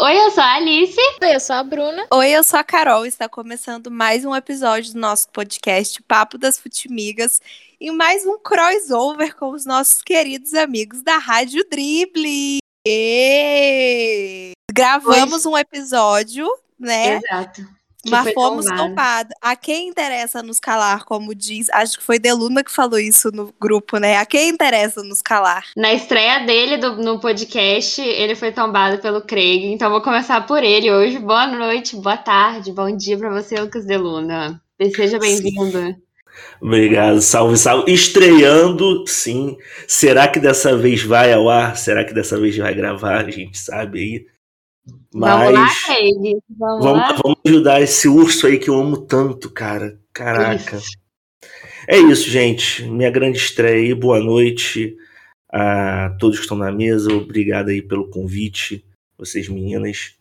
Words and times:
Oi, 0.00 0.16
eu 0.16 0.30
sou 0.30 0.44
a 0.44 0.54
Alice. 0.54 0.96
Oi, 1.20 1.34
eu 1.34 1.40
sou 1.40 1.56
a 1.56 1.62
Bruna. 1.64 2.06
Oi, 2.12 2.30
eu 2.30 2.44
sou 2.44 2.60
a 2.60 2.62
Carol. 2.62 3.04
Está 3.04 3.28
começando 3.28 3.90
mais 3.90 4.24
um 4.24 4.32
episódio 4.32 4.92
do 4.92 5.00
nosso 5.00 5.28
podcast 5.30 6.00
Papo 6.04 6.38
das 6.38 6.56
Futimigas 6.56 7.42
e 7.80 7.90
mais 7.90 8.24
um 8.24 8.38
crossover 8.38 9.34
com 9.34 9.50
os 9.50 9.66
nossos 9.66 10.00
queridos 10.00 10.54
amigos 10.54 11.02
da 11.02 11.18
Rádio 11.18 11.68
Drible. 11.68 12.58
E... 12.86 14.52
Gravamos 14.72 15.44
um 15.44 15.58
episódio, 15.58 16.46
né? 16.78 17.16
Exato. 17.16 17.77
Mas 18.10 18.32
fomos 18.34 18.66
tomados. 18.66 19.34
A 19.42 19.54
quem 19.56 19.88
interessa 19.88 20.42
nos 20.42 20.58
calar, 20.60 21.04
como 21.04 21.34
diz. 21.34 21.68
Acho 21.70 21.98
que 21.98 22.04
foi 22.04 22.18
Deluna 22.18 22.62
que 22.64 22.70
falou 22.72 22.98
isso 22.98 23.30
no 23.32 23.52
grupo, 23.60 23.98
né? 23.98 24.16
A 24.16 24.26
quem 24.26 24.48
interessa 24.48 25.02
nos 25.02 25.20
calar? 25.22 25.64
Na 25.76 25.92
estreia 25.92 26.40
dele 26.46 26.76
do- 26.76 26.96
no 26.96 27.20
podcast, 27.20 28.00
ele 28.00 28.34
foi 28.34 28.52
tombado 28.52 28.98
pelo 28.98 29.20
Craig. 29.22 29.66
Então 29.72 29.90
vou 29.90 30.00
começar 30.02 30.40
por 30.46 30.62
ele 30.62 30.90
hoje. 30.92 31.18
Boa 31.18 31.46
noite, 31.46 31.96
boa 31.96 32.16
tarde, 32.16 32.72
bom 32.72 32.94
dia 32.96 33.16
pra 33.18 33.30
você, 33.30 33.60
Lucas 33.60 33.84
Deluna. 33.84 34.60
Seja 34.94 35.18
bem-vindo. 35.18 35.96
Obrigado, 36.60 37.20
salve, 37.20 37.56
salve. 37.56 37.92
Estreando, 37.92 39.04
sim. 39.06 39.56
Será 39.86 40.28
que 40.28 40.38
dessa 40.38 40.76
vez 40.76 41.02
vai 41.02 41.32
ao 41.32 41.48
ar? 41.48 41.76
Será 41.76 42.04
que 42.04 42.14
dessa 42.14 42.38
vez 42.38 42.56
vai 42.56 42.74
gravar? 42.74 43.24
A 43.26 43.30
gente 43.30 43.58
sabe 43.58 43.98
aí. 43.98 44.26
Vamos 45.12 45.52
lá, 45.52 45.52
Mas 45.52 45.84
Craig. 45.84 46.38
Vamos, 46.50 46.84
vamos, 46.84 46.98
lá. 46.98 47.18
vamos 47.22 47.38
ajudar 47.46 47.80
esse 47.80 48.08
urso 48.08 48.46
aí 48.46 48.58
que 48.58 48.68
eu 48.68 48.78
amo 48.78 48.96
tanto, 48.98 49.50
cara. 49.50 49.98
Caraca. 50.12 50.76
Isso. 50.76 50.98
É 51.86 51.96
isso, 51.96 52.28
gente. 52.28 52.84
Minha 52.84 53.10
grande 53.10 53.38
estreia 53.38 53.76
aí. 53.76 53.94
Boa 53.94 54.20
noite 54.20 54.96
a 55.50 56.14
todos 56.18 56.36
que 56.36 56.42
estão 56.42 56.56
na 56.56 56.70
mesa. 56.70 57.12
Obrigado 57.12 57.70
aí 57.70 57.80
pelo 57.80 58.10
convite, 58.10 58.84
vocês 59.16 59.48
meninas. 59.48 60.14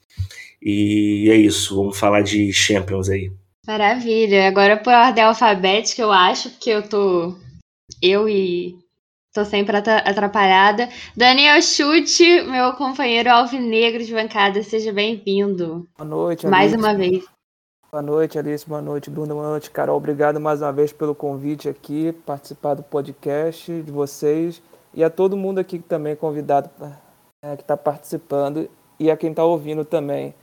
E 0.61 1.29
é 1.29 1.35
isso. 1.35 1.75
Vamos 1.75 1.99
falar 1.99 2.21
de 2.21 2.53
Champions 2.53 3.09
aí. 3.09 3.31
Maravilha. 3.67 4.47
Agora 4.47 4.77
por 4.77 4.93
ordem 4.93 5.23
alfabética, 5.23 6.01
eu 6.01 6.11
acho 6.11 6.57
que 6.57 6.69
eu 6.69 6.87
tô. 6.87 7.35
Eu 8.01 8.29
e. 8.29 8.77
Tô 9.37 9.45
sempre 9.45 9.77
atra- 9.77 9.99
atrapalhada. 9.99 10.89
Daniel 11.15 11.61
Chute, 11.61 12.41
meu 12.41 12.73
companheiro 12.73 13.29
alvinegro 13.29 14.03
de 14.03 14.11
bancada, 14.11 14.63
seja 14.63 14.91
bem-vindo. 14.91 15.87
Boa 15.95 16.09
noite, 16.09 16.47
Mais 16.47 16.73
Alice. 16.73 16.83
uma 16.83 16.97
vez. 16.97 17.23
Boa 17.91 18.01
noite, 18.01 18.39
Alice. 18.39 18.67
Boa 18.67 18.81
noite, 18.81 19.11
Bruno. 19.11 19.35
Boa 19.35 19.49
noite, 19.49 19.69
Carol. 19.69 19.95
Obrigado 19.95 20.39
mais 20.39 20.59
uma 20.59 20.73
vez 20.73 20.91
pelo 20.91 21.13
convite 21.13 21.69
aqui, 21.69 22.11
participar 22.25 22.73
do 22.73 22.81
podcast 22.81 23.71
de 23.83 23.91
vocês 23.91 24.59
e 24.91 25.03
a 25.03 25.09
todo 25.11 25.37
mundo 25.37 25.59
aqui 25.59 25.77
também 25.77 26.15
convidado 26.15 26.71
é, 27.45 27.55
que 27.55 27.61
está 27.61 27.77
participando 27.77 28.67
e 28.99 29.11
a 29.11 29.15
quem 29.15 29.29
está 29.29 29.43
ouvindo 29.43 29.85
também. 29.85 30.33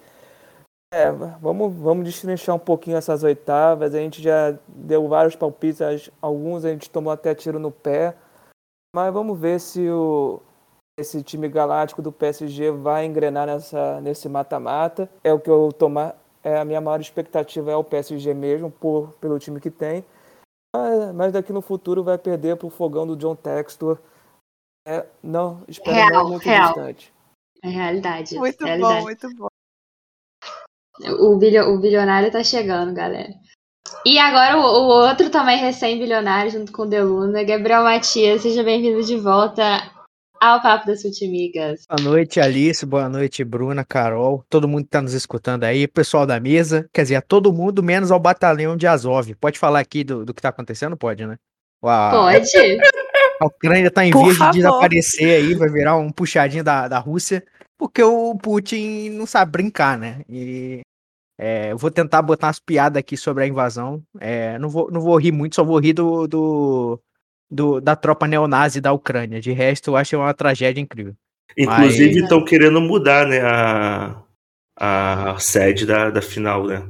É, 0.92 1.10
vamos, 1.40 1.74
vamos 1.74 2.04
destrinchar 2.04 2.54
um 2.54 2.60
pouquinho 2.60 2.96
essas 2.96 3.24
oitavas. 3.24 3.92
A 3.92 3.98
gente 3.98 4.22
já 4.22 4.54
deu 4.68 5.08
vários 5.08 5.34
palpites, 5.34 5.80
alguns 6.22 6.64
a 6.64 6.70
gente 6.70 6.88
tomou 6.88 7.12
até 7.12 7.34
tiro 7.34 7.58
no 7.58 7.72
pé, 7.72 8.14
mas 8.94 9.12
vamos 9.12 9.36
ver 9.38 9.58
se 9.58 9.90
o, 9.90 10.40
esse 10.96 11.20
time 11.22 11.48
galáctico 11.48 12.00
do 12.00 12.12
PSG 12.12 12.70
vai 12.70 13.04
engrenar 13.04 13.44
nessa, 13.46 14.00
nesse 14.00 14.28
mata-mata. 14.28 15.10
É 15.24 15.32
o 15.32 15.40
que 15.40 15.50
eu 15.50 15.72
tomar, 15.72 16.16
é 16.44 16.56
a 16.58 16.64
minha 16.64 16.80
maior 16.80 17.00
expectativa 17.00 17.72
é 17.72 17.76
o 17.76 17.82
PSG 17.82 18.32
mesmo, 18.32 18.70
por, 18.70 19.12
pelo 19.14 19.38
time 19.40 19.60
que 19.60 19.70
tem. 19.70 20.04
Mas, 20.74 21.12
mas 21.14 21.32
daqui 21.32 21.52
no 21.52 21.60
futuro 21.60 22.04
vai 22.04 22.16
perder 22.16 22.56
para 22.56 22.66
o 22.68 22.70
fogão 22.70 23.04
do 23.04 23.16
John 23.16 23.34
Textor. 23.34 23.98
É, 24.86 25.04
não, 25.20 25.62
espero 25.66 25.96
Real, 25.96 26.22
não 26.24 26.30
muito 26.30 26.44
real. 26.44 26.66
distante. 26.66 27.12
É 27.64 27.68
realidade. 27.68 28.38
Muito 28.38 28.64
realidade. 28.64 28.94
bom, 28.94 29.02
muito 29.02 29.34
bom. 29.34 29.46
O, 31.18 31.36
bilho- 31.36 31.70
o 31.74 31.80
bilionário 31.80 32.30
tá 32.30 32.44
chegando, 32.44 32.94
galera. 32.94 33.34
E 34.04 34.18
agora 34.18 34.58
o, 34.58 34.60
o 34.60 34.86
outro 34.86 35.30
também 35.30 35.58
recém-bilionário, 35.58 36.50
junto 36.50 36.72
com 36.72 36.82
o 36.82 36.86
Deluna, 36.86 37.42
Gabriel 37.42 37.83
Matias, 37.83 38.42
seja 38.42 38.62
bem-vindo 38.62 39.02
de 39.02 39.17
volta 39.17 39.83
ao 40.40 40.61
Papo 40.61 40.86
das 40.86 41.02
Futimigas. 41.02 41.84
Boa 41.89 42.11
noite, 42.11 42.39
Alice. 42.40 42.84
Boa 42.84 43.08
noite, 43.08 43.42
Bruna, 43.45 43.84
Carol. 43.84 44.45
Todo 44.48 44.68
mundo 44.68 44.84
que 44.84 44.90
tá 44.90 45.00
nos 45.00 45.14
escutando 45.14 45.64
aí, 45.64 45.89
pessoal 45.89 46.27
da 46.27 46.39
mesa. 46.39 46.89
Quer 46.92 47.02
dizer, 47.02 47.17
a 47.17 47.22
todo 47.22 47.52
mundo, 47.52 47.83
menos 47.83 48.11
ao 48.11 48.20
batalhão 48.20 48.77
de 48.77 48.86
Azov. 48.86 49.34
Pode 49.36 49.58
falar 49.58 49.80
aqui 49.80 50.05
do, 50.05 50.24
do 50.24 50.34
que 50.34 50.42
tá 50.42 50.51
acontecendo? 50.51 50.96
Pode, 50.96 51.27
né? 51.27 51.36
A, 51.83 52.11
Pode? 52.11 52.46
a 53.40 53.46
Ucrânia 53.46 53.90
tá 53.90 54.05
em 54.05 54.11
Por 54.11 54.24
vias 54.24 54.39
de 54.39 54.58
desaparecer 54.58 55.36
aí, 55.42 55.55
vai 55.55 55.68
virar 55.68 55.96
um 55.96 56.11
puxadinho 56.11 56.64
da, 56.64 56.89
da 56.89 56.98
Rússia, 56.98 57.45
porque 57.78 58.02
o 58.02 58.34
Putin 58.36 59.11
não 59.11 59.27
sabe 59.27 59.52
brincar, 59.52 59.98
né? 59.98 60.22
E 60.28 60.80
é, 61.39 61.72
eu 61.72 61.78
vou 61.78 61.90
tentar 61.90 62.22
botar 62.22 62.46
umas 62.48 62.58
piadas 62.61 62.98
aqui 63.00 63.17
sobre 63.17 63.45
a 63.45 63.46
invasão. 63.46 64.02
É, 64.20 64.58
não, 64.58 64.68
vou, 64.68 64.90
não 64.90 65.00
vou 65.00 65.17
rir 65.17 65.33
muito, 65.33 65.55
só 65.56 65.64
vou 65.64 65.78
rir 65.78 65.92
do, 65.92 66.27
do, 66.27 67.00
do- 67.50 67.80
da 67.80 67.96
tropa 67.96 68.27
neonazi 68.27 68.80
da 68.80 68.92
Ucrânia. 68.92 69.40
De 69.40 69.52
resto, 69.52 69.90
eu 69.90 69.96
acho 69.96 70.17
uma 70.17 70.33
tragédia 70.34 70.80
incrível. 70.80 71.14
Inclusive, 71.56 72.14
Mas- 72.14 72.22
estão 72.24 72.45
querendo 72.45 72.80
mudar, 72.80 73.27
né, 73.27 73.40
a, 73.42 74.17
a 74.77 75.39
sede 75.39 75.86
da, 75.86 76.11
da 76.11 76.22
final, 76.22 76.64
né? 76.67 76.83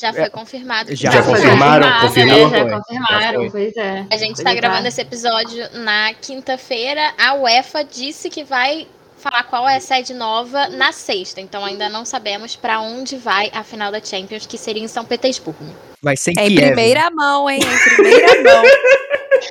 Já 0.00 0.12
foi 0.12 0.30
confirmado. 0.30 0.90
que 0.90 0.94
Já 0.96 1.10
rolar. 1.10 1.24
confirmaram? 1.26 2.00
confirmado, 2.00 2.06
Confirmou? 2.06 2.46
é, 2.46 2.50
já 2.70 2.78
confirmaram, 2.78 3.44
Já 3.44 3.50
pois 3.50 3.76
é. 3.76 4.06
A 4.12 4.16
gente 4.16 4.42
tá 4.44 4.50
é. 4.52 4.54
gravando 4.54 4.86
esse 4.86 5.00
episódio 5.00 5.64
na 5.80 6.14
quinta-feira. 6.14 7.00
A 7.18 7.34
UEFA 7.34 7.82
disse 7.84 8.30
que 8.30 8.44
vai 8.44 8.86
falar 9.18 9.44
qual 9.44 9.68
é 9.68 9.76
a 9.76 9.80
sede 9.80 10.14
nova 10.14 10.68
na 10.68 10.92
sexta. 10.92 11.40
Então 11.40 11.64
ainda 11.64 11.88
não 11.88 12.04
sabemos 12.04 12.56
pra 12.56 12.80
onde 12.80 13.16
vai 13.16 13.50
a 13.52 13.62
final 13.62 13.90
da 13.92 14.00
Champions, 14.02 14.46
que 14.46 14.56
seria 14.56 14.82
em 14.82 14.88
São 14.88 15.04
Petersburgo. 15.04 15.64
Vai 16.02 16.16
ser 16.16 16.32
em 16.32 16.38
É 16.38 16.46
em 16.46 16.48
Kiev. 16.54 16.66
primeira 16.66 17.10
mão, 17.10 17.50
hein? 17.50 17.60
Em 17.60 17.94
primeira 17.96 18.42
mão. 18.42 18.62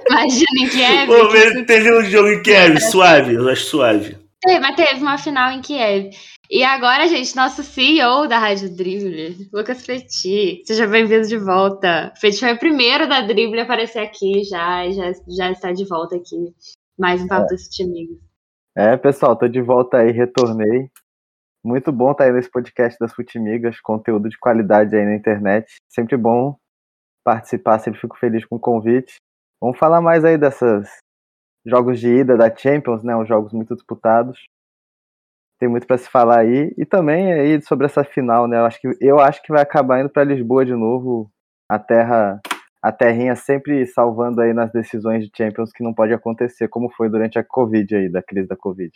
Imagina 0.10 0.60
em 0.60 0.70
Kiev. 0.70 1.08
Pô, 1.08 1.28
que 1.30 1.64
teve 1.66 1.98
um 1.98 2.04
jogo 2.04 2.30
em 2.30 2.42
Kiev, 2.42 2.80
suave, 2.80 3.34
eu 3.36 3.48
acho 3.50 3.66
suave. 3.66 4.18
Teve, 4.42 4.60
mas 4.60 4.76
teve 4.76 5.02
uma 5.02 5.18
final 5.18 5.52
em 5.52 5.62
Kiev. 5.62 6.10
E 6.50 6.64
agora, 6.64 7.08
gente, 7.10 7.36
nosso 7.36 7.62
CEO 7.62 8.26
da 8.28 8.40
Rádio 8.40 8.74
Dribble, 8.74 9.50
Lucas 9.52 9.82
Petit. 9.86 10.62
Seja 10.66 10.88
bem-vindo 10.88 11.28
de 11.28 11.38
volta. 11.38 12.14
Petit 12.22 12.40
foi 12.40 12.54
o 12.54 12.60
primeiro 12.60 13.08
da 13.08 13.22
Dribble 13.22 13.60
a 13.60 13.64
aparecer 13.64 14.00
aqui 14.00 14.44
já, 14.46 14.86
e 14.86 14.94
já, 14.94 15.12
já 15.28 15.52
está 15.52 15.74
de 15.74 15.84
volta 15.86 16.16
aqui. 16.16 16.38
Mais 16.98 17.22
um 17.22 17.28
papo 17.28 17.48
dos 17.48 17.68
amigos. 17.82 18.18
É, 18.80 18.96
pessoal, 18.96 19.36
tô 19.36 19.48
de 19.48 19.60
volta 19.60 19.98
aí, 19.98 20.12
retornei. 20.12 20.92
Muito 21.66 21.92
bom 21.92 22.12
estar 22.12 22.26
aí 22.26 22.32
nesse 22.32 22.52
podcast 22.52 22.96
das 23.00 23.12
Futimigas, 23.12 23.80
conteúdo 23.80 24.30
de 24.30 24.38
qualidade 24.38 24.96
aí 24.96 25.04
na 25.04 25.16
internet. 25.16 25.78
Sempre 25.90 26.16
bom 26.16 26.56
participar, 27.24 27.80
sempre 27.80 28.00
fico 28.00 28.16
feliz 28.20 28.46
com 28.46 28.58
o 28.58 28.60
convite. 28.60 29.16
Vamos 29.60 29.80
falar 29.80 30.00
mais 30.00 30.24
aí 30.24 30.38
desses 30.38 30.88
jogos 31.66 32.00
de 32.00 32.08
ida 32.08 32.38
da 32.38 32.56
Champions, 32.56 33.02
né? 33.02 33.16
Os 33.16 33.28
jogos 33.28 33.52
muito 33.52 33.74
disputados. 33.74 34.44
Tem 35.60 35.68
muito 35.68 35.88
para 35.88 35.98
se 35.98 36.08
falar 36.08 36.42
aí 36.42 36.72
e 36.78 36.86
também 36.86 37.34
aí 37.34 37.60
sobre 37.64 37.88
essa 37.88 38.04
final, 38.04 38.48
né? 38.48 38.60
Eu 38.60 38.66
acho 38.66 38.80
que 38.80 38.96
eu 39.02 39.20
acho 39.20 39.42
que 39.42 39.52
vai 39.52 39.64
acabar 39.64 40.02
indo 40.02 40.10
para 40.12 40.24
Lisboa 40.24 40.64
de 40.64 40.76
novo, 40.76 41.32
a 41.68 41.80
terra 41.80 42.40
a 42.82 42.92
terrinha 42.92 43.36
sempre 43.36 43.86
salvando 43.88 44.42
aí 44.42 44.54
nas 44.54 44.72
decisões 44.72 45.24
de 45.26 45.32
Champions 45.36 45.72
que 45.72 45.84
não 45.84 45.94
pode 45.94 46.14
acontecer, 46.14 46.68
como 46.68 46.90
foi 46.90 47.10
durante 47.10 47.38
a 47.40 47.44
Covid 47.44 47.96
aí, 47.96 48.10
da 48.10 48.22
crise 48.22 48.48
da 48.48 48.56
Covid. 48.56 48.92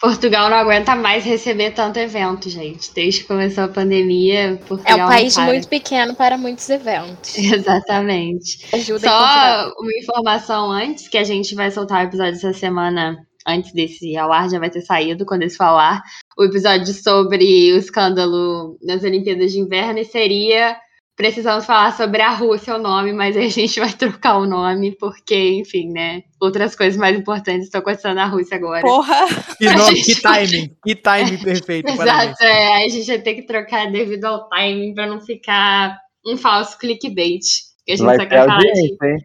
Portugal 0.00 0.50
não 0.50 0.56
aguenta 0.56 0.96
mais 0.96 1.24
receber 1.24 1.70
tanto 1.70 1.96
evento, 2.00 2.50
gente. 2.50 2.92
Desde 2.92 3.20
que 3.20 3.28
começou 3.28 3.62
a 3.62 3.68
pandemia, 3.68 4.54
É 4.54 4.56
Portugal 4.56 4.96
um 4.96 5.00
não 5.02 5.08
país 5.08 5.34
para. 5.34 5.44
muito 5.44 5.68
pequeno 5.68 6.14
para 6.16 6.36
muitos 6.36 6.68
eventos. 6.68 7.38
Exatamente. 7.38 8.66
Ajuda. 8.74 8.98
Só 8.98 9.72
uma 9.78 9.92
informação 9.96 10.72
antes, 10.72 11.06
que 11.06 11.16
a 11.16 11.22
gente 11.22 11.54
vai 11.54 11.70
soltar 11.70 12.04
o 12.04 12.08
episódio 12.08 12.32
essa 12.32 12.52
semana, 12.52 13.16
antes 13.46 13.72
desse 13.72 14.16
ao 14.16 14.32
ar, 14.32 14.50
já 14.50 14.58
vai 14.58 14.70
ter 14.70 14.80
saído 14.80 15.24
quando 15.24 15.42
esse 15.44 15.56
for 15.56 15.64
ao 15.64 15.78
ar, 15.78 16.02
o 16.36 16.42
episódio 16.42 16.92
sobre 16.92 17.72
o 17.72 17.76
escândalo 17.76 18.76
nas 18.82 19.04
Olimpíadas 19.04 19.52
de 19.52 19.60
Inverno 19.60 20.00
e 20.00 20.04
seria 20.04 20.76
precisamos 21.16 21.64
falar 21.64 21.92
sobre 21.92 22.22
a 22.22 22.30
Rússia 22.30 22.74
o 22.74 22.78
nome, 22.78 23.12
mas 23.12 23.36
aí 23.36 23.46
a 23.46 23.50
gente 23.50 23.78
vai 23.78 23.92
trocar 23.92 24.38
o 24.38 24.46
nome, 24.46 24.96
porque, 24.98 25.54
enfim, 25.54 25.90
né, 25.90 26.22
outras 26.40 26.74
coisas 26.74 26.96
mais 26.96 27.18
importantes 27.18 27.64
estão 27.64 27.80
acontecendo 27.80 28.14
na 28.14 28.26
Rússia 28.26 28.56
agora. 28.56 28.82
Porra. 28.82 29.26
Que, 29.58 29.66
nome, 29.72 29.96
gente 29.96 30.14
que 30.14 30.22
timing, 30.22 30.76
que 30.84 30.94
timing 30.94 31.38
perfeito. 31.38 31.90
Exato, 31.90 32.42
é, 32.42 32.84
a 32.84 32.88
gente 32.88 33.06
vai 33.06 33.18
ter 33.18 33.34
que 33.34 33.42
trocar 33.42 33.90
devido 33.90 34.24
ao 34.24 34.48
timing 34.48 34.94
pra 34.94 35.06
não 35.06 35.20
ficar 35.20 35.98
um 36.26 36.36
falso 36.36 36.78
clickbait. 36.78 37.42
Que 37.84 37.92
a 37.92 37.96
gente 37.96 38.06
Vai 38.06 38.16
só 38.16 38.22
ter 38.22 38.28
quer 38.28 38.46
falar 38.46 38.58
de 38.58 38.80
hein? 38.80 39.18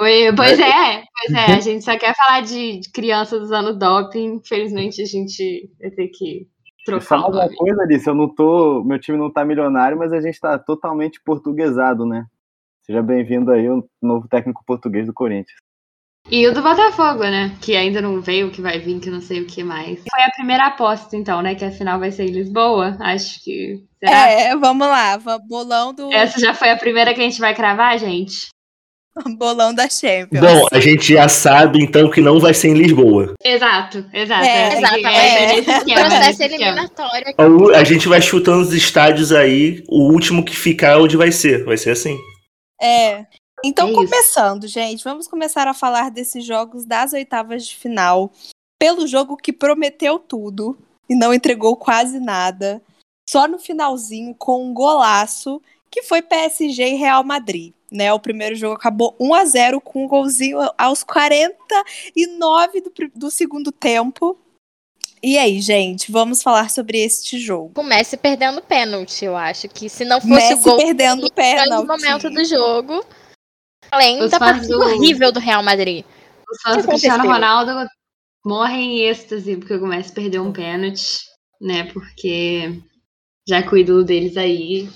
Oi, 0.00 0.34
pois 0.34 0.58
é, 0.58 1.02
pois 1.02 1.38
é, 1.38 1.52
a 1.52 1.60
gente 1.60 1.84
só 1.84 1.96
quer 1.98 2.14
falar 2.16 2.40
de, 2.40 2.80
de 2.80 2.90
crianças 2.90 3.42
usando 3.42 3.78
doping. 3.78 4.36
Infelizmente 4.36 5.02
a 5.02 5.04
gente 5.04 5.70
vai 5.78 5.90
ter 5.90 6.08
que 6.08 6.48
trocar 6.84 7.18
mais 7.18 7.34
uma 7.34 7.56
coisa, 7.56 7.82
Alice, 7.82 8.06
eu 8.06 8.14
não 8.14 8.28
tô. 8.28 8.82
Meu 8.84 8.98
time 8.98 9.18
não 9.18 9.30
tá 9.30 9.44
milionário, 9.44 9.98
mas 9.98 10.12
a 10.12 10.20
gente 10.20 10.38
tá 10.40 10.58
totalmente 10.58 11.20
portuguesado, 11.24 12.06
né? 12.06 12.26
Seja 12.84 13.02
bem-vindo 13.02 13.50
aí, 13.52 13.68
o 13.68 13.88
novo 14.02 14.26
técnico 14.28 14.64
português 14.66 15.06
do 15.06 15.14
Corinthians. 15.14 15.56
E 16.30 16.46
o 16.46 16.54
do 16.54 16.62
Botafogo, 16.62 17.24
né? 17.24 17.56
Que 17.60 17.76
ainda 17.76 18.00
não 18.00 18.20
veio, 18.20 18.50
que 18.50 18.62
vai 18.62 18.78
vir, 18.78 19.00
que 19.00 19.10
não 19.10 19.20
sei 19.20 19.40
o 19.40 19.46
que 19.46 19.62
mais. 19.62 20.02
Foi 20.10 20.22
a 20.22 20.30
primeira 20.30 20.66
aposta, 20.66 21.16
então, 21.16 21.42
né? 21.42 21.54
Que 21.54 21.64
a 21.64 21.70
final 21.70 21.98
vai 21.98 22.12
ser 22.12 22.24
em 22.24 22.32
Lisboa. 22.32 22.96
Acho 23.00 23.42
que. 23.42 23.84
Será? 23.98 24.30
É, 24.30 24.56
vamos 24.56 24.86
lá. 24.86 25.18
Bolão 25.48 25.92
do 25.92 26.12
Essa 26.12 26.40
já 26.40 26.54
foi 26.54 26.70
a 26.70 26.76
primeira 26.76 27.12
que 27.12 27.20
a 27.20 27.24
gente 27.24 27.40
vai 27.40 27.54
cravar, 27.54 27.98
gente? 27.98 28.48
bolão 29.36 29.74
da 29.74 29.88
Champions. 29.88 30.40
Bom, 30.40 30.66
a 30.72 30.80
gente 30.80 31.14
já 31.14 31.28
sabe 31.28 31.82
então 31.82 32.10
que 32.10 32.20
não 32.20 32.40
vai 32.40 32.54
ser 32.54 32.68
em 32.68 32.74
Lisboa. 32.74 33.34
Exato, 33.42 34.04
exato. 34.12 34.44
É, 34.44 34.78
exato, 34.78 35.06
é. 35.06 35.56
nesse 35.56 35.70
esquema, 35.70 36.00
Processo 36.00 36.42
eliminatório. 36.42 37.34
A 37.36 37.78
a 37.78 37.84
gente 37.84 38.08
vai 38.08 38.22
chutando 38.22 38.62
os 38.62 38.72
estádios 38.72 39.32
aí, 39.32 39.84
o 39.88 40.12
último 40.12 40.44
que 40.44 40.56
ficar 40.56 40.92
é 40.92 40.96
onde 40.96 41.16
vai 41.16 41.30
ser. 41.30 41.64
Vai 41.64 41.76
ser 41.76 41.90
assim. 41.90 42.18
É. 42.80 43.26
Então, 43.64 43.90
É 43.90 43.92
começando, 43.92 44.66
gente, 44.66 45.04
vamos 45.04 45.28
começar 45.28 45.68
a 45.68 45.74
falar 45.74 46.10
desses 46.10 46.44
jogos 46.44 46.84
das 46.84 47.12
oitavas 47.12 47.64
de 47.66 47.76
final. 47.76 48.32
Pelo 48.78 49.06
jogo 49.06 49.36
que 49.36 49.52
prometeu 49.52 50.18
tudo 50.18 50.76
e 51.08 51.14
não 51.14 51.32
entregou 51.32 51.76
quase 51.76 52.18
nada. 52.18 52.82
Só 53.28 53.46
no 53.46 53.58
finalzinho, 53.58 54.34
com 54.34 54.66
um 54.66 54.74
golaço, 54.74 55.62
que 55.88 56.02
foi 56.02 56.22
PSG 56.22 56.82
e 56.82 56.96
Real 56.96 57.22
Madrid. 57.22 57.72
Né, 57.92 58.10
o 58.12 58.18
primeiro 58.18 58.54
jogo 58.54 58.74
acabou 58.74 59.14
1 59.20 59.34
a 59.34 59.44
0 59.44 59.78
com 59.80 60.04
um 60.04 60.08
golzinho 60.08 60.58
aos 60.78 61.04
49 61.04 62.80
do, 62.80 62.92
do 63.14 63.30
segundo 63.30 63.70
tempo. 63.70 64.38
E 65.22 65.36
aí, 65.38 65.60
gente, 65.60 66.10
vamos 66.10 66.42
falar 66.42 66.70
sobre 66.70 66.98
este 66.98 67.38
jogo. 67.38 67.78
O 67.80 67.84
Messi 67.84 68.16
perdendo 68.16 68.62
pênalti, 68.62 69.24
eu 69.24 69.36
acho. 69.36 69.68
Que 69.68 69.88
se 69.88 70.04
não 70.04 70.20
fosse 70.20 70.32
Messi 70.32 70.54
o 70.54 70.58
gol 70.58 70.76
perdendo 70.78 71.22
no 71.22 71.32
pênalti. 71.32 71.86
momento 71.86 72.30
do 72.30 72.44
jogo, 72.44 73.04
além 73.90 74.20
Os 74.22 74.30
da 74.30 74.38
partida 74.38 74.68
do- 74.68 74.80
horrível 74.80 75.30
do 75.30 75.38
Real 75.38 75.62
Madrid. 75.62 76.04
Os 76.50 76.62
fãs 76.62 76.78
O 76.78 76.82
do 76.82 76.88
Cristiano? 76.88 77.24
Ronaldo 77.24 77.88
morrem 78.44 79.00
em 79.00 79.08
êxtase 79.08 79.56
porque 79.56 79.74
o 79.74 79.78
Gomes 79.80 80.10
perdeu 80.10 80.42
um 80.42 80.52
pênalti, 80.52 81.18
né? 81.60 81.84
Porque 81.92 82.80
já 83.46 83.62
que 83.62 83.72
o 83.74 83.76
ídolo 83.76 84.02
deles 84.04 84.36
aí 84.36 84.88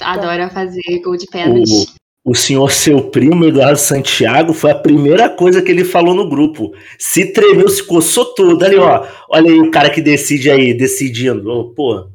adora 0.00 0.50
fazer 0.50 0.82
gol 1.04 1.16
de 1.16 1.26
pênalti. 1.26 1.94
O 2.26 2.34
senhor 2.34 2.72
seu 2.72 3.08
primo, 3.08 3.44
Eduardo 3.44 3.78
Santiago, 3.78 4.52
foi 4.52 4.72
a 4.72 4.74
primeira 4.74 5.30
coisa 5.30 5.62
que 5.62 5.70
ele 5.70 5.84
falou 5.84 6.12
no 6.12 6.28
grupo. 6.28 6.74
Se 6.98 7.32
tremeu, 7.32 7.68
se 7.68 7.86
coçou 7.86 8.34
todo. 8.34 8.64
Ali, 8.64 8.74
ó. 8.74 9.06
Olha 9.30 9.48
aí 9.48 9.60
o 9.60 9.70
cara 9.70 9.90
que 9.90 10.02
decide 10.02 10.50
aí, 10.50 10.74
decidindo. 10.74 11.72
Pô, 11.76 12.10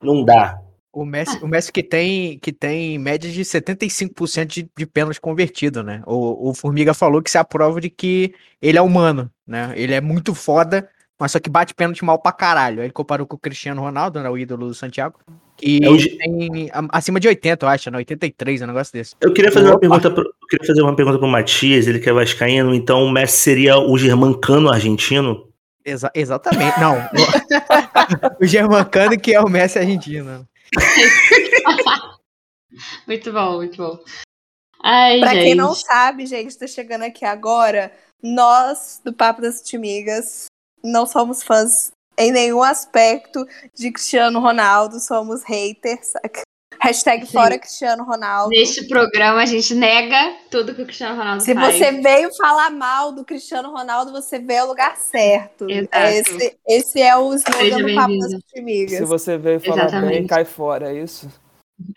não 0.00 0.24
dá. 0.24 0.56
O 0.92 1.04
Messi, 1.04 1.42
o 1.42 1.48
Messi 1.48 1.72
que 1.72 1.82
tem, 1.82 2.38
que 2.38 2.52
tem 2.52 2.96
média 2.96 3.28
de 3.28 3.42
75% 3.42 4.46
de, 4.46 4.70
de 4.78 4.86
pênalti 4.86 5.20
convertido, 5.20 5.82
né? 5.82 6.00
O, 6.06 6.50
o 6.50 6.54
Formiga 6.54 6.94
falou 6.94 7.20
que 7.20 7.28
isso 7.28 7.36
é 7.36 7.40
a 7.40 7.44
prova 7.44 7.80
de 7.80 7.90
que 7.90 8.32
ele 8.62 8.78
é 8.78 8.82
humano, 8.82 9.28
né? 9.44 9.74
Ele 9.74 9.94
é 9.94 10.00
muito 10.00 10.32
foda, 10.32 10.88
mas 11.18 11.32
só 11.32 11.40
que 11.40 11.50
bate 11.50 11.74
pênalti 11.74 12.04
mal 12.04 12.20
pra 12.20 12.30
caralho. 12.30 12.78
Aí 12.78 12.86
ele 12.86 12.92
comparou 12.92 13.26
com 13.26 13.34
o 13.34 13.40
Cristiano 13.40 13.82
Ronaldo, 13.82 14.22
né? 14.22 14.30
O 14.30 14.38
ídolo 14.38 14.68
do 14.68 14.74
Santiago. 14.74 15.18
Que 15.56 15.80
É 15.82 15.88
o 15.88 15.96
tem 15.96 16.70
acima 16.90 17.18
de 17.18 17.28
80, 17.28 17.64
eu 17.64 17.70
acho, 17.70 17.90
né? 17.90 17.98
83, 17.98 18.62
um 18.62 18.66
negócio 18.66 18.92
desse. 18.92 19.14
Eu 19.20 19.32
queria 19.32 19.50
fazer 19.50 19.66
uma 19.66 19.72
Opa. 19.76 19.80
pergunta 19.80 20.10
pro, 20.10 20.22
eu 20.24 20.46
queria 20.48 20.66
fazer 20.66 20.82
uma 20.82 20.94
pergunta 20.94 21.18
pro 21.18 21.26
Matias, 21.28 21.86
ele 21.86 21.98
que 21.98 22.08
é 22.08 22.12
vascaíno, 22.12 22.74
então 22.74 23.02
o 23.04 23.10
Messi 23.10 23.38
seria 23.38 23.78
o 23.78 23.96
germancano 23.96 24.68
argentino? 24.70 25.48
Exa- 25.84 26.10
exatamente. 26.14 26.78
Não. 26.80 26.98
o, 26.98 27.00
o 28.44 28.46
Germancano 28.46 29.18
que 29.18 29.32
é 29.32 29.40
o 29.40 29.48
Messi 29.48 29.78
argentino. 29.78 30.46
Muito 33.06 33.32
bom, 33.32 33.56
muito 33.56 33.76
bom. 33.78 33.98
Ai, 34.82 35.20
Pra 35.20 35.30
gente. 35.32 35.42
quem 35.44 35.54
não 35.54 35.74
sabe, 35.74 36.26
gente, 36.26 36.58
tá 36.58 36.66
chegando 36.66 37.02
aqui 37.04 37.24
agora, 37.24 37.90
nós 38.22 39.00
do 39.04 39.12
Papo 39.12 39.40
das 39.40 39.62
Timigas 39.62 40.46
não 40.84 41.06
somos 41.06 41.42
fãs 41.42 41.90
em 42.18 42.32
nenhum 42.32 42.62
aspecto 42.62 43.46
de 43.74 43.90
Cristiano 43.92 44.40
Ronaldo, 44.40 44.98
somos 45.00 45.42
haters. 45.44 46.12
Hashtag 46.78 47.24
Sim. 47.26 47.32
fora 47.32 47.58
Cristiano 47.58 48.04
Ronaldo. 48.04 48.50
Neste 48.50 48.86
programa 48.86 49.40
a 49.42 49.46
gente 49.46 49.74
nega 49.74 50.36
tudo 50.50 50.74
que 50.74 50.82
o 50.82 50.84
Cristiano 50.84 51.16
Ronaldo 51.16 51.42
Se 51.42 51.54
faz. 51.54 51.74
você 51.74 51.92
veio 51.92 52.28
falar 52.36 52.70
mal 52.70 53.12
do 53.12 53.24
Cristiano 53.24 53.70
Ronaldo, 53.70 54.12
você 54.12 54.38
veio 54.38 54.62
ao 54.62 54.68
lugar 54.68 54.94
certo. 54.96 55.68
Exato. 55.70 55.88
É 55.92 56.18
esse, 56.18 56.58
esse 56.68 57.00
é 57.00 57.16
o 57.16 57.32
slogan 57.34 57.78
do 57.78 57.94
Papo 57.94 58.18
das. 58.18 58.90
Se 58.90 59.04
você 59.06 59.38
veio 59.38 59.58
falar 59.60 59.76
bem, 59.76 59.86
Exatamente. 59.86 60.28
cai 60.28 60.44
fora, 60.44 60.90
é 60.92 61.02
isso? 61.02 61.30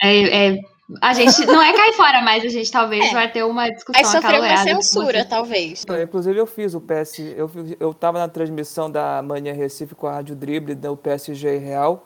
É, 0.01 0.47
é- 0.47 0.59
a 1.01 1.13
gente 1.13 1.45
não 1.45 1.61
é 1.61 1.73
cair 1.73 1.93
fora, 1.93 2.21
mas 2.21 2.43
a 2.43 2.47
gente 2.47 2.71
talvez 2.71 3.05
É. 3.05 3.13
vai 3.13 3.31
ter 3.31 3.43
uma 3.43 3.69
discussão 3.69 4.01
Vai 4.01 4.11
sofrer 4.11 4.39
uma 4.39 4.57
censura, 4.57 5.25
talvez. 5.25 5.85
Inclusive 6.03 6.39
eu 6.39 6.47
fiz 6.47 6.73
o 6.73 6.81
PS, 6.81 7.19
eu, 7.19 7.49
eu 7.79 7.93
tava 7.93 8.17
na 8.19 8.27
transmissão 8.27 8.89
da 8.89 9.21
Manhã 9.21 9.53
Recife 9.53 9.93
com 9.93 10.07
a 10.07 10.13
Rádio 10.13 10.35
Drible 10.35 10.73
do 10.73 10.97
PSG 10.97 11.55
e 11.55 11.59
Real. 11.59 12.05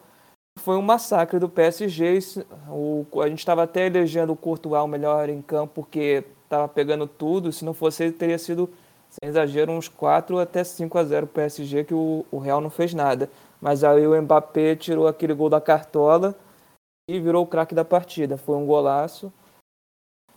Foi 0.59 0.75
um 0.77 0.81
massacre 0.81 1.39
do 1.39 1.49
PSG. 1.49 2.19
O, 2.69 3.05
a 3.21 3.27
gente 3.27 3.39
estava 3.39 3.63
até 3.63 3.87
elegendo 3.87 4.33
o 4.33 4.35
Courtois 4.35 4.83
o 4.83 4.87
melhor 4.87 5.29
em 5.29 5.41
campo 5.41 5.81
porque 5.81 6.23
tava 6.47 6.67
pegando 6.67 7.07
tudo. 7.07 7.51
Se 7.51 7.65
não 7.65 7.73
fosse 7.73 8.03
ele, 8.03 8.11
teria 8.11 8.37
sido, 8.37 8.69
sem 9.09 9.29
exagero, 9.29 9.71
uns 9.71 9.87
4 9.87 10.37
até 10.39 10.63
5 10.63 10.97
a 10.97 11.03
0 11.03 11.25
o 11.25 11.29
PSG, 11.29 11.85
que 11.85 11.93
o, 11.93 12.25
o 12.29 12.37
Real 12.37 12.61
não 12.61 12.69
fez 12.69 12.93
nada. 12.93 13.29
Mas 13.59 13.83
aí 13.83 14.05
o 14.05 14.21
Mbappé 14.21 14.75
tirou 14.75 15.07
aquele 15.07 15.33
gol 15.33 15.49
da 15.49 15.59
cartola 15.61 16.35
e 17.07 17.19
virou 17.19 17.43
o 17.43 17.47
craque 17.47 17.75
da 17.75 17.85
partida. 17.85 18.37
Foi 18.37 18.55
um 18.55 18.65
golaço. 18.65 19.31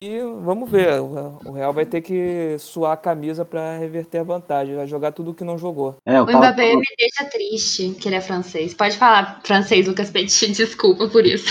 E 0.01 0.21
vamos 0.21 0.71
ver, 0.71 1.01
o 1.01 1.53
Real 1.53 1.73
vai 1.73 1.87
ter 1.87 2.03
que 2.03 2.59
suar 2.59 2.93
a 2.93 2.97
camisa 2.99 3.47
para 3.47 3.79
reverter 3.79 4.19
a 4.19 4.25
vantagem, 4.25 4.77
vai 4.77 4.87
jogar 4.87 5.13
tudo 5.13 5.33
que 5.33 5.43
não 5.43 5.57
jogou. 5.57 5.97
É, 6.05 6.21
O 6.21 6.27
tava, 6.27 6.39
Mbappé 6.39 6.77
me 6.77 6.83
deixa 6.99 7.25
triste 7.31 7.93
que 7.93 8.07
ele 8.07 8.17
é 8.17 8.21
francês. 8.21 8.75
Pode 8.75 8.99
falar 8.99 9.41
francês, 9.43 9.89
Lucas 9.89 10.11
Petit, 10.11 10.53
desculpa 10.53 11.09
por 11.09 11.25
isso. 11.25 11.49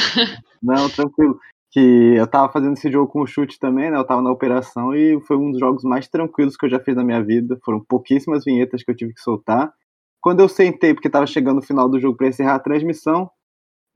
Não, 0.62 0.88
tranquilo. 0.90 1.40
Que 1.72 2.14
eu 2.16 2.28
tava 2.28 2.54
fazendo 2.54 2.74
esse 2.74 2.90
jogo 2.92 3.12
com 3.12 3.22
o 3.22 3.28
chute 3.28 3.58
também, 3.60 3.90
né? 3.90 3.98
Eu 3.98 4.06
tava 4.06 4.22
na 4.22 4.32
operação 4.32 4.96
e 4.96 5.20
foi 5.22 5.38
um 5.38 5.50
dos 5.50 5.60
jogos 5.60 5.84
mais 5.84 6.08
tranquilos 6.08 6.56
que 6.56 6.68
eu 6.68 6.70
já 6.70 6.80
fiz 6.80 6.96
na 6.96 7.04
minha 7.04 7.24
vida. 7.24 7.58
Foram 7.66 7.84
pouquíssimas 7.84 8.46
vinhetas 8.46 8.84
que 8.84 8.92
eu 8.92 8.96
tive 8.96 9.14
que 9.14 9.22
soltar. 9.22 9.74
Quando 10.22 10.40
eu 10.40 10.48
sentei, 10.48 10.94
porque 10.94 11.10
tava 11.10 11.26
chegando 11.26 11.58
o 11.58 11.66
final 11.66 11.90
do 11.90 12.00
jogo 12.00 12.16
para 12.16 12.28
encerrar 12.28 12.56
a 12.56 12.60
transmissão, 12.60 13.30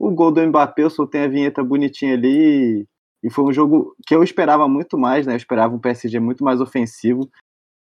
o 0.00 0.10
gol 0.10 0.32
do 0.32 0.40
Mbappé, 0.40 0.82
eu 0.82 0.90
soltei 0.90 1.24
a 1.24 1.28
vinheta 1.28 1.62
bonitinha 1.62 2.14
ali. 2.14 2.86
E 3.22 3.30
foi 3.30 3.44
um 3.44 3.52
jogo 3.52 3.94
que 4.06 4.14
eu 4.14 4.22
esperava 4.22 4.66
muito 4.66 4.96
mais, 4.96 5.26
né? 5.26 5.34
Eu 5.34 5.36
esperava 5.36 5.74
um 5.74 5.78
PSG 5.78 6.18
muito 6.18 6.42
mais 6.42 6.58
ofensivo. 6.58 7.28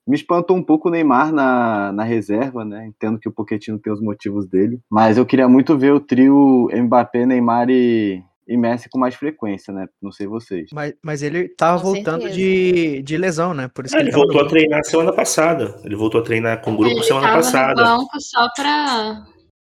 Me 0.07 0.15
espantou 0.15 0.57
um 0.57 0.63
pouco 0.63 0.89
o 0.89 0.93
Neymar 0.93 1.33
na, 1.33 1.91
na 1.91 2.05
reserva, 2.05 2.65
né? 2.65 2.87
Entendo 2.87 3.19
que 3.19 3.29
o 3.29 3.33
Pochettino 3.33 3.81
tem 3.81 3.93
os 3.93 4.01
motivos 4.01 4.47
dele. 4.47 4.79
Mas 4.89 5.19
eu 5.19 5.27
queria 5.27 5.49
muito 5.49 5.77
ver 5.77 5.93
o 5.93 5.99
trio 5.99 6.69
Mbappé, 6.73 7.27
Neymar 7.27 7.69
e, 7.69 8.23
e 8.47 8.57
Messi 8.57 8.89
com 8.89 8.99
mais 8.99 9.17
frequência, 9.17 9.75
né? 9.75 9.89
Não 10.01 10.13
sei 10.13 10.29
vocês. 10.29 10.71
Mas, 10.73 10.95
mas 11.03 11.21
ele 11.21 11.49
tava 11.49 11.83
Com 11.83 11.95
voltando 11.95 12.23
certeza. 12.23 12.39
de, 12.39 13.03
de 13.03 13.17
lesão, 13.17 13.53
né? 13.53 13.69
Por 13.75 13.87
isso 13.87 13.97
que 13.97 14.03
ele 14.03 14.13
no 14.13 14.19
voltou 14.19 14.41
a 14.41 14.47
treinar 14.47 14.85
semana 14.85 15.13
passada. 15.13 15.81
Ele 15.83 15.97
voltou 15.97 16.21
a 16.21 16.25
treinar 16.25 16.63
com 16.63 16.75
o 16.75 16.77
grupo 16.77 16.95
ele 16.95 17.03
semana 17.03 17.27
tava 17.27 17.39
passada. 17.39 17.83
no 17.83 17.99
banco 17.99 18.21
só 18.21 18.49
pra. 18.55 19.34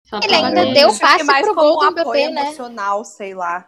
Só 0.05 0.19
Ele 0.23 0.35
ainda 0.35 0.73
deu 0.73 0.97
passe 0.97 1.23
mais 1.23 1.45
pro 1.45 1.55
gol 1.55 1.77
um 1.77 1.85
do 1.85 1.91
Mbappé, 1.91 2.29
né? 2.29 2.41
emocional, 2.41 3.03
sei 3.03 3.33
lá. 3.33 3.67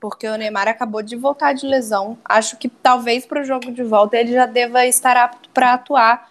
Porque 0.00 0.26
o 0.28 0.36
Neymar 0.36 0.68
acabou 0.68 1.02
de 1.02 1.16
voltar 1.16 1.52
de 1.52 1.66
lesão. 1.66 2.18
Acho 2.24 2.56
que 2.56 2.68
talvez 2.68 3.26
pro 3.26 3.44
jogo 3.44 3.72
de 3.72 3.82
volta 3.82 4.16
ele 4.16 4.32
já 4.32 4.46
deva 4.46 4.86
estar 4.86 5.16
apto 5.16 5.48
para 5.50 5.74
atuar. 5.74 6.30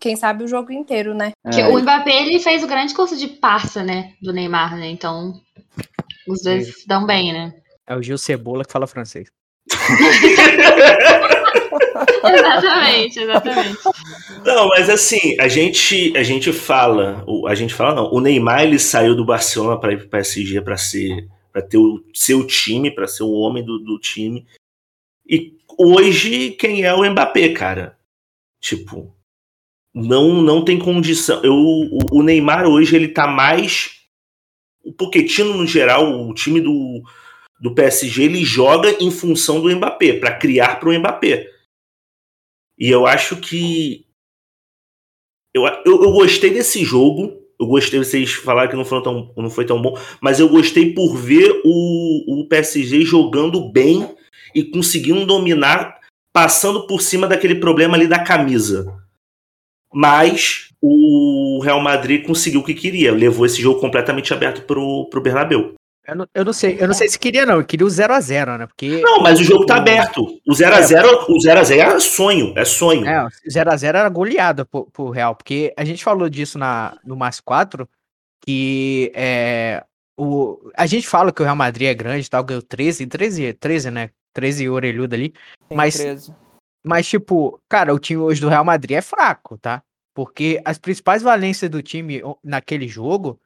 Quem 0.00 0.14
sabe 0.14 0.44
o 0.44 0.48
jogo 0.48 0.72
inteiro, 0.72 1.12
né? 1.14 1.32
Porque 1.42 1.60
É, 1.60 1.68
o 1.68 1.78
Mbappé 1.78 2.22
ele 2.22 2.38
fez 2.38 2.62
o 2.62 2.68
grande 2.68 2.94
curso 2.94 3.16
de 3.16 3.26
parça, 3.26 3.82
né? 3.82 4.14
Do 4.22 4.32
Neymar, 4.32 4.76
né? 4.76 4.88
Então. 4.88 5.34
Os 6.26 6.42
dois 6.42 6.84
dão 6.86 7.04
bem, 7.04 7.32
né? 7.32 7.52
É 7.86 7.96
o 7.96 8.02
Gil 8.02 8.16
Cebola 8.16 8.64
que 8.64 8.72
fala 8.72 8.86
francês. 8.86 9.28
exatamente, 12.24 13.20
exatamente. 13.20 13.78
Não, 14.44 14.68
mas 14.68 14.88
assim, 14.90 15.36
a 15.40 15.48
gente, 15.48 16.16
a 16.16 16.22
gente 16.22 16.52
fala, 16.52 17.24
o- 17.26 17.46
a 17.46 17.54
gente 17.54 17.74
fala 17.74 17.94
não, 17.94 18.12
o 18.12 18.20
Neymar 18.20 18.62
ele 18.64 18.78
saiu 18.78 19.14
do 19.14 19.24
Barcelona 19.24 19.78
para 19.78 19.92
ir 19.92 19.98
pro 19.98 20.08
PSG 20.08 20.60
para 20.60 20.76
ser 20.76 21.28
para 21.52 21.62
ter 21.62 21.78
o 21.78 22.04
seu 22.14 22.46
time, 22.46 22.90
para 22.90 23.06
ser 23.08 23.22
o 23.22 23.32
homem 23.32 23.64
do, 23.64 23.78
do 23.78 23.98
time. 23.98 24.46
E 25.26 25.54
hoje 25.78 26.50
quem 26.52 26.82
é 26.84 26.94
o 26.94 27.04
Mbappé, 27.10 27.48
cara? 27.50 27.96
Tipo, 28.60 29.14
não 29.94 30.42
não 30.42 30.64
tem 30.64 30.78
condição. 30.78 31.42
Eu, 31.42 31.54
o, 31.54 31.98
o 32.12 32.22
Neymar 32.22 32.66
hoje 32.66 32.94
ele 32.94 33.08
tá 33.08 33.26
mais 33.26 33.96
o 34.84 34.92
Pochettino 34.92 35.54
no 35.54 35.66
geral, 35.66 36.28
o 36.28 36.32
time 36.34 36.60
do 36.60 37.02
do 37.60 37.74
PSG, 37.74 38.22
ele 38.22 38.44
joga 38.44 38.94
em 39.00 39.10
função 39.10 39.60
do 39.60 39.68
Mbappé, 39.74 40.12
para 40.12 40.30
criar 40.36 40.78
para 40.78 40.90
o 40.90 40.96
Mbappé. 40.96 41.50
E 42.78 42.88
eu 42.88 43.06
acho 43.06 43.36
que. 43.36 44.06
Eu, 45.54 45.64
eu, 45.66 46.02
eu 46.04 46.12
gostei 46.12 46.50
desse 46.50 46.84
jogo. 46.84 47.36
Eu 47.60 47.66
gostei, 47.66 47.98
vocês 47.98 48.32
falaram 48.34 48.70
que 48.70 48.76
não 48.76 48.84
foi 48.84 49.02
tão, 49.02 49.32
não 49.36 49.50
foi 49.50 49.66
tão 49.66 49.82
bom, 49.82 49.98
mas 50.20 50.38
eu 50.38 50.48
gostei 50.48 50.94
por 50.94 51.16
ver 51.16 51.60
o, 51.64 52.42
o 52.42 52.48
PSG 52.48 53.00
jogando 53.04 53.68
bem 53.68 54.14
e 54.54 54.62
conseguindo 54.62 55.26
dominar, 55.26 55.98
passando 56.32 56.86
por 56.86 57.02
cima 57.02 57.26
daquele 57.26 57.56
problema 57.56 57.96
ali 57.96 58.06
da 58.06 58.22
camisa. 58.22 58.86
mas 59.92 60.68
o 60.80 61.60
Real 61.62 61.80
Madrid 61.80 62.24
conseguiu 62.24 62.60
o 62.60 62.64
que 62.64 62.74
queria, 62.74 63.12
levou 63.12 63.44
esse 63.44 63.60
jogo 63.60 63.80
completamente 63.80 64.32
aberto 64.32 64.62
pro, 64.62 65.08
pro 65.10 65.20
Bernabéu. 65.20 65.74
Eu 66.08 66.16
não, 66.16 66.26
eu 66.32 66.44
não 66.46 66.52
sei, 66.54 66.78
eu 66.80 66.86
não 66.86 66.94
sei 66.94 67.06
se 67.06 67.18
queria, 67.18 67.44
não. 67.44 67.56
Eu 67.56 67.64
queria 67.64 67.86
o 67.86 67.90
0x0, 67.90 68.56
né? 68.56 68.66
Porque. 68.66 69.02
Não, 69.02 69.20
mas 69.20 69.38
o 69.38 69.44
jogo 69.44 69.66
tá 69.66 69.76
aberto. 69.76 70.22
O 70.48 70.52
0x0 70.52 71.26
o 71.28 71.36
0x0 71.36 71.70
é 71.76 72.00
sonho, 72.00 72.54
é 72.56 72.64
sonho. 72.64 73.06
É, 73.06 73.26
o 73.26 73.28
0x0 73.28 73.84
era 73.84 74.08
goleada 74.08 74.64
pro, 74.64 74.86
pro 74.86 75.10
Real, 75.10 75.36
porque 75.36 75.74
a 75.76 75.84
gente 75.84 76.02
falou 76.02 76.30
disso 76.30 76.58
na, 76.58 76.96
no 77.04 77.14
Mais 77.14 77.40
4, 77.40 77.86
que 78.42 79.12
é, 79.14 79.84
o, 80.18 80.58
a 80.74 80.86
gente 80.86 81.06
fala 81.06 81.30
que 81.30 81.42
o 81.42 81.44
Real 81.44 81.54
Madrid 81.56 81.88
é 81.88 81.94
grande 81.94 82.26
e 82.26 82.30
tal, 82.30 82.42
ganhou 82.42 82.62
13, 82.62 83.06
13, 83.06 83.52
13, 83.52 83.90
né? 83.90 84.08
13 84.32 84.66
orelhudo 84.66 85.14
ali. 85.14 85.34
Tem 85.68 85.76
Mas- 85.76 85.96
13. 85.96 86.34
Mas, 86.86 87.06
tipo, 87.06 87.60
cara, 87.68 87.92
o 87.92 87.98
time 87.98 88.22
hoje 88.22 88.40
do 88.40 88.48
Real 88.48 88.64
Madrid 88.64 88.96
é 88.96 89.02
fraco, 89.02 89.58
tá? 89.58 89.82
Porque 90.14 90.58
as 90.64 90.78
principais 90.78 91.20
valências 91.22 91.70
do 91.70 91.82
time 91.82 92.22
naquele 92.42 92.88
jogo, 92.88 93.38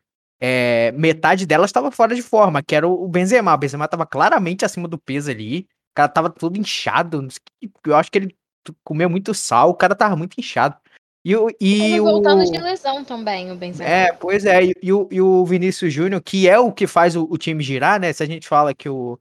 é, 0.44 0.90
metade 0.96 1.46
delas 1.46 1.68
estava 1.68 1.92
fora 1.92 2.16
de 2.16 2.20
forma, 2.22 2.60
que 2.60 2.74
era 2.74 2.88
o 2.88 3.06
Benzema. 3.06 3.54
O 3.54 3.56
Benzema 3.56 3.86
tava 3.86 4.04
claramente 4.04 4.64
acima 4.64 4.88
do 4.88 4.98
peso 4.98 5.30
ali. 5.30 5.60
O 5.60 5.94
cara 5.94 6.08
tava 6.08 6.30
todo 6.30 6.58
inchado. 6.58 7.28
Eu 7.86 7.94
acho 7.94 8.10
que 8.10 8.18
ele 8.18 8.36
comeu 8.82 9.08
muito 9.08 9.32
sal, 9.34 9.70
o 9.70 9.74
cara 9.74 9.94
tava 9.94 10.16
muito 10.16 10.34
inchado. 10.40 10.76
E, 11.24 11.36
o- 11.36 11.48
e 11.60 12.00
o... 12.00 12.04
voltando 12.04 12.44
de 12.44 12.58
lesão 12.58 13.04
também, 13.04 13.52
o 13.52 13.54
Benzema. 13.54 13.88
É, 13.88 14.12
pois 14.12 14.44
é. 14.44 14.64
E, 14.64 14.74
e 14.82 14.92
o, 14.92 15.08
e 15.12 15.20
o 15.20 15.44
Vinícius 15.46 15.92
Júnior, 15.92 16.20
que 16.20 16.48
é 16.48 16.58
o 16.58 16.72
que 16.72 16.88
faz 16.88 17.14
o, 17.14 17.22
o 17.30 17.38
time 17.38 17.62
girar, 17.62 18.00
né? 18.00 18.12
Se 18.12 18.24
a 18.24 18.26
gente 18.26 18.48
fala 18.48 18.74
que 18.74 18.88
o, 18.88 19.16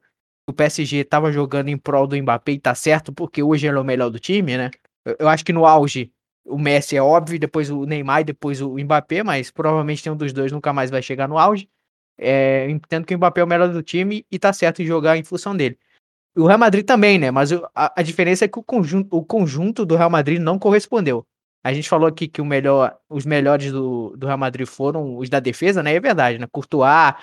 o 0.49 0.53
PSG 0.53 1.03
tava 1.03 1.31
jogando 1.31 1.69
em 1.69 1.77
prol 1.77 2.07
do 2.07 2.17
Mbappé 2.17 2.53
e 2.53 2.59
tá 2.59 2.73
certo, 2.73 3.13
porque 3.13 3.43
hoje 3.43 3.67
ele 3.67 3.77
é 3.77 3.79
o 3.79 3.85
melhor 3.85 4.09
do 4.09 4.17
time, 4.17 4.57
né? 4.57 4.71
Eu, 5.05 5.17
eu 5.19 5.29
acho 5.29 5.45
que 5.45 5.53
no 5.53 5.67
auge 5.67 6.11
o 6.45 6.57
Messi 6.57 6.98
é 6.98 7.01
óbvio, 7.01 7.39
depois 7.39 7.69
o 7.69 7.86
Neymar 7.86 8.21
e 8.21 8.25
depois 8.25 8.62
o 8.62 8.77
Mbappé, 8.77 9.24
mas 9.24 9.51
provavelmente 9.51 10.10
um 10.10 10.15
dos 10.15 10.33
dois 10.33 10.51
nunca 10.51 10.74
mais 10.74 10.89
vai 10.89 11.01
chegar 11.01 11.27
no 11.27 11.38
auge. 11.38 11.69
É, 12.17 12.69
entendo 12.69 13.05
que 13.05 13.15
o 13.15 13.17
Mbappé 13.17 13.41
é 13.41 13.43
o 13.43 13.48
melhor 13.48 13.69
do 13.69 13.81
time 13.81 14.25
e 14.31 14.38
tá 14.38 14.53
certo 14.53 14.81
em 14.81 14.86
jogar 14.86 15.17
em 15.17 15.24
função 15.24 15.55
dele. 15.55 15.77
O 16.36 16.45
Real 16.48 16.60
Madrid 16.60 16.86
também, 16.86 17.19
né? 17.19 17.29
Mas 17.31 17.51
a, 17.51 17.93
a 18.00 18.01
diferença 18.01 18.45
é 18.45 18.48
que 18.48 18.60
o 18.60 18.63
conjunto, 18.63 19.15
o 19.15 19.24
conjunto 19.24 19.86
do 19.86 19.95
Real 19.95 20.10
Madrid 20.10 20.39
não 20.39 20.57
correspondeu. 20.57 21.25
A 21.63 21.74
gente 21.74 21.89
falou 21.89 22.07
aqui 22.07 22.27
que 22.27 22.41
melhor, 22.41 22.98
os 23.07 23.25
melhores 23.25 23.71
do, 23.71 24.15
do 24.17 24.25
Real 24.25 24.38
Madrid 24.38 24.65
foram 24.65 25.17
os 25.17 25.29
da 25.29 25.39
defesa, 25.39 25.83
né? 25.83 25.93
É 25.93 26.00
verdade, 26.00 26.39
né? 26.39 26.48
Courtois, 26.51 27.13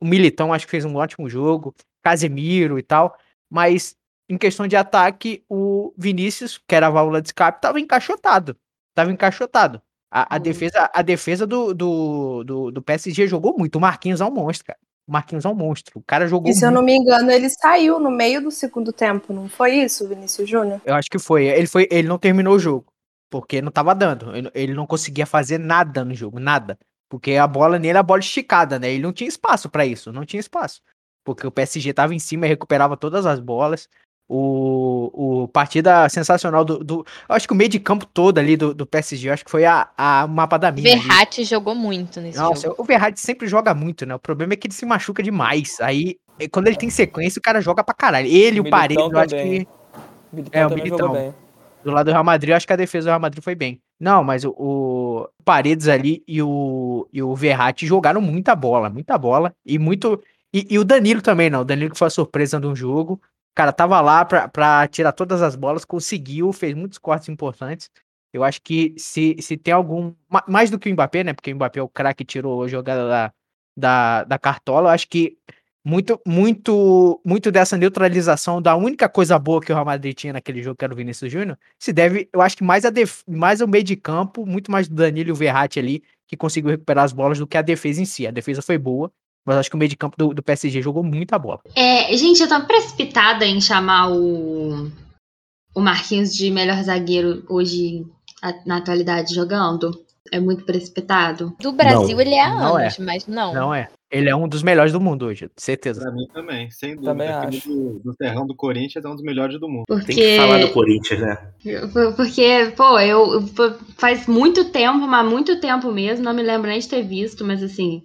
o 0.00 0.04
Militão 0.04 0.52
acho 0.52 0.66
que 0.66 0.70
fez 0.70 0.84
um 0.84 0.96
ótimo 0.96 1.28
jogo, 1.30 1.74
Casemiro 2.02 2.78
e 2.78 2.82
tal, 2.82 3.16
mas 3.48 3.96
em 4.30 4.38
questão 4.38 4.66
de 4.68 4.76
ataque, 4.76 5.44
o 5.48 5.92
Vinícius, 5.98 6.58
que 6.58 6.74
era 6.74 6.86
a 6.86 6.90
válvula 6.90 7.20
de 7.20 7.28
escape, 7.28 7.60
tava 7.60 7.80
encaixotado. 7.80 8.56
Tava 8.94 9.10
encaixotado. 9.12 9.82
A, 10.12 10.36
a 10.36 10.38
Hum. 10.38 10.40
defesa, 10.40 10.90
a 10.94 11.02
defesa 11.02 11.46
do, 11.46 11.74
do, 11.74 12.44
do, 12.44 12.70
do 12.72 12.82
PSG 12.82 13.26
jogou 13.26 13.56
muito. 13.58 13.76
O 13.76 13.80
Marquinhos 13.80 14.20
é 14.20 14.24
um 14.24 14.30
monstro, 14.30 14.66
cara. 14.66 14.78
O 15.08 15.12
Marquinhos 15.12 15.44
é 15.44 15.48
um 15.48 15.54
monstro. 15.54 15.98
O 15.98 16.02
cara 16.02 16.26
jogou 16.28 16.50
E 16.50 16.54
se 16.54 16.64
eu 16.64 16.70
muito. 16.70 16.76
não 16.80 16.82
me 16.84 16.94
engano, 16.96 17.30
ele 17.30 17.50
saiu 17.50 17.98
no 18.00 18.10
meio 18.10 18.40
do 18.42 18.50
segundo 18.50 18.92
tempo, 18.92 19.32
não 19.32 19.48
foi 19.48 19.74
isso, 19.76 20.08
Vinícius 20.08 20.48
Júnior? 20.48 20.80
Eu 20.84 20.94
acho 20.94 21.10
que 21.10 21.18
foi. 21.18 21.46
Ele 21.46 21.66
foi, 21.66 21.88
ele 21.90 22.08
não 22.08 22.18
terminou 22.18 22.54
o 22.54 22.58
jogo, 22.58 22.86
porque 23.30 23.60
não 23.62 23.72
tava 23.72 23.94
dando. 23.94 24.34
Ele, 24.36 24.50
ele 24.54 24.74
não 24.74 24.86
conseguia 24.86 25.26
fazer 25.26 25.58
nada 25.58 26.04
no 26.04 26.14
jogo, 26.14 26.38
nada. 26.38 26.78
Porque 27.08 27.34
a 27.34 27.46
bola 27.46 27.78
nele 27.78 27.96
é 27.96 28.00
a 28.00 28.04
bola 28.04 28.20
esticada, 28.20 28.78
né? 28.78 28.90
Ele 28.92 29.02
não 29.02 29.12
tinha 29.12 29.26
espaço 29.28 29.68
pra 29.68 29.84
isso, 29.84 30.12
não 30.12 30.24
tinha 30.24 30.38
espaço. 30.40 30.80
Porque 31.24 31.46
o 31.46 31.50
PSG 31.50 31.92
tava 31.92 32.14
em 32.14 32.18
cima 32.20 32.46
e 32.46 32.48
recuperava 32.48 32.96
todas 32.96 33.26
as 33.26 33.40
bolas. 33.40 33.88
O, 34.32 35.42
o 35.42 35.48
partida 35.48 36.08
sensacional 36.08 36.64
do, 36.64 36.78
do- 36.84 37.04
Eu 37.28 37.34
acho 37.34 37.48
que 37.48 37.52
o 37.52 37.56
meio 37.56 37.68
de 37.68 37.80
campo 37.80 38.06
todo 38.06 38.38
ali 38.38 38.56
do, 38.56 38.72
do 38.72 38.86
PSG, 38.86 39.28
eu 39.28 39.32
acho 39.32 39.44
que 39.44 39.50
foi 39.50 39.64
a, 39.64 39.88
a 39.98 40.24
mapa 40.28 40.56
da 40.56 40.70
mina. 40.70 40.88
ali. 40.88 41.00
Verratti 41.00 41.42
jogou 41.44 41.74
muito 41.74 42.20
nesse 42.20 42.38
Nossa, 42.38 42.68
jogo. 42.68 42.80
o 42.80 42.84
Verratti 42.84 43.18
sempre 43.18 43.48
joga 43.48 43.74
muito, 43.74 44.06
né? 44.06 44.14
O 44.14 44.20
problema 44.20 44.52
é 44.52 44.56
que 44.56 44.68
ele 44.68 44.74
se 44.74 44.86
machuca 44.86 45.20
demais. 45.20 45.80
Aí, 45.80 46.16
quando 46.52 46.68
ele 46.68 46.76
tem 46.76 46.88
sequência, 46.90 47.40
o 47.40 47.42
cara 47.42 47.60
joga 47.60 47.82
pra 47.82 47.92
caralho. 47.92 48.28
Ele, 48.28 48.60
o 48.60 48.62
Militão 48.62 48.70
Paredes, 48.70 49.10
eu 49.12 49.18
acho 49.18 49.34
que. 49.34 49.68
Militão 50.32 50.60
É, 50.62 50.66
o 50.66 50.70
Militão. 50.70 51.34
Do 51.82 51.90
lado 51.90 52.06
do 52.06 52.12
Real 52.12 52.22
Madrid, 52.22 52.50
eu 52.50 52.56
acho 52.56 52.66
que 52.68 52.72
a 52.72 52.76
defesa 52.76 53.06
do 53.06 53.08
Real 53.08 53.20
Madrid 53.20 53.42
foi 53.42 53.56
bem. 53.56 53.80
Não, 53.98 54.22
mas 54.22 54.44
o, 54.44 54.50
o 54.56 55.28
Paredes 55.44 55.88
ali 55.88 56.22
e 56.28 56.40
o, 56.40 57.08
e 57.12 57.20
o 57.20 57.34
Verratti 57.34 57.84
jogaram 57.84 58.20
muita 58.20 58.54
bola, 58.54 58.88
muita 58.88 59.18
bola. 59.18 59.52
E 59.66 59.76
muito. 59.76 60.22
E, 60.54 60.66
e 60.70 60.78
o 60.78 60.84
Danilo 60.84 61.20
também, 61.20 61.50
não. 61.50 61.62
O 61.62 61.64
Danilo 61.64 61.90
que 61.90 61.98
foi 61.98 62.06
a 62.06 62.10
surpresa 62.10 62.60
do 62.60 62.76
jogo. 62.76 63.20
Cara 63.54 63.72
tava 63.72 64.00
lá 64.00 64.24
pra 64.24 64.88
tirar 64.88 65.12
todas 65.12 65.42
as 65.42 65.56
bolas, 65.56 65.84
conseguiu, 65.84 66.52
fez 66.52 66.74
muitos 66.74 66.98
cortes 66.98 67.28
importantes. 67.28 67.90
Eu 68.32 68.44
acho 68.44 68.62
que 68.62 68.94
se, 68.96 69.36
se 69.40 69.56
tem 69.56 69.74
algum. 69.74 70.14
ma- 70.28 70.44
Mais 70.48 70.70
do 70.70 70.78
que 70.78 70.88
o 70.88 70.92
Mbappé, 70.92 71.24
né? 71.24 71.32
Porque 71.34 71.52
o 71.52 71.56
Mbappé 71.56 71.80
é 71.80 71.82
o 71.82 71.88
craque 71.88 72.24
que 72.24 72.32
tirou 72.32 72.62
a 72.62 72.68
jogada 72.68 73.08
da, 73.08 73.32
da, 73.76 74.24
da 74.24 74.38
cartola. 74.38 74.88
Eu 74.90 74.94
acho 74.94 75.08
que 75.08 75.36
muito, 75.84 76.20
muito, 76.26 77.20
muito 77.24 77.50
dessa 77.50 77.76
neutralização 77.76 78.60
da 78.60 78.76
única 78.76 79.08
coisa 79.08 79.38
boa 79.38 79.60
que 79.60 79.72
o 79.72 79.74
Real 79.74 79.84
Madrid 79.84 80.14
tinha 80.16 80.32
naquele 80.32 80.62
jogo, 80.62 80.76
que 80.76 80.84
era 80.84 80.92
o 80.92 80.96
Vinícius 80.96 81.32
Júnior, 81.32 81.58
se 81.78 81.92
deve, 81.92 82.28
eu 82.32 82.40
acho 82.42 82.56
que 82.56 82.62
mais 82.64 82.84
a 82.84 82.90
def... 82.90 83.22
mais 83.26 83.60
ao 83.62 83.68
meio 83.68 83.82
de 83.84 83.96
campo, 83.96 84.44
muito 84.46 84.70
mais 84.70 84.88
do 84.88 84.94
Danilo 84.94 85.34
Verratti 85.34 85.78
ali, 85.78 86.02
que 86.28 86.36
conseguiu 86.36 86.70
recuperar 86.70 87.04
as 87.04 87.12
bolas 87.12 87.38
do 87.38 87.46
que 87.46 87.56
a 87.56 87.62
defesa 87.62 88.00
em 88.00 88.04
si. 88.04 88.26
A 88.26 88.30
defesa 88.30 88.60
foi 88.62 88.76
boa, 88.78 89.10
mas 89.44 89.56
acho 89.56 89.70
que 89.70 89.76
o 89.76 89.78
meio 89.78 89.88
de 89.88 89.96
campo 89.96 90.16
do, 90.16 90.34
do 90.34 90.42
PSG 90.42 90.82
jogou 90.82 91.02
muita 91.02 91.38
bola. 91.38 91.60
É, 91.74 92.16
gente, 92.16 92.40
eu 92.42 92.48
tô 92.48 92.60
precipitada 92.66 93.44
em 93.46 93.60
chamar 93.60 94.10
o, 94.10 94.90
o 95.74 95.80
Marquinhos 95.80 96.34
de 96.34 96.50
melhor 96.50 96.82
zagueiro 96.82 97.44
hoje, 97.48 98.04
a- 98.42 98.54
na 98.66 98.76
atualidade, 98.78 99.34
jogando. 99.34 99.90
É 100.32 100.38
muito 100.38 100.64
precipitado. 100.64 101.56
Do 101.58 101.72
Brasil 101.72 102.10
Não, 102.16 102.20
ele 102.20 102.34
é 102.34 102.40
há 102.44 102.52
anos, 102.52 102.98
mas 102.98 103.26
não. 103.26 103.52
Não 103.54 103.74
é? 103.74 103.88
Ele 104.12 104.28
é 104.28 104.36
um 104.36 104.46
dos 104.46 104.62
melhores 104.62 104.92
do 104.92 105.00
mundo 105.00 105.26
hoje, 105.26 105.50
certeza. 105.56 106.00
Pra 106.02 106.12
mim 106.12 106.26
também, 106.32 106.70
sem 106.70 106.94
dúvida. 106.94 107.10
Também 107.12 107.28
acho. 107.30 107.68
Do, 107.68 108.00
do 108.04 108.14
Terrão 108.14 108.46
do 108.46 108.54
Corinthians 108.54 109.04
é 109.04 109.08
um 109.08 109.14
dos 109.14 109.24
melhores 109.24 109.58
do 109.58 109.68
mundo. 109.68 109.84
Porque, 109.88 110.06
Tem 110.06 110.16
que 110.16 110.36
falar 110.36 110.58
do 110.58 110.70
Corinthians, 110.72 111.20
né? 111.20 111.36
porque 112.16 112.72
pô, 112.76 112.98
eu, 112.98 113.32
eu- 113.56 113.78
faz 113.96 114.26
muito 114.26 114.66
tempo, 114.70 114.98
mas 115.06 115.28
muito 115.28 115.60
tempo 115.60 115.90
mesmo, 115.90 116.24
não 116.24 116.34
me 116.34 116.42
lembro 116.42 116.68
nem 116.68 116.78
de 116.80 116.88
ter 116.88 117.02
visto, 117.02 117.44
mas 117.44 117.62
assim, 117.62 118.02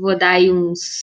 vou 0.00 0.16
dar 0.16 0.30
aí 0.30 0.50
uns 0.52 1.00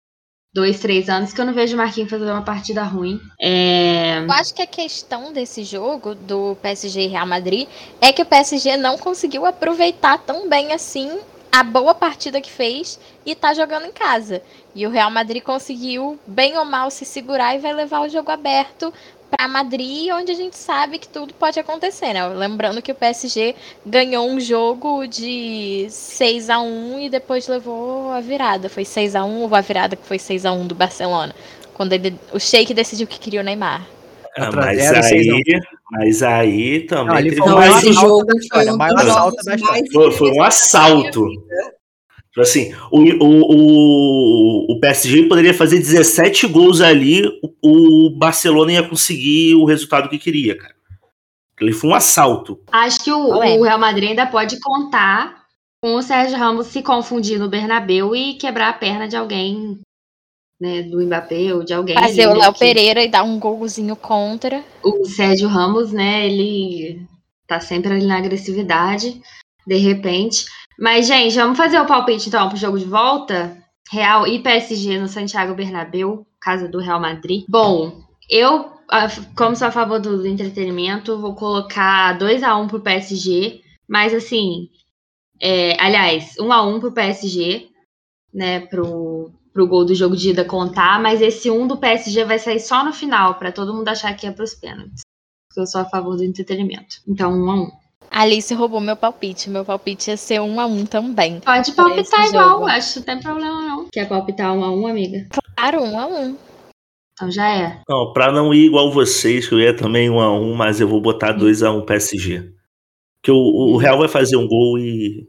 dois, 0.54 0.80
três 0.80 1.08
anos 1.08 1.32
que 1.32 1.40
eu 1.40 1.46
não 1.46 1.54
vejo 1.54 1.74
o 1.74 1.78
Marquinhos 1.78 2.10
fazer 2.10 2.24
uma 2.24 2.42
partida 2.42 2.82
ruim. 2.82 3.18
É, 3.40 4.18
Eu 4.18 4.32
acho 4.32 4.54
que 4.54 4.62
a 4.62 4.66
questão 4.66 5.32
desse 5.32 5.64
jogo 5.64 6.14
do 6.14 6.56
PSG 6.60 7.02
e 7.02 7.06
Real 7.06 7.26
Madrid 7.26 7.66
é 8.00 8.12
que 8.12 8.22
o 8.22 8.26
PSG 8.26 8.76
não 8.76 8.98
conseguiu 8.98 9.46
aproveitar 9.46 10.18
tão 10.18 10.48
bem 10.48 10.72
assim 10.72 11.10
a 11.50 11.62
boa 11.62 11.94
partida 11.94 12.40
que 12.40 12.50
fez 12.50 12.98
e 13.26 13.34
tá 13.34 13.52
jogando 13.52 13.86
em 13.86 13.92
casa. 13.92 14.42
E 14.74 14.86
o 14.86 14.90
Real 14.90 15.10
Madrid 15.10 15.42
conseguiu, 15.42 16.18
bem 16.26 16.56
ou 16.56 16.64
mal, 16.64 16.90
se 16.90 17.04
segurar 17.04 17.54
e 17.54 17.58
vai 17.58 17.74
levar 17.74 18.00
o 18.00 18.08
jogo 18.08 18.30
aberto 18.30 18.92
para 19.34 19.48
Madrid, 19.48 20.10
onde 20.12 20.30
a 20.30 20.34
gente 20.34 20.56
sabe 20.56 20.98
que 20.98 21.08
tudo 21.08 21.32
pode 21.32 21.58
acontecer, 21.58 22.12
né? 22.12 22.26
Lembrando 22.28 22.82
que 22.82 22.92
o 22.92 22.94
PSG 22.94 23.54
ganhou 23.84 24.28
um 24.28 24.38
jogo 24.38 25.06
de 25.06 25.86
6 25.88 26.50
a 26.50 26.60
1 26.60 27.00
e 27.00 27.08
depois 27.08 27.48
levou 27.48 28.10
a 28.12 28.20
virada. 28.20 28.68
Foi 28.68 28.84
6 28.84 29.16
a 29.16 29.24
1 29.24 29.42
ou 29.42 29.54
a 29.54 29.60
virada 29.62 29.96
que 29.96 30.06
foi 30.06 30.18
6 30.18 30.44
a 30.44 30.52
1 30.52 30.66
do 30.66 30.74
Barcelona, 30.74 31.34
quando 31.72 31.94
ele, 31.94 32.14
o 32.32 32.38
Sheik 32.38 32.74
decidiu 32.74 33.06
que 33.06 33.18
queria 33.18 33.40
o 33.40 33.44
Neymar. 33.44 33.86
Ah, 34.36 34.50
4 34.52 34.60
a 34.60 34.64
mas 34.66 34.78
0 34.78 35.02
6 35.02 35.28
a 35.28 35.32
1. 35.32 35.34
aí, 35.36 35.42
mas 35.90 36.22
aí 36.22 36.80
também 36.80 37.24
Não, 37.30 37.36
foi 37.36 37.46
Não, 37.48 37.56
mais- 37.56 37.76
esse 37.78 37.92
jogo 37.94 38.24
da 38.24 38.34
foi 38.52 38.70
um 38.70 38.82
assalto 38.82 40.12
foi 40.18 40.30
um 40.30 40.42
assalto. 40.42 41.26
Tipo 42.32 42.40
Assim, 42.40 42.74
o, 42.90 42.98
o, 42.98 43.42
o, 44.70 44.72
o 44.72 44.80
PSG 44.80 45.24
poderia 45.28 45.52
fazer 45.52 45.78
17 45.78 46.46
gols 46.46 46.80
ali, 46.80 47.26
o, 47.62 48.06
o 48.06 48.10
Barcelona 48.10 48.72
ia 48.72 48.88
conseguir 48.88 49.54
o 49.54 49.66
resultado 49.66 50.08
que 50.08 50.18
queria, 50.18 50.56
cara. 50.56 50.74
Ele 51.60 51.72
foi 51.72 51.90
um 51.90 51.94
assalto. 51.94 52.58
Acho 52.72 53.04
que 53.04 53.12
o, 53.12 53.18
o 53.18 53.62
Real 53.62 53.78
Madrid 53.78 54.08
ainda 54.10 54.26
pode 54.26 54.58
contar 54.58 55.42
com 55.80 55.94
o 55.94 56.02
Sérgio 56.02 56.38
Ramos 56.38 56.68
se 56.68 56.82
confundir 56.82 57.38
no 57.38 57.48
Bernabéu 57.48 58.16
e 58.16 58.34
quebrar 58.34 58.70
a 58.70 58.72
perna 58.72 59.06
de 59.06 59.14
alguém, 59.16 59.78
né, 60.60 60.82
do 60.82 61.00
Mbappé 61.04 61.54
ou 61.54 61.62
de 61.62 61.74
alguém. 61.74 61.96
Fazer 61.96 62.28
o 62.28 62.34
Léo 62.34 62.52
que- 62.52 62.60
Pereira 62.60 63.02
e 63.04 63.08
dar 63.08 63.24
um 63.24 63.38
golzinho 63.38 63.94
contra. 63.94 64.64
O 64.82 65.04
Sérgio 65.04 65.48
Ramos, 65.48 65.92
né, 65.92 66.26
ele 66.26 67.06
tá 67.46 67.60
sempre 67.60 67.92
ali 67.92 68.06
na 68.06 68.16
agressividade, 68.18 69.20
de 69.66 69.76
repente. 69.76 70.46
Mas, 70.82 71.06
gente, 71.06 71.36
vamos 71.36 71.56
fazer 71.56 71.78
o 71.78 71.86
palpite 71.86 72.28
então 72.28 72.48
pro 72.48 72.58
jogo 72.58 72.76
de 72.76 72.86
volta? 72.86 73.56
Real 73.88 74.26
e 74.26 74.42
PSG 74.42 74.98
no 74.98 75.06
Santiago 75.06 75.54
Bernabéu, 75.54 76.26
casa 76.40 76.66
do 76.66 76.80
Real 76.80 76.98
Madrid. 76.98 77.44
Bom, 77.48 78.02
eu, 78.28 78.68
como 79.36 79.54
sou 79.54 79.68
a 79.68 79.70
favor 79.70 80.00
do 80.00 80.26
entretenimento, 80.26 81.20
vou 81.20 81.36
colocar 81.36 82.18
2 82.18 82.42
a 82.42 82.56
1 82.56 82.66
pro 82.66 82.80
PSG, 82.80 83.60
mas 83.86 84.12
assim, 84.12 84.70
é, 85.40 85.80
aliás, 85.80 86.34
1 86.40 86.52
a 86.52 86.62
1 86.64 86.80
pro 86.80 86.90
PSG, 86.90 87.68
né, 88.34 88.66
pro, 88.66 89.30
pro 89.52 89.68
gol 89.68 89.84
do 89.84 89.94
jogo 89.94 90.16
de 90.16 90.30
ida 90.30 90.44
contar, 90.44 91.00
mas 91.00 91.22
esse 91.22 91.48
1 91.48 91.68
do 91.68 91.76
PSG 91.76 92.24
vai 92.24 92.40
sair 92.40 92.58
só 92.58 92.84
no 92.84 92.92
final, 92.92 93.36
pra 93.36 93.52
todo 93.52 93.72
mundo 93.72 93.86
achar 93.86 94.16
que 94.16 94.26
é 94.26 94.32
pros 94.32 94.56
pênaltis. 94.56 95.02
Porque 95.48 95.60
eu 95.60 95.66
sou 95.66 95.80
a 95.80 95.84
favor 95.84 96.16
do 96.16 96.24
entretenimento. 96.24 96.96
Então, 97.06 97.30
1 97.32 97.50
a 97.50 97.54
1 97.54 97.81
Alice 98.12 98.52
roubou 98.54 98.80
meu 98.80 98.96
palpite. 98.96 99.48
Meu 99.50 99.64
palpite 99.64 100.10
ia 100.10 100.16
ser 100.16 100.40
um 100.40 100.60
a 100.60 100.66
um 100.66 100.84
também. 100.84 101.40
Pode 101.40 101.72
palpitar 101.72 102.26
igual, 102.26 102.48
jogo. 102.50 102.64
acho 102.66 102.92
que 102.92 102.98
não 102.98 103.06
tem 103.06 103.20
problema 103.20 103.60
não. 103.62 103.88
Quer 103.90 104.08
palpitar 104.08 104.52
um 104.54 104.62
a 104.62 104.70
um, 104.70 104.86
amiga? 104.86 105.26
Claro, 105.56 105.82
um 105.82 105.98
a 105.98 106.06
um. 106.06 106.36
Então 107.14 107.30
já 107.30 107.48
é. 107.48 107.80
Não, 107.88 108.12
pra 108.12 108.30
não 108.32 108.52
ir 108.52 108.66
igual 108.66 108.90
vocês, 108.92 109.48
que 109.48 109.54
eu 109.54 109.60
ia 109.60 109.74
também 109.76 110.10
1 110.10 110.20
a 110.20 110.32
1 110.32 110.54
mas 110.54 110.80
eu 110.80 110.88
vou 110.88 111.00
botar 111.00 111.32
2 111.32 111.62
a 111.62 111.70
1 111.72 111.84
PSG. 111.86 112.52
Que 113.22 113.30
o, 113.30 113.36
o 113.36 113.76
Real 113.76 113.98
vai 113.98 114.08
fazer 114.08 114.36
um 114.36 114.46
gol 114.48 114.78
e, 114.78 115.28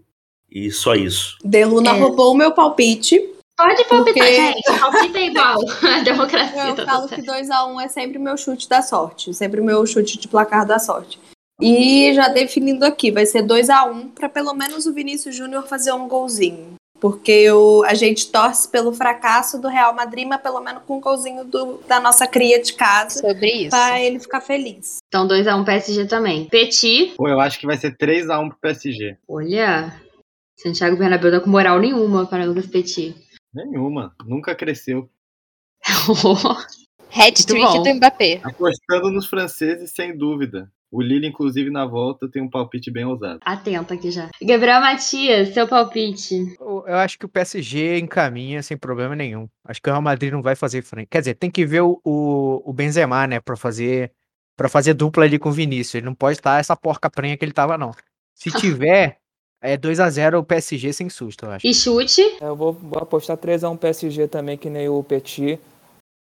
e 0.51 0.71
só 0.71 0.95
isso. 0.95 1.37
Deluna 1.43 1.91
É. 1.91 1.99
roubou 1.99 2.31
o 2.31 2.37
meu 2.37 2.51
palpite. 2.51 3.19
Pode 3.55 3.83
palpitar, 3.85 4.23
Porque- 4.27 4.35
gente. 4.35 4.79
Palpita 4.79 5.17
é 5.19 5.25
igual. 5.27 5.59
A 5.83 5.99
democracia 6.01 6.63
Eu 6.69 6.75
tá 6.75 6.85
falo 6.85 7.07
que 7.07 7.21
certo. 7.21 7.31
2x1 7.31 7.81
é 7.83 7.87
sempre 7.87 8.17
o 8.17 8.21
meu 8.21 8.35
chute 8.35 8.67
da 8.67 8.81
sorte. 8.81 9.31
Sempre 9.33 9.61
o 9.61 9.63
meu 9.63 9.85
chute 9.85 10.17
de 10.17 10.27
placar 10.27 10.65
da 10.65 10.79
sorte. 10.79 11.19
E 11.63 12.13
já 12.13 12.27
definindo 12.27 12.85
aqui, 12.85 13.11
vai 13.11 13.25
ser 13.25 13.43
2x1 13.43 14.09
para 14.13 14.27
pelo 14.27 14.53
menos 14.53 14.85
o 14.85 14.93
Vinícius 14.93 15.35
Júnior 15.35 15.65
fazer 15.67 15.93
um 15.93 16.07
golzinho. 16.07 16.73
Porque 16.99 17.51
o, 17.51 17.83
a 17.83 17.93
gente 17.93 18.31
torce 18.31 18.69
pelo 18.69 18.93
fracasso 18.93 19.61
do 19.61 19.67
Real 19.67 19.93
Madrid, 19.93 20.25
mas 20.25 20.41
pelo 20.41 20.61
menos 20.61 20.83
com 20.83 20.97
um 20.97 21.01
golzinho 21.01 21.43
do- 21.43 21.79
da 21.87 21.99
nossa 21.99 22.25
cria 22.25 22.61
de 22.61 22.73
casa. 22.73 23.19
Sobre 23.19 23.51
isso. 23.51 23.69
Pra 23.71 24.01
ele 24.01 24.19
ficar 24.19 24.39
feliz. 24.39 24.97
Então 25.07 25.27
2x1 25.27 25.65
PSG 25.65 26.05
também. 26.05 26.45
Petit. 26.45 27.13
Pô, 27.17 27.27
eu 27.27 27.39
acho 27.41 27.59
que 27.59 27.65
vai 27.65 27.75
ser 27.77 27.95
3x1 27.97 28.49
pro 28.49 28.57
PSG. 28.61 29.17
Olha. 29.27 29.93
Santiago 30.57 30.95
Bernabéu 30.97 31.31
tá 31.31 31.39
com 31.41 31.49
moral 31.49 31.77
nenhuma 31.79 32.25
para 32.25 32.45
Lucas 32.45 32.67
Petit. 32.67 33.13
Nenhuma. 33.53 34.15
Nunca 34.25 34.55
cresceu. 34.55 35.09
Hat-trick 37.15 37.83
do 37.83 37.95
Mbappé. 37.95 38.39
Apostando 38.43 39.11
nos 39.11 39.27
franceses, 39.27 39.91
sem 39.91 40.17
dúvida. 40.17 40.71
O 40.93 41.01
Lille, 41.01 41.27
inclusive, 41.27 41.71
na 41.71 41.85
volta, 41.87 42.29
tem 42.29 42.41
um 42.41 42.49
palpite 42.49 42.91
bem 42.91 43.03
ousado. 43.03 43.39
Atenta 43.43 43.95
aqui 43.95 44.11
já. 44.11 44.29
Gabriel 44.41 44.79
Matias, 44.79 45.49
seu 45.53 45.67
palpite. 45.67 46.55
Eu 46.59 46.95
acho 46.97 47.17
que 47.17 47.25
o 47.25 47.29
PSG 47.29 47.97
encaminha 47.97 48.61
sem 48.61 48.77
problema 48.77 49.15
nenhum. 49.15 49.47
Acho 49.65 49.81
que 49.81 49.89
o 49.89 49.91
Real 49.91 50.03
Madrid 50.03 50.31
não 50.31 50.43
vai 50.43 50.55
fazer 50.55 50.83
frente. 50.83 51.07
Quer 51.09 51.19
dizer, 51.19 51.33
tem 51.33 51.49
que 51.49 51.65
ver 51.65 51.81
o, 51.81 51.99
o, 52.05 52.61
o 52.69 52.71
Benzema, 52.71 53.25
né, 53.25 53.39
Pra 53.39 53.55
fazer 53.57 54.11
para 54.55 54.69
fazer 54.69 54.93
dupla 54.93 55.23
ali 55.25 55.39
com 55.39 55.49
o 55.49 55.51
Vinícius. 55.51 55.95
Ele 55.95 56.05
não 56.05 56.13
pode 56.13 56.37
estar 56.37 56.59
essa 56.59 56.75
porca 56.75 57.09
prenha 57.09 57.35
que 57.35 57.43
ele 57.43 57.51
tava 57.51 57.75
não. 57.75 57.89
Se 58.35 58.51
tiver 58.61 59.17
é 59.63 59.75
2 59.75 59.99
a 59.99 60.07
0 60.11 60.37
o 60.39 60.43
PSG 60.43 60.93
sem 60.93 61.09
susto, 61.09 61.45
eu 61.45 61.51
acho. 61.53 61.65
E 61.65 61.73
chute. 61.73 62.21
É, 62.39 62.45
Eu 62.45 62.55
vou, 62.55 62.71
vou 62.71 63.01
apostar 63.01 63.35
3x1 63.35 63.77
PSG 63.79 64.27
também, 64.27 64.57
que 64.57 64.69
nem 64.69 64.87
o 64.89 65.01
Petit. 65.03 65.57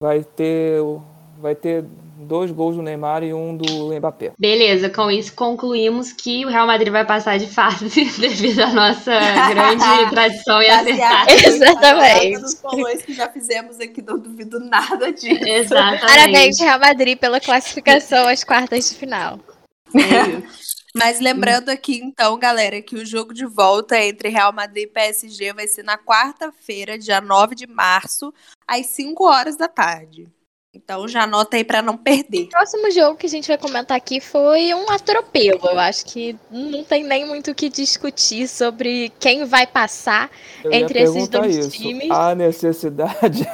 Vai 0.03 0.25
ter, 0.25 0.81
o- 0.81 1.01
vai 1.41 1.55
ter 1.55 1.85
dois 2.19 2.51
gols 2.51 2.77
do 2.77 2.83
Neymar 2.83 3.23
e 3.23 3.33
um 3.33 3.57
do 3.57 3.95
Mbappé. 3.95 4.33
Beleza, 4.39 4.91
com 4.91 5.11
isso 5.11 5.33
concluímos 5.35 6.13
que 6.13 6.45
o 6.45 6.49
Real 6.49 6.67
Madrid 6.67 6.93
vai 6.93 7.05
passar 7.05 7.39
de 7.39 7.47
fase 7.47 8.05
devido 8.19 8.61
à 8.61 8.73
nossa 8.73 9.13
grande 9.51 9.85
tradição 10.11 10.61
e 10.61 10.69
acertar. 10.69 11.27
Exatamente. 11.31 12.41
nos 12.41 12.55
bolões 12.55 13.03
que 13.03 13.15
já 13.15 13.29
fizemos 13.29 13.79
aqui, 13.81 14.03
não 14.03 14.19
duvido 14.19 14.59
nada 14.61 15.13
disso. 15.13 15.45
Exatamente. 15.45 16.07
Parabéns, 16.07 16.61
Real 16.61 16.81
Madrid, 16.81 17.19
pela 17.19 17.41
classificação 17.41 18.27
às 18.29 18.45
quartas 18.45 18.91
de 18.91 18.97
final. 18.97 19.39
É. 19.95 20.69
Mas 20.95 21.21
lembrando 21.21 21.69
aqui, 21.69 22.01
então, 22.03 22.37
galera, 22.39 22.83
que 22.83 22.97
o 22.97 23.07
jogo 23.07 23.33
de 23.33 23.47
volta 23.47 23.99
entre 24.03 24.31
Real 24.31 24.53
Madrid 24.53 24.85
e 24.85 24.93
PSG 24.93 25.53
vai 25.53 25.69
ser 25.69 25.85
na 25.85 25.97
quarta-feira, 25.97 26.99
dia 26.99 27.21
9 27.21 27.55
de 27.55 27.67
março, 27.67 28.33
às 28.67 28.87
5 28.87 29.25
horas 29.25 29.57
da 29.57 29.69
tarde. 29.69 30.27
Então 30.85 31.09
já 31.09 31.25
anota 31.25 31.57
aí 31.57 31.65
pra 31.65 31.83
não 31.83 31.97
perder. 31.97 32.45
O 32.45 32.49
próximo 32.51 32.91
jogo 32.93 33.17
que 33.17 33.27
a 33.27 33.29
gente 33.29 33.49
vai 33.49 33.59
comentar 33.59 33.97
aqui 33.97 34.21
foi 34.21 34.73
um 34.73 34.89
atropelo. 34.91 35.61
Eu 35.65 35.79
acho 35.79 36.07
que 36.07 36.37
não 36.51 36.85
tem 36.85 37.03
nem 37.03 37.27
muito 37.27 37.51
o 37.51 37.55
que 37.55 37.69
discutir 37.69 38.47
sobre 38.47 39.13
quem 39.19 39.45
vai 39.45 39.67
passar. 39.67 40.31
Eu 40.63 40.73
Entre 40.73 41.01
esses 41.01 41.29
dois 41.29 41.57
isso. 41.57 41.71
times. 41.71 42.11
Há 42.11 42.35
necessidade. 42.35 43.45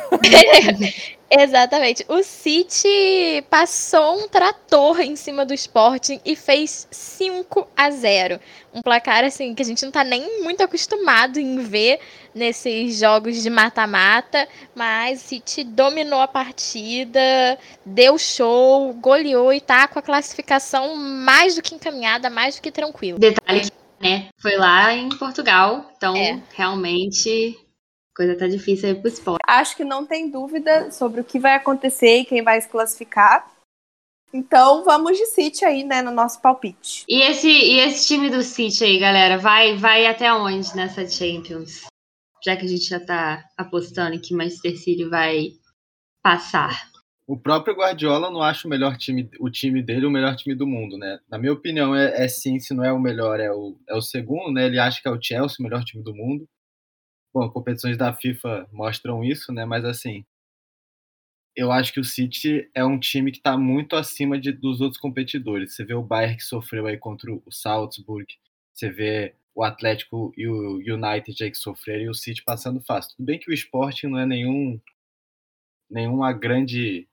Exatamente. 1.30 2.04
O 2.08 2.22
City 2.22 3.44
passou 3.50 4.20
um 4.24 4.28
trator 4.28 5.00
em 5.00 5.16
cima 5.16 5.44
do 5.44 5.54
Sporting 5.54 6.20
e 6.24 6.36
fez 6.36 6.86
5 6.90 7.66
a 7.76 7.90
0. 7.90 8.38
Um 8.72 8.82
placar 8.82 9.24
assim 9.24 9.54
que 9.54 9.62
a 9.62 9.64
gente 9.64 9.84
não 9.84 9.90
tá 9.90 10.04
nem 10.04 10.42
muito 10.42 10.62
acostumado 10.62 11.38
em 11.38 11.58
ver 11.58 11.98
nesses 12.34 12.98
jogos 12.98 13.42
de 13.42 13.48
mata-mata, 13.50 14.48
mas 14.74 15.22
o 15.22 15.28
City 15.28 15.64
dominou 15.64 16.20
a 16.20 16.28
partida, 16.28 17.20
deu 17.84 18.18
show, 18.18 18.92
goleou 18.94 19.52
e 19.52 19.60
tá 19.60 19.88
com 19.88 19.98
a 19.98 20.02
classificação 20.02 20.96
mais 20.96 21.54
do 21.54 21.62
que 21.62 21.74
encaminhada, 21.74 22.28
mais 22.28 22.56
do 22.56 22.62
que 22.62 22.70
tranquila. 22.70 23.18
Detalhe 23.18 23.62
que, 23.62 23.72
né? 24.00 24.28
Foi 24.40 24.56
lá 24.56 24.92
em 24.92 25.08
Portugal. 25.10 25.90
Então, 25.96 26.16
É. 26.16 26.40
realmente, 26.54 27.56
coisa 28.14 28.36
tá 28.36 28.46
difícil 28.46 28.88
aí 28.88 28.94
pro 28.94 29.08
esporte. 29.08 29.40
Acho 29.46 29.76
que 29.76 29.84
não 29.84 30.06
tem 30.06 30.30
dúvida 30.30 30.90
sobre 30.90 31.20
o 31.20 31.24
que 31.24 31.38
vai 31.38 31.54
acontecer 31.54 32.18
e 32.18 32.24
quem 32.24 32.42
vai 32.42 32.60
se 32.60 32.68
classificar. 32.68 33.52
Então 34.32 34.84
vamos 34.84 35.16
de 35.16 35.26
City 35.26 35.64
aí, 35.64 35.84
né, 35.84 36.02
no 36.02 36.10
nosso 36.10 36.40
palpite. 36.40 37.04
E 37.08 37.22
esse, 37.22 37.48
e 37.48 37.78
esse 37.78 38.06
time 38.06 38.28
do 38.28 38.42
City 38.42 38.82
aí, 38.82 38.98
galera, 38.98 39.38
vai, 39.38 39.76
vai 39.76 40.06
até 40.06 40.32
onde 40.32 40.74
nessa 40.74 41.06
Champions? 41.06 41.84
Já 42.44 42.56
que 42.56 42.64
a 42.64 42.68
gente 42.68 42.84
já 42.84 42.98
tá 42.98 43.44
apostando 43.56 44.20
que 44.20 44.34
Manchester 44.34 44.76
City 44.76 45.04
vai 45.04 45.52
passar. 46.22 46.90
O 47.26 47.38
próprio 47.38 47.74
Guardiola 47.74 48.30
não 48.30 48.42
acha 48.42 48.66
o 48.66 48.70
melhor 48.70 48.98
time, 48.98 49.30
o 49.40 49.48
time 49.48 49.82
dele 49.82 50.04
o 50.04 50.10
melhor 50.10 50.36
time 50.36 50.54
do 50.54 50.66
mundo, 50.66 50.98
né? 50.98 51.18
Na 51.30 51.38
minha 51.38 51.52
opinião, 51.52 51.94
é, 51.94 52.24
é 52.24 52.28
sim, 52.28 52.58
se 52.58 52.74
não 52.74 52.84
é 52.84 52.92
o 52.92 53.00
melhor, 53.00 53.40
é 53.40 53.50
o, 53.50 53.78
é 53.88 53.94
o 53.94 54.02
segundo, 54.02 54.52
né? 54.52 54.66
Ele 54.66 54.78
acha 54.78 55.00
que 55.00 55.08
é 55.08 55.10
o 55.10 55.18
Chelsea 55.20 55.56
o 55.60 55.62
melhor 55.62 55.82
time 55.84 56.02
do 56.02 56.14
mundo. 56.14 56.46
Bom, 57.34 57.50
competições 57.50 57.98
da 57.98 58.14
FIFA 58.14 58.68
mostram 58.72 59.24
isso, 59.24 59.52
né? 59.52 59.64
Mas 59.64 59.84
assim, 59.84 60.24
eu 61.56 61.72
acho 61.72 61.92
que 61.92 61.98
o 61.98 62.04
City 62.04 62.70
é 62.72 62.84
um 62.84 62.98
time 62.98 63.32
que 63.32 63.38
está 63.38 63.58
muito 63.58 63.96
acima 63.96 64.38
de, 64.38 64.52
dos 64.52 64.80
outros 64.80 65.00
competidores. 65.00 65.74
Você 65.74 65.84
vê 65.84 65.94
o 65.94 66.02
Bayern 66.02 66.36
que 66.36 66.44
sofreu 66.44 66.86
aí 66.86 66.96
contra 66.96 67.32
o 67.32 67.42
Salzburg, 67.50 68.26
você 68.72 68.88
vê 68.88 69.34
o 69.52 69.64
Atlético 69.64 70.32
e 70.36 70.46
o 70.46 70.76
United 70.76 71.42
aí 71.42 71.50
que 71.50 71.58
sofreram 71.58 72.04
e 72.04 72.08
o 72.08 72.14
City 72.14 72.42
passando 72.44 72.80
fácil. 72.80 73.16
Tudo 73.16 73.26
bem 73.26 73.38
que 73.38 73.50
o 73.50 73.54
Sporting 73.54 74.06
não 74.08 74.18
é 74.20 74.26
nenhum 74.26 74.80
nenhuma 75.90 76.32
grande 76.32 77.08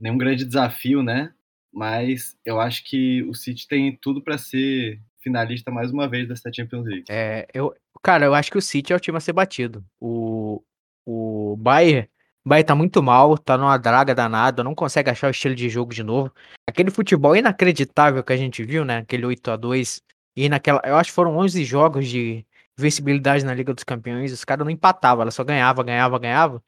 nenhum 0.00 0.18
grande 0.18 0.44
desafio, 0.46 1.02
né? 1.02 1.34
Mas 1.72 2.38
eu 2.44 2.58
acho 2.58 2.84
que 2.84 3.22
o 3.24 3.34
City 3.34 3.68
tem 3.68 3.96
tudo 3.96 4.22
para 4.22 4.38
ser 4.38 5.00
finalista 5.20 5.70
mais 5.70 5.90
uma 5.90 6.08
vez 6.08 6.28
dessa 6.28 6.52
Champions 6.52 6.86
League. 6.86 7.04
É, 7.08 7.46
eu, 7.54 7.74
cara, 8.02 8.26
eu 8.26 8.34
acho 8.34 8.50
que 8.50 8.58
o 8.58 8.62
City 8.62 8.92
é 8.92 8.96
o 8.96 9.00
time 9.00 9.16
a 9.16 9.20
ser 9.20 9.32
batido. 9.32 9.84
O, 10.00 10.62
o 11.06 11.56
Bayern, 11.56 12.08
Bayern 12.44 12.66
tá 12.66 12.74
muito 12.74 13.02
mal, 13.02 13.38
tá 13.38 13.56
numa 13.56 13.76
draga 13.78 14.14
danada, 14.14 14.64
não 14.64 14.74
consegue 14.74 15.10
achar 15.10 15.28
o 15.28 15.30
estilo 15.30 15.54
de 15.54 15.68
jogo 15.68 15.94
de 15.94 16.02
novo. 16.02 16.32
Aquele 16.68 16.90
futebol 16.90 17.36
inacreditável 17.36 18.22
que 18.24 18.32
a 18.32 18.36
gente 18.36 18.64
viu, 18.64 18.84
né? 18.84 18.98
Aquele 18.98 19.26
8 19.26 19.50
a 19.50 19.56
2 19.56 20.02
e 20.36 20.48
naquela, 20.48 20.80
eu 20.84 20.96
acho 20.96 21.10
que 21.10 21.14
foram 21.14 21.36
11 21.36 21.64
jogos 21.64 22.08
de 22.08 22.44
vencibilidade 22.76 23.44
na 23.44 23.54
Liga 23.54 23.74
dos 23.74 23.84
Campeões, 23.84 24.32
os 24.32 24.44
caras 24.44 24.64
não 24.64 24.70
empatavam, 24.70 25.22
ela 25.22 25.30
só 25.30 25.44
ganhava, 25.44 25.82
ganhava, 25.84 26.18
ganhava. 26.18 26.62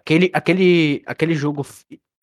Aquele, 0.00 0.30
aquele, 0.32 1.02
aquele 1.06 1.34
jogo 1.34 1.66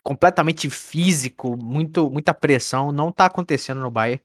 completamente 0.03 0.69
físico, 0.69 1.57
muito, 1.57 2.09
muita 2.09 2.33
pressão, 2.33 2.91
não 2.91 3.11
tá 3.11 3.25
acontecendo 3.25 3.81
no 3.81 3.91
Bayern. 3.91 4.21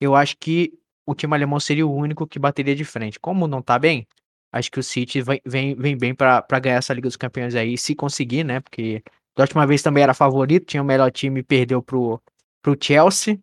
Eu 0.00 0.14
acho 0.14 0.36
que 0.38 0.78
o 1.12 1.14
time 1.14 1.34
alemão 1.34 1.60
seria 1.60 1.86
o 1.86 1.94
único 1.94 2.26
que 2.26 2.38
bateria 2.38 2.74
de 2.74 2.84
frente. 2.84 3.20
Como 3.20 3.46
não 3.46 3.62
tá 3.62 3.78
bem, 3.78 4.06
acho 4.52 4.70
que 4.70 4.80
o 4.80 4.82
City 4.82 5.22
vem, 5.22 5.40
vem, 5.44 5.74
vem 5.74 5.96
bem 5.96 6.14
pra 6.14 6.42
ganhar 6.60 6.76
essa 6.76 6.94
Liga 6.94 7.08
dos 7.08 7.16
Campeões 7.16 7.54
aí, 7.54 7.78
se 7.78 7.94
conseguir, 7.94 8.44
né? 8.44 8.60
Porque 8.60 9.02
da 9.36 9.44
última 9.44 9.66
vez 9.66 9.82
também 9.82 10.02
era 10.02 10.14
favorito, 10.14 10.66
tinha 10.66 10.82
o 10.82 10.86
melhor 10.86 11.10
time 11.10 11.40
e 11.40 11.42
perdeu 11.42 11.82
pro, 11.82 12.20
pro 12.62 12.76
Chelsea. 12.80 13.38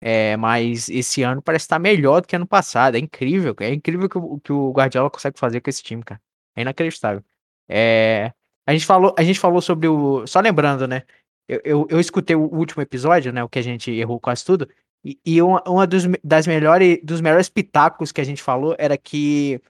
É, 0.00 0.36
mas 0.36 0.88
esse 0.90 1.22
ano 1.22 1.40
parece 1.40 1.64
estar 1.64 1.78
melhor 1.78 2.20
do 2.20 2.28
que 2.28 2.36
ano 2.36 2.46
passado. 2.46 2.96
É 2.96 2.98
incrível, 2.98 3.54
é 3.60 3.72
incrível 3.72 4.08
que 4.08 4.18
o 4.18 4.38
que 4.38 4.52
o 4.52 4.70
Guardiola 4.70 5.10
consegue 5.10 5.38
fazer 5.38 5.60
com 5.60 5.70
esse 5.70 5.82
time, 5.82 6.02
cara. 6.02 6.20
É 6.54 6.62
inacreditável. 6.62 7.24
É, 7.68 8.32
a 8.66 8.72
gente 8.72 8.86
falou, 8.86 9.14
a 9.18 9.22
gente 9.22 9.38
falou 9.40 9.60
sobre 9.62 9.88
o. 9.88 10.26
Só 10.26 10.40
lembrando, 10.40 10.86
né? 10.86 11.02
Eu, 11.48 11.60
eu, 11.64 11.86
eu 11.90 12.00
escutei 12.00 12.36
o 12.36 12.42
último 12.42 12.82
episódio, 12.82 13.32
né? 13.32 13.42
O 13.44 13.48
que 13.48 13.58
a 13.58 13.62
gente 13.62 13.90
errou 13.90 14.20
quase 14.20 14.44
tudo. 14.44 14.68
E, 15.04 15.18
e 15.24 15.42
uma, 15.42 15.62
uma 15.66 15.86
dos, 15.86 16.04
das 16.22 16.46
melhores, 16.46 16.98
dos 17.02 17.20
melhores 17.20 17.48
pitacos 17.48 18.10
que 18.10 18.20
a 18.20 18.24
gente 18.24 18.42
falou 18.42 18.74
era 18.78 18.96
que 18.96 19.60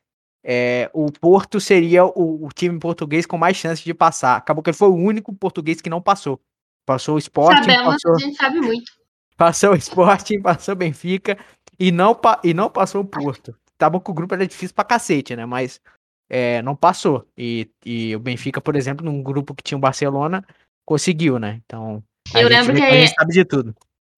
é, 0.44 0.90
o 0.92 1.10
Porto 1.10 1.58
seria 1.60 2.04
o, 2.04 2.44
o 2.44 2.48
time 2.54 2.78
português 2.78 3.26
com 3.26 3.36
mais 3.36 3.56
chance 3.56 3.82
de 3.82 3.92
passar. 3.92 4.36
Acabou 4.36 4.62
que 4.62 4.70
ele 4.70 4.76
foi 4.76 4.88
o 4.88 4.94
único 4.94 5.34
português 5.34 5.80
que 5.80 5.90
não 5.90 6.00
passou. 6.00 6.40
Passou 6.86 7.16
o 7.16 7.18
Sporting, 7.18 7.62
Sabemos, 7.62 7.94
passou, 7.94 8.14
a 8.14 8.18
gente 8.18 8.36
sabe 8.36 8.60
muito. 8.60 8.92
passou 9.36 9.72
o 9.72 9.76
Sporting, 9.76 10.42
passou 10.42 10.74
o 10.74 10.76
Benfica 10.76 11.38
e 11.80 11.90
não, 11.90 12.18
e 12.44 12.52
não 12.52 12.70
passou 12.70 13.00
o 13.00 13.06
Porto. 13.06 13.56
Tá 13.78 13.88
bom 13.88 13.98
que 13.98 14.10
o 14.10 14.14
grupo 14.14 14.34
era 14.34 14.46
difícil 14.46 14.74
pra 14.74 14.84
cacete, 14.84 15.34
né? 15.34 15.46
Mas 15.46 15.80
é, 16.28 16.62
não 16.62 16.76
passou. 16.76 17.26
E, 17.36 17.68
e 17.84 18.14
o 18.14 18.20
Benfica, 18.20 18.60
por 18.60 18.76
exemplo, 18.76 19.04
num 19.04 19.22
grupo 19.22 19.54
que 19.54 19.62
tinha 19.62 19.78
o 19.78 19.80
Barcelona, 19.80 20.44
conseguiu, 20.84 21.38
né? 21.38 21.60
Então, 21.64 22.04
a 22.34 22.42
Eu 22.42 22.48
gente, 22.48 22.58
lembro 22.58 22.76
que 22.76 22.82
a 22.82 22.92
gente 22.92 23.14
sabe 23.14 23.32
de 23.32 23.44
tudo. 23.44 23.74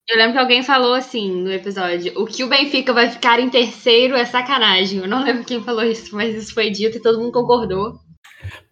Eu 0.09 0.17
lembro 0.17 0.33
que 0.33 0.39
alguém 0.39 0.63
falou 0.63 0.93
assim 0.93 1.29
no 1.41 1.51
episódio: 1.51 2.13
o 2.15 2.25
que 2.25 2.43
o 2.43 2.47
Benfica 2.47 2.93
vai 2.93 3.09
ficar 3.09 3.39
em 3.39 3.49
terceiro 3.49 4.15
é 4.15 4.23
sacanagem. 4.25 4.99
Eu 4.99 5.07
não 5.07 5.23
lembro 5.23 5.43
quem 5.43 5.61
falou 5.61 5.83
isso, 5.83 6.15
mas 6.15 6.33
isso 6.35 6.53
foi 6.53 6.69
dito 6.69 6.97
e 6.97 7.01
todo 7.01 7.19
mundo 7.19 7.31
concordou. 7.33 7.93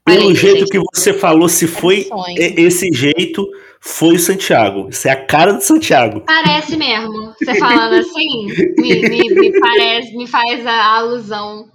Pelo 0.06 0.20
Falei, 0.22 0.36
jeito 0.36 0.60
gente. 0.60 0.70
que 0.70 0.80
você 0.94 1.14
falou, 1.14 1.50
se 1.50 1.66
foi 1.68 2.08
e- 2.38 2.62
esse 2.62 2.88
jeito, 2.94 3.46
foi 3.82 4.16
o 4.16 4.20
Santiago. 4.20 4.88
Isso 4.90 5.08
é 5.08 5.12
a 5.12 5.26
cara 5.26 5.52
do 5.54 5.62
Santiago. 5.62 6.22
Parece 6.26 6.78
mesmo. 6.78 7.34
Você 7.44 7.56
falando 7.56 7.96
assim, 7.96 8.46
me, 8.78 9.02
me- 9.10 9.30
me 9.30 9.60
parece, 9.60 10.16
me 10.16 10.28
faz 10.28 10.66
a 10.66 10.98
alusão 10.98 11.66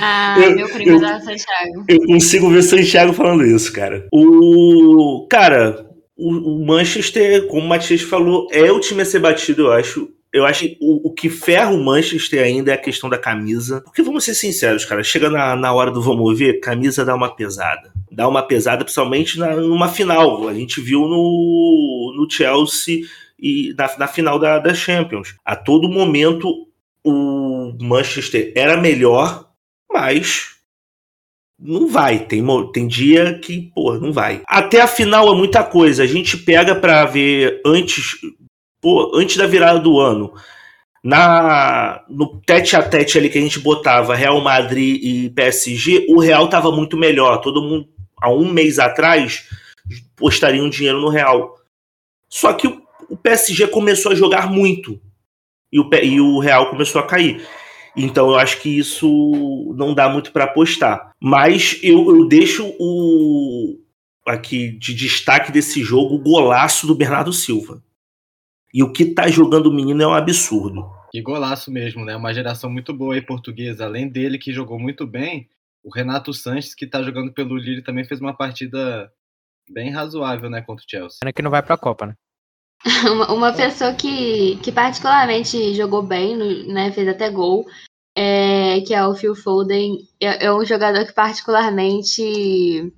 a 0.00 0.36
Eu- 0.40 0.54
meu 0.56 0.68
primo 0.68 0.92
eu- 0.92 1.00
da 1.00 1.18
Santiago. 1.20 1.84
Eu 1.88 1.98
consigo 2.06 2.48
ver 2.50 2.58
o 2.58 2.62
Santiago 2.62 3.12
falando 3.12 3.44
isso, 3.44 3.72
cara. 3.72 4.06
O. 4.12 5.26
Cara, 5.28 5.84
o, 6.16 6.56
o 6.56 6.66
Manchester, 6.66 7.46
como 7.46 7.66
o 7.66 7.68
Matias 7.68 8.00
falou, 8.00 8.48
é 8.50 8.72
o 8.72 8.80
time 8.80 9.02
a 9.02 9.04
ser 9.04 9.18
batido, 9.18 9.64
eu 9.64 9.72
acho. 9.72 10.10
Eu 10.32 10.44
acho 10.44 10.60
que 10.60 10.76
o, 10.80 11.08
o 11.08 11.14
que 11.14 11.30
ferra 11.30 11.70
o 11.70 11.82
Manchester 11.82 12.44
ainda 12.44 12.70
é 12.70 12.74
a 12.74 12.80
questão 12.80 13.08
da 13.08 13.16
camisa. 13.16 13.80
Porque 13.82 14.02
vamos 14.02 14.24
ser 14.24 14.34
sinceros, 14.34 14.84
cara. 14.84 15.02
Chega 15.02 15.30
na, 15.30 15.56
na 15.56 15.72
hora 15.72 15.90
do 15.90 16.02
vamos 16.02 16.38
ver, 16.38 16.60
camisa 16.60 17.04
dá 17.04 17.14
uma 17.14 17.34
pesada. 17.34 17.90
Dá 18.10 18.28
uma 18.28 18.42
pesada, 18.42 18.84
principalmente 18.84 19.38
na, 19.38 19.56
numa 19.56 19.88
final. 19.88 20.46
A 20.48 20.52
gente 20.52 20.80
viu 20.80 21.02
no, 21.02 22.14
no 22.16 22.30
Chelsea 22.30 23.04
e 23.38 23.74
na, 23.78 23.96
na 23.98 24.06
final 24.06 24.38
da, 24.38 24.58
da 24.58 24.74
Champions. 24.74 25.36
A 25.44 25.56
todo 25.56 25.88
momento 25.88 26.66
o 27.02 27.72
Manchester 27.80 28.52
era 28.54 28.76
melhor, 28.76 29.48
mas 29.90 30.55
não 31.58 31.88
vai. 31.88 32.20
Tem, 32.26 32.44
tem 32.72 32.86
dia 32.86 33.38
que, 33.38 33.70
pô, 33.74 33.94
não 33.94 34.12
vai. 34.12 34.42
Até 34.46 34.80
a 34.80 34.86
final 34.86 35.32
é 35.32 35.36
muita 35.36 35.64
coisa. 35.64 36.02
A 36.02 36.06
gente 36.06 36.36
pega 36.36 36.74
pra 36.74 37.04
ver 37.04 37.60
antes, 37.64 38.16
pô, 38.80 39.12
antes 39.14 39.36
da 39.36 39.46
virada 39.46 39.80
do 39.80 39.98
ano. 39.98 40.32
Na, 41.02 42.04
no 42.08 42.40
tete 42.40 42.74
a 42.74 42.82
tete 42.82 43.16
ali 43.16 43.28
que 43.30 43.38
a 43.38 43.40
gente 43.40 43.60
botava 43.60 44.16
Real 44.16 44.40
Madrid 44.40 45.00
e 45.02 45.30
PSG, 45.30 46.06
o 46.08 46.18
Real 46.18 46.48
tava 46.48 46.72
muito 46.72 46.96
melhor. 46.96 47.40
Todo 47.40 47.62
mundo, 47.62 47.88
há 48.20 48.30
um 48.30 48.50
mês 48.50 48.78
atrás, 48.78 49.48
postaria 50.16 50.62
um 50.62 50.70
dinheiro 50.70 51.00
no 51.00 51.08
Real. 51.08 51.56
Só 52.28 52.52
que 52.52 52.66
o, 52.66 52.82
o 53.08 53.16
PSG 53.16 53.68
começou 53.68 54.12
a 54.12 54.16
jogar 54.16 54.50
muito. 54.50 55.00
E 55.72 55.78
o, 55.78 55.88
e 56.02 56.20
o 56.20 56.38
Real 56.38 56.70
começou 56.70 57.00
a 57.00 57.06
cair. 57.06 57.46
Então 57.96 58.30
eu 58.30 58.36
acho 58.36 58.60
que 58.60 58.78
isso 58.78 59.74
não 59.76 59.94
dá 59.94 60.08
muito 60.08 60.32
para 60.32 60.44
apostar. 60.44 61.12
Mas 61.20 61.80
eu, 61.82 62.14
eu 62.14 62.28
deixo 62.28 62.74
o 62.78 63.78
aqui 64.26 64.70
de 64.70 64.92
destaque 64.92 65.52
desse 65.52 65.82
jogo 65.82 66.16
o 66.16 66.22
golaço 66.22 66.86
do 66.86 66.94
Bernardo 66.94 67.32
Silva. 67.32 67.82
E 68.74 68.82
o 68.82 68.92
que 68.92 69.06
tá 69.06 69.28
jogando 69.28 69.66
o 69.66 69.72
menino 69.72 70.02
é 70.02 70.06
um 70.06 70.14
absurdo. 70.14 70.84
Que 71.10 71.22
golaço 71.22 71.70
mesmo, 71.70 72.04
né? 72.04 72.16
Uma 72.16 72.34
geração 72.34 72.68
muito 72.68 72.92
boa 72.92 73.14
aí 73.14 73.22
portuguesa. 73.22 73.84
Além 73.84 74.08
dele, 74.08 74.38
que 74.38 74.52
jogou 74.52 74.78
muito 74.78 75.06
bem, 75.06 75.48
o 75.82 75.90
Renato 75.90 76.34
Sanches, 76.34 76.74
que 76.74 76.86
tá 76.86 77.02
jogando 77.02 77.32
pelo 77.32 77.56
Lille, 77.56 77.80
também 77.80 78.04
fez 78.04 78.20
uma 78.20 78.36
partida 78.36 79.10
bem 79.70 79.90
razoável, 79.90 80.50
né, 80.50 80.60
contra 80.60 80.84
o 80.84 80.88
Chelsea. 80.88 81.18
Pena 81.20 81.32
que 81.32 81.42
não 81.42 81.50
vai 81.50 81.62
pra 81.62 81.76
Copa, 81.76 82.06
né? 82.06 82.14
Uma, 83.10 83.32
uma 83.32 83.52
pessoa 83.54 83.94
que, 83.94 84.56
que 84.56 84.70
particularmente 84.70 85.74
jogou 85.74 86.02
bem, 86.02 86.36
né, 86.66 86.92
fez 86.92 87.08
até 87.08 87.30
gol, 87.30 87.64
é, 88.16 88.80
que 88.80 88.94
é 88.94 89.06
o 89.06 89.14
Phil 89.14 89.34
Foden. 89.34 89.98
É, 90.18 90.46
é 90.46 90.52
um 90.52 90.64
jogador 90.64 91.04
que 91.04 91.12
particularmente 91.12 92.92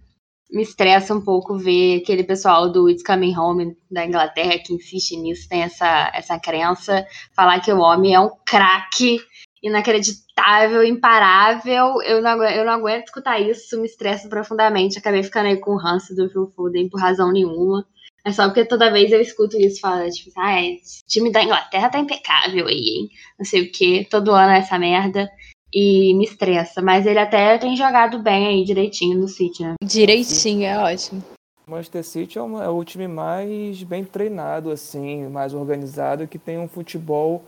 me 0.50 0.62
estressa 0.62 1.14
um 1.14 1.20
pouco 1.20 1.58
ver 1.58 2.00
aquele 2.00 2.24
pessoal 2.24 2.70
do 2.70 2.88
It's 2.88 3.02
Coming 3.02 3.36
Home 3.36 3.76
da 3.90 4.06
Inglaterra 4.06 4.58
que 4.58 4.72
insiste 4.72 5.16
nisso, 5.16 5.46
tem 5.48 5.62
essa, 5.62 6.10
essa 6.14 6.38
crença, 6.38 7.04
falar 7.34 7.60
que 7.60 7.70
o 7.70 7.80
homem 7.80 8.14
é 8.14 8.20
um 8.20 8.30
craque 8.46 9.20
inacreditável, 9.62 10.84
imparável. 10.84 12.00
Eu 12.02 12.22
não, 12.22 12.42
eu 12.44 12.64
não 12.64 12.72
aguento 12.74 13.06
escutar 13.06 13.40
isso, 13.40 13.64
isso 13.64 13.80
me 13.80 13.86
estressa 13.86 14.28
profundamente. 14.28 14.98
Acabei 14.98 15.22
ficando 15.22 15.48
aí 15.48 15.56
com 15.58 15.72
o 15.72 15.78
ranço 15.78 16.14
do 16.14 16.30
Phil 16.30 16.46
Foden 16.54 16.88
por 16.88 17.00
razão 17.00 17.32
nenhuma. 17.32 17.84
É 18.24 18.32
só 18.32 18.46
porque 18.46 18.64
toda 18.64 18.90
vez 18.92 19.10
eu 19.12 19.20
escuto 19.20 19.56
isso, 19.56 19.80
fala, 19.80 20.08
tipo, 20.10 20.30
ah, 20.36 20.60
é, 20.60 20.76
time 21.06 21.30
da 21.30 21.42
Inglaterra 21.42 21.88
tá 21.88 21.98
impecável 21.98 22.66
aí, 22.66 22.76
hein? 22.76 23.10
Não 23.38 23.44
sei 23.46 23.62
o 23.62 23.72
que, 23.72 24.04
todo 24.10 24.32
ano 24.32 24.52
é 24.52 24.58
essa 24.58 24.78
merda. 24.78 25.30
E 25.72 26.14
me 26.14 26.24
estressa. 26.24 26.80
Mas 26.80 27.04
ele 27.04 27.18
até 27.18 27.58
tem 27.58 27.76
jogado 27.76 28.22
bem 28.22 28.46
aí 28.46 28.64
direitinho 28.64 29.18
no 29.18 29.28
City, 29.28 29.62
né? 29.62 29.74
Direitinho, 29.82 30.64
é 30.64 30.78
ótimo. 30.78 31.22
O 31.66 31.70
Manchester 31.70 32.02
City 32.04 32.38
é, 32.38 32.42
uma- 32.42 32.64
é 32.64 32.68
o 32.70 32.82
time 32.82 33.06
mais 33.06 33.82
bem 33.82 34.02
treinado, 34.02 34.70
assim, 34.70 35.26
mais 35.28 35.52
organizado, 35.52 36.26
que 36.26 36.38
tem 36.38 36.58
um 36.58 36.66
futebol 36.68 37.44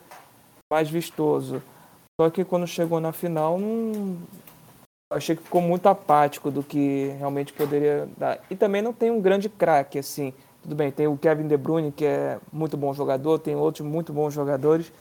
mais 0.70 0.90
vistoso. 0.90 1.62
Só 2.20 2.28
que 2.28 2.44
quando 2.44 2.66
chegou 2.66 3.00
na 3.00 3.12
final, 3.12 3.58
não... 3.58 4.18
achei 5.10 5.34
que 5.34 5.42
ficou 5.42 5.62
muito 5.62 5.86
apático 5.88 6.50
do 6.50 6.62
que 6.62 7.14
realmente 7.18 7.54
poderia 7.54 8.06
dar. 8.18 8.38
E 8.50 8.54
também 8.54 8.82
não 8.82 8.92
tem 8.92 9.10
um 9.10 9.20
grande 9.20 9.48
craque, 9.48 9.98
assim. 9.98 10.34
Tudo 10.62 10.74
bem, 10.74 10.90
tem 10.90 11.06
o 11.06 11.16
Kevin 11.16 11.48
De 11.48 11.56
Bruyne, 11.56 11.90
que 11.90 12.04
é 12.04 12.38
muito 12.52 12.76
bom 12.76 12.92
jogador, 12.92 13.38
tem 13.38 13.56
outros 13.56 13.86
muito 13.86 14.12
bons 14.12 14.34
jogadores, 14.34 14.92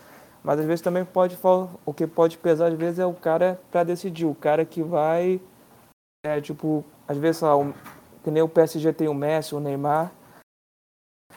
mas 0.43 0.60
às 0.60 0.65
vezes 0.65 0.82
também 0.82 1.04
pode 1.04 1.38
o 1.86 1.93
que 1.93 2.08
pode 2.08 2.38
pesar 2.38 2.67
às 2.67 2.74
vezes 2.74 3.00
é 3.00 3.06
o 3.06 3.13
cara 3.13 3.60
para 3.69 3.84
decidir, 3.84 4.26
o 4.26 4.34
cara 4.36 4.63
que 4.63 4.82
vai 4.82 5.39
é 6.26 6.39
tipo, 6.39 6.84
às 7.08 7.17
vezes 7.17 7.41
lá, 7.41 7.58
o- 7.58 7.74
que 8.24 8.32
nem 8.32 8.41
o 8.43 8.48
PSG 8.50 8.93
tem 8.93 9.08
o 9.08 9.13
Messi, 9.13 9.56
o 9.56 9.60
Neymar. 9.60 10.12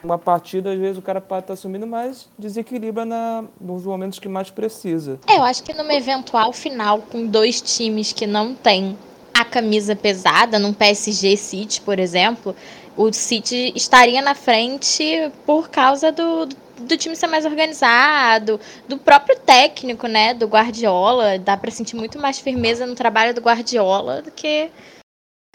Uma 0.03 0.19
partida, 0.19 0.73
às 0.73 0.79
vezes, 0.79 0.99
o 0.99 1.03
cara 1.03 1.21
pode 1.21 1.43
estar 1.45 1.53
assumindo, 1.55 1.87
mas 1.87 2.29
desequilibra 2.37 3.05
na, 3.05 3.45
nos 3.61 3.85
momentos 3.85 4.19
que 4.19 4.29
mais 4.29 4.51
precisa. 4.51 5.21
É, 5.29 5.37
eu 5.39 5.45
acho 5.45 5.63
que 5.63 5.73
numa 5.73 5.95
eventual 5.95 6.53
final 6.53 7.03
com 7.03 7.25
dois 7.25 7.61
times 7.61 8.13
que 8.13 8.27
não 8.27 8.53
tem 8.53 8.99
a 9.33 9.45
camisa 9.45 9.95
pesada, 9.95 10.59
num 10.59 10.73
PSG 10.73 11.37
City, 11.37 11.81
por 11.81 12.01
exemplo, 12.01 12.57
o 12.97 13.13
City 13.13 13.73
estaria 13.75 14.21
na 14.23 14.35
frente 14.35 15.31
por 15.47 15.71
causa 15.71 16.13
do, 16.13 16.47
do 16.47 16.97
time 16.97 17.17
ser 17.17 17.27
mais 17.27 17.45
organizado, 17.45 18.61
do 18.89 18.99
próprio 18.99 19.39
técnico, 19.39 20.07
né, 20.07 20.35
do 20.35 20.47
Guardiola. 20.47 21.39
Dá 21.39 21.57
pra 21.57 21.71
sentir 21.71 21.97
muito 21.97 22.19
mais 22.19 22.39
firmeza 22.39 22.87
no 22.87 22.95
trabalho 22.95 23.35
do 23.35 23.41
Guardiola 23.41 24.23
do 24.23 24.31
que 24.31 24.71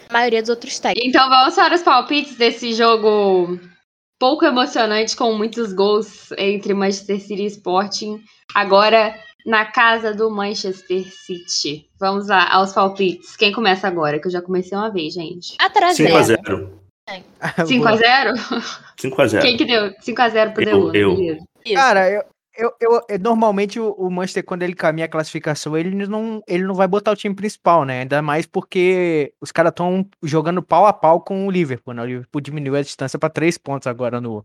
a 0.08 0.12
maioria 0.12 0.40
dos 0.40 0.50
outros 0.50 0.78
técnicos. 0.78 1.08
Então 1.08 1.28
vamos 1.28 1.54
para 1.54 1.74
os 1.74 1.82
palpites 1.82 2.36
desse 2.36 2.72
jogo 2.72 3.58
pouco 4.18 4.44
emocionante, 4.44 5.16
com 5.16 5.32
muitos 5.34 5.72
gols 5.72 6.30
entre 6.36 6.74
Manchester 6.74 7.20
City 7.20 7.42
e 7.42 7.46
Sporting. 7.46 8.20
Agora 8.54 9.14
na 9.46 9.64
casa 9.64 10.12
do 10.12 10.30
Manchester 10.30 11.04
City. 11.10 11.88
Vamos 11.98 12.28
lá 12.28 12.52
aos 12.52 12.72
palpites. 12.72 13.36
Quem 13.36 13.52
começa 13.52 13.86
agora? 13.86 14.20
Que 14.20 14.26
eu 14.26 14.32
já 14.32 14.42
comecei 14.42 14.76
uma 14.76 14.90
vez, 14.90 15.14
gente. 15.14 15.56
Atrás 15.58 15.96
5x0. 15.96 16.77
5x0? 17.40 18.34
5x0. 19.00 19.40
Quem 19.40 19.56
que 19.56 19.64
deu? 19.64 19.92
5x0 20.00 20.52
pro 20.52 20.62
Eu, 20.62 20.94
eu. 20.94 21.38
Isso. 21.64 21.74
Cara, 21.74 22.10
eu, 22.10 22.22
eu, 22.56 22.72
eu- 22.80 23.00
eu- 23.08 23.18
normalmente 23.18 23.78
o, 23.78 23.92
o 23.92 24.10
Manchester, 24.10 24.44
quando 24.44 24.62
ele 24.62 24.74
caminha 24.74 25.06
a 25.06 25.08
classificação, 25.08 25.76
ele 25.76 26.06
não, 26.06 26.42
ele 26.46 26.64
não 26.64 26.74
vai 26.74 26.88
botar 26.88 27.12
o 27.12 27.16
time 27.16 27.34
principal, 27.34 27.84
né? 27.84 28.00
Ainda 28.00 28.20
mais 28.20 28.46
porque 28.46 29.32
os 29.40 29.52
caras 29.52 29.70
estão 29.70 30.06
jogando 30.22 30.62
pau 30.62 30.86
a 30.86 30.92
pau 30.92 31.20
com 31.20 31.46
o 31.46 31.50
Liverpool, 31.50 31.94
né? 31.94 32.02
O 32.02 32.06
Liverpool 32.06 32.40
diminuiu 32.40 32.76
a 32.76 32.82
distância 32.82 33.18
para 33.18 33.30
três 33.30 33.56
pontos 33.56 33.86
agora 33.86 34.20
no, 34.20 34.44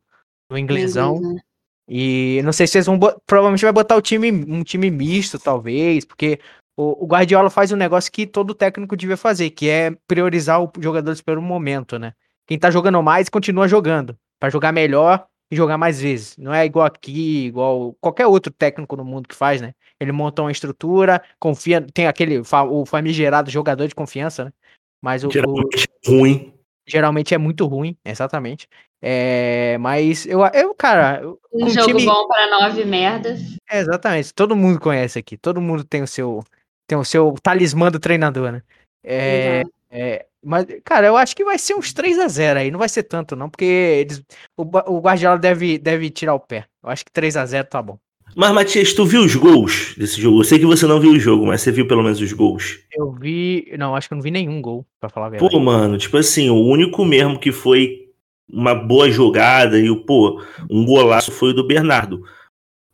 no 0.50 0.58
inglesão. 0.58 1.16
Inglês, 1.16 1.34
né? 1.36 1.42
E 1.88 2.42
não 2.46 2.54
sei 2.54 2.66
se 2.66 2.74
vocês 2.74 2.86
vão. 2.86 2.98
Provavelmente 3.26 3.64
vai 3.64 3.74
botar 3.74 3.96
o 3.98 4.02
time, 4.02 4.32
um 4.32 4.64
time 4.64 4.90
misto, 4.90 5.38
talvez, 5.38 6.06
porque 6.06 6.40
o, 6.78 7.04
o 7.04 7.08
Guardiola 7.08 7.50
faz 7.50 7.72
um 7.72 7.76
negócio 7.76 8.12
que 8.12 8.26
todo 8.26 8.54
técnico 8.56 8.96
devia 8.96 9.18
fazer, 9.18 9.50
que 9.50 9.68
é 9.70 9.92
priorizar 10.08 10.62
os 10.64 10.70
jogadores 10.80 11.22
pelo 11.22 11.42
momento, 11.42 12.00
né? 12.00 12.14
Quem 12.48 12.58
tá 12.60 12.70
jogando 12.70 13.02
mais 13.02 13.30
continua 13.30 13.68
jogando, 13.68 14.18
Pra 14.40 14.50
jogar 14.50 14.72
melhor 14.74 15.26
e 15.50 15.56
jogar 15.56 15.78
mais 15.78 16.02
vezes. 16.02 16.36
Não 16.38 16.54
é 16.54 16.66
igual 16.66 16.86
aqui, 16.86 17.46
igual 17.46 17.94
qualquer 18.02 18.28
outro 18.28 18.52
técnico 18.52 18.96
no 18.98 19.06
mundo 19.06 19.28
que 19.28 19.36
faz, 19.36 19.62
né? 19.62 19.74
Ele 20.00 20.12
monta 20.12 20.42
uma 20.42 20.52
estrutura, 20.52 21.24
confia, 21.40 21.80
tem 21.94 22.08
aquele 22.08 22.40
o 22.40 22.86
famigerado 22.86 23.50
jogador 23.50 23.88
de 23.88 23.96
confiança, 23.96 24.46
né? 24.46 24.54
Mas 25.02 25.24
o, 25.24 25.28
o- 25.28 25.32
Geralmente 25.32 25.88
é 26.06 26.10
ruim. 26.10 26.54
geralmente 26.86 27.34
é 27.34 27.38
muito 27.38 27.66
ruim, 27.66 27.96
exatamente. 28.04 28.68
É, 29.02 29.78
mas 29.80 30.26
eu, 30.26 30.40
eu 30.54 30.74
cara, 30.76 31.22
Um 31.54 31.70
jogo 31.70 31.88
time- 31.88 32.06
bom 32.06 32.28
para 32.28 32.50
nove 32.50 32.84
merdas. 32.86 33.40
é, 33.70 33.80
exatamente. 33.80 34.34
Todo 34.34 34.56
mundo 34.56 34.80
conhece 34.80 35.20
aqui. 35.20 35.38
Todo 35.38 35.62
mundo 35.62 35.84
tem 35.84 36.02
o 36.02 36.08
seu 36.08 36.44
tem 36.88 36.98
o 36.98 37.06
seu 37.06 37.34
talismã 37.42 37.90
do 37.90 38.00
treinador, 38.00 38.52
né? 38.52 38.62
É, 39.04 39.64
é, 39.90 40.26
mas, 40.44 40.66
cara, 40.84 41.08
eu 41.08 41.18
acho 41.18 41.36
que 41.36 41.44
vai 41.44 41.58
ser 41.58 41.76
uns 41.76 41.94
3 41.94 42.20
a 42.20 42.28
0 42.28 42.60
aí. 42.60 42.72
Não 42.72 42.80
vai 42.80 42.90
ser 42.90 43.04
tanto, 43.04 43.36
não, 43.36 43.50
porque 43.50 43.66
eles, 43.66 44.24
o, 44.58 44.64
o 44.64 45.00
Guardiola 45.00 45.38
deve, 45.38 45.78
deve 45.78 46.10
tirar 46.10 46.34
o 46.34 46.40
pé. 46.40 46.66
Eu 46.84 46.90
acho 46.90 47.06
que 47.06 47.12
3 47.12 47.38
a 47.38 47.46
0 47.46 47.68
tá 47.68 47.82
bom. 47.82 47.98
Mas, 48.36 48.52
Matias, 48.52 48.94
tu 48.94 49.06
viu 49.06 49.22
os 49.22 49.36
gols 49.36 49.94
desse 49.96 50.20
jogo? 50.20 50.40
Eu 50.40 50.44
sei 50.44 50.58
que 50.58 50.66
você 50.66 50.88
não 50.88 51.00
viu 51.00 51.12
o 51.12 51.20
jogo, 51.20 51.46
mas 51.46 51.62
você 51.62 51.72
viu 51.72 51.88
pelo 51.88 52.02
menos 52.02 52.20
os 52.20 52.34
gols. 52.34 52.80
Eu 52.92 53.12
vi. 53.12 53.72
Não, 53.78 53.96
acho 53.96 54.08
que 54.08 54.14
eu 54.14 54.18
não 54.18 54.24
vi 54.24 54.32
nenhum 54.32 54.62
gol, 54.62 54.86
pra 55.00 55.10
falar 55.10 55.28
a 55.28 55.30
verdade. 55.30 55.52
Pô, 55.52 55.60
mano, 55.60 55.98
tipo 55.98 56.18
assim, 56.18 56.50
o 56.50 56.56
único 56.56 57.06
mesmo 57.06 57.40
que 57.40 57.52
foi 57.52 58.10
uma 58.50 58.74
boa 58.74 59.10
jogada 59.10 59.80
e 59.80 59.90
o 59.90 60.04
pô, 60.04 60.42
um 60.70 60.86
golaço 60.86 61.32
foi 61.32 61.50
o 61.50 61.54
do 61.54 61.68
Bernardo. 61.68 62.24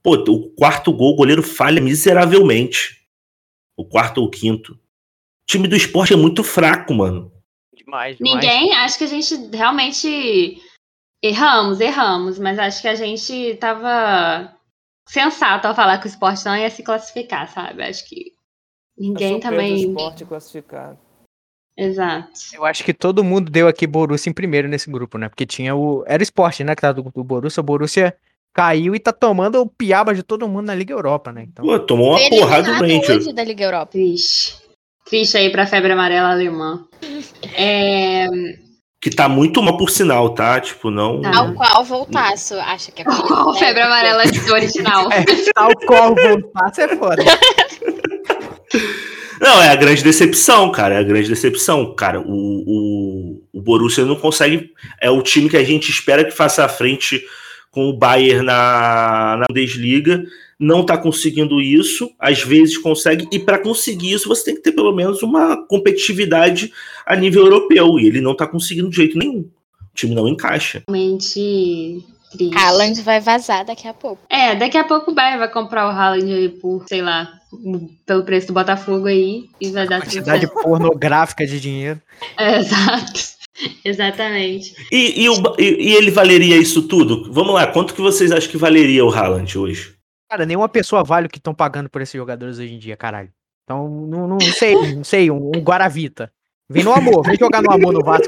Pô, 0.03 0.15
o 0.15 0.49
quarto 0.51 0.91
gol 0.91 1.13
o 1.13 1.15
goleiro 1.15 1.43
falha 1.43 1.81
miseravelmente. 1.81 2.99
O 3.77 3.85
quarto 3.85 4.19
ou 4.19 4.27
o 4.27 4.29
quinto. 4.29 4.73
O 4.73 4.77
time 5.45 5.67
do 5.67 5.75
esporte 5.75 6.13
é 6.13 6.17
muito 6.17 6.43
fraco, 6.43 6.93
mano. 6.93 7.31
Demais, 7.89 8.17
demais. 8.17 8.35
Ninguém, 8.35 8.75
acho 8.75 8.97
que 8.97 9.03
a 9.03 9.07
gente 9.07 9.35
realmente 9.51 10.61
erramos, 11.23 11.81
erramos, 11.81 12.37
mas 12.37 12.59
acho 12.59 12.81
que 12.81 12.87
a 12.87 12.95
gente 12.95 13.55
tava 13.55 14.55
sensato 15.07 15.67
ao 15.67 15.75
falar 15.75 15.97
que 15.97 16.05
o 16.05 16.07
esporte 16.07 16.45
não 16.45 16.55
ia 16.55 16.69
se 16.69 16.83
classificar, 16.83 17.51
sabe? 17.51 17.81
Acho 17.83 18.07
que 18.07 18.33
ninguém 18.95 19.39
também. 19.39 19.89
esporte 19.89 20.23
classificado. 20.23 20.97
Exato. 21.75 22.29
Eu 22.53 22.65
acho 22.65 22.83
que 22.83 22.93
todo 22.93 23.23
mundo 23.23 23.49
deu 23.49 23.67
aqui 23.67 23.87
Borussia 23.87 24.29
em 24.29 24.33
primeiro 24.33 24.67
nesse 24.67 24.91
grupo, 24.91 25.17
né? 25.17 25.29
Porque 25.29 25.45
tinha 25.45 25.75
o. 25.75 26.03
Era 26.05 26.21
o 26.21 26.23
esporte, 26.23 26.63
né? 26.63 26.75
Que 26.75 26.81
tava 26.81 27.01
do, 27.01 27.09
do 27.09 27.23
Borussia. 27.23 27.61
O 27.61 27.63
Borussia 27.63 28.15
caiu 28.53 28.93
e 28.93 28.99
tá 28.99 29.13
tomando 29.13 29.61
o 29.61 29.65
piaba 29.65 30.13
de 30.13 30.21
todo 30.21 30.47
mundo 30.47 30.65
na 30.65 30.75
Liga 30.75 30.93
Europa, 30.93 31.31
né? 31.31 31.43
Então. 31.43 31.65
Pô, 31.65 31.79
tomou 31.79 32.09
uma 32.09 32.19
Foi 32.19 32.29
porrada 32.29 32.73
do 32.73 32.81
Rangers. 32.81 33.09
hoje 33.09 33.33
da 33.33 33.43
Liga 33.45 33.63
Europa. 33.63 33.93
Triste. 33.93 34.68
Triste 35.09 35.37
aí 35.37 35.49
pra 35.49 35.65
febre 35.65 35.91
amarela 35.91 36.31
alemã. 36.31 36.85
É, 37.55 38.27
Que 39.01 39.09
tá 39.09 39.27
muito 39.27 39.61
mal 39.61 39.75
por 39.75 39.89
sinal, 39.89 40.29
tá? 40.35 40.59
Tipo, 40.59 40.91
não. 40.91 41.21
Tá. 41.21 41.37
Ao 41.37 41.53
qual 41.53 41.83
voltaço 41.83 42.53
acha 42.55 42.91
que 42.91 43.01
é 43.01 43.05
por 43.05 43.27
qual 43.27 43.51
isso, 43.51 43.59
febre 43.59 43.81
amarela 43.81 44.23
original? 44.51 45.11
É, 45.11 45.23
tal 45.53 45.71
qual 45.87 46.13
voltar, 46.15 46.71
é 46.77 46.87
foda. 46.95 47.23
Não, 49.41 49.61
é 49.63 49.69
a 49.69 49.75
grande 49.75 50.03
decepção, 50.03 50.69
cara. 50.71 50.95
É 50.95 50.97
a 50.99 51.03
grande 51.03 51.29
decepção. 51.29 51.95
Cara, 51.95 52.19
o, 52.19 52.25
o, 52.27 53.41
o 53.53 53.61
Borussia 53.61 54.05
não 54.05 54.15
consegue. 54.17 54.71
É 55.01 55.09
o 55.09 55.21
time 55.21 55.49
que 55.49 55.57
a 55.57 55.63
gente 55.63 55.89
espera 55.89 56.25
que 56.25 56.31
faça 56.31 56.65
a 56.65 56.69
frente 56.69 57.23
com 57.71 57.89
o 57.89 57.97
Bayern 57.97 58.45
na, 58.45 59.37
na 59.37 59.45
Bundesliga. 59.49 60.21
Não 60.59 60.85
tá 60.85 60.97
conseguindo 60.97 61.61
isso. 61.61 62.11
Às 62.19 62.43
vezes 62.43 62.77
consegue. 62.77 63.27
E 63.31 63.39
para 63.39 63.57
conseguir 63.57 64.11
isso, 64.11 64.27
você 64.27 64.43
tem 64.45 64.55
que 64.55 64.61
ter 64.61 64.73
pelo 64.73 64.93
menos 64.93 65.23
uma 65.23 65.55
competitividade 65.67 66.71
a 67.05 67.15
nível 67.15 67.43
europeu. 67.45 67.97
E 67.99 68.07
ele 68.07 68.19
não 68.21 68.35
tá 68.35 68.45
conseguindo 68.45 68.89
de 68.89 68.95
jeito 68.97 69.17
nenhum. 69.17 69.39
O 69.39 69.95
time 69.95 70.13
não 70.13 70.27
encaixa. 70.27 70.83
Realmente 70.89 72.03
triste. 72.31 72.55
Haaland 72.57 73.01
vai 73.01 73.19
vazar 73.21 73.65
daqui 73.65 73.87
a 73.87 73.93
pouco. 73.93 74.21
É, 74.29 74.53
daqui 74.55 74.77
a 74.77 74.83
pouco 74.83 75.11
o 75.11 75.13
Bayern 75.15 75.39
vai 75.39 75.51
comprar 75.51 75.87
o 75.87 75.91
Haaland 75.91 76.31
aí 76.31 76.49
por, 76.49 76.83
sei 76.87 77.01
lá, 77.01 77.27
pelo 78.05 78.23
preço 78.23 78.47
do 78.47 78.53
Botafogo 78.53 79.07
aí 79.07 79.45
e 79.59 79.69
vai 79.71 79.87
dar 79.87 79.99
tudo 80.01 80.11
Quantidade 80.11 80.41
certo. 80.45 80.61
pornográfica 80.61 81.45
de 81.47 81.59
dinheiro. 81.59 82.01
É, 82.37 82.57
exato. 82.59 83.21
Exatamente. 83.83 84.73
E, 84.91 85.23
e, 85.23 85.29
o 85.29 85.35
e- 85.57 85.89
e 85.89 85.93
ele 85.95 86.11
valeria 86.11 86.57
isso 86.57 86.83
tudo? 86.83 87.31
Vamos 87.33 87.53
lá, 87.53 87.65
quanto 87.67 87.93
que 87.93 88.01
vocês 88.01 88.31
acham 88.31 88.49
que 88.51 88.57
valeria 88.57 89.03
o 89.03 89.09
Haaland 89.09 89.57
hoje? 89.57 89.93
Cara, 90.29 90.45
nenhuma 90.45 90.69
pessoa 90.69 91.03
vale 91.03 91.25
o 91.25 91.29
que 91.29 91.39
estão 91.39 91.55
pagando 91.55 91.89
por 91.89 92.01
esses 92.01 92.13
jogadores 92.13 92.59
hoje 92.59 92.73
em 92.73 92.77
dia, 92.77 92.95
caralho. 92.95 93.31
Então, 93.63 93.89
não, 93.89 94.27
não 94.27 94.39
sei, 94.39 94.95
não 94.95 95.03
sei, 95.03 95.31
um, 95.31 95.51
um 95.55 95.59
Guaravita. 95.59 96.31
Vem 96.69 96.83
no 96.83 96.93
amor, 96.93 97.23
vem 97.25 97.35
jogar 97.35 97.63
no 97.63 97.71
amor 97.71 97.93
no 97.93 98.03
Vasco. 98.03 98.27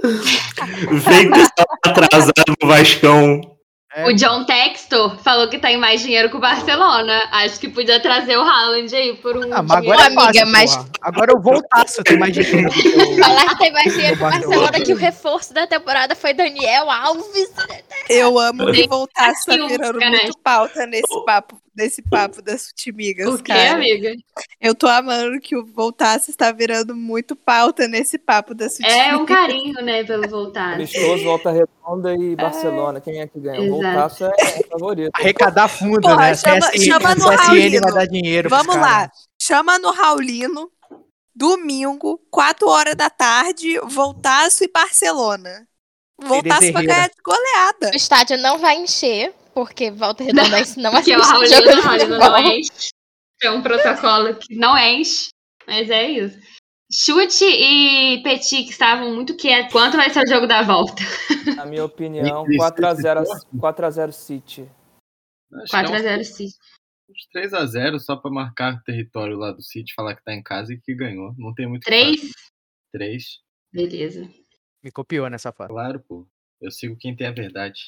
Vem 0.00 1.30
pessoal 1.30 1.78
atrasado 1.84 2.54
no 2.62 2.68
Vascão. 2.68 3.57
É, 3.98 4.06
O 4.06 4.12
John 4.12 4.44
Textor 4.44 5.18
falou 5.24 5.48
que 5.48 5.58
tem 5.58 5.76
mais 5.76 6.00
dinheiro 6.02 6.30
que 6.30 6.36
o 6.36 6.40
Barcelona. 6.40 7.20
Acho 7.32 7.58
que 7.58 7.68
podia 7.68 8.00
trazer 8.00 8.36
o 8.36 8.42
Haaland 8.42 8.94
aí 8.94 9.16
por 9.16 9.36
um. 9.36 9.52
Ah, 9.52 9.60
mas 9.60 9.78
agora 9.78 10.02
é 10.02 10.04
Ô, 10.04 10.06
amiga, 10.06 10.22
fácil, 10.22 10.46
mas-. 10.52 10.86
Agora 11.02 11.32
eu 11.32 11.42
voltasse, 11.42 11.98
eu 11.98 12.04
tenho 12.04 12.20
mais 12.20 12.32
dinheiro 12.32 12.68
eu... 12.68 13.16
Falar 13.24 13.48
que 13.48 13.58
tem 13.58 13.72
mais 13.72 13.92
dinheiro 13.92 14.16
que 14.16 14.22
o 14.22 14.26
Barcelona. 14.26 14.60
Barcelona, 14.62 14.84
que 14.84 14.92
o 14.92 14.96
reforço 14.96 15.52
da 15.52 15.66
temporada 15.66 16.14
foi 16.14 16.32
Daniel 16.32 16.88
Alves. 16.90 17.50
Eu 18.08 18.38
amo 18.38 18.66
que 18.66 18.72
Tem 18.72 18.88
voltasse 18.88 19.46
tá 19.46 19.52
virando 19.66 19.98
canais. 19.98 20.22
muito 20.22 20.38
pauta 20.44 20.86
nesse 20.86 21.24
papo, 21.24 21.60
nesse 21.78 22.02
papo 22.02 22.42
das 22.42 22.66
futimigas, 22.68 23.26
O 23.28 23.38
quê, 23.38 23.52
cara. 23.52 23.72
amiga? 23.74 24.12
Eu 24.60 24.74
tô 24.74 24.86
amando 24.88 25.40
que 25.40 25.56
o 25.56 25.64
voltasse 25.64 26.30
está 26.30 26.50
virando 26.52 26.94
muito 26.94 27.34
pauta 27.36 27.86
nesse 27.88 28.18
papo 28.18 28.52
das 28.54 28.76
futimigas. 28.76 29.06
É 29.08 29.16
um 29.16 29.24
carinho, 29.24 29.80
né, 29.82 30.02
pelo 30.04 30.28
voltar. 30.28 30.74
Amistoso, 30.74 31.22
Volta 31.24 31.50
Redonda 31.52 32.14
e 32.14 32.34
Barcelona. 32.36 33.00
Quem 33.00 33.20
é 33.20 33.26
que 33.26 33.38
ganha? 33.40 33.60
O 33.60 33.64
Exato. 33.64 33.82
Voltaço 33.82 34.24
é 34.24 34.32
é 34.38 34.62
favorito. 34.68 35.10
Arrecadar 35.14 35.68
fundo, 35.68 36.00
Porra, 36.00 36.16
né? 36.16 36.34
chama- 36.34 36.70
CSN, 36.70 36.84
chama 36.84 37.14
no 37.14 37.20
CSN 37.20 37.36
vai 37.36 37.46
Raulino. 37.46 37.94
dar 37.94 38.06
dinheiro 38.06 38.50
Vamos 38.50 38.76
lá. 38.76 39.10
Chama 39.40 39.78
no 39.78 39.92
Raulino, 39.92 40.70
domingo, 41.34 42.20
4 42.30 42.68
horas 42.68 42.94
da 42.96 43.08
tarde, 43.08 43.78
Voltaço 43.84 44.64
e 44.64 44.68
Barcelona. 44.68 45.66
Voltaço 46.20 46.72
pra 46.72 46.82
ganhar 46.82 47.08
de 47.08 47.14
goleada. 47.24 47.90
O 47.92 47.96
estádio 47.96 48.36
não 48.38 48.58
vai 48.58 48.76
encher, 48.76 49.32
porque 49.58 49.90
Volta 49.90 50.22
Redonda 50.24 50.58
não 50.76 50.92
Porque 50.92 51.16
o 51.16 51.20
assiste 51.20 51.48
jogo 51.50 51.66
de 51.66 51.78
o 51.78 51.82
futebol. 51.82 52.18
não 52.18 52.38
enche. 52.38 52.90
É 53.42 53.50
um 53.50 53.60
protocolo 53.60 54.36
que 54.36 54.54
não 54.54 54.78
enche. 54.78 55.30
Mas 55.66 55.90
é 55.90 56.08
isso. 56.08 56.38
Chute 56.90 57.44
e 57.44 58.22
Petit 58.22 58.62
que 58.64 58.70
estavam 58.70 59.14
muito 59.14 59.36
quietos. 59.36 59.72
Quanto 59.72 59.96
vai 59.96 60.10
ser 60.10 60.22
o 60.22 60.28
jogo 60.28 60.46
da 60.46 60.62
volta? 60.62 61.02
Na 61.56 61.66
minha 61.66 61.84
opinião, 61.84 62.46
Isso, 62.48 62.58
4x0 62.64 63.22
esse 63.22 63.46
4x0 63.56 64.12
City. 64.12 64.70
Acho 65.52 65.70
que 65.70 65.76
é 65.76 65.82
4x0 65.82 66.20
uns, 66.20 66.26
City. 66.28 66.56
uns 67.10 67.28
3x0 67.34 67.98
só 67.98 68.16
pra 68.16 68.30
marcar 68.30 68.74
o 68.74 68.82
território 68.84 69.36
lá 69.36 69.50
do 69.52 69.60
City, 69.62 69.92
falar 69.92 70.14
que 70.14 70.24
tá 70.24 70.32
em 70.32 70.42
casa 70.42 70.72
e 70.72 70.80
que 70.80 70.94
ganhou. 70.94 71.34
Não 71.36 71.52
tem 71.52 71.66
muito. 71.68 71.82
3? 71.82 72.30
3. 72.92 73.24
Beleza. 73.72 74.28
Me 74.82 74.92
copiou 74.92 75.28
nessa 75.28 75.52
fase. 75.52 75.70
Claro, 75.70 76.00
pô. 76.08 76.26
Eu 76.60 76.70
sigo 76.70 76.96
quem 76.96 77.14
tem 77.14 77.26
a 77.26 77.32
verdade. 77.32 77.80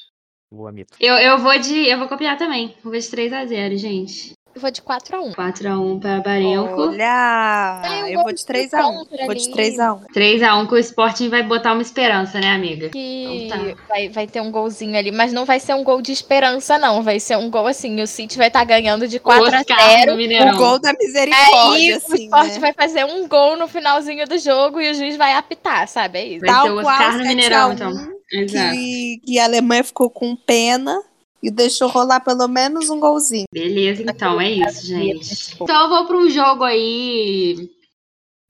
Eu, 0.99 1.15
eu 1.15 1.37
vou 1.37 1.57
de. 1.57 1.87
Eu 1.87 1.97
vou 1.97 2.07
copiar 2.07 2.37
também. 2.37 2.75
Vou 2.83 2.91
de 2.91 2.99
3x0, 2.99 3.77
gente. 3.77 4.33
Eu 4.53 4.59
vou 4.59 4.69
de 4.69 4.81
4x1. 4.81 5.33
4x1 5.33 6.01
para 6.01 6.19
Barenco. 6.19 6.81
Olha, 6.81 7.81
um 7.85 8.07
eu 8.07 8.21
vou 8.21 8.33
de 8.33 8.45
de 8.45 8.53
3x1. 8.53 8.81
contra 8.81 9.25
Vou 9.25 9.35
de 9.35 9.45
ali. 9.45 9.53
3x1. 9.53 9.99
3x1 10.13 10.67
que 10.67 10.73
o 10.73 10.77
Sporting 10.77 11.29
vai 11.29 11.43
botar 11.43 11.71
uma 11.71 11.81
esperança, 11.81 12.39
né, 12.39 12.51
amiga? 12.51 12.89
Que 12.89 13.45
Então 13.45 13.75
tá. 13.75 13.81
vai, 13.87 14.09
vai 14.09 14.27
ter 14.27 14.41
um 14.41 14.51
golzinho 14.51 14.97
ali, 14.97 15.11
mas 15.11 15.31
não 15.31 15.45
vai 15.45 15.59
ser 15.59 15.73
um 15.73 15.83
gol 15.83 16.01
de 16.01 16.11
esperança, 16.11 16.77
não. 16.77 17.01
Vai 17.01 17.19
ser 17.19 17.37
um 17.37 17.49
gol 17.49 17.65
assim. 17.67 18.01
O 18.01 18.07
City 18.07 18.37
vai 18.37 18.47
estar 18.47 18.63
ganhando 18.65 19.07
de 19.07 19.19
4 19.19 19.43
a 19.43 19.59
Oscar 19.59 19.89
0 19.99 20.11
no 20.11 20.17
Mineirão. 20.17 20.55
O 20.55 20.57
gol 20.57 20.79
da 20.79 20.89
Aí 20.89 20.97
misericórdia, 20.99 21.93
o 21.93 21.97
assim, 21.97 22.23
Sport 22.25 22.47
né? 22.49 22.59
vai 22.59 22.73
fazer 22.73 23.05
um 23.05 23.27
gol 23.27 23.55
no 23.55 23.67
finalzinho 23.67 24.27
do 24.27 24.37
jogo 24.37 24.81
e 24.81 24.91
o 24.91 24.93
juiz 24.93 25.15
vai 25.15 25.33
apitar, 25.33 25.87
sabe? 25.87 26.19
É 26.19 26.25
isso. 26.25 26.45
Vai 26.45 26.49
Tal 26.49 26.65
ser 26.65 26.71
o 26.71 26.81
qual 26.81 26.93
Oscar 26.93 27.11
no 27.13 27.17
7 27.19 27.25
a 27.25 27.29
Mineirão, 27.29 27.69
1, 27.69 27.73
então. 27.73 27.91
Exato. 28.33 28.75
Que, 28.75 29.21
que 29.25 29.39
a 29.39 29.43
Alemanha 29.45 29.83
ficou 29.83 30.09
com 30.09 30.35
pena 30.35 31.01
e 31.41 31.49
deixou 31.49 31.87
rolar 31.87 32.19
pelo 32.19 32.47
menos 32.47 32.89
um 32.89 32.99
golzinho. 32.99 33.45
Beleza, 33.51 34.03
então 34.03 34.39
é 34.39 34.51
isso, 34.51 34.85
gente. 34.85 35.55
Então 35.59 35.83
eu 35.83 35.89
vou 35.89 36.05
para 36.05 36.17
um 36.17 36.29
jogo 36.29 36.63
aí 36.63 37.69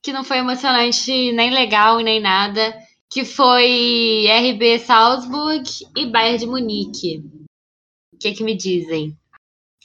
que 0.03 0.11
não 0.11 0.23
foi 0.23 0.37
emocionante, 0.37 1.31
nem 1.31 1.51
legal 1.51 2.01
e 2.01 2.03
nem 2.03 2.19
nada, 2.19 2.75
que 3.09 3.23
foi 3.23 4.25
RB 4.27 4.79
Salzburg 4.79 5.63
e 5.95 6.05
Bayern 6.07 6.39
de 6.39 6.47
Munique. 6.47 7.23
O 8.13 8.17
que 8.17 8.33
que 8.33 8.43
me 8.43 8.55
dizem? 8.55 9.17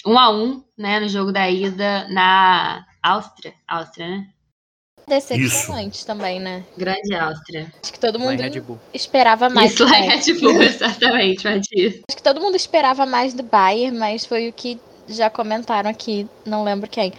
Um 0.07 0.19
a 0.19 0.31
um, 0.31 0.63
né, 0.77 1.01
no 1.01 1.09
jogo 1.09 1.33
da 1.33 1.51
ida 1.51 2.09
na 2.09 2.87
Áustria, 3.03 3.55
Áustria, 3.67 4.09
né? 4.09 4.33
Decepcionante 5.09 6.05
também, 6.05 6.41
né? 6.41 6.65
Grande 6.77 7.15
Áustria. 7.15 7.73
Acho 7.81 7.93
que 7.93 8.01
todo 8.01 8.19
mundo 8.19 8.41
esperava 8.93 9.49
mais. 9.49 9.73
Isso 9.73 9.85
lá 9.85 9.97
é. 9.97 10.01
Red 10.01 10.33
Bull, 10.35 10.63
exatamente, 10.63 11.45
Matias. 11.45 11.95
Acho 12.09 12.17
que 12.17 12.23
todo 12.23 12.41
mundo 12.41 12.57
esperava 12.57 13.07
mais 13.07 13.33
do 13.33 13.45
Bayern, 13.45 13.97
mas 13.97 14.27
foi 14.27 14.49
o 14.49 14.53
que 14.53 14.81
já 15.09 15.31
comentaram 15.31 15.89
aqui, 15.89 16.27
não 16.45 16.65
lembro 16.65 16.91
quem, 16.91 17.13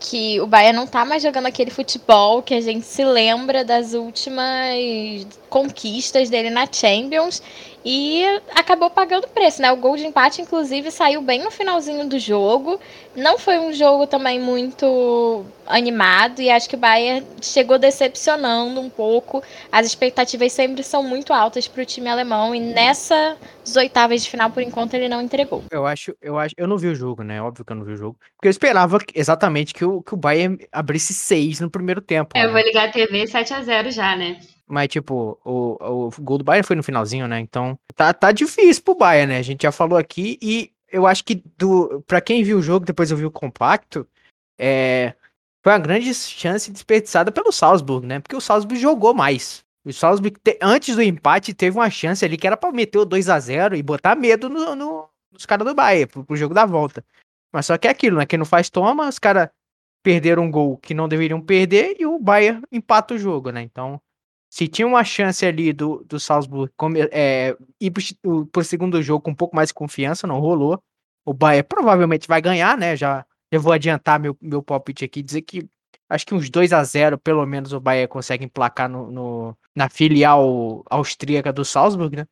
que 0.00 0.40
o 0.40 0.46
Bayern 0.46 0.76
não 0.76 0.86
tá 0.86 1.04
mais 1.04 1.22
jogando 1.22 1.46
aquele 1.46 1.70
futebol 1.70 2.42
que 2.42 2.54
a 2.54 2.60
gente 2.60 2.86
se 2.86 3.04
lembra 3.04 3.64
das 3.64 3.94
últimas 3.94 5.26
conquistas 5.48 6.30
dele 6.30 6.50
na 6.50 6.66
Champions 6.70 7.42
e 7.84 8.22
acabou 8.54 8.90
pagando 8.90 9.28
preço, 9.28 9.62
né? 9.62 9.72
O 9.72 9.76
gol 9.76 9.96
de 9.96 10.06
empate, 10.06 10.42
inclusive, 10.42 10.90
saiu 10.90 11.22
bem 11.22 11.42
no 11.42 11.50
finalzinho 11.50 12.06
do 12.06 12.18
jogo. 12.18 12.78
Não 13.16 13.38
foi 13.38 13.58
um 13.58 13.72
jogo 13.72 14.06
também 14.06 14.38
muito 14.38 15.44
animado 15.66 16.42
e 16.42 16.50
acho 16.50 16.68
que 16.68 16.74
o 16.74 16.78
Bayern 16.78 17.26
chegou 17.40 17.78
decepcionando 17.78 18.80
um 18.80 18.90
pouco. 18.90 19.42
As 19.72 19.86
expectativas 19.86 20.52
sempre 20.52 20.82
são 20.82 21.02
muito 21.02 21.32
altas 21.32 21.66
para 21.66 21.82
o 21.82 21.86
time 21.86 22.08
alemão 22.08 22.54
e 22.54 22.60
nessas 22.60 23.38
oitavas 23.76 24.22
de 24.22 24.30
final, 24.30 24.50
por 24.50 24.62
enquanto, 24.62 24.94
ele 24.94 25.08
não 25.08 25.22
entregou. 25.22 25.64
Eu 25.70 25.86
acho, 25.86 26.14
eu 26.20 26.38
acho, 26.38 26.54
eu 26.58 26.66
não 26.66 26.76
vi 26.76 26.88
o 26.88 26.94
jogo, 26.94 27.22
né? 27.22 27.40
Óbvio 27.40 27.64
que 27.64 27.72
eu 27.72 27.76
não 27.76 27.84
vi 27.84 27.92
o 27.92 27.96
jogo. 27.96 28.18
Porque 28.36 28.48
eu 28.48 28.50
esperava 28.50 28.98
exatamente 29.14 29.72
que 29.72 29.84
o, 29.88 30.02
que 30.02 30.14
o 30.14 30.16
Bayern 30.16 30.58
abrisse 30.72 31.12
seis 31.14 31.60
no 31.60 31.70
primeiro 31.70 32.00
tempo. 32.00 32.30
É, 32.36 32.42
Eu 32.44 32.48
né? 32.48 32.52
vou 32.52 32.60
ligar 32.62 32.88
a 32.88 32.92
TV 32.92 33.24
7x0 33.24 33.90
já, 33.90 34.16
né? 34.16 34.40
Mas, 34.66 34.88
tipo, 34.88 35.38
o, 35.44 36.06
o 36.08 36.10
gol 36.20 36.38
do 36.38 36.44
Bayern 36.44 36.66
foi 36.66 36.76
no 36.76 36.82
finalzinho, 36.82 37.26
né? 37.26 37.40
Então, 37.40 37.78
tá, 37.96 38.12
tá 38.12 38.30
difícil 38.32 38.82
pro 38.82 38.94
Bayern, 38.94 39.32
né? 39.32 39.38
A 39.38 39.42
gente 39.42 39.62
já 39.62 39.72
falou 39.72 39.98
aqui 39.98 40.38
e 40.42 40.70
eu 40.92 41.06
acho 41.06 41.24
que 41.24 41.42
do, 41.56 42.02
pra 42.06 42.20
quem 42.20 42.42
viu 42.42 42.58
o 42.58 42.62
jogo, 42.62 42.84
depois 42.84 43.10
eu 43.10 43.16
vi 43.16 43.24
o 43.24 43.30
compacto, 43.30 44.06
é, 44.58 45.14
foi 45.62 45.72
uma 45.72 45.78
grande 45.78 46.12
chance 46.14 46.70
desperdiçada 46.70 47.32
pelo 47.32 47.52
Salzburg, 47.52 48.06
né? 48.06 48.20
Porque 48.20 48.36
o 48.36 48.40
Salzburg 48.40 48.80
jogou 48.80 49.14
mais. 49.14 49.64
O 49.84 49.92
Salzburg, 49.92 50.36
te- 50.42 50.58
antes 50.60 50.94
do 50.96 51.02
empate, 51.02 51.54
teve 51.54 51.78
uma 51.78 51.88
chance 51.90 52.24
ali 52.24 52.36
que 52.36 52.46
era 52.46 52.56
pra 52.56 52.70
meter 52.72 52.98
o 52.98 53.04
2 53.04 53.28
a 53.28 53.38
0 53.40 53.74
e 53.76 53.82
botar 53.82 54.14
medo 54.16 54.48
no, 54.48 54.74
no- 54.76 55.08
nos 55.32 55.46
caras 55.46 55.66
do 55.66 55.74
Bayern, 55.74 56.06
pro, 56.06 56.24
pro 56.24 56.36
jogo 56.36 56.54
da 56.54 56.66
volta. 56.66 57.02
Mas 57.52 57.64
só 57.66 57.78
que 57.78 57.88
é 57.88 57.90
aquilo, 57.90 58.18
né? 58.18 58.26
Quem 58.26 58.38
não 58.38 58.44
faz 58.44 58.68
toma, 58.68 59.08
os 59.08 59.18
caras 59.18 59.48
perderam 60.08 60.44
um 60.44 60.50
gol 60.50 60.78
que 60.78 60.94
não 60.94 61.06
deveriam 61.06 61.38
perder 61.38 61.94
e 62.00 62.06
o 62.06 62.18
Bayern 62.18 62.62
empata 62.72 63.12
o 63.12 63.18
jogo, 63.18 63.50
né? 63.50 63.60
Então, 63.60 64.00
se 64.50 64.66
tinha 64.66 64.86
uma 64.88 65.04
chance 65.04 65.44
ali 65.44 65.70
do, 65.70 66.02
do 66.08 66.18
Salzburg 66.18 66.72
come- 66.78 67.06
é, 67.12 67.54
ir 67.78 67.90
pro, 67.90 68.02
o- 68.56 68.64
segundo 68.64 69.02
jogo 69.02 69.22
com 69.22 69.32
um 69.32 69.34
pouco 69.34 69.54
mais 69.54 69.68
de 69.68 69.74
confiança, 69.74 70.26
não 70.26 70.40
rolou. 70.40 70.82
O 71.26 71.34
Bayern 71.34 71.62
provavelmente 71.68 72.26
vai 72.26 72.40
ganhar, 72.40 72.74
né? 72.78 72.96
Já, 72.96 73.22
já 73.52 73.58
vou 73.58 73.70
adiantar 73.70 74.18
meu, 74.18 74.34
meu 74.40 74.62
palpite 74.62 75.04
aqui, 75.04 75.22
dizer 75.22 75.42
que 75.42 75.68
acho 76.08 76.24
que 76.24 76.34
uns 76.34 76.48
2 76.48 76.72
a 76.72 76.82
0 76.84 77.18
pelo 77.18 77.44
menos 77.44 77.74
o 77.74 77.80
Bayern 77.80 78.08
consegue 78.08 78.46
emplacar 78.46 78.88
no, 78.88 79.10
no- 79.10 79.58
na 79.76 79.90
filial 79.90 80.82
austríaca 80.88 81.52
do 81.52 81.66
Salzburg, 81.66 82.16
né? 82.16 82.24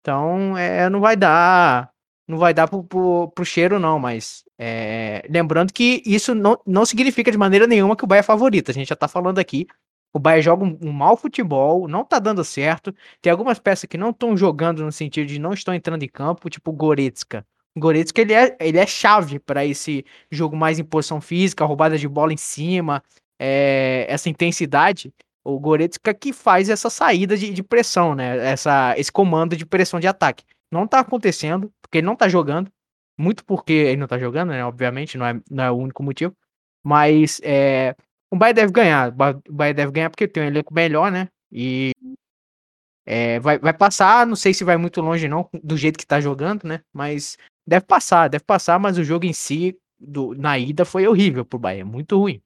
Então, 0.00 0.58
é, 0.58 0.90
não 0.90 0.98
vai 1.00 1.16
dar 1.16 1.90
não 2.26 2.38
vai 2.38 2.54
dar 2.54 2.68
pro, 2.68 2.82
pro, 2.84 3.28
pro 3.34 3.44
cheiro, 3.44 3.78
não, 3.80 3.98
mas 3.98 4.44
é, 4.62 5.26
lembrando 5.30 5.72
que 5.72 6.02
isso 6.04 6.34
não, 6.34 6.60
não 6.66 6.84
significa 6.84 7.32
de 7.32 7.38
maneira 7.38 7.66
nenhuma 7.66 7.96
que 7.96 8.04
o 8.04 8.06
Bahia 8.06 8.20
é 8.20 8.22
favorito. 8.22 8.70
A 8.70 8.74
gente 8.74 8.88
já 8.90 8.96
tá 8.96 9.08
falando 9.08 9.38
aqui. 9.38 9.66
O 10.12 10.18
Bahia 10.18 10.42
joga 10.42 10.64
um, 10.64 10.78
um 10.82 10.92
mau 10.92 11.16
futebol, 11.16 11.88
não 11.88 12.04
tá 12.04 12.18
dando 12.18 12.44
certo. 12.44 12.94
Tem 13.22 13.32
algumas 13.32 13.58
peças 13.58 13.86
que 13.86 13.96
não 13.96 14.10
estão 14.10 14.36
jogando 14.36 14.84
no 14.84 14.92
sentido 14.92 15.26
de 15.26 15.38
não 15.38 15.54
estão 15.54 15.72
entrando 15.72 16.02
em 16.02 16.08
campo, 16.08 16.50
tipo 16.50 16.72
Goretzka. 16.72 17.42
Goretzka 17.74 18.20
ele 18.20 18.34
é, 18.34 18.54
ele 18.60 18.76
é 18.76 18.86
chave 18.86 19.38
para 19.38 19.64
esse 19.64 20.04
jogo 20.30 20.54
mais 20.54 20.78
em 20.78 20.84
posição 20.84 21.22
física, 21.22 21.64
roubada 21.64 21.96
de 21.96 22.06
bola 22.06 22.34
em 22.34 22.36
cima, 22.36 23.02
é, 23.38 24.04
essa 24.10 24.28
intensidade. 24.28 25.10
O 25.42 25.58
Goretzka 25.58 26.12
que 26.12 26.34
faz 26.34 26.68
essa 26.68 26.90
saída 26.90 27.34
de, 27.34 27.50
de 27.50 27.62
pressão, 27.62 28.14
né? 28.14 28.36
Essa, 28.46 28.94
esse 28.98 29.10
comando 29.10 29.56
de 29.56 29.64
pressão 29.64 29.98
de 29.98 30.06
ataque. 30.06 30.44
Não 30.70 30.86
tá 30.86 31.00
acontecendo, 31.00 31.72
porque 31.80 31.98
ele 31.98 32.06
não 32.06 32.14
tá 32.14 32.28
jogando. 32.28 32.70
Muito 33.20 33.44
porque 33.44 33.74
ele 33.74 33.98
não 33.98 34.06
tá 34.06 34.18
jogando, 34.18 34.48
né? 34.48 34.64
Obviamente, 34.64 35.18
não 35.18 35.26
é, 35.26 35.38
não 35.50 35.64
é 35.64 35.70
o 35.70 35.76
único 35.76 36.02
motivo. 36.02 36.34
Mas 36.82 37.38
é, 37.44 37.94
o 38.30 38.36
Bayern 38.36 38.54
deve 38.54 38.72
ganhar. 38.72 39.10
O 39.10 39.12
Ba- 39.12 39.40
o 39.46 39.52
Bayern 39.52 39.76
deve 39.76 39.92
ganhar 39.92 40.08
porque 40.08 40.26
tem 40.26 40.42
um 40.42 40.46
elenco 40.46 40.72
melhor, 40.72 41.12
né? 41.12 41.28
E 41.52 41.92
é, 43.04 43.38
vai, 43.38 43.58
vai 43.58 43.74
passar. 43.74 44.26
Não 44.26 44.34
sei 44.34 44.54
se 44.54 44.64
vai 44.64 44.78
muito 44.78 45.02
longe, 45.02 45.28
não, 45.28 45.46
do 45.62 45.76
jeito 45.76 45.98
que 45.98 46.06
tá 46.06 46.18
jogando, 46.18 46.64
né? 46.64 46.80
Mas 46.94 47.36
deve 47.68 47.84
passar, 47.84 48.28
deve 48.28 48.44
passar. 48.44 48.78
Mas 48.78 48.96
o 48.96 49.04
jogo 49.04 49.26
em 49.26 49.34
si, 49.34 49.76
do, 49.98 50.34
na 50.34 50.58
ida, 50.58 50.86
foi 50.86 51.06
horrível 51.06 51.44
pro 51.44 51.58
Bayern. 51.58 51.90
Muito 51.90 52.18
ruim. 52.18 52.40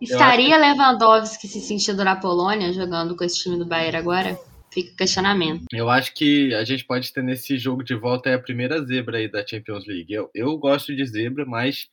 Estaria 0.00 0.56
Lewandowski 0.56 1.46
se 1.46 1.60
sentindo 1.60 2.02
na 2.04 2.16
Polônia 2.16 2.72
jogando 2.72 3.16
com 3.16 3.22
esse 3.22 3.38
time 3.38 3.56
do 3.56 3.66
Bayern 3.66 3.98
agora? 3.98 4.47
Fica 4.72 4.92
o 4.92 4.96
questionamento. 4.96 5.64
Eu 5.72 5.88
acho 5.88 6.14
que 6.14 6.54
a 6.54 6.64
gente 6.64 6.84
pode 6.84 7.12
ter 7.12 7.22
nesse 7.22 7.58
jogo 7.58 7.82
de 7.82 7.94
volta 7.94 8.28
é 8.28 8.34
a 8.34 8.38
primeira 8.38 8.84
zebra 8.84 9.18
aí 9.18 9.28
da 9.28 9.46
Champions 9.46 9.86
League. 9.86 10.12
Eu, 10.12 10.30
eu 10.34 10.56
gosto 10.58 10.94
de 10.94 11.04
zebra, 11.06 11.44
mas 11.46 11.88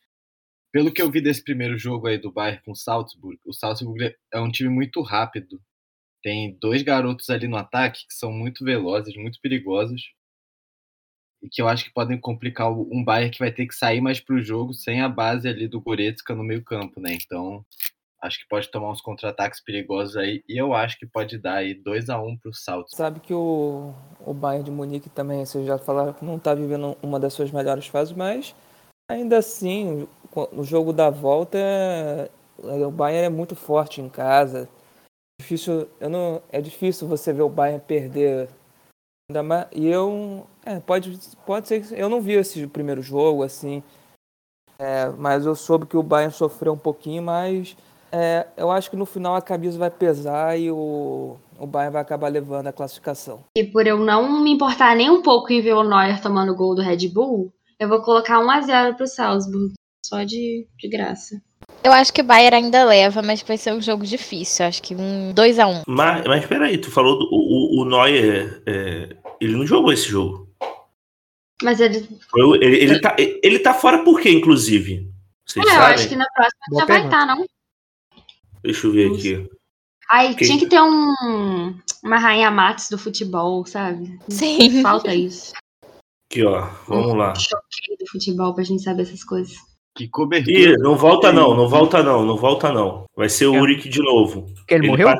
pelo 0.72 0.92
que 0.92 1.00
eu 1.00 1.10
vi 1.10 1.20
desse 1.20 1.42
primeiro 1.42 1.78
jogo 1.78 2.06
aí 2.06 2.18
do 2.18 2.30
Bayern 2.30 2.62
com 2.62 2.72
o 2.72 2.76
Salzburg, 2.76 3.38
o 3.44 3.52
Salzburg 3.52 4.14
é 4.32 4.40
um 4.40 4.50
time 4.50 4.68
muito 4.68 5.00
rápido. 5.00 5.60
Tem 6.22 6.56
dois 6.60 6.82
garotos 6.82 7.30
ali 7.30 7.48
no 7.48 7.56
ataque 7.56 8.06
que 8.06 8.14
são 8.14 8.30
muito 8.30 8.64
velozes, 8.64 9.16
muito 9.16 9.40
perigosos. 9.40 10.12
E 11.42 11.48
que 11.48 11.62
eu 11.62 11.68
acho 11.68 11.84
que 11.84 11.92
podem 11.92 12.18
complicar 12.18 12.70
um 12.70 13.04
Bayern 13.04 13.30
que 13.30 13.38
vai 13.38 13.52
ter 13.52 13.66
que 13.66 13.74
sair 13.74 14.00
mais 14.00 14.20
pro 14.20 14.42
jogo 14.42 14.74
sem 14.74 15.00
a 15.00 15.08
base 15.08 15.48
ali 15.48 15.68
do 15.68 15.80
Goretzka 15.80 16.34
no 16.34 16.42
meio 16.44 16.62
campo, 16.62 17.00
né? 17.00 17.16
Então, 17.22 17.64
acho 18.20 18.38
que 18.40 18.48
pode 18.48 18.70
tomar 18.70 18.90
uns 18.90 19.00
contra-ataques 19.00 19.60
perigosos 19.62 20.16
aí. 20.16 20.42
E 20.48 20.60
eu 20.60 20.74
acho 20.74 20.98
que 20.98 21.06
pode 21.06 21.38
dar 21.38 21.56
aí 21.56 21.74
2 21.74 22.08
a 22.08 22.20
1 22.20 22.36
pro 22.38 22.52
Salzburg. 22.54 22.96
Sabe 22.96 23.20
que 23.20 23.34
o, 23.34 23.92
o 24.20 24.32
Bayern 24.34 24.64
de 24.64 24.70
Munique 24.70 25.08
também, 25.08 25.44
vocês 25.44 25.66
já 25.66 25.78
falaram 25.78 26.14
não 26.22 26.36
está 26.36 26.54
vivendo 26.54 26.96
uma 27.02 27.20
das 27.20 27.32
suas 27.34 27.50
melhores 27.50 27.86
fases, 27.86 28.14
mas 28.16 28.54
ainda 29.10 29.38
assim, 29.38 30.08
o- 30.34 30.60
o 30.60 30.64
jogo 30.64 30.92
da 30.92 31.10
volta, 31.10 31.58
é- 31.58 32.30
o 32.86 32.90
Bayern 32.90 33.26
é 33.26 33.28
muito 33.28 33.54
forte 33.54 34.00
em 34.00 34.08
casa. 34.08 34.68
Difícil, 35.40 35.88
eu 36.00 36.08
não, 36.08 36.42
é 36.50 36.60
difícil 36.60 37.06
você 37.06 37.32
ver 37.32 37.42
o 37.42 37.48
Bayern 37.48 37.80
perder. 37.86 38.48
Ainda 39.28 39.42
mais, 39.42 39.66
e 39.72 39.86
eu, 39.86 40.46
é, 40.64 40.78
pode, 40.80 41.18
pode 41.44 41.66
ser 41.68 41.82
que 41.84 41.94
eu 41.94 42.08
não 42.08 42.20
vi 42.20 42.32
esse 42.34 42.64
primeiro 42.68 43.02
jogo 43.02 43.42
assim, 43.42 43.82
é, 44.78 45.08
mas 45.10 45.44
eu 45.44 45.54
soube 45.56 45.86
que 45.86 45.96
o 45.96 46.02
Bayern 46.02 46.32
sofreu 46.32 46.72
um 46.72 46.78
pouquinho, 46.78 47.22
mas 47.22 47.76
é, 48.12 48.46
eu 48.56 48.70
acho 48.70 48.90
que 48.90 48.96
no 48.96 49.06
final 49.06 49.34
a 49.34 49.42
camisa 49.42 49.78
vai 49.78 49.90
pesar 49.90 50.58
e 50.58 50.70
o, 50.70 51.36
o 51.58 51.66
Bayern 51.66 51.92
vai 51.92 52.02
acabar 52.02 52.28
levando 52.28 52.66
a 52.66 52.72
classificação. 52.72 53.44
E 53.56 53.64
por 53.64 53.86
eu 53.86 53.98
não 53.98 54.42
me 54.42 54.50
importar 54.52 54.94
nem 54.96 55.10
um 55.10 55.22
pouco 55.22 55.52
em 55.52 55.60
ver 55.60 55.74
o 55.74 55.82
Neuer 55.84 56.20
tomando 56.20 56.54
gol 56.54 56.74
do 56.74 56.82
Red 56.82 57.08
Bull, 57.08 57.52
eu 57.78 57.88
vou 57.88 58.00
colocar 58.02 58.38
1x0 58.40 58.94
pro 58.96 59.06
Salzburg. 59.06 59.72
Só 60.04 60.22
de, 60.22 60.66
de 60.78 60.88
graça. 60.88 61.40
Eu 61.82 61.92
acho 61.92 62.12
que 62.12 62.20
o 62.20 62.24
Bayern 62.24 62.56
ainda 62.66 62.84
leva, 62.84 63.22
mas 63.22 63.42
vai 63.42 63.56
ser 63.58 63.72
um 63.74 63.82
jogo 63.82 64.04
difícil. 64.04 64.64
Acho 64.64 64.80
que 64.80 64.94
um 64.94 65.32
2 65.32 65.58
a 65.58 65.66
1 65.66 65.82
Mas, 65.88 66.24
mas 66.24 66.46
peraí, 66.46 66.78
tu 66.78 66.92
falou 66.92 67.18
do 67.18 67.28
o, 67.30 67.82
o, 67.82 67.84
Neuer, 67.84 68.62
é, 68.66 69.16
ele 69.40 69.56
não 69.56 69.66
jogou 69.66 69.92
esse 69.92 70.08
jogo. 70.08 70.48
Mas 71.62 71.80
ele. 71.80 72.06
Ele, 72.60 72.76
ele, 72.76 73.00
tá, 73.00 73.16
ele 73.18 73.58
tá 73.58 73.74
fora 73.74 74.04
por 74.04 74.20
quê, 74.20 74.30
inclusive? 74.30 75.10
Vocês 75.44 75.66
É, 75.66 75.68
eu 75.68 75.74
sabem? 75.74 75.94
acho 75.94 76.08
que 76.08 76.16
na 76.16 76.26
próxima 76.34 76.60
Boa 76.68 76.80
já 76.80 76.86
vai 76.86 76.96
pergunta. 76.96 77.16
estar, 77.16 77.26
não? 77.36 77.44
Deixa 78.66 78.86
eu 78.86 78.92
ver 78.92 79.12
aqui. 79.12 79.48
Ai, 80.10 80.34
Quem? 80.34 80.46
tinha 80.46 80.58
que 80.58 80.66
ter 80.68 80.80
um, 80.80 81.74
uma 82.02 82.18
rainha 82.18 82.50
Matos 82.50 82.88
do 82.88 82.98
futebol, 82.98 83.64
sabe? 83.66 84.18
Sim. 84.28 84.82
Falta 84.82 85.14
isso. 85.14 85.52
Aqui, 86.30 86.44
ó. 86.44 86.68
Vamos 86.88 87.14
lá. 87.16 87.34
Choquei 87.34 87.96
do 87.98 88.06
futebol 88.10 88.54
pra 88.54 88.64
gente 88.64 88.82
saber 88.82 89.02
essas 89.02 89.24
coisas. 89.24 89.54
Que 89.96 90.08
cobertura. 90.08 90.56
Ih, 90.58 90.76
não 90.78 90.94
volta 90.96 91.32
não, 91.32 91.54
não 91.56 91.68
volta 91.68 92.02
não, 92.02 92.24
não 92.24 92.36
volta 92.36 92.70
não. 92.72 93.04
Vai 93.16 93.28
ser 93.28 93.46
o 93.46 93.54
É. 93.54 93.60
Uric 93.60 93.88
de 93.88 94.02
novo. 94.02 94.42
Porque 94.56 94.74
ele, 94.74 94.88
morreu? 94.88 95.08
pa- 95.08 95.18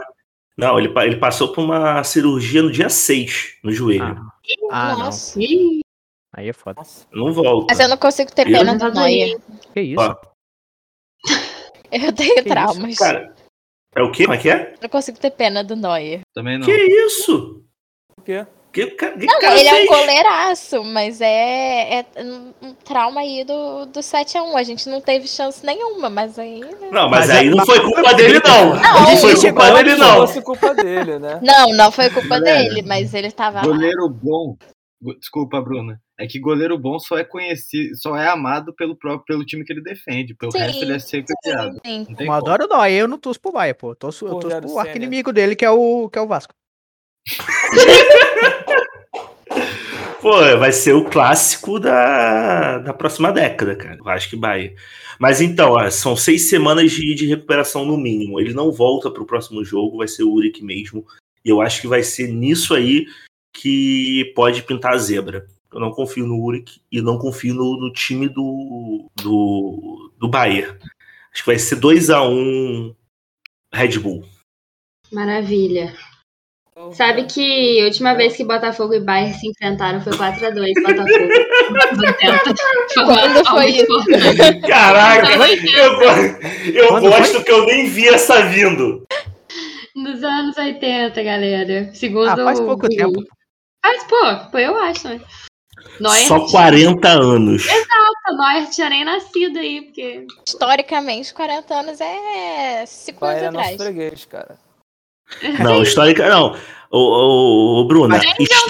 Não, 0.59 0.79
ele, 0.79 0.89
pa- 0.91 1.07
ele 1.07 1.17
passou 1.17 1.49
por 1.53 1.65
uma 1.65 2.03
cirurgia 2.05 2.63
no 2.63 2.71
dia 2.71 2.89
6, 2.91 3.59
no 3.65 3.73
joelho. 3.73 4.21
Ah, 4.71 4.91
não. 4.93 4.99
Nossa. 5.07 5.39
Aí 6.37 6.49
é 6.49 6.53
foda. 6.53 6.83
Não 7.13 7.33
volta. 7.33 7.67
Mas 7.71 7.81
eu 7.81 7.89
não 7.89 7.97
consigo 7.97 8.31
ter 8.33 8.45
pena 8.45 8.77
do 8.77 8.93
Neuer. 8.93 9.39
Que 9.73 9.81
isso? 9.81 10.01
Ó, 10.01 10.15
Eu 11.91 12.13
tenho 12.13 12.35
Que 12.35 12.43
traumas. 12.43 12.97
cara, 12.99 13.35
é 13.97 14.03
o 14.03 14.11
quê? 14.13 14.25
Como 14.25 14.35
é 14.35 14.39
que 14.39 14.51
é? 14.51 14.73
Eu 14.75 14.79
não 14.83 14.89
consigo 14.89 15.19
ter 15.19 15.31
pena 15.31 15.65
do 15.65 15.75
Neuer. 15.75 16.21
Também 16.35 16.59
não. 16.59 16.67
Que 16.67 16.73
isso? 17.07 17.63
Por 18.15 18.25
quê? 18.25 18.47
Que, 18.73 18.89
que 18.89 19.07
Não, 19.25 19.41
ele 19.57 19.69
é 19.69 19.75
um 19.85 19.87
goleiraço, 19.87 20.85
mas 20.85 21.23
é, 21.23 22.01
é 22.01 22.07
um 22.23 22.53
um 22.63 22.75
trauma 22.75 23.23
aí 23.23 23.43
do, 23.43 23.87
do 23.87 24.01
7x1. 24.01 24.55
A 24.55 24.63
gente 24.63 24.87
não 24.91 25.01
teve 25.01 25.27
chance 25.27 25.65
nenhuma, 25.65 26.11
mas 26.11 26.39
aí. 26.39 26.61
né? 26.61 26.91
Não, 26.93 27.09
mas, 27.09 27.27
Mas 27.27 27.31
aí 27.31 27.47
é- 27.47 27.51
não 27.51 27.65
foi 27.65 27.81
culpa 27.81 28.13
dele 28.13 28.39
não. 28.45 28.75
Não, 28.75 29.01
Não 29.03 29.17
foi 29.17 29.35
culpa 29.35 29.69
Não 29.71 29.77
dele 29.77 29.91
que 29.95 29.97
não. 29.97 30.17
fosse 30.17 30.43
culpa 30.43 30.75
dele, 30.75 31.19
né? 31.19 31.41
Não, 31.43 31.69
não 31.73 31.91
foi 31.91 32.11
culpa 32.11 32.39
Galera, 32.39 32.65
dele, 32.69 32.83
mas 32.83 33.15
ele 33.15 33.31
tava 33.31 33.61
lá. 33.61 33.65
Goleiro 33.65 34.11
bom. 34.11 34.57
Desculpa, 35.19 35.61
Bruna. 35.61 36.01
É 36.19 36.27
que 36.27 36.39
goleiro 36.39 36.79
bom 36.79 36.99
só 36.99 37.19
é 37.19 37.25
conhecido, 37.25 37.95
só 37.97 38.17
é 38.17 38.27
amado 38.29 38.75
pelo 38.75 38.97
próprio 38.97 39.25
pelo 39.27 39.45
time 39.45 39.65
que 39.65 39.73
ele 39.73 39.83
defende. 39.83 40.35
Pelo 40.35 40.51
Sim, 40.51 40.59
resto 40.59 40.83
ele 40.83 40.95
é 40.95 40.99
sempre 40.99 41.35
odiado. 41.45 41.81
Tem 41.81 42.07
Eu 42.19 42.33
adoro 42.33 42.65
o 42.65 42.69
Neuer, 42.69 43.01
eu 43.01 43.09
não 43.09 43.19
torço 43.19 43.41
pro 43.41 43.53
Bahia, 43.53 43.75
pô. 43.75 43.91
Eu 43.91 43.97
torço, 43.97 44.27
eu 44.27 44.39
torço 44.39 44.61
pro 44.61 44.69
Senna. 44.69 44.81
arqui-inimigo 44.81 45.33
dele, 45.33 45.55
que 45.55 45.65
é 45.65 45.71
o, 45.71 46.09
que 46.09 46.19
é 46.19 46.23
o 46.23 46.27
Vasco. 46.27 46.55
Pô, 50.27 50.41
vai 50.59 50.73
ser 50.73 50.93
o 50.93 51.05
clássico 51.05 51.79
da, 51.79 52.79
da 52.79 52.93
próxima 52.93 53.31
década, 53.31 53.77
cara. 53.77 53.97
Eu 53.97 54.09
acho 54.09 54.29
que 54.29 54.37
vai. 54.37 54.75
Mas 55.21 55.41
então, 55.41 55.71
ó, 55.73 55.89
são 55.89 56.17
seis 56.17 56.49
semanas 56.49 56.91
de, 56.91 57.15
de 57.15 57.27
recuperação 57.27 57.85
no 57.85 57.97
mínimo. 57.97 58.41
Ele 58.41 58.53
não 58.53 58.73
volta 58.73 59.09
pro 59.09 59.25
próximo 59.25 59.65
jogo, 59.65 59.99
vai 59.99 60.09
ser 60.09 60.25
o 60.25 60.33
Uric 60.33 60.65
mesmo. 60.65 61.07
E 61.45 61.49
eu 61.49 61.61
acho 61.61 61.81
que 61.81 61.87
vai 61.87 62.03
ser 62.03 62.27
nisso 62.27 62.75
aí 62.75 63.07
que 63.61 64.33
pode 64.35 64.63
pintar 64.63 64.93
a 64.95 64.99
zebra. 64.99 65.47
Eu 65.73 65.81
não 65.81 65.91
confio 65.91 66.27
no 66.27 66.43
Uric 66.43 66.81
e 66.93 67.01
não 67.03 67.19
confio 67.19 67.55
no, 67.55 67.77
no 67.81 67.93
time 67.93 68.29
do, 68.29 69.11
do, 69.17 70.13
do 70.19 70.29
Bayern. 70.29 70.77
Acho 71.33 71.43
que 71.43 71.47
vai 71.51 71.59
ser 71.59 71.77
2 71.77 72.11
a 72.11 72.23
1 72.23 72.95
Red 73.75 73.99
Bull. 73.99 74.25
maravilha. 75.13 75.93
Sabe 76.93 77.25
que 77.25 77.81
a 77.81 77.85
última 77.87 78.15
vez 78.15 78.37
que 78.37 78.45
Botafogo 78.45 78.93
e 78.95 79.01
Bayern 79.01 79.33
se 79.35 79.49
enfrentaram 79.49 80.01
foi 80.03 80.13
4x2 80.13 80.73
Botafogo. 80.83 81.29
Quando 82.95 83.45
foi 83.47 83.67
isso? 83.71 84.61
Caraca, 84.69 85.29
eu, 85.49 86.73
eu 86.75 86.89
Quando 86.89 87.09
gosto 87.09 87.43
que 87.43 87.51
eu 87.51 87.65
nem 87.67 87.89
vi 87.89 88.09
essa 88.09 88.43
vindo. 88.47 89.05
Nos 89.95 90.23
anos 90.23 90.57
80, 90.57 91.23
galera. 91.23 91.91
Segundo 91.95 92.29
Ah, 92.29 92.37
faz 92.37 92.61
pouco 92.61 92.85
o- 92.87 92.89
tempo. 92.91 93.25
Faz, 93.87 94.05
pô, 94.05 94.51
pô, 94.51 94.59
eu 94.59 94.77
acho, 94.79 95.09
né? 95.09 95.21
Neuer, 96.01 96.27
Só 96.27 96.41
40 96.51 97.09
anos. 97.09 97.65
Neuer 97.67 98.71
tinha 98.71 98.91
nem 98.91 99.05
nascido 99.05 99.59
aí, 99.59 99.83
porque. 99.83 100.27
Historicamente, 100.47 101.33
40 101.33 101.75
anos 101.75 102.01
é 102.01 102.85
5 102.87 103.25
anos 103.25 103.43
é 103.43 103.47
atrás. 103.47 103.77
freguês, 103.77 104.25
cara. 104.25 104.59
Não, 105.63 105.83
histórica 105.83 106.29
não. 106.29 106.57
Ô, 106.91 106.99
ô, 106.99 107.81
ô, 107.81 107.85
Bruna, 107.87 108.17
Mas 108.19 108.25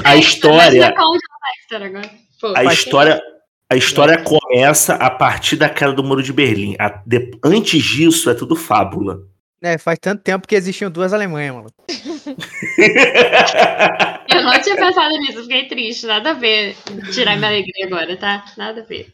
a 0.05 0.17
história, 0.17 0.57
mas 0.57 0.75
é 0.75 1.77
agora. 1.77 2.11
Pô, 2.41 2.53
a 2.55 2.65
história, 2.65 3.23
a 3.71 3.77
história 3.77 4.23
começa 4.23 4.95
a 4.95 5.11
partir 5.11 5.57
da 5.57 5.69
queda 5.69 5.93
do 5.93 6.05
Muro 6.05 6.23
de 6.23 6.33
Berlim. 6.33 6.77
A- 6.79 7.03
de- 7.07 7.39
antes 7.45 7.83
disso 7.83 8.29
é 8.31 8.35
tudo 8.35 8.55
fábula. 8.57 9.21
É, 9.63 9.79
faz 9.79 9.99
tanto 9.99 10.23
tempo 10.23 10.47
que 10.47 10.55
existiam 10.55 10.91
duas 10.91 11.13
Alemanhas, 11.13 11.55
mano. 11.55 11.71
Eu 14.29 14.43
não 14.43 14.61
tinha 14.61 14.77
pensado 14.77 15.17
nisso, 15.19 15.43
fiquei 15.43 15.67
triste. 15.67 16.07
Nada 16.07 16.31
a 16.31 16.35
ver 16.35 16.77
tirar 17.13 17.37
minha 17.37 17.49
alegria 17.49 17.87
agora, 17.87 18.17
tá? 18.17 18.45
Nada 18.57 18.83
a 18.83 18.85
ver. 18.85 19.09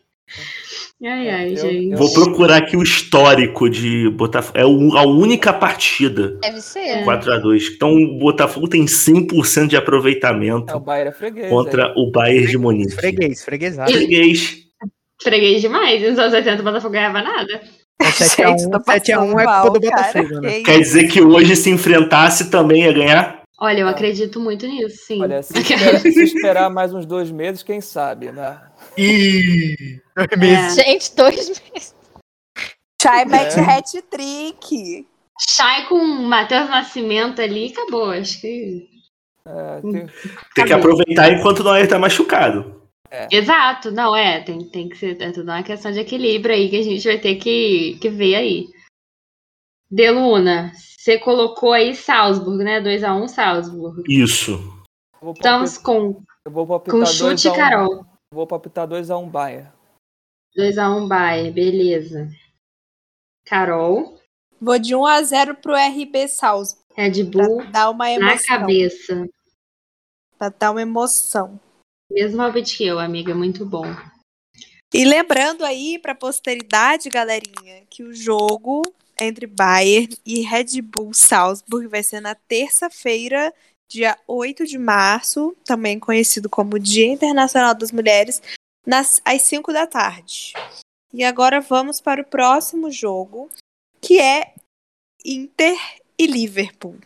Ai, 1.04 1.28
ai, 1.30 1.52
Eu- 1.52 1.56
gente. 1.56 1.94
Vou 1.96 2.12
procurar 2.12 2.56
aqui 2.58 2.76
o 2.76 2.82
histórico 2.82 3.68
de 3.68 4.08
Botafogo. 4.10 4.58
É 4.58 4.64
o- 4.64 4.96
a 4.96 5.06
única 5.06 5.52
partida. 5.52 6.38
Deve 6.40 6.60
ser. 6.60 7.04
4x2. 7.04 7.70
Então 7.74 7.92
o 7.94 8.18
Botafogo 8.18 8.68
tem 8.68 8.86
100% 8.86 9.68
de 9.68 9.76
É, 9.76 9.78
o 9.78 9.82
aproveitamento 9.82 10.78
Bayern 10.80 11.10
é 11.10 11.12
freguês. 11.12 11.48
contra 11.50 11.86
aí. 11.88 11.92
o 11.96 12.10
Bayern 12.10 12.46
de 12.46 12.58
Munique. 12.58 12.94
Freguês, 12.94 13.44
freguesado. 13.44 13.92
Freguês. 13.92 14.58
Freguei 15.22 15.58
demais. 15.60 16.02
Nos 16.02 16.18
anos 16.18 16.32
80 16.34 16.62
o 16.62 16.64
Botafogo 16.64 16.92
ganhava 16.94 17.22
nada. 17.22 17.60
7x1 18.02 18.36
Gente, 18.58 18.70
tô 18.70 18.78
7x1 18.80 19.40
é 19.40 19.44
passando 19.44 19.62
culpa 19.62 19.80
do 19.80 19.86
mal, 19.86 19.96
cara. 19.96 20.12
Botafogo, 20.12 20.40
né? 20.40 20.50
Que 20.52 20.62
Quer 20.62 20.78
dizer 20.80 21.08
que 21.08 21.20
hoje 21.22 21.56
se 21.56 21.70
enfrentasse 21.70 22.50
também 22.50 22.82
ia 22.84 22.92
ganhar? 22.92 23.42
Olha, 23.60 23.80
eu 23.80 23.88
acredito 23.88 24.40
muito 24.40 24.66
nisso, 24.66 24.96
sim. 25.06 25.22
Olha, 25.22 25.42
se 25.42 25.52
esperar, 25.58 26.00
se 26.00 26.22
esperar 26.24 26.70
mais 26.70 26.92
uns 26.92 27.06
dois 27.06 27.30
meses, 27.30 27.62
quem 27.62 27.80
sabe, 27.80 28.32
né? 28.32 28.60
Ih! 28.98 30.00
É. 30.16 30.70
Gente, 30.70 31.14
dois 31.16 31.48
meses. 31.48 31.94
Chay 33.00 33.24
mete 33.24 33.58
É. 33.58 33.62
hat-trick. 33.62 35.06
Chay 35.48 35.86
com 35.88 35.94
o 35.96 36.22
Matheus 36.28 36.68
Nascimento 36.68 37.40
ali, 37.40 37.72
acabou. 37.72 38.10
Acho 38.10 38.40
que. 38.40 38.88
É, 39.46 39.80
tem- 39.80 40.06
Tem 40.54 40.64
que 40.64 40.72
aproveitar 40.72 41.32
enquanto 41.32 41.60
o 41.60 41.64
Neuer 41.64 41.88
tá 41.88 41.98
machucado. 41.98 42.81
Exato, 43.30 43.90
não 43.90 44.14
é. 44.16 44.40
Tem, 44.42 44.64
tem 44.68 44.88
que 44.88 44.96
ser. 44.96 45.20
É 45.20 45.30
tudo 45.32 45.50
uma 45.50 45.62
questão 45.62 45.92
de 45.92 46.00
equilíbrio 46.00 46.54
aí 46.54 46.70
que 46.70 46.76
a 46.78 46.82
gente 46.82 47.04
vai 47.06 47.18
ter 47.18 47.36
que, 47.36 47.98
que 48.00 48.08
ver 48.08 48.34
aí. 48.36 48.68
Deluna, 49.90 50.72
você 50.74 51.18
colocou 51.18 51.72
aí 51.72 51.94
Salzburg, 51.94 52.64
né? 52.64 52.80
2x1 52.80 53.28
Salzburg. 53.28 54.02
Isso. 54.08 54.52
Estamos 55.36 55.76
palpitar- 55.78 55.82
com, 55.84 56.22
eu 56.44 56.50
vou 56.52 56.66
palpitar 56.66 56.92
com 56.92 56.98
2 57.04 57.10
chute, 57.10 57.48
a 57.48 57.52
1 57.52 57.56
Carol. 57.56 58.06
Vou 58.32 58.46
palpitar 58.46 58.88
2x1 58.88 59.28
Bayern. 59.30 59.68
2x1 60.56 61.06
Bayern, 61.08 61.50
beleza. 61.50 62.30
Carol, 63.46 64.18
Vou 64.60 64.78
de 64.78 64.94
1 64.94 65.04
a 65.04 65.20
0 65.22 65.56
pro 65.56 65.74
RB 65.74 66.28
Salzburg. 66.28 66.80
Red 66.96 67.24
Pra 67.24 67.46
Bull 67.48 67.66
dar 67.66 67.90
uma 67.90 68.04
na 68.04 68.12
emoção. 68.12 68.46
cabeça. 68.58 69.28
Pra 70.38 70.48
dar 70.50 70.70
uma 70.70 70.82
emoção. 70.82 71.60
Mesmo 72.12 72.36
palpite 72.36 72.76
que 72.76 72.84
eu, 72.84 72.98
amiga, 72.98 73.34
muito 73.34 73.64
bom. 73.64 73.86
E 74.92 75.04
lembrando 75.04 75.64
aí 75.64 75.98
pra 75.98 76.14
posteridade, 76.14 77.08
galerinha, 77.08 77.84
que 77.88 78.02
o 78.02 78.14
jogo 78.14 78.82
entre 79.18 79.46
Bayern 79.46 80.14
e 80.24 80.42
Red 80.42 80.82
Bull 80.82 81.14
Salzburg 81.14 81.86
vai 81.88 82.02
ser 82.02 82.20
na 82.20 82.34
terça-feira, 82.34 83.52
dia 83.90 84.18
8 84.28 84.66
de 84.66 84.76
março, 84.76 85.56
também 85.64 85.98
conhecido 85.98 86.50
como 86.50 86.78
Dia 86.78 87.06
Internacional 87.06 87.74
das 87.74 87.90
Mulheres, 87.90 88.42
nas, 88.86 89.22
às 89.24 89.40
5 89.42 89.72
da 89.72 89.86
tarde. 89.86 90.52
E 91.14 91.24
agora 91.24 91.62
vamos 91.62 91.98
para 91.98 92.20
o 92.20 92.26
próximo 92.26 92.90
jogo, 92.90 93.48
que 94.02 94.20
é 94.20 94.52
Inter 95.24 95.78
e 96.18 96.26
Liverpool. 96.26 96.98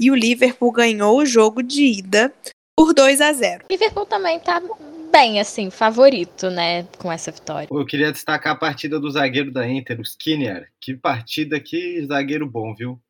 E 0.00 0.10
o 0.10 0.16
Liverpool 0.16 0.72
ganhou 0.72 1.18
o 1.18 1.26
jogo 1.26 1.62
de 1.62 1.84
ida 1.84 2.34
por 2.78 2.94
2 2.94 3.20
a 3.20 3.32
0. 3.32 3.64
Liverpool 3.68 4.06
também 4.06 4.38
tá 4.38 4.62
bem, 5.10 5.40
assim, 5.40 5.68
favorito, 5.68 6.48
né? 6.48 6.84
Com 6.96 7.10
essa 7.10 7.32
vitória. 7.32 7.66
Eu 7.68 7.84
queria 7.84 8.12
destacar 8.12 8.52
a 8.52 8.56
partida 8.56 9.00
do 9.00 9.10
zagueiro 9.10 9.50
da 9.50 9.68
Inter, 9.68 9.98
o 9.98 10.02
Skinner. 10.02 10.70
Que 10.80 10.94
partida, 10.94 11.58
que 11.58 12.06
zagueiro 12.06 12.48
bom, 12.48 12.72
viu? 12.76 13.02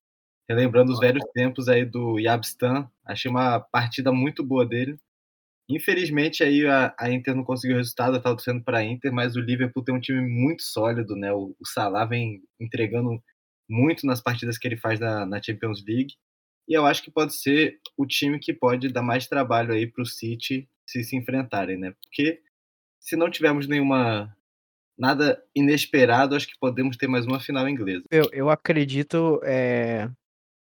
Relembrando 0.49 0.91
os 0.91 0.99
velhos 0.99 1.23
tempos 1.35 1.69
aí 1.69 1.85
do 1.85 2.19
Yabstan. 2.19 2.91
Achei 3.05 3.31
uma 3.31 3.61
partida 3.61 4.11
muito 4.11 4.43
boa 4.43 4.65
dele. 4.65 4.97
Infelizmente 5.69 6.43
aí 6.43 6.67
a, 6.67 6.95
a 6.99 7.11
Inter 7.11 7.37
não 7.37 7.45
conseguiu 7.45 7.77
o 7.77 7.79
resultado, 7.79 8.17
eu 8.17 8.23
tava 8.23 8.37
torcendo 8.37 8.65
para 8.65 8.79
a 8.79 8.83
Inter, 8.83 9.13
mas 9.13 9.37
o 9.37 9.41
Liverpool 9.41 9.85
tem 9.85 9.95
um 9.95 10.01
time 10.01 10.23
muito 10.23 10.63
sólido, 10.63 11.15
né? 11.15 11.31
O, 11.31 11.55
o 11.61 11.67
Salah 11.67 12.07
vem 12.07 12.41
entregando 12.59 13.23
muito 13.69 14.07
nas 14.07 14.23
partidas 14.23 14.57
que 14.57 14.67
ele 14.67 14.79
faz 14.79 14.99
na, 14.99 15.27
na 15.27 15.43
Champions 15.43 15.85
League. 15.87 16.15
E 16.69 16.75
eu 16.75 16.85
acho 16.85 17.03
que 17.03 17.11
pode 17.11 17.35
ser 17.35 17.79
o 17.97 18.07
time 18.07 18.39
que 18.39 18.53
pode 18.53 18.89
dar 18.89 19.03
mais 19.03 19.27
trabalho 19.27 19.73
aí 19.73 19.87
para 19.87 20.03
o 20.03 20.07
City 20.07 20.69
se 20.87 21.03
se 21.03 21.17
enfrentarem, 21.17 21.79
né? 21.79 21.95
Porque 22.03 22.41
se 23.01 23.17
não 23.17 23.31
tivermos 23.31 23.67
nenhuma 23.67 24.35
nada 24.99 25.43
inesperado, 25.55 26.35
acho 26.35 26.47
que 26.47 26.59
podemos 26.59 26.97
ter 26.97 27.07
mais 27.07 27.25
uma 27.25 27.41
final 27.41 27.69
inglesa. 27.69 28.05
Eu, 28.11 28.29
eu 28.33 28.51
acredito. 28.51 29.41
É, 29.45 30.11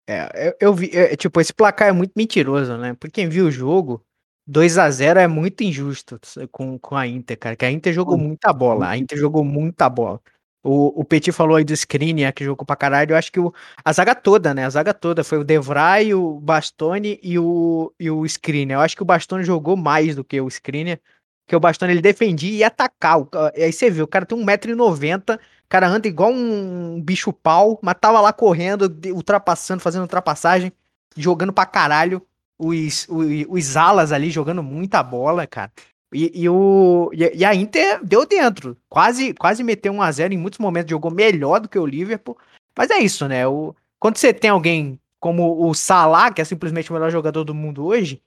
é, 0.08 0.48
eu, 0.48 0.68
eu 0.68 0.74
vi. 0.74 0.90
é, 0.92 1.16
tipo, 1.16 1.40
esse 1.40 1.52
placar 1.52 1.88
é 1.88 1.92
muito 1.92 2.12
mentiroso, 2.16 2.76
né? 2.76 2.94
Por 2.94 3.10
quem 3.10 3.28
viu 3.28 3.46
o 3.46 3.50
jogo, 3.50 4.04
2 4.46 4.78
a 4.78 4.90
0 4.90 5.20
é 5.20 5.26
muito 5.26 5.62
injusto 5.62 6.20
com, 6.52 6.78
com 6.78 6.96
a 6.96 7.06
Inter, 7.06 7.38
cara. 7.38 7.56
Que 7.56 7.64
a 7.64 7.70
Inter 7.70 7.92
jogou 7.92 8.18
muita 8.18 8.52
bola. 8.52 8.88
A 8.88 8.96
Inter 8.96 9.18
jogou 9.18 9.44
muita 9.44 9.88
bola. 9.88 10.20
O, 10.62 11.00
o 11.00 11.04
Petit 11.04 11.32
falou 11.32 11.56
aí 11.56 11.64
do 11.64 11.72
Skriniar, 11.72 12.34
que 12.34 12.44
jogou 12.44 12.66
pra 12.66 12.76
caralho. 12.76 13.12
Eu 13.12 13.16
acho 13.16 13.32
que 13.32 13.40
o, 13.40 13.52
a 13.84 13.92
zaga 13.92 14.14
toda, 14.14 14.52
né? 14.52 14.66
A 14.66 14.70
zaga 14.70 14.92
toda. 14.92 15.24
Foi 15.24 15.38
o 15.38 15.44
Devray, 15.44 16.14
o 16.14 16.38
Bastoni 16.40 17.18
e 17.22 17.38
o, 17.38 17.92
e 17.98 18.10
o 18.10 18.24
Skriniar. 18.26 18.78
Eu 18.80 18.82
acho 18.84 18.96
que 18.96 19.02
o 19.02 19.06
Bastoni 19.06 19.42
jogou 19.44 19.76
mais 19.76 20.14
do 20.14 20.22
que 20.24 20.40
o 20.40 20.48
Skriniar. 20.48 20.98
Porque 21.46 21.56
o 21.56 21.60
Bastoni 21.60 21.92
ele 21.92 22.02
defendia 22.02 22.58
e 22.58 22.62
atacar. 22.64 23.18
O 23.20 23.26
ca- 23.26 23.52
aí 23.56 23.72
você 23.72 23.90
vê, 23.90 24.02
o 24.02 24.06
cara 24.06 24.26
tem 24.26 24.36
1,90m. 24.38 25.36
O 25.36 25.68
cara 25.68 25.88
anda 25.88 26.06
igual 26.08 26.30
um 26.32 27.00
bicho 27.00 27.32
pau, 27.32 27.78
mas 27.82 27.94
tava 28.00 28.20
lá 28.20 28.32
correndo, 28.32 28.84
ultrapassando, 29.14 29.80
fazendo 29.82 30.02
ultrapassagem, 30.02 30.72
jogando 31.16 31.52
pra 31.52 31.64
caralho. 31.66 32.24
Os, 32.58 33.06
os, 33.08 33.26
os 33.48 33.76
alas 33.76 34.12
ali 34.12 34.30
jogando 34.30 34.62
muita 34.62 35.02
bola, 35.02 35.46
cara. 35.46 35.72
E, 36.12 36.42
e 36.42 36.48
o, 36.48 37.10
e, 37.12 37.44
a 37.44 37.54
Inter 37.54 38.04
deu 38.04 38.26
dentro. 38.26 38.76
Quase, 38.88 39.32
quase 39.34 39.62
meteu 39.62 39.92
1 39.92 40.02
a 40.02 40.10
0 40.10 40.34
em 40.34 40.38
muitos 40.38 40.58
momentos, 40.58 40.90
jogou 40.90 41.10
melhor 41.10 41.60
do 41.60 41.68
que 41.68 41.78
o 41.78 41.86
Liverpool. 41.86 42.36
Mas 42.76 42.90
é 42.90 42.98
isso, 42.98 43.28
né? 43.28 43.46
O, 43.46 43.74
quando 43.98 44.16
você 44.16 44.32
tem 44.32 44.50
alguém 44.50 44.98
como 45.20 45.68
o 45.68 45.74
Salah, 45.74 46.32
que 46.32 46.40
é 46.40 46.44
simplesmente 46.44 46.90
o 46.90 46.94
melhor 46.94 47.10
jogador 47.10 47.44
do 47.44 47.54
mundo 47.54 47.84
hoje, 47.84 48.22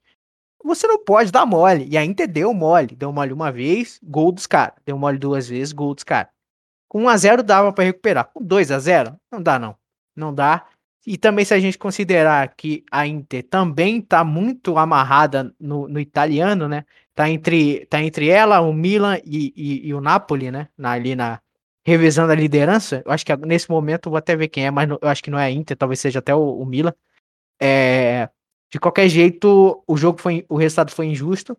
você 0.64 0.88
não 0.88 1.04
pode 1.04 1.32
dar 1.32 1.46
mole. 1.46 1.88
E 1.90 1.98
a 1.98 2.06
Inter 2.06 2.28
deu 2.28 2.54
mole. 2.54 2.96
Deu 2.96 3.12
mole 3.12 3.34
uma 3.34 3.52
vez, 3.52 4.00
gol 4.02 4.32
dos 4.32 4.48
caras. 4.48 4.76
Deu 4.86 4.98
mole 4.98 5.18
duas 5.18 5.48
vezes, 5.50 5.74
gol 5.74 5.94
dos 5.94 6.04
caras. 6.04 6.32
Com 6.88 7.04
1x0 7.04 7.42
dava 7.42 7.74
pra 7.74 7.84
recuperar. 7.84 8.30
Com 8.34 8.42
2x0, 8.46 9.18
não 9.32 9.42
dá, 9.42 9.60
não. 9.60 9.76
Não 10.16 10.34
dá. 10.34 10.66
E 11.06 11.18
também, 11.18 11.44
se 11.44 11.54
a 11.54 11.60
gente 11.60 11.78
considerar 11.78 12.48
que 12.56 12.86
a 12.90 13.06
Inter 13.06 13.44
também 13.44 14.00
tá 14.00 14.24
muito 14.24 14.78
amarrada 14.78 15.54
no, 15.60 15.88
no 15.88 16.00
italiano, 16.00 16.70
né? 16.70 16.86
Tá 17.16 17.30
entre, 17.30 17.86
tá 17.86 18.02
entre 18.02 18.28
ela, 18.30 18.60
o 18.62 18.74
Milan 18.74 19.20
e, 19.24 19.54
e, 19.56 19.88
e 19.88 19.94
o 19.94 20.02
Napoli, 20.02 20.50
né? 20.50 20.68
Na, 20.78 20.92
ali 20.92 21.16
na 21.16 21.40
revisão 21.86 22.28
da 22.28 22.34
liderança. 22.34 23.04
Eu 23.06 23.12
acho 23.12 23.26
que 23.26 23.36
nesse 23.38 23.70
momento 23.70 24.10
vou 24.10 24.18
até 24.18 24.36
ver 24.36 24.48
quem 24.48 24.66
é, 24.66 24.72
mas 24.72 24.88
não- 24.88 24.98
eu 25.02 25.08
acho 25.10 25.22
que 25.22 25.30
não 25.30 25.38
é 25.38 25.46
a 25.46 25.52
Inter, 25.52 25.78
talvez 25.78 26.00
seja 26.00 26.20
até 26.20 26.34
o, 26.34 26.42
o 26.60 26.66
Milan. 26.66 26.94
É, 27.62 28.30
de 28.72 28.80
qualquer 28.80 29.08
jeito, 29.10 29.84
o 29.86 29.98
jogo 29.98 30.20
foi, 30.20 30.46
o 30.50 30.56
resultado 30.58 30.92
foi 30.92 31.06
injusto, 31.08 31.56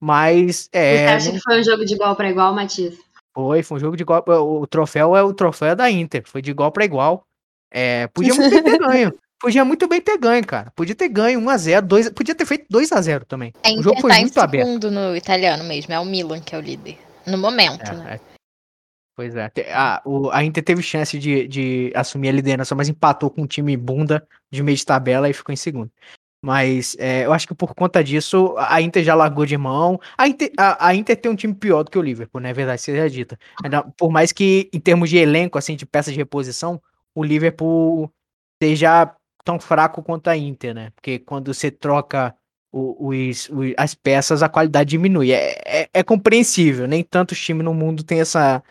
mas 0.00 0.68
Você 0.72 0.78
é, 0.78 1.08
acha 1.08 1.26
não 1.30 1.36
que 1.36 1.42
foi 1.42 1.60
um 1.60 1.64
jogo 1.64 1.84
de 1.84 1.94
igual 1.94 2.16
para 2.16 2.30
igual, 2.30 2.54
Matias? 2.54 2.94
foi, 3.34 3.62
foi 3.62 3.76
um 3.76 3.80
jogo 3.80 3.96
de 3.96 4.02
igual. 4.02 4.24
O, 4.26 4.62
o 4.62 4.66
troféu 4.66 5.14
é 5.14 5.22
o 5.22 5.34
troféu 5.34 5.76
da 5.76 5.90
Inter, 5.90 6.22
foi 6.26 6.40
de 6.40 6.50
igual 6.50 6.72
para 6.72 6.84
igual. 6.86 7.26
É, 7.70 8.08
bem 8.16 8.30
ter 8.64 8.78
ganho. 8.78 9.12
Podia 9.40 9.64
muito 9.64 9.86
bem 9.86 10.00
ter 10.00 10.16
ganho, 10.18 10.44
cara. 10.46 10.70
Podia 10.74 10.94
ter 10.94 11.08
ganho 11.08 11.40
1x0, 11.40 11.82
2 11.82 12.10
podia 12.10 12.34
ter 12.34 12.46
feito 12.46 12.66
2x0 12.72 13.24
também. 13.24 13.52
A 13.62 13.70
O 13.78 13.82
jogo 13.82 14.00
foi 14.00 14.12
muito 14.20 14.38
aberto. 14.40 14.64
segundo 14.66 14.90
no 14.90 15.14
italiano 15.14 15.62
mesmo, 15.64 15.92
é 15.92 16.00
o 16.00 16.04
Milan 16.04 16.40
que 16.40 16.54
é 16.54 16.58
o 16.58 16.60
líder. 16.60 16.98
No 17.26 17.36
momento, 17.36 17.92
né? 17.94 18.12
É, 18.12 18.14
é. 18.14 18.20
Pois 19.16 19.34
é. 19.34 19.50
A, 19.72 20.02
o- 20.04 20.30
a 20.30 20.44
Inter 20.44 20.62
teve 20.62 20.82
chance 20.82 21.18
de, 21.18 21.46
de 21.48 21.92
assumir 21.94 22.28
a 22.28 22.32
liderança, 22.32 22.74
mas 22.74 22.88
empatou 22.88 23.30
com 23.30 23.42
um 23.42 23.46
time 23.46 23.76
bunda 23.76 24.26
de 24.50 24.62
meio 24.62 24.76
de 24.76 24.84
tabela 24.84 25.28
e 25.28 25.32
ficou 25.32 25.52
em 25.52 25.56
segundo. 25.56 25.90
Mas 26.44 26.94
é, 26.98 27.24
eu 27.24 27.32
acho 27.32 27.48
que 27.48 27.54
por 27.54 27.74
conta 27.74 28.04
disso, 28.04 28.54
a 28.58 28.80
Inter 28.80 29.02
já 29.02 29.14
largou 29.14 29.44
de 29.46 29.56
mão. 29.56 29.98
A 30.16 30.28
Inter, 30.28 30.52
a, 30.56 30.88
a 30.88 30.94
Inter 30.94 31.16
tem 31.16 31.30
um 31.32 31.34
time 31.36 31.54
pior 31.54 31.82
do 31.82 31.90
que 31.90 31.98
o 31.98 32.02
Liverpool, 32.02 32.40
né? 32.40 32.52
Verdade 32.52 32.80
seja 32.80 33.08
dita. 33.10 33.38
Por 33.96 34.10
mais 34.10 34.32
que, 34.32 34.68
em 34.72 34.78
termos 34.78 35.10
de 35.10 35.16
elenco, 35.16 35.58
assim, 35.58 35.74
de 35.76 35.84
peças 35.86 36.12
de 36.12 36.18
reposição, 36.18 36.80
o 37.14 37.24
Liverpool 37.24 38.12
seja 38.62 39.12
tão 39.46 39.60
fraco 39.60 40.02
quanto 40.02 40.26
a 40.28 40.36
Inter, 40.36 40.74
né? 40.74 40.90
Porque 40.96 41.20
quando 41.20 41.54
você 41.54 41.70
troca 41.70 42.34
os, 42.72 43.48
os- 43.48 43.74
as 43.78 43.94
peças, 43.94 44.42
a 44.42 44.48
qualidade 44.48 44.90
diminui. 44.90 45.32
É, 45.32 45.54
é, 45.64 45.88
é 45.94 46.02
compreensível, 46.02 46.88
nem 46.88 47.04
tantos 47.04 47.40
times 47.40 47.64
no 47.64 47.72
mundo 47.72 48.02
têm 48.02 48.20
essa, 48.20 48.62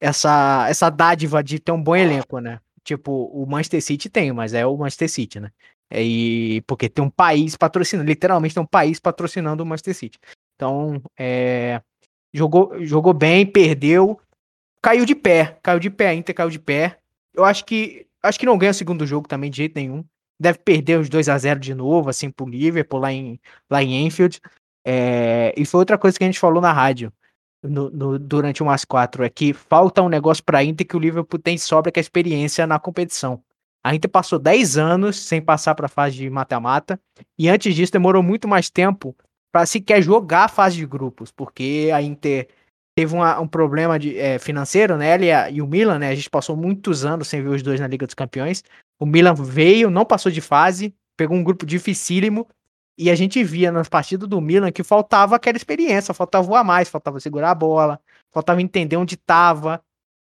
essa, 0.00 0.66
essa 0.68 0.90
dádiva 0.90 1.42
de 1.42 1.58
ter 1.58 1.72
um 1.72 1.82
bom 1.82 1.96
elenco, 1.96 2.40
né? 2.40 2.60
Tipo, 2.84 3.10
o 3.32 3.46
Manchester 3.46 3.82
City 3.82 4.08
tem, 4.10 4.32
mas 4.32 4.54
é 4.54 4.66
o 4.66 4.76
Manchester 4.76 5.10
City, 5.10 5.40
né? 5.40 5.50
É, 5.90 6.02
e 6.02 6.60
porque 6.66 6.88
tem 6.88 7.02
um 7.04 7.10
país 7.10 7.56
patrocinando, 7.56 8.08
literalmente 8.08 8.54
tem 8.54 8.62
um 8.62 8.66
país 8.66 9.00
patrocinando 9.00 9.62
o 9.62 9.66
Manchester 9.66 9.94
City. 9.94 10.18
Então, 10.56 11.02
é, 11.18 11.80
jogou, 12.34 12.84
jogou 12.84 13.14
bem, 13.14 13.46
perdeu, 13.46 14.20
caiu 14.82 15.06
de 15.06 15.14
pé, 15.14 15.58
caiu 15.62 15.80
de 15.80 15.90
pé, 15.90 16.08
a 16.08 16.14
Inter 16.14 16.34
caiu 16.34 16.50
de 16.50 16.58
pé. 16.58 16.98
Eu 17.34 17.44
acho 17.44 17.64
que 17.64 18.06
acho 18.22 18.38
que 18.38 18.46
não 18.46 18.58
ganha 18.58 18.72
o 18.72 18.74
segundo 18.74 19.06
jogo 19.06 19.28
também 19.28 19.50
de 19.50 19.58
jeito 19.58 19.74
nenhum. 19.76 20.04
Deve 20.40 20.58
perder 20.58 20.98
os 20.98 21.08
2 21.08 21.28
a 21.28 21.36
0 21.36 21.58
de 21.60 21.74
novo, 21.74 22.10
assim, 22.10 22.30
pro 22.30 22.46
Liverpool 22.46 23.00
lá 23.00 23.12
em, 23.12 23.40
lá 23.70 23.82
em 23.82 24.06
Enfield. 24.06 24.40
É, 24.86 25.52
e 25.56 25.64
foi 25.64 25.80
outra 25.80 25.98
coisa 25.98 26.16
que 26.16 26.24
a 26.24 26.26
gente 26.26 26.38
falou 26.38 26.62
na 26.62 26.72
rádio 26.72 27.12
no, 27.62 27.90
no, 27.90 28.18
durante 28.18 28.62
umas 28.62 28.84
quatro, 28.84 29.24
é 29.24 29.28
que 29.28 29.52
falta 29.52 30.02
um 30.02 30.08
negócio 30.08 30.42
pra 30.44 30.62
Inter 30.62 30.86
que 30.86 30.96
o 30.96 31.00
Liverpool 31.00 31.38
tem 31.38 31.58
sobra, 31.58 31.90
que 31.90 31.98
é 31.98 32.00
a 32.00 32.02
experiência 32.02 32.66
na 32.66 32.78
competição. 32.78 33.42
A 33.82 33.94
Inter 33.94 34.10
passou 34.10 34.38
10 34.38 34.76
anos 34.76 35.16
sem 35.16 35.40
passar 35.40 35.74
para 35.74 35.86
a 35.86 35.88
fase 35.88 36.16
de 36.16 36.30
mata-mata, 36.30 37.00
e 37.38 37.48
antes 37.48 37.74
disso 37.74 37.92
demorou 37.92 38.22
muito 38.22 38.46
mais 38.46 38.70
tempo 38.70 39.16
para 39.52 39.66
sequer 39.66 40.02
jogar 40.02 40.44
a 40.44 40.48
fase 40.48 40.76
de 40.76 40.86
grupos, 40.86 41.30
porque 41.30 41.90
a 41.92 42.02
Inter 42.02 42.48
teve 42.96 43.14
uma, 43.14 43.40
um 43.40 43.46
problema 43.46 43.98
de, 43.98 44.18
é, 44.18 44.38
financeiro, 44.38 44.96
né? 44.96 45.14
Ele 45.14 45.26
e 45.52 45.62
o 45.62 45.66
Milan, 45.66 45.98
né? 45.98 46.08
A 46.10 46.14
gente 46.14 46.28
passou 46.28 46.56
muitos 46.56 47.04
anos 47.04 47.28
sem 47.28 47.42
ver 47.42 47.50
os 47.50 47.62
dois 47.62 47.80
na 47.80 47.86
Liga 47.86 48.04
dos 48.04 48.14
Campeões. 48.14 48.62
O 49.00 49.06
Milan 49.06 49.34
veio, 49.34 49.90
não 49.90 50.04
passou 50.04 50.30
de 50.30 50.40
fase, 50.40 50.94
pegou 51.16 51.36
um 51.36 51.44
grupo 51.44 51.64
dificílimo, 51.64 52.46
e 52.98 53.10
a 53.10 53.14
gente 53.14 53.42
via 53.44 53.70
nas 53.70 53.88
partidas 53.88 54.28
do 54.28 54.40
Milan 54.40 54.72
que 54.72 54.82
faltava 54.82 55.36
aquela 55.36 55.56
experiência, 55.56 56.12
faltava 56.12 56.44
voar 56.44 56.64
mais, 56.64 56.88
faltava 56.88 57.20
segurar 57.20 57.52
a 57.52 57.54
bola, 57.54 58.00
faltava 58.32 58.60
entender 58.60 58.96
onde 58.96 59.14
estava. 59.14 59.80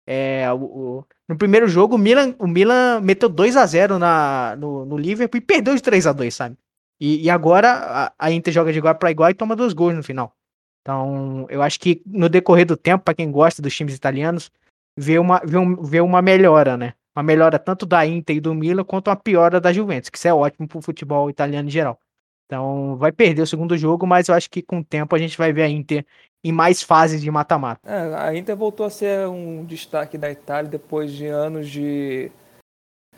É, 0.06 0.52
o, 0.52 0.56
o, 0.56 1.04
no 1.28 1.38
primeiro 1.38 1.68
jogo, 1.68 1.94
o 1.94 1.98
Milan, 1.98 2.34
o 2.38 2.48
Milan 2.48 3.00
meteu 3.00 3.28
2 3.28 3.56
a 3.56 3.64
0 3.64 3.98
na, 3.98 4.56
no, 4.56 4.84
no 4.84 4.96
Liverpool 4.98 5.38
e 5.38 5.40
perdeu 5.40 5.74
de 5.74 5.82
3 5.82 6.08
a 6.08 6.12
2 6.12 6.34
sabe? 6.34 6.58
E, 7.00 7.24
e 7.24 7.30
agora 7.30 7.70
a, 7.70 8.12
a, 8.18 8.32
Inter 8.32 8.52
joga 8.52 8.72
de 8.72 8.78
igual 8.78 8.94
para 8.96 9.10
igual 9.10 9.30
e 9.30 9.34
toma 9.34 9.54
dois 9.54 9.72
gols 9.72 9.94
no 9.94 10.02
final. 10.02 10.34
Então, 10.82 11.46
eu 11.48 11.62
acho 11.62 11.78
que 11.80 12.02
no 12.04 12.28
decorrer 12.28 12.66
do 12.66 12.76
tempo, 12.76 13.04
para 13.04 13.14
quem 13.14 13.30
gosta 13.30 13.62
dos 13.62 13.74
times 13.74 13.94
italianos, 13.94 14.50
vê 14.98 15.18
uma, 15.18 15.40
vê, 15.44 15.56
um, 15.56 15.82
vê 15.82 16.00
uma 16.00 16.20
melhora, 16.20 16.76
né? 16.76 16.94
Uma 17.16 17.22
melhora 17.22 17.58
tanto 17.58 17.86
da 17.86 18.04
Inter 18.04 18.36
e 18.36 18.40
do 18.40 18.54
Milan 18.54 18.84
quanto 18.84 19.08
uma 19.08 19.16
piora 19.16 19.60
da 19.60 19.72
Juventus, 19.72 20.10
que 20.10 20.18
isso 20.18 20.28
é 20.28 20.34
ótimo 20.34 20.66
pro 20.66 20.82
futebol 20.82 21.30
italiano 21.30 21.68
em 21.68 21.70
geral. 21.70 21.98
Então, 22.46 22.96
vai 22.96 23.10
perder 23.10 23.42
o 23.42 23.46
segundo 23.46 23.76
jogo, 23.76 24.06
mas 24.06 24.28
eu 24.28 24.34
acho 24.34 24.50
que 24.50 24.62
com 24.62 24.80
o 24.80 24.84
tempo 24.84 25.14
a 25.14 25.18
gente 25.18 25.38
vai 25.38 25.52
ver 25.52 25.62
a 25.62 25.68
Inter 25.68 26.04
em 26.42 26.52
mais 26.52 26.82
fases 26.82 27.22
de 27.22 27.30
mata-mata. 27.30 27.80
É, 27.88 28.14
a 28.16 28.36
Inter 28.36 28.54
voltou 28.54 28.84
a 28.84 28.90
ser 28.90 29.26
um 29.28 29.64
destaque 29.64 30.18
da 30.18 30.30
Itália 30.30 30.70
depois 30.70 31.10
de 31.12 31.26
anos 31.26 31.70
de 31.70 32.30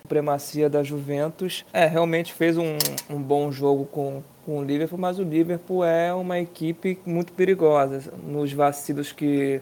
supremacia 0.01 0.71
da 0.71 0.85
Juventus. 0.85 1.67
É, 1.73 1.87
realmente 1.87 2.33
fez 2.33 2.57
um, 2.57 2.79
um 3.11 3.21
bom 3.21 3.51
jogo 3.51 3.85
com, 3.87 4.23
com 4.45 4.59
o 4.59 4.65
Liverpool, 4.65 4.99
mas 4.99 5.19
o 5.19 5.25
Liverpool 5.25 5.85
é 5.85 6.15
uma 6.15 6.39
equipe 6.39 6.99
muito 7.05 7.33
perigosa. 7.33 8.13
Nos 8.23 8.53
vacilos 8.53 9.11
que 9.11 9.61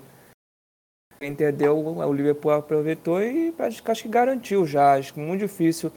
Inter 1.20 1.52
deu, 1.52 1.78
o 1.78 2.12
Liverpool 2.12 2.52
aproveitou 2.52 3.22
e 3.22 3.54
acho, 3.58 3.82
acho 3.86 4.02
que 4.02 4.08
garantiu 4.08 4.66
já. 4.66 4.94
Acho 4.94 5.14
que 5.14 5.20
muito 5.20 5.40
difícil 5.40 5.90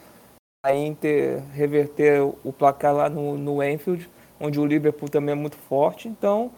a 0.65 0.73
Inter 0.73 1.41
reverter 1.53 2.21
o 2.21 2.53
placar 2.53 2.93
lá 2.93 3.09
no, 3.09 3.37
no 3.37 3.63
Enfield, 3.63 4.09
onde 4.39 4.59
o 4.59 4.65
Liverpool 4.65 5.09
também 5.09 5.33
é 5.33 5.35
muito 5.35 5.57
forte. 5.57 6.07
Então, 6.07 6.51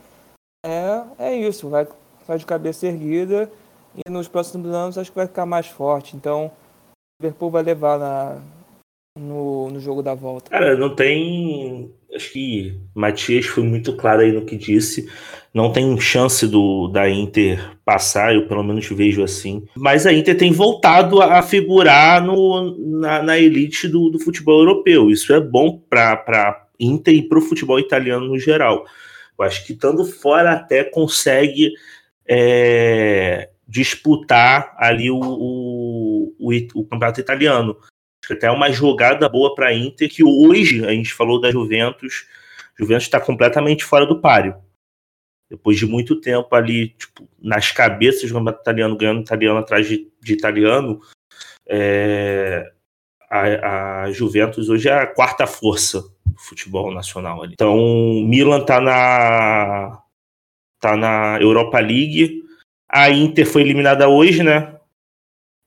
é, 0.65 1.03
é 1.17 1.35
isso, 1.35 1.69
vai, 1.69 1.87
vai 2.27 2.37
de 2.37 2.45
cabeça 2.45 2.87
erguida 2.87 3.51
e 3.95 4.09
nos 4.09 4.27
próximos 4.27 4.73
anos 4.73 4.97
acho 4.97 5.11
que 5.11 5.17
vai 5.17 5.27
ficar 5.27 5.45
mais 5.45 5.67
forte. 5.67 6.15
Então, 6.15 6.47
o 6.47 7.23
Liverpool 7.23 7.49
vai 7.49 7.63
levar 7.63 7.99
na, 7.99 8.41
no, 9.19 9.69
no 9.69 9.79
jogo 9.79 10.01
da 10.01 10.13
volta. 10.13 10.49
Cara, 10.49 10.75
não 10.77 10.95
tem. 10.95 11.91
Acho 12.13 12.31
que 12.31 12.77
Matias 12.95 13.45
foi 13.45 13.63
muito 13.63 13.93
claro 13.95 14.21
aí 14.21 14.31
no 14.31 14.45
que 14.45 14.55
disse. 14.55 15.07
Não 15.53 15.71
tem 15.71 15.99
chance 15.99 16.47
do 16.47 16.87
da 16.87 17.09
Inter 17.09 17.59
passar, 17.83 18.33
eu 18.33 18.47
pelo 18.47 18.63
menos 18.63 18.87
vejo 18.87 19.23
assim. 19.23 19.65
Mas 19.75 20.05
a 20.05 20.13
Inter 20.13 20.37
tem 20.37 20.51
voltado 20.51 21.21
a 21.21 21.41
figurar 21.41 22.23
no, 22.23 22.75
na, 22.99 23.23
na 23.23 23.37
elite 23.37 23.87
do, 23.87 24.09
do 24.09 24.19
futebol 24.19 24.59
europeu. 24.59 25.09
Isso 25.09 25.33
é 25.33 25.39
bom 25.39 25.81
para 25.89 26.67
Inter 26.79 27.13
e 27.13 27.27
para 27.27 27.39
o 27.39 27.41
futebol 27.41 27.79
italiano 27.79 28.27
no 28.27 28.39
geral. 28.39 28.85
Eu 29.37 29.45
acho 29.45 29.65
que 29.65 29.73
estando 29.73 30.05
fora 30.05 30.53
até 30.53 30.83
consegue 30.83 31.71
é, 32.27 33.49
disputar 33.67 34.75
ali 34.77 35.09
o, 35.09 35.19
o, 35.19 36.35
o, 36.39 36.51
o, 36.73 36.83
campeonato 36.85 37.19
italiano. 37.19 37.77
Até 38.33 38.49
uma 38.51 38.71
jogada 38.71 39.27
boa 39.27 39.53
para 39.55 39.67
a 39.67 39.73
Inter, 39.73 40.09
que 40.09 40.23
hoje 40.23 40.85
a 40.85 40.91
gente 40.91 41.13
falou 41.13 41.39
da 41.39 41.51
Juventus. 41.51 42.27
Juventus 42.77 43.03
está 43.03 43.19
completamente 43.19 43.83
fora 43.83 44.05
do 44.05 44.19
páreo. 44.19 44.55
Depois 45.49 45.77
de 45.77 45.85
muito 45.85 46.21
tempo 46.21 46.53
ali, 46.55 46.89
tipo, 46.89 47.27
nas 47.41 47.71
cabeças 47.71 48.29
do 48.29 48.35
campeonato 48.35 48.61
italiano, 48.61 48.95
ganhando 48.95 49.21
italiano 49.21 49.59
atrás 49.59 49.87
de, 49.87 50.07
de 50.21 50.33
italiano, 50.33 51.01
é, 51.67 52.71
a, 53.29 54.03
a 54.03 54.11
Juventus 54.11 54.69
hoje 54.69 54.89
é 54.89 54.93
a 54.93 55.07
quarta 55.07 55.47
força 55.47 56.03
futebol 56.39 56.91
nacional 56.93 57.43
ali. 57.43 57.53
Então, 57.53 57.77
Milan 58.25 58.63
tá 58.63 58.79
na 58.79 60.01
tá 60.79 60.95
na 60.95 61.37
Europa 61.41 61.79
League. 61.79 62.43
A 62.89 63.09
Inter 63.09 63.45
foi 63.45 63.61
eliminada 63.61 64.07
hoje, 64.07 64.41
né? 64.41 64.78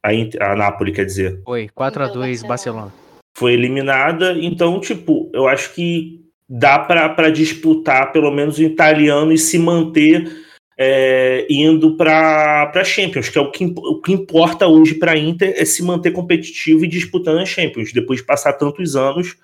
A, 0.02 0.12
Inter, 0.12 0.42
a 0.42 0.56
Napoli, 0.56 0.92
quer 0.92 1.04
dizer. 1.04 1.40
Foi, 1.44 1.68
4 1.68 2.04
a 2.04 2.08
2 2.08 2.42
Barcelona. 2.42 2.92
Foi 3.36 3.52
eliminada, 3.52 4.32
então, 4.38 4.80
tipo, 4.80 5.30
eu 5.32 5.48
acho 5.48 5.72
que 5.74 6.20
dá 6.48 6.78
para 6.78 7.30
disputar 7.30 8.12
pelo 8.12 8.30
menos 8.30 8.58
o 8.58 8.62
italiano 8.62 9.32
e 9.32 9.38
se 9.38 9.58
manter 9.58 10.30
é, 10.78 11.46
indo 11.48 11.96
para 11.96 12.70
a 12.74 12.84
Champions, 12.84 13.28
que 13.28 13.38
é 13.38 13.40
o 13.40 13.50
que, 13.50 13.64
o 13.64 14.00
que 14.00 14.12
importa 14.12 14.66
hoje 14.66 14.94
para 14.94 15.12
a 15.12 15.16
Inter 15.16 15.54
é 15.56 15.64
se 15.64 15.82
manter 15.82 16.10
competitivo 16.10 16.84
e 16.84 16.88
disputando 16.88 17.38
a 17.38 17.46
Champions, 17.46 17.92
depois 17.92 18.20
de 18.20 18.26
passar 18.26 18.54
tantos 18.54 18.96
anos 18.96 19.36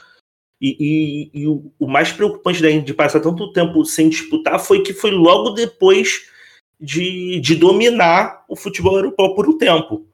e, 0.61 1.31
e, 1.33 1.43
e 1.43 1.47
o, 1.47 1.73
o, 1.79 1.87
mais 1.87 2.11
preocupante 2.11 2.61
daí 2.61 2.81
de 2.81 2.93
passar 2.93 3.21
tanto 3.21 3.53
tempo 3.53 3.85
sem 3.85 4.09
disputar 4.09 4.59
foi 4.59 4.83
que 4.83 4.93
foi 4.93 5.13
logo 5.13 5.51
depois 5.51 6.27
de, 6.81 7.41
de 7.41 7.55
dominar 7.55 8.45
o 8.49 8.57
futebol 8.57 8.97
europeu 8.97 9.35
por 9.35 9.49
um 9.49 9.57
tempo. 9.57 10.07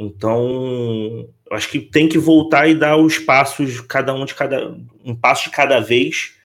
Então, 0.00 1.28
acho 1.50 1.68
que 1.68 1.80
tem 1.80 2.08
que 2.08 2.18
voltar 2.18 2.68
e 2.68 2.74
dar 2.74 2.96
os 2.96 3.18
passos, 3.18 3.80
cada 3.80 4.14
um 4.14 4.24
de 4.24 4.32
cada. 4.32 4.70
um 5.04 5.16
passo 5.16 5.44
de 5.44 5.50
cada 5.50 5.80
vez. 5.80 6.36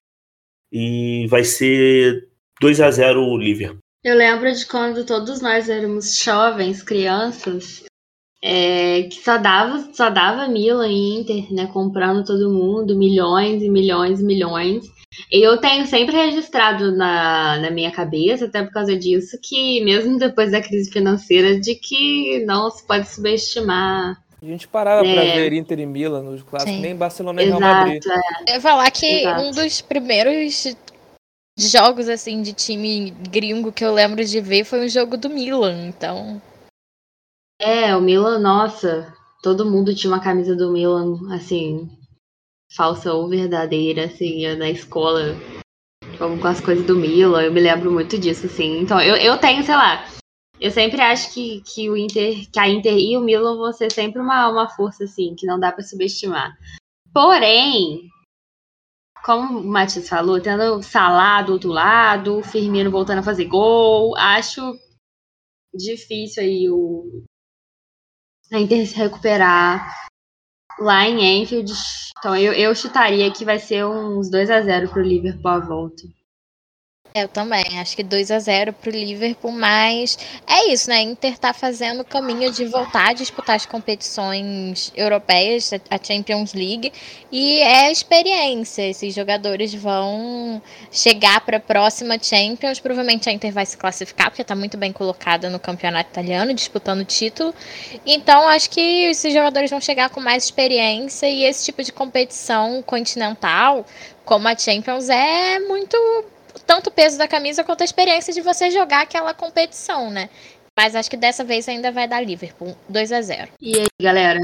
E 0.71 1.27
vai 1.27 1.43
ser 1.43 2.29
2 2.59 2.81
a 2.81 2.89
0 2.89 3.21
o 3.21 3.37
Liverpool. 3.37 3.77
Eu 4.03 4.17
lembro 4.17 4.51
de 4.51 4.65
quando 4.65 5.05
todos 5.05 5.39
nós 5.39 5.69
éramos 5.69 6.17
jovens, 6.17 6.81
crianças, 6.81 7.83
é, 8.43 9.03
que 9.03 9.23
só 9.23 9.37
dava, 9.37 9.93
só 9.93 10.09
dava 10.09 10.47
Milan 10.47 10.89
e 10.89 11.19
Inter, 11.19 11.53
né? 11.53 11.67
Comprando 11.67 12.25
todo 12.25 12.51
mundo, 12.51 12.97
milhões 12.97 13.61
e 13.61 13.69
milhões 13.69 14.19
e 14.19 14.25
milhões. 14.25 14.83
Eu 15.31 15.57
tenho 15.57 15.85
sempre 15.85 16.15
registrado 16.15 16.95
na, 16.95 17.59
na 17.59 17.69
minha 17.69 17.91
cabeça, 17.91 18.45
até 18.45 18.63
por 18.63 18.71
causa 18.71 18.95
disso, 18.95 19.37
que 19.41 19.83
mesmo 19.83 20.17
depois 20.17 20.51
da 20.51 20.61
crise 20.61 20.91
financeira, 20.91 21.59
de 21.59 21.75
que 21.75 22.43
não 22.45 22.69
se 22.69 22.85
pode 22.85 23.07
subestimar. 23.07 24.21
A 24.41 24.45
gente 24.45 24.67
parava 24.67 25.05
é. 25.05 25.13
para 25.13 25.23
ver 25.35 25.53
Inter 25.53 25.79
e 25.79 25.85
Milan 25.85 26.23
nos 26.23 26.43
clássicos, 26.43 26.75
Sim. 26.75 26.81
nem 26.81 26.95
Barcelona 26.95 27.41
e 27.41 27.45
Real 27.45 27.59
Madrid. 27.59 28.03
É. 28.05 28.51
Eu 28.51 28.55
ia 28.55 28.61
falar 28.61 28.91
que 28.91 29.05
Exato. 29.05 29.41
um 29.41 29.51
dos 29.51 29.81
primeiros 29.81 30.75
jogos 31.57 32.09
assim 32.09 32.41
de 32.41 32.51
time 32.51 33.11
gringo 33.29 33.71
que 33.71 33.85
eu 33.85 33.93
lembro 33.93 34.25
de 34.25 34.41
ver 34.41 34.63
foi 34.63 34.85
um 34.85 34.89
jogo 34.89 35.15
do 35.15 35.29
Milan, 35.29 35.87
então 35.87 36.41
é, 37.63 37.95
o 37.95 38.01
Milan, 38.01 38.39
nossa, 38.39 39.13
todo 39.41 39.65
mundo 39.69 39.95
tinha 39.95 40.11
uma 40.11 40.21
camisa 40.21 40.53
do 40.53 40.69
Milan, 40.71 41.33
assim, 41.33 41.89
falsa 42.75 43.13
ou 43.13 43.29
verdadeira, 43.29 44.05
assim, 44.05 44.55
na 44.55 44.69
escola, 44.69 45.35
como 46.17 46.39
com 46.39 46.47
as 46.47 46.59
coisas 46.59 46.85
do 46.85 46.95
Milan, 46.95 47.43
eu 47.43 47.53
me 47.53 47.61
lembro 47.61 47.91
muito 47.91 48.17
disso, 48.17 48.47
assim. 48.47 48.79
Então, 48.79 48.99
eu, 49.01 49.15
eu 49.15 49.37
tenho, 49.37 49.63
sei 49.63 49.75
lá, 49.75 50.05
eu 50.59 50.71
sempre 50.71 51.01
acho 51.01 51.33
que, 51.33 51.61
que 51.61 51.89
o 51.89 51.97
Inter, 51.97 52.49
que 52.51 52.59
a 52.59 52.67
Inter 52.67 52.97
e 52.97 53.17
o 53.17 53.21
Milan 53.21 53.57
vão 53.57 53.73
ser 53.73 53.91
sempre 53.91 54.21
uma, 54.21 54.49
uma 54.49 54.69
força, 54.69 55.03
assim, 55.03 55.35
que 55.35 55.45
não 55.45 55.59
dá 55.59 55.71
para 55.71 55.83
subestimar. 55.83 56.57
Porém, 57.13 58.09
como 59.23 59.59
o 59.59 59.63
Matias 59.63 60.09
falou, 60.09 60.41
tendo 60.41 60.81
Salah 60.81 61.41
do 61.41 61.53
outro 61.53 61.69
lado, 61.69 62.37
o 62.37 62.43
Firmino 62.43 62.91
voltando 62.91 63.19
a 63.19 63.23
fazer 63.23 63.45
gol, 63.45 64.15
acho 64.17 64.61
difícil 65.73 66.43
aí 66.43 66.69
o, 66.69 67.23
a 68.51 68.59
Inter 68.59 68.85
se 68.85 68.95
recuperar 68.95 70.07
lá 70.79 71.07
em 71.07 71.41
Enfield. 71.41 71.71
Então 72.17 72.35
eu, 72.35 72.53
eu 72.53 72.73
chutaria 72.73 73.31
que 73.31 73.45
vai 73.45 73.59
ser 73.59 73.85
uns 73.85 74.29
2 74.29 74.49
a 74.49 74.61
0 74.61 74.89
pro 74.89 75.01
Liverpool 75.01 75.51
à 75.51 75.59
volta. 75.59 76.03
Eu 77.15 77.27
também, 77.27 77.63
acho 77.79 77.95
que 77.95 78.01
2 78.01 78.31
a 78.31 78.39
0 78.39 78.73
pro 78.73 78.89
Liverpool, 78.89 79.51
mas 79.51 80.17
é 80.47 80.69
isso, 80.73 80.89
né? 80.89 80.99
Inter 81.03 81.37
tá 81.37 81.53
fazendo 81.53 81.99
o 82.01 82.03
caminho 82.03 82.51
de 82.51 82.65
voltar 82.65 83.09
a 83.09 83.13
disputar 83.13 83.55
as 83.55 83.67
competições 83.67 84.91
europeias, 84.95 85.71
a 85.91 86.03
Champions 86.03 86.55
League, 86.55 86.91
e 87.31 87.59
é 87.59 87.91
experiência. 87.91 88.89
Esses 88.89 89.13
jogadores 89.13 89.75
vão 89.75 90.59
chegar 90.91 91.41
para 91.41 91.57
a 91.57 91.59
próxima 91.59 92.17
Champions. 92.19 92.79
Provavelmente 92.79 93.29
a 93.29 93.31
Inter 93.31 93.53
vai 93.53 93.67
se 93.67 93.77
classificar, 93.77 94.31
porque 94.31 94.43
tá 94.43 94.55
muito 94.55 94.75
bem 94.75 94.91
colocada 94.91 95.51
no 95.51 95.59
campeonato 95.59 96.09
italiano, 96.09 96.51
disputando 96.51 97.01
o 97.01 97.05
título. 97.05 97.53
Então, 98.07 98.47
acho 98.47 98.71
que 98.71 98.81
esses 98.81 99.31
jogadores 99.31 99.69
vão 99.69 99.79
chegar 99.79 100.09
com 100.09 100.19
mais 100.19 100.45
experiência 100.45 101.29
e 101.29 101.43
esse 101.43 101.63
tipo 101.63 101.83
de 101.83 101.93
competição 101.93 102.81
continental, 102.81 103.85
como 104.25 104.47
a 104.47 104.57
Champions, 104.57 105.09
é 105.09 105.59
muito 105.59 105.95
tanto 106.65 106.87
o 106.87 106.91
peso 106.91 107.17
da 107.17 107.27
camisa 107.27 107.63
quanto 107.63 107.81
a 107.81 107.85
experiência 107.85 108.33
de 108.33 108.41
você 108.41 108.71
jogar 108.71 109.01
aquela 109.01 109.33
competição, 109.33 110.09
né? 110.09 110.29
Mas 110.77 110.95
acho 110.95 111.09
que 111.09 111.17
dessa 111.17 111.43
vez 111.43 111.67
ainda 111.69 111.91
vai 111.91 112.07
dar 112.07 112.21
Liverpool. 112.21 112.75
2 112.89 113.11
a 113.11 113.21
0 113.21 113.51
E 113.61 113.79
aí, 113.79 113.87
galera? 114.01 114.39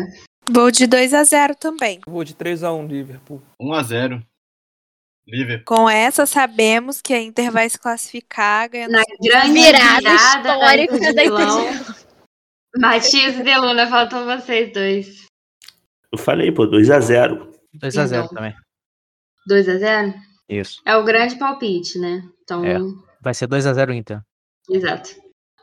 Vou 0.49 0.69
de 0.71 0.85
2 0.85 1.13
a 1.13 1.23
0 1.23 1.55
também. 1.55 1.99
Vou 2.07 2.23
de 2.23 2.35
3 2.35 2.63
a 2.63 2.71
1 2.71 2.87
Liverpool. 2.87 3.41
1 3.59 3.73
a 3.73 3.83
0 3.83 4.23
Liverpool. 5.27 5.77
Com 5.77 5.89
essa, 5.89 6.25
sabemos 6.25 7.01
que 7.01 7.13
a 7.13 7.21
Inter 7.21 7.51
vai 7.51 7.69
se 7.69 7.77
classificar 7.79 8.69
ganhando. 8.69 8.91
Na 8.91 9.03
grande 9.21 9.53
Virada 9.53 9.99
virada 9.99 10.15
histórica 10.15 10.99
da 10.99 11.11
da 11.11 11.25
Inter. 11.25 11.95
Matias 12.77 13.35
e 13.35 13.43
Deluna, 13.43 13.87
faltam 13.87 14.25
vocês 14.25 14.71
dois. 14.71 15.25
Eu 16.11 16.17
falei, 16.17 16.51
pô, 16.51 16.67
2x0. 16.67 17.51
2x0 17.75 18.09
Perdão. 18.09 18.27
também. 18.29 18.55
2 19.47 19.69
a 19.69 19.77
0 19.77 20.13
Isso. 20.49 20.81
É 20.85 20.95
o 20.97 21.03
grande 21.03 21.35
palpite, 21.37 21.99
né? 21.99 22.23
Então, 22.43 22.65
É. 22.65 22.77
Vai 23.21 23.33
ser 23.33 23.47
2x0 23.47 23.93
Inter. 23.93 24.21
exato. 24.69 25.09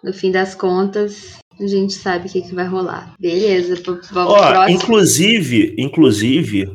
No 0.05 0.13
fim 0.13 0.31
das 0.31 0.55
contas, 0.55 1.39
a 1.59 1.67
gente 1.67 1.95
sabe 1.95 2.29
o 2.29 2.31
que, 2.31 2.43
que 2.43 2.55
vai 2.55 2.67
rolar. 2.67 3.15
Beleza, 3.19 3.75
vamos 4.13 4.35
Ó, 4.35 4.37
próximo. 4.53 4.77
inclusive, 4.79 5.75
inclusive, 5.79 6.69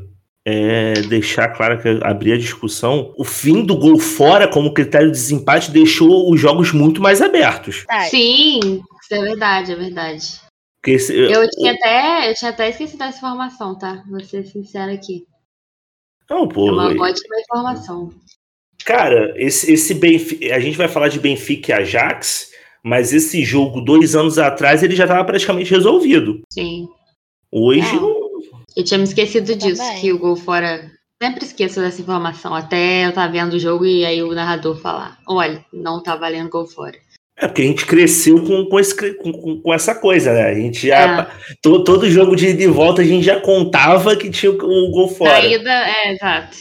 é, 0.46 0.94
deixar 1.04 1.50
claro 1.50 1.80
que 1.82 1.88
eu 1.88 2.00
abri 2.04 2.34
a 2.34 2.38
discussão, 2.38 3.14
o 3.18 3.24
fim 3.24 3.64
do 3.64 3.78
gol 3.78 4.00
fora 4.00 4.48
como 4.48 4.74
critério 4.74 5.08
de 5.12 5.18
desempate 5.18 5.70
deixou 5.72 6.32
os 6.34 6.40
jogos 6.42 6.72
muito 6.74 7.00
mais 7.00 7.22
abertos. 7.22 7.86
Tá, 7.86 8.02
Sim, 8.06 8.60
isso 9.04 9.14
é 9.14 9.20
verdade, 9.22 9.72
é 9.72 9.76
verdade. 9.76 10.42
Esse- 10.86 11.16
Eu 11.16 11.48
tinha 11.52 11.74
até, 11.74 12.30
eu 12.32 12.34
tinha 12.34 12.50
até 12.50 12.70
esquecido 12.70 12.98
dessa 12.98 13.18
informação, 13.20 13.78
tá? 13.78 14.04
Vou 14.10 14.20
ser 14.22 14.44
sincera 14.46 14.92
aqui. 14.92 15.24
Não, 16.32 16.44
É 16.46 16.48
pô, 16.54 16.72
uma 16.72 16.88
ótima 16.88 17.40
informação. 17.42 18.10
cara, 18.86 19.34
esse, 19.38 19.72
esse 19.72 19.94
Benfica, 19.94 20.56
a 20.56 20.60
gente 20.60 20.78
vai 20.78 20.88
falar 20.88 21.08
de 21.10 21.20
Benfica 21.20 21.72
e 21.72 21.76
Ajax, 21.76 22.50
mas 22.84 23.14
esse 23.14 23.44
jogo, 23.44 23.82
dois 23.82 24.16
anos 24.16 24.38
atrás, 24.40 24.82
ele 24.84 24.96
já 24.96 25.04
estava 25.04 25.24
praticamente 25.24 25.70
resolvido. 25.72 26.42
Sim. 26.52 26.88
Hoje, 27.52 27.82
É. 27.96 28.00
não- 28.00 28.22
Eu 28.76 28.84
tinha 28.86 28.98
me 28.98 29.04
esquecido 29.04 29.54
disso, 29.54 29.82
Também. 29.82 30.00
que 30.02 30.14
o 30.14 30.18
gol 30.18 30.36
fora. 30.38 30.90
Sempre 31.22 31.44
esqueço 31.46 31.80
dessa 31.82 32.02
informação, 32.02 32.56
até 32.56 33.06
eu 33.06 33.10
estar 33.10 33.28
vendo 33.28 33.54
o 33.54 33.60
jogo 33.60 33.86
e 33.86 34.04
aí 34.06 34.24
o 34.24 34.34
narrador 34.34 34.76
falar: 34.82 35.20
olha, 35.28 35.64
não 35.72 36.02
tá 36.02 36.16
valendo 36.16 36.50
gol 36.50 36.66
fora. 36.66 36.98
É 37.42 37.48
porque 37.48 37.64
a 37.64 37.66
gente 37.66 37.86
cresceu 37.88 38.40
com, 38.46 38.66
com, 38.66 38.80
esse- 38.80 39.14
com- 39.16 39.32
com- 39.32 39.62
com 39.62 39.74
essa 39.74 39.96
coisa, 39.96 40.32
né? 40.32 40.44
A 40.50 40.54
gente 40.54 40.90
É. 40.92 40.96
já. 40.96 41.32
to- 41.62 41.84
todo 41.84 42.10
jogo 42.10 42.36
de, 42.36 42.54
de 42.54 42.68
volta 42.68 43.02
a 43.02 43.06
gente 43.06 43.24
já 43.24 43.40
contava 43.40 44.16
que 44.16 44.30
tinha 44.30 44.52
o, 44.52 44.56
o 44.56 44.92
gol 44.92 45.08
fora. 45.08 45.42
Saída, 45.42 45.72
é, 45.72 46.14
exato. 46.14 46.58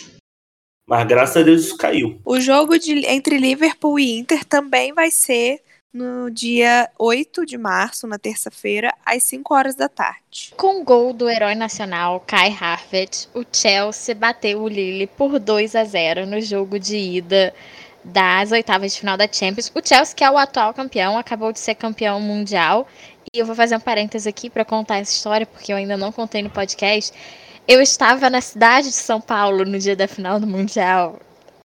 Mas 0.89 1.07
graças 1.07 1.37
a 1.37 1.43
Deus 1.43 1.63
isso 1.67 1.77
caiu. 1.77 2.19
O 2.25 2.41
jogo 2.41 2.79
de- 2.79 3.07
entre 3.07 3.37
Liverpool 3.39 4.01
e 4.01 4.19
Inter 4.19 4.45
também 4.45 4.93
vai 4.95 5.11
ser 5.11 5.59
no 5.93 6.31
dia 6.31 6.89
8 6.99 7.45
de 7.45 7.59
março, 7.59 8.07
na 8.07 8.19
terça-feira, 8.19 8.95
às 9.05 9.23
5 9.25 9.53
horas 9.55 9.75
da 9.75 9.89
tarde. 9.89 10.53
Com 10.57 10.81
o 10.81 10.85
gol 10.85 11.13
do 11.13 11.29
herói 11.29 11.55
nacional 11.55 12.21
Kai 12.27 12.57
Havertz, 12.59 13.29
o 13.35 13.45
Chelsea 13.53 14.15
bateu 14.15 14.63
o 14.63 14.69
Lille 14.69 15.07
por 15.09 15.39
2 15.39 15.75
a 15.77 15.85
0 15.85 16.27
no 16.27 16.41
jogo 16.41 16.79
de 16.79 16.97
ida 16.97 17.53
das 18.05 18.51
oitavas 18.53 18.93
de 18.93 19.01
final 19.01 19.17
da 19.17 19.29
Champions. 19.31 19.71
O 19.75 19.87
Chelsea, 19.87 20.15
que 20.15 20.25
é 20.25 20.31
o 20.31 20.39
atual 20.39 20.73
campeão, 20.75 21.19
acabou 21.19 21.53
de 21.53 21.59
ser 21.59 21.75
campeão 21.75 22.21
mundial. 22.21 22.87
E 23.33 23.39
eu 23.39 23.47
vou 23.47 23.55
fazer 23.55 23.77
um 23.77 23.81
parênteses 23.81 24.27
aqui 24.27 24.51
para 24.51 24.65
contar 24.65 24.99
essa 24.99 25.13
história, 25.13 25.47
porque 25.47 25.73
eu 25.73 25.77
ainda 25.77 25.97
não 25.97 26.11
contei 26.11 26.43
no 26.43 26.51
podcast. 26.51 27.13
Eu 27.69 27.81
estava 27.81 28.29
na 28.29 28.41
cidade 28.41 28.89
de 28.89 28.95
São 28.95 29.21
Paulo 29.21 29.65
no 29.65 29.79
dia 29.79 29.95
da 29.95 30.09
final 30.09 30.41
do 30.41 30.47
Mundial. 30.47 31.21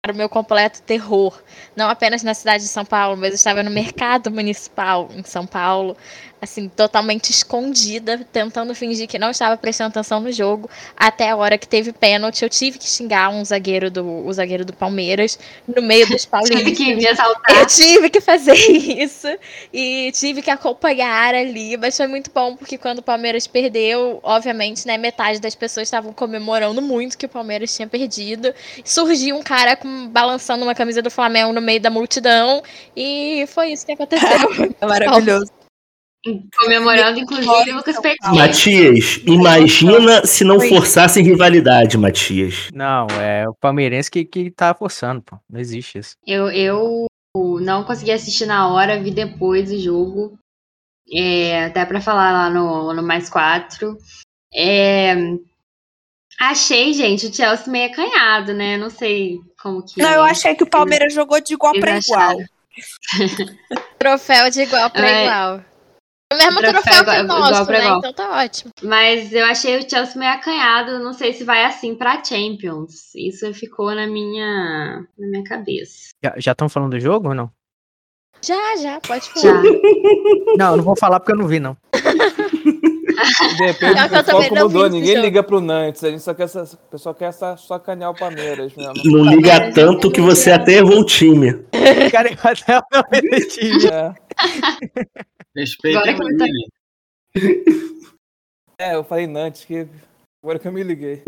Para 0.00 0.12
o 0.12 0.16
meu 0.16 0.28
completo 0.28 0.80
terror. 0.82 1.42
Não 1.74 1.88
apenas 1.88 2.22
na 2.22 2.32
cidade 2.32 2.62
de 2.62 2.68
São 2.68 2.84
Paulo, 2.84 3.16
mas 3.16 3.30
eu 3.30 3.34
estava 3.34 3.64
no 3.64 3.70
mercado 3.70 4.30
municipal 4.30 5.08
em 5.12 5.24
São 5.24 5.44
Paulo 5.44 5.96
assim, 6.40 6.68
totalmente 6.68 7.30
escondida, 7.30 8.26
tentando 8.32 8.74
fingir 8.74 9.08
que 9.08 9.18
não 9.18 9.30
estava 9.30 9.56
prestando 9.56 9.90
atenção 9.90 10.20
no 10.20 10.30
jogo, 10.32 10.70
até 10.96 11.30
a 11.30 11.36
hora 11.36 11.58
que 11.58 11.66
teve 11.66 11.92
pênalti. 11.92 12.42
Eu 12.42 12.48
tive 12.48 12.78
que 12.78 12.86
xingar 12.86 13.28
um 13.30 13.44
zagueiro 13.44 13.90
do, 13.90 14.26
o 14.26 14.32
zagueiro 14.32 14.64
do 14.64 14.72
Palmeiras 14.72 15.38
no 15.66 15.82
meio 15.82 16.06
dos 16.06 16.22
Tive 16.26 16.30
paulistas. 16.30 16.76
que 16.78 16.94
me 16.94 17.06
assaltar. 17.06 17.56
Eu 17.56 17.66
tive 17.66 18.10
que 18.10 18.20
fazer 18.20 18.54
isso 18.54 19.28
e 19.72 20.12
tive 20.12 20.42
que 20.42 20.50
acompanhar 20.50 21.34
ali, 21.34 21.76
mas 21.76 21.96
foi 21.96 22.06
muito 22.06 22.30
bom 22.32 22.56
porque 22.56 22.78
quando 22.78 22.98
o 22.98 23.02
Palmeiras 23.02 23.46
perdeu, 23.46 24.20
obviamente, 24.22 24.86
né, 24.86 24.96
metade 24.96 25.40
das 25.40 25.54
pessoas 25.54 25.88
estavam 25.88 26.12
comemorando 26.12 26.80
muito 26.80 27.18
que 27.18 27.26
o 27.26 27.28
Palmeiras 27.28 27.74
tinha 27.74 27.88
perdido. 27.88 28.54
Surgiu 28.84 29.36
um 29.36 29.42
cara 29.42 29.76
com, 29.76 29.87
balançando 30.10 30.64
uma 30.64 30.74
camisa 30.74 31.02
do 31.02 31.10
Flamengo 31.10 31.52
no 31.52 31.60
meio 31.60 31.80
da 31.80 31.90
multidão 31.90 32.62
e 32.96 33.44
foi 33.48 33.72
isso 33.72 33.86
que 33.86 33.92
aconteceu. 33.92 34.28
É 34.80 34.86
maravilhoso. 34.86 35.50
Comemorando, 36.60 37.20
inclusive, 37.20 37.70
o 37.70 37.76
Lucas 37.76 37.98
Petit. 38.00 38.34
Matias, 38.34 39.20
imagina 39.24 40.26
se 40.26 40.44
não 40.44 40.60
forçassem 40.60 41.24
rivalidade, 41.24 41.96
Matias. 41.96 42.68
Não, 42.72 43.06
é 43.20 43.48
o 43.48 43.54
palmeirense 43.54 44.10
que, 44.10 44.24
que 44.24 44.50
tá 44.50 44.74
forçando, 44.74 45.22
pô. 45.22 45.38
Não 45.48 45.60
existe 45.60 45.98
isso. 45.98 46.16
Eu, 46.26 46.50
eu 46.50 47.06
não 47.60 47.84
consegui 47.84 48.10
assistir 48.10 48.46
na 48.46 48.68
hora, 48.68 49.00
vi 49.00 49.10
depois 49.12 49.70
o 49.70 49.78
jogo. 49.78 50.38
É, 51.10 51.66
até 51.66 51.86
pra 51.86 52.00
falar 52.00 52.32
lá 52.32 52.50
no, 52.50 52.92
no 52.92 53.02
Mais 53.02 53.30
4. 53.30 53.96
É, 54.52 55.14
achei, 56.40 56.92
gente, 56.92 57.26
o 57.26 57.32
Chelsea 57.34 57.70
meio 57.72 57.90
acanhado, 57.90 58.52
né? 58.54 58.76
Não 58.76 58.90
sei 58.90 59.38
como 59.62 59.82
que. 59.84 60.00
Não, 60.00 60.10
eu 60.10 60.22
achei 60.22 60.54
que 60.54 60.62
o 60.64 60.70
Palmeiras 60.70 61.12
jogou 61.12 61.40
de 61.40 61.54
igual 61.54 61.72
para 61.78 61.98
igual. 61.98 62.36
Troféu 63.98 64.50
de 64.50 64.62
igual 64.62 64.90
para 64.90 65.08
É. 65.08 65.24
igual. 65.24 65.64
O 66.30 66.36
mesmo 66.36 66.60
Troféu 66.60 66.82
troféu, 66.82 67.04
que 67.04 67.10
igual- 67.22 67.38
o 67.38 67.40
nosso, 67.50 67.70
né? 67.70 67.78
igual. 67.80 67.98
Então 67.98 68.12
tá 68.12 68.42
ótimo. 68.42 68.70
Mas 68.82 69.32
eu 69.32 69.46
achei 69.46 69.78
o 69.78 69.88
Chelsea 69.90 70.16
meio 70.18 70.32
acanhado. 70.32 70.98
Não 70.98 71.12
sei 71.14 71.32
se 71.32 71.42
vai 71.42 71.64
assim 71.64 71.94
pra 71.94 72.22
Champions. 72.22 73.14
Isso 73.16 73.52
ficou 73.54 73.94
na 73.94 74.06
minha, 74.06 75.06
na 75.18 75.26
minha 75.26 75.44
cabeça. 75.44 76.08
Já 76.36 76.52
estão 76.52 76.68
falando 76.68 76.90
do 76.90 77.00
jogo 77.00 77.28
ou 77.28 77.34
não? 77.34 77.50
Já, 78.44 78.76
já, 78.76 79.00
pode 79.00 79.28
falar. 79.30 79.42
Já. 79.42 79.62
Não, 80.58 80.70
eu 80.72 80.76
não 80.76 80.84
vou 80.84 80.94
falar 80.96 81.18
porque 81.18 81.32
eu 81.32 81.36
não 81.36 81.48
vi, 81.48 81.58
não. 81.58 81.76
De 83.56 83.64
repente 83.66 84.00
o 84.00 84.24
foco 84.24 84.54
vi 84.54 84.60
mudou, 84.62 84.88
ninguém 84.90 85.14
jogo. 85.14 85.24
liga 85.24 85.42
pro 85.42 85.60
Nantes, 85.60 86.04
a 86.04 86.10
gente 86.10 86.22
só 86.22 86.32
quer, 86.34 86.44
essa- 86.44 86.62
o 86.62 86.90
pessoal 86.90 87.14
quer 87.14 87.24
essa, 87.26 87.56
sacanear 87.56 88.10
o 88.10 88.14
Palmeiras 88.14 88.72
mesmo. 88.74 88.94
Não 89.04 89.24
liga 89.24 89.72
tanto 89.72 90.10
que 90.10 90.20
você 90.20 90.50
até 90.52 90.74
errou 90.74 91.00
o 91.00 91.04
time. 91.04 91.52
Cara, 92.12 92.30
eu 92.30 92.36
até 92.42 92.78
o 92.78 92.84
meu 93.10 93.48
time. 93.48 93.86
É. 93.86 94.14
Respeita 95.56 95.98
Agora 95.98 96.14
que 96.14 96.22
ele 96.22 96.36
tá-. 96.38 97.88
É, 98.80 98.94
eu 98.94 99.02
falei 99.04 99.26
Nantes, 99.26 99.64
que 99.64 99.86
agora 100.42 100.58
que 100.58 100.68
eu 100.68 100.72
me 100.72 100.82
liguei. 100.84 101.22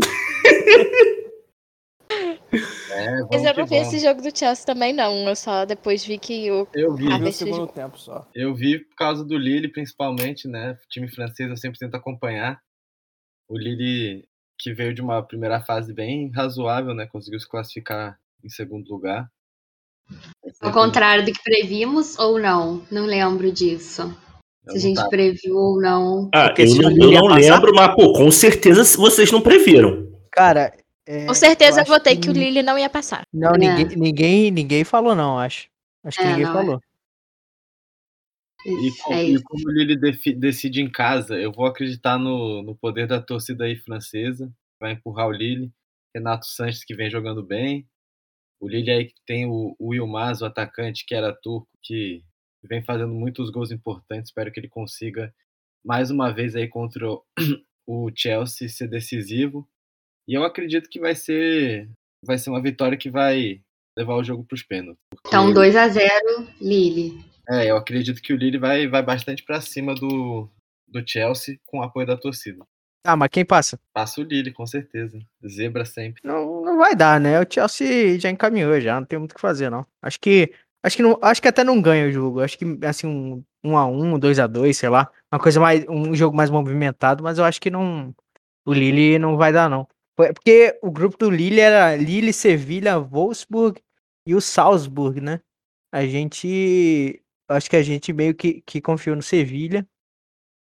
É, 2.52 3.22
Mas 3.30 3.44
eu 3.44 3.54
não 3.54 3.64
vi 3.66 3.76
vamos. 3.78 3.94
esse 3.94 3.98
jogo 4.00 4.20
do 4.22 4.36
Chelsea 4.36 4.66
também, 4.66 4.92
não. 4.92 5.28
Eu 5.28 5.36
só 5.36 5.64
depois 5.64 6.04
vi 6.04 6.18
que 6.18 6.50
o. 6.50 6.66
Eu 6.74 6.94
vi, 6.94 7.06
Ah, 7.06 7.16
Vi 7.16 7.22
o 7.22 7.24
desse 7.24 7.38
segundo 7.38 7.56
jogo. 7.56 7.72
tempo 7.72 7.98
só. 7.98 8.26
eu 8.34 8.54
vi 8.54 8.78
por 8.80 8.94
causa 8.96 9.24
do 9.24 9.36
Lille, 9.38 9.68
principalmente, 9.68 10.48
né? 10.48 10.72
O 10.72 10.88
time 10.88 11.08
francês 11.08 11.48
eu 11.48 11.56
sempre 11.56 11.78
tento 11.78 11.94
acompanhar. 11.94 12.60
O 13.48 13.56
Lille, 13.56 14.24
que 14.58 14.72
veio 14.72 14.92
de 14.94 15.00
uma 15.00 15.22
primeira 15.22 15.60
fase 15.60 15.92
bem 15.92 16.30
razoável, 16.34 16.94
né? 16.94 17.06
Conseguiu 17.06 17.38
se 17.40 17.48
classificar 17.48 18.18
em 18.44 18.48
segundo 18.48 18.88
lugar. 18.88 19.28
Ao 20.60 20.72
contrário 20.72 21.24
do 21.24 21.32
que 21.32 21.42
previmos 21.42 22.18
ou 22.18 22.38
não? 22.38 22.82
Não 22.90 23.06
lembro 23.06 23.52
disso. 23.52 24.12
Se 24.68 24.76
a 24.76 24.80
gente 24.80 25.08
previu 25.08 25.56
ou 25.56 25.80
não. 25.80 26.28
Ah, 26.34 26.52
eu 26.58 26.66
não, 26.76 26.90
eu 26.90 27.12
não 27.12 27.28
passar- 27.28 27.54
lembro, 27.54 27.72
mas, 27.74 27.94
pô, 27.94 28.12
com 28.12 28.30
certeza 28.30 28.82
vocês 28.98 29.30
não 29.32 29.40
previram. 29.40 30.08
Cara. 30.32 30.72
É, 31.10 31.26
Com 31.26 31.34
certeza 31.34 31.80
eu 31.80 31.84
votei 31.86 32.16
que 32.16 32.28
o 32.28 32.32
Lille 32.32 32.62
não 32.62 32.78
ia 32.78 32.88
passar. 32.88 33.24
Não, 33.32 33.54
É. 33.54 33.58
ninguém, 33.58 33.96
ninguém, 33.96 34.50
ninguém 34.50 34.84
falou, 34.84 35.14
não, 35.14 35.38
acho. 35.38 35.68
Acho 36.04 36.18
que 36.18 36.24
É, 36.24 36.28
ninguém 36.28 36.46
não, 36.46 36.52
falou. 36.52 36.80
E, 38.64 38.88
é 39.12 39.24
e 39.24 39.42
como 39.42 39.68
o 39.68 39.72
Lille 39.72 39.96
decide 40.36 40.82
em 40.82 40.90
casa, 40.90 41.34
eu 41.38 41.50
vou 41.50 41.66
acreditar 41.66 42.18
no, 42.18 42.62
no 42.62 42.76
poder 42.76 43.06
da 43.06 43.20
torcida 43.20 43.64
aí 43.64 43.76
francesa. 43.76 44.52
Vai 44.78 44.92
empurrar 44.92 45.28
o 45.28 45.32
Lille. 45.32 45.72
Renato 46.14 46.46
Sanches, 46.46 46.84
que 46.84 46.94
vem 46.94 47.10
jogando 47.10 47.42
bem. 47.42 47.86
O 48.60 48.68
Lille 48.68 48.90
aí 48.90 49.12
tem 49.26 49.46
o, 49.46 49.74
o 49.78 49.94
Yilmaz, 49.94 50.42
o 50.42 50.46
atacante 50.46 51.06
que 51.06 51.14
era 51.14 51.32
turco, 51.32 51.68
que 51.82 52.22
vem 52.62 52.82
fazendo 52.82 53.12
muitos 53.14 53.50
gols 53.50 53.70
importantes. 53.70 54.28
Espero 54.30 54.52
que 54.52 54.60
ele 54.60 54.68
consiga 54.68 55.34
mais 55.84 56.10
uma 56.10 56.30
vez 56.32 56.54
aí 56.54 56.68
contra 56.68 57.06
o 57.86 58.10
Chelsea 58.14 58.68
ser 58.68 58.88
decisivo. 58.88 59.66
E 60.28 60.34
eu 60.34 60.44
acredito 60.44 60.88
que 60.88 61.00
vai 61.00 61.14
ser 61.14 61.88
vai 62.24 62.38
ser 62.38 62.50
uma 62.50 62.62
vitória 62.62 62.98
que 62.98 63.10
vai 63.10 63.60
levar 63.96 64.14
o 64.14 64.24
jogo 64.24 64.44
para 64.44 64.54
os 64.54 64.62
pênaltis. 64.62 65.02
Então 65.26 65.52
2 65.52 65.76
a 65.76 65.88
0 65.88 66.48
Lille. 66.60 67.24
É, 67.48 67.70
eu 67.70 67.76
acredito 67.76 68.22
que 68.22 68.32
o 68.32 68.36
Lille 68.36 68.58
vai, 68.58 68.86
vai 68.86 69.02
bastante 69.02 69.42
para 69.42 69.60
cima 69.60 69.94
do, 69.94 70.48
do 70.86 71.02
Chelsea 71.06 71.58
com 71.66 71.78
o 71.78 71.82
apoio 71.82 72.06
da 72.06 72.16
torcida. 72.16 72.64
Ah, 73.04 73.16
mas 73.16 73.30
quem 73.30 73.44
passa? 73.44 73.80
Passa 73.94 74.20
o 74.20 74.24
Lille, 74.24 74.52
com 74.52 74.66
certeza. 74.66 75.18
Zebra 75.48 75.84
sempre. 75.84 76.20
Não, 76.22 76.62
não 76.62 76.76
vai 76.76 76.94
dar, 76.94 77.18
né? 77.18 77.40
O 77.40 77.46
Chelsea 77.50 78.18
já 78.18 78.30
encaminhou, 78.30 78.78
já 78.80 79.00
não 79.00 79.06
tem 79.06 79.18
muito 79.18 79.32
o 79.32 79.34
que 79.34 79.40
fazer, 79.40 79.70
não. 79.70 79.86
Acho 80.02 80.20
que 80.20 80.52
acho 80.82 80.96
que 80.96 81.02
não, 81.02 81.18
acho 81.22 81.40
que 81.40 81.48
até 81.48 81.64
não 81.64 81.80
ganha 81.80 82.08
o 82.08 82.12
jogo. 82.12 82.40
Acho 82.40 82.58
que 82.58 82.64
assim 82.84 83.06
um 83.06 83.42
1 83.64 83.76
a 83.76 83.86
1, 83.86 84.18
2 84.18 84.38
a 84.38 84.46
2, 84.46 84.76
sei 84.76 84.88
lá, 84.88 85.10
uma 85.32 85.40
coisa 85.40 85.58
mais 85.58 85.84
um 85.88 86.14
jogo 86.14 86.36
mais 86.36 86.50
movimentado, 86.50 87.22
mas 87.24 87.38
eu 87.38 87.44
acho 87.44 87.60
que 87.60 87.70
não 87.70 88.14
o 88.66 88.72
Lille 88.72 89.18
não 89.18 89.36
vai 89.36 89.52
dar 89.52 89.68
não. 89.68 89.88
Porque 90.32 90.78
o 90.82 90.90
grupo 90.90 91.16
do 91.16 91.30
Lille 91.30 91.60
era 91.60 91.96
Lille, 91.96 92.32
Sevilha, 92.32 92.98
Wolfsburg 92.98 93.80
e 94.26 94.34
o 94.34 94.40
Salzburg, 94.40 95.20
né? 95.20 95.40
A 95.92 96.06
gente 96.06 97.22
acho 97.48 97.68
que 97.68 97.76
a 97.76 97.82
gente 97.82 98.12
meio 98.12 98.34
que, 98.34 98.62
que 98.62 98.80
confiou 98.80 99.16
no 99.16 99.22
Sevilha 99.22 99.86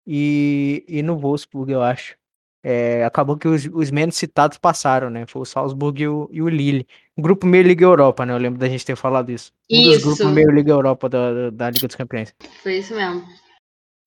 e, 0.06 0.84
e 0.88 1.02
no 1.02 1.18
Wolfsburg, 1.18 1.70
eu 1.72 1.82
acho. 1.82 2.16
É, 2.62 3.04
acabou 3.04 3.36
que 3.36 3.46
os, 3.46 3.66
os, 3.72 3.90
menos 3.90 4.16
citados 4.16 4.58
passaram, 4.58 5.08
né? 5.10 5.26
Foi 5.26 5.42
o 5.42 5.44
Salzburg 5.44 6.02
e 6.02 6.08
o, 6.08 6.28
e 6.32 6.42
o 6.42 6.48
Lille. 6.48 6.86
O 7.16 7.22
grupo 7.22 7.46
meio 7.46 7.62
Liga 7.62 7.84
Europa, 7.84 8.26
né? 8.26 8.32
Eu 8.32 8.38
lembro 8.38 8.58
da 8.58 8.68
gente 8.68 8.84
ter 8.84 8.96
falado 8.96 9.30
isso. 9.30 9.52
Um 9.70 9.76
isso. 9.76 9.90
dos 9.90 10.02
grupos 10.02 10.34
meio 10.34 10.50
Liga 10.50 10.72
Europa 10.72 11.08
da, 11.08 11.50
da 11.50 11.70
Liga 11.70 11.86
dos 11.86 11.96
Campeões. 11.96 12.34
Foi 12.62 12.78
isso 12.78 12.94
mesmo. 12.94 13.24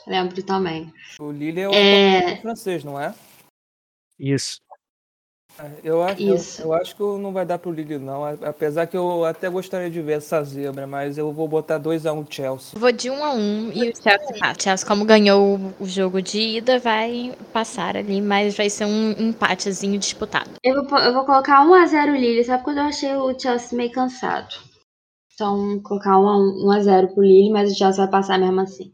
Lembro 0.05 0.43
também. 0.43 0.91
O 1.19 1.31
Lille 1.31 1.61
é 1.61 1.69
o 1.69 1.73
É. 1.73 2.37
francês, 2.37 2.83
não 2.83 2.99
é? 2.99 3.13
Isso. 4.19 4.61
Eu 5.83 6.01
acho, 6.01 6.21
eu, 6.23 6.35
Isso. 6.35 6.61
eu 6.63 6.73
acho 6.73 6.95
que 6.95 7.01
não 7.03 7.31
vai 7.31 7.45
dar 7.45 7.59
pro 7.59 7.71
Lille, 7.71 7.99
não. 7.99 8.25
Apesar 8.25 8.87
que 8.87 8.97
eu 8.97 9.23
até 9.25 9.47
gostaria 9.49 9.91
de 9.91 10.01
ver 10.01 10.13
essa 10.13 10.43
zebra, 10.43 10.87
mas 10.87 11.17
eu 11.17 11.31
vou 11.31 11.47
botar 11.47 11.77
2x1 11.77 12.25
Chelsea. 12.29 12.79
Vou 12.79 12.91
de 12.91 13.09
1 13.11 13.23
a 13.23 13.31
1 13.33 13.71
e 13.71 13.89
o 13.89 13.95
Chelsea 13.95 14.39
passa. 14.39 14.59
O 14.59 14.63
Chelsea, 14.63 14.87
como 14.87 15.05
ganhou 15.05 15.57
o- 15.57 15.73
o 15.81 15.85
jogo 15.85 16.19
de 16.21 16.39
ida, 16.57 16.79
vai 16.79 17.35
passar 17.53 17.95
ali, 17.95 18.21
mas 18.21 18.57
vai 18.57 18.69
ser 18.69 18.85
um 18.85 19.11
empatezinho 19.11 19.99
disputado. 19.99 20.49
Eu 20.63 20.83
vou, 20.83 20.97
eu 20.97 21.13
vou 21.13 21.25
colocar 21.25 21.63
1x0 21.63 22.15
Lille, 22.15 22.43
sabe 22.43 22.63
quando 22.63 22.77
eu 22.77 22.85
achei 22.85 23.15
o 23.15 23.37
Chelsea 23.39 23.77
meio 23.77 23.91
cansado. 23.91 24.55
Então, 25.33 25.79
colocar 25.81 26.17
1x0 26.17 27.13
pro 27.13 27.21
Lille, 27.23 27.51
mas 27.51 27.71
o 27.71 27.75
Chelsea 27.75 28.03
vai 28.03 28.11
passar 28.11 28.39
mesmo 28.39 28.61
assim. 28.61 28.91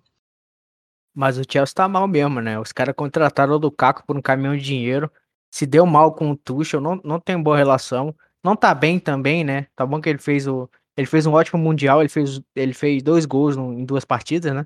Mas 1.15 1.37
o 1.37 1.43
Chelsea 1.49 1.73
tá 1.73 1.87
mal 1.87 2.07
mesmo, 2.07 2.41
né? 2.41 2.59
Os 2.59 2.71
caras 2.71 2.93
contrataram 2.95 3.53
o 3.53 3.57
Lukaku 3.57 4.03
por 4.05 4.17
um 4.17 4.21
caminhão 4.21 4.55
de 4.55 4.63
dinheiro. 4.63 5.09
Se 5.51 5.65
deu 5.65 5.85
mal 5.85 6.13
com 6.13 6.31
o 6.31 6.37
Tuchel, 6.37 6.81
não, 6.81 6.99
não 7.03 7.19
tem 7.19 7.41
boa 7.41 7.57
relação. 7.57 8.13
Não 8.43 8.55
tá 8.55 8.73
bem 8.75 8.99
também, 8.99 9.43
né? 9.43 9.67
Tá 9.75 9.85
bom 9.85 9.99
que 10.01 10.09
ele 10.09 10.19
fez 10.19 10.47
o. 10.47 10.69
Ele 10.95 11.07
fez 11.07 11.25
um 11.25 11.33
ótimo 11.33 11.61
Mundial, 11.61 12.01
ele 12.01 12.09
fez, 12.09 12.41
ele 12.55 12.73
fez 12.73 13.03
dois 13.03 13.25
gols 13.25 13.55
no- 13.55 13.73
em 13.73 13.85
duas 13.85 14.03
partidas, 14.05 14.53
né? 14.53 14.65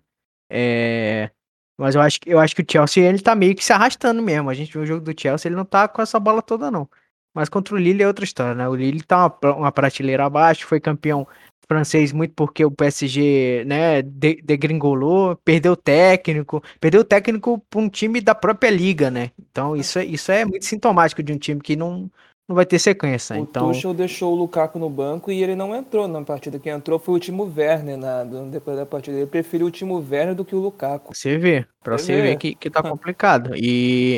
É, 0.50 1.30
mas 1.78 1.96
eu 1.96 2.02
acho, 2.02 2.20
que- 2.22 2.30
eu 2.30 2.40
acho 2.40 2.56
que 2.56 2.62
o 2.62 2.66
Chelsea 2.70 3.04
ele 3.04 3.20
tá 3.22 3.36
meio 3.36 3.56
que 3.56 3.64
se 3.64 3.74
arrastando 3.74 4.22
mesmo. 4.22 4.50
A 4.50 4.54
gente 4.54 4.72
viu 4.72 4.82
o 4.82 4.86
jogo 4.86 5.02
do 5.04 5.20
Chelsea, 5.20 5.50
ele 5.50 5.56
não 5.56 5.66
tá 5.66 5.88
com 5.88 6.02
essa 6.02 6.20
bola 6.20 6.42
toda, 6.42 6.70
não. 6.72 6.90
Mas 7.34 7.50
contra 7.50 7.76
o 7.76 7.78
Lille 7.78 8.04
é 8.04 8.08
outra 8.08 8.26
história, 8.26 8.56
né? 8.56 8.68
O 8.68 8.76
Lille 8.76 9.02
tá 9.04 9.28
uma, 9.44 9.56
uma 9.56 9.72
prateleira 9.72 10.26
abaixo, 10.26 10.68
foi 10.68 10.80
campeão 10.80 11.28
francês 11.72 12.12
muito 12.12 12.34
porque 12.36 12.66
o 12.66 12.72
PSG, 12.72 13.64
né, 13.66 14.02
de- 14.02 14.42
degringolou, 14.44 15.38
perdeu 15.38 15.72
o 15.72 15.78
técnico, 15.78 16.62
perdeu 16.82 17.00
o 17.00 17.06
técnico 17.06 17.60
para 17.70 17.80
um 17.80 17.88
time 17.88 18.20
da 18.20 18.36
própria 18.36 18.70
liga, 18.70 19.10
né? 19.10 19.32
Então 19.40 19.74
isso 19.74 19.98
é, 19.98 20.04
isso 20.04 20.32
é 20.34 20.44
muito 20.44 20.66
sintomático 20.66 21.24
de 21.24 21.32
um 21.32 21.38
time 21.38 21.62
que 21.62 21.78
não, 21.78 22.12
não 22.46 22.56
vai 22.56 22.66
ter 22.66 22.78
sequência. 22.78 23.38
O 23.38 23.44
Então, 23.44 23.68
Tuchel 23.72 23.94
deixou 23.94 24.34
o 24.34 24.36
Lukaku 24.36 24.78
no 24.78 24.90
banco 24.90 25.32
e 25.32 25.42
ele 25.42 25.56
não 25.56 25.74
entrou 25.74 26.10
na 26.10 26.22
partida. 26.22 26.60
Quem 26.60 26.74
entrou 26.74 27.00
foi 27.00 27.16
o 27.16 27.20
Timo 27.20 27.44
Werner 27.56 27.96
na, 27.98 28.26
depois 28.26 28.76
da 28.76 28.86
partida. 28.86 29.16
Ele 29.16 29.28
preferiu 29.28 29.68
o 29.68 29.72
Timo 29.72 29.96
Werner 29.96 30.36
do 30.36 30.44
que 30.44 30.54
o 30.54 30.60
Lukaku. 30.60 31.16
você 31.16 31.38
vê, 31.38 31.66
pra 31.82 31.98
Você 31.98 32.06
você 32.08 32.22
ver 32.22 32.36
que, 32.36 32.54
que 32.54 32.70
tá 32.70 32.82
complicado. 32.84 33.54
E 33.56 34.18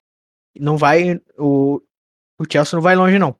não 0.59 0.75
vai, 0.75 1.21
o, 1.37 1.79
o 2.39 2.45
Chelsea 2.51 2.75
não 2.75 2.81
vai 2.81 2.95
longe 2.95 3.19
não. 3.19 3.35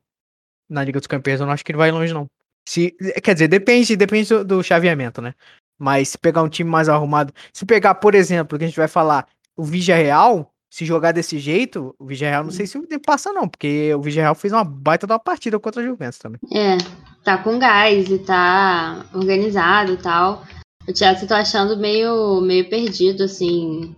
Na 0.70 0.84
Liga 0.84 1.00
dos 1.00 1.08
Campeões 1.08 1.40
eu 1.40 1.46
não 1.46 1.52
acho 1.52 1.64
que 1.64 1.72
ele 1.72 1.78
vai 1.78 1.90
longe 1.90 2.14
não. 2.14 2.26
Se, 2.66 2.96
quer 3.22 3.34
dizer, 3.34 3.48
depende, 3.48 3.96
depende 3.96 4.28
do, 4.28 4.44
do 4.44 4.62
chaveamento, 4.62 5.20
né? 5.20 5.34
Mas 5.78 6.10
se 6.10 6.18
pegar 6.18 6.42
um 6.42 6.48
time 6.48 6.70
mais 6.70 6.88
arrumado, 6.88 7.32
se 7.52 7.66
pegar, 7.66 7.94
por 7.96 8.14
exemplo, 8.14 8.58
que 8.58 8.64
a 8.64 8.68
gente 8.68 8.76
vai 8.76 8.88
falar, 8.88 9.26
o 9.56 9.64
Villarreal, 9.64 10.50
se 10.70 10.84
jogar 10.84 11.12
desse 11.12 11.38
jeito, 11.38 11.94
o 11.98 12.06
Villarreal 12.06 12.44
não 12.44 12.50
sei 12.50 12.66
se 12.66 12.80
passa 12.98 13.32
não, 13.32 13.48
porque 13.48 13.94
o 13.94 14.00
Villarreal 14.00 14.34
fez 14.34 14.52
uma 14.52 14.64
baita 14.64 15.06
uma 15.06 15.18
partida 15.18 15.58
contra 15.58 15.82
a 15.82 15.84
Juventus 15.84 16.18
também. 16.18 16.40
É, 16.52 16.78
tá 17.22 17.38
com 17.38 17.58
gás 17.58 18.08
e 18.08 18.18
tá 18.18 19.06
organizado 19.14 19.92
e 19.92 19.96
tal. 19.96 20.44
O 20.86 20.96
Chelsea 20.96 21.26
tô 21.26 21.34
achando 21.34 21.78
meio, 21.78 22.40
meio 22.42 22.68
perdido, 22.68 23.24
assim, 23.24 23.94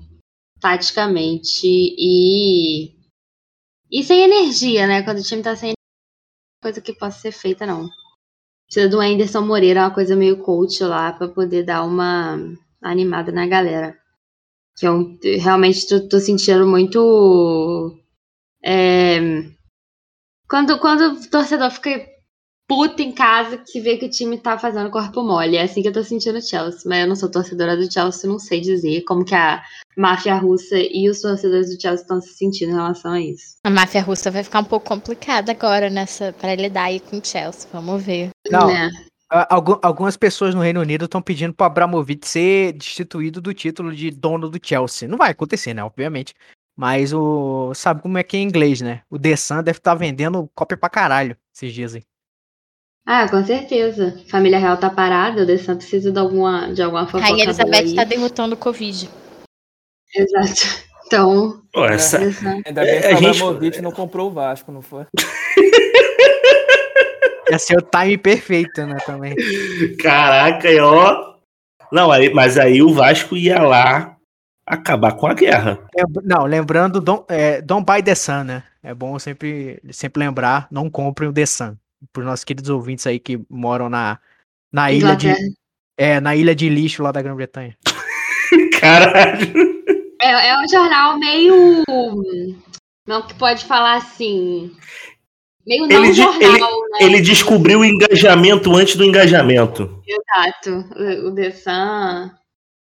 taticamente. 0.61 1.67
E. 1.67 2.95
E 3.91 4.05
sem 4.05 4.23
energia, 4.23 4.87
né? 4.87 5.03
Quando 5.03 5.19
o 5.19 5.23
time 5.23 5.43
tá 5.43 5.57
sem 5.57 5.73
coisa 6.63 6.81
que 6.81 6.93
possa 6.93 7.19
ser 7.19 7.33
feita, 7.33 7.67
não. 7.67 7.89
Precisa 8.67 8.89
do 8.89 9.01
Anderson 9.01 9.43
Moreira, 9.43 9.83
uma 9.83 9.91
coisa 9.95 10.17
meio 10.17 10.39
coach 10.39 10.83
lá, 10.83 11.13
pra 11.13 11.29
poder 11.29 11.65
dar 11.65 11.85
uma 11.85 12.39
animada 12.83 13.33
na 13.33 13.47
galera. 13.47 13.97
Que 14.77 14.87
eu 14.87 15.17
realmente 15.41 15.87
tô, 15.89 16.09
tô 16.09 16.21
sentindo 16.21 16.67
muito. 16.67 17.97
é, 18.63 19.19
quando, 20.49 20.79
quando 20.79 21.13
o 21.13 21.31
torcedor 21.31 21.71
fica 21.71 22.16
puto 22.69 23.01
em 23.03 23.13
casa 23.13 23.59
que 23.59 23.81
vê 23.81 23.97
que 23.97 24.07
o 24.07 24.11
time 24.11 24.39
tá 24.39 24.59
fazendo 24.59 24.91
corpo 24.91 25.23
mole. 25.23 25.57
É 25.57 25.63
assim 25.63 25.83
que 25.83 25.89
eu 25.89 25.93
tô 25.93 26.03
sentindo 26.03 26.39
o 26.39 26.43
Chelsea. 26.43 26.83
Mas 26.87 27.01
eu 27.01 27.09
não 27.09 27.17
sou 27.17 27.31
torcedora 27.31 27.77
do 27.77 27.91
Chelsea, 27.91 28.31
não 28.31 28.39
sei 28.39 28.61
dizer 28.61 29.03
como 29.03 29.25
que 29.25 29.35
a 29.35 29.63
máfia 29.97 30.35
russa 30.35 30.77
e 30.77 31.09
os 31.09 31.21
torcedores 31.21 31.75
do 31.75 31.81
Chelsea 31.81 32.03
estão 32.03 32.21
se 32.21 32.35
sentindo 32.35 32.73
em 32.73 32.75
relação 32.75 33.13
a 33.13 33.21
isso. 33.21 33.57
A 33.65 33.71
máfia 33.71 34.03
russa 34.03 34.31
vai 34.31 34.43
ficar 34.43 34.61
um 34.61 34.65
pouco 34.65 34.87
complicada 34.87 35.53
agora 35.53 35.89
nessa 35.89 36.33
para 36.33 36.55
lidar 36.55 36.85
aí 36.85 37.01
com 37.01 37.19
o 37.19 37.25
Chelsea. 37.25 37.69
Vamos 37.73 38.03
ver. 38.03 38.31
Não, 38.51 38.69
Né? 38.69 38.91
algumas 39.83 40.17
pessoas 40.17 40.55
no 40.55 40.61
Reino 40.61 40.81
Unido 40.81 41.07
estão 41.07 41.21
pedindo 41.21 41.53
pro 41.53 41.67
Abramovich 41.67 42.29
ser 42.29 42.73
destituído 42.75 43.41
do 43.41 43.53
título 43.53 43.93
de 43.93 44.11
dono 44.11 44.49
do 44.49 44.59
Chelsea. 44.63 45.09
Não 45.09 45.19
vai 45.19 45.33
acontecer, 45.33 45.75
né? 45.75 45.83
Obviamente. 45.83 46.33
Mas 46.77 47.13
o. 47.13 47.73
Sabe 47.75 48.03
como 48.03 48.19
é 48.19 48.23
que 48.23 48.37
é 48.37 48.41
em 48.41 48.45
inglês, 48.45 48.81
né? 48.81 49.03
O 49.11 49.19
The 49.19 49.35
Sun 49.35 49.63
deve 49.63 49.79
estar 49.79 49.95
vendendo 49.95 50.49
cópia 50.55 50.77
pra 50.77 50.91
caralho 50.91 51.37
esses 51.53 51.73
dias 51.73 51.95
aí. 51.95 52.03
Ah, 53.07 53.29
com 53.29 53.45
certeza. 53.45 54.19
Família 54.29 54.59
Real 54.59 54.77
tá 54.77 54.91
parada, 54.91 55.43
o 55.43 55.47
Dessan 55.47 55.77
precisa 55.77 56.11
de 56.11 56.19
alguma, 56.19 56.73
de 56.75 56.83
alguma 56.83 57.07
fofoca 57.07 57.25
Rainha 57.25 57.45
Elizabeth 57.45 57.95
tá 57.95 58.05
derrotando 58.05 58.55
o 58.55 58.59
Covid. 58.59 59.09
Exato. 60.15 60.87
Então, 61.07 61.63
essa, 61.89 62.19
Ainda 62.19 62.83
bem 62.83 63.01
que 63.01 63.07
É, 63.07 63.13
a 63.13 63.15
o 63.15 63.19
gente- 63.19 63.41
Abramovich 63.41 63.81
não 63.81 63.93
comprou 63.93 64.29
o 64.29 64.33
Vasco, 64.33 64.73
não 64.73 64.83
foi? 64.83 65.05
Ia 67.49 67.61
ser 67.61 67.79
o 67.79 67.83
time 67.83 68.19
perfeito, 68.19 68.85
né? 68.85 68.97
Também. 69.07 69.37
Caraca, 70.03 70.69
e 70.69 70.81
ó. 70.81 71.37
Não, 71.93 72.11
aí, 72.11 72.35
mas 72.35 72.59
aí 72.59 72.83
o 72.83 72.93
Vasco 72.93 73.37
ia 73.37 73.63
lá 73.63 74.17
acabar 74.67 75.13
com 75.13 75.29
a 75.29 75.35
guerra. 75.35 75.79
Lembra- 75.97 76.23
Não, 76.25 76.45
lembrando, 76.45 77.01
don't, 77.01 77.25
é, 77.29 77.63
don't 77.63 77.87
buy 77.87 78.03
The 78.03 78.17
Sun, 78.17 78.43
né? 78.43 78.65
É 78.83 78.93
bom 78.93 79.17
sempre, 79.21 79.81
sempre 79.93 80.19
lembrar, 80.25 80.67
não 80.73 80.91
comprem 80.91 81.29
o 81.29 81.33
The 81.33 81.47
Sun. 81.47 81.77
Para 82.13 82.21
os 82.21 82.27
nossos 82.27 82.45
queridos 82.45 82.71
ouvintes 82.71 83.07
aí 83.07 83.19
que 83.19 83.41
moram 83.49 83.89
na, 83.89 84.19
na 84.73 84.93
ilha 84.93 85.15
de. 85.17 85.33
É, 85.99 86.21
na 86.21 86.37
ilha 86.37 86.55
de 86.55 86.69
lixo 86.69 87.03
lá 87.03 87.11
da 87.11 87.23
Grã-Bretanha. 87.23 87.77
Caralho. 88.81 89.77
É, 90.21 90.49
é 90.49 90.59
um 90.59 90.69
jornal 90.69 91.19
meio. 91.19 91.83
Não 93.07 93.23
que 93.23 93.35
pode 93.35 93.65
falar 93.65 93.97
assim. 93.97 94.73
Meio 95.67 95.87
não 95.87 96.05
Ele 96.05 96.13
jornal, 96.13 96.81
né? 96.91 96.99
Ele 97.01 97.21
descobriu 97.21 97.81
o 97.81 97.85
engajamento 97.85 98.75
antes 98.75 98.95
do 98.97 99.05
engajamento. 99.05 100.03
Exato. 100.07 100.85
O, 101.27 101.35
The 101.35 101.51
Sun 101.51 102.31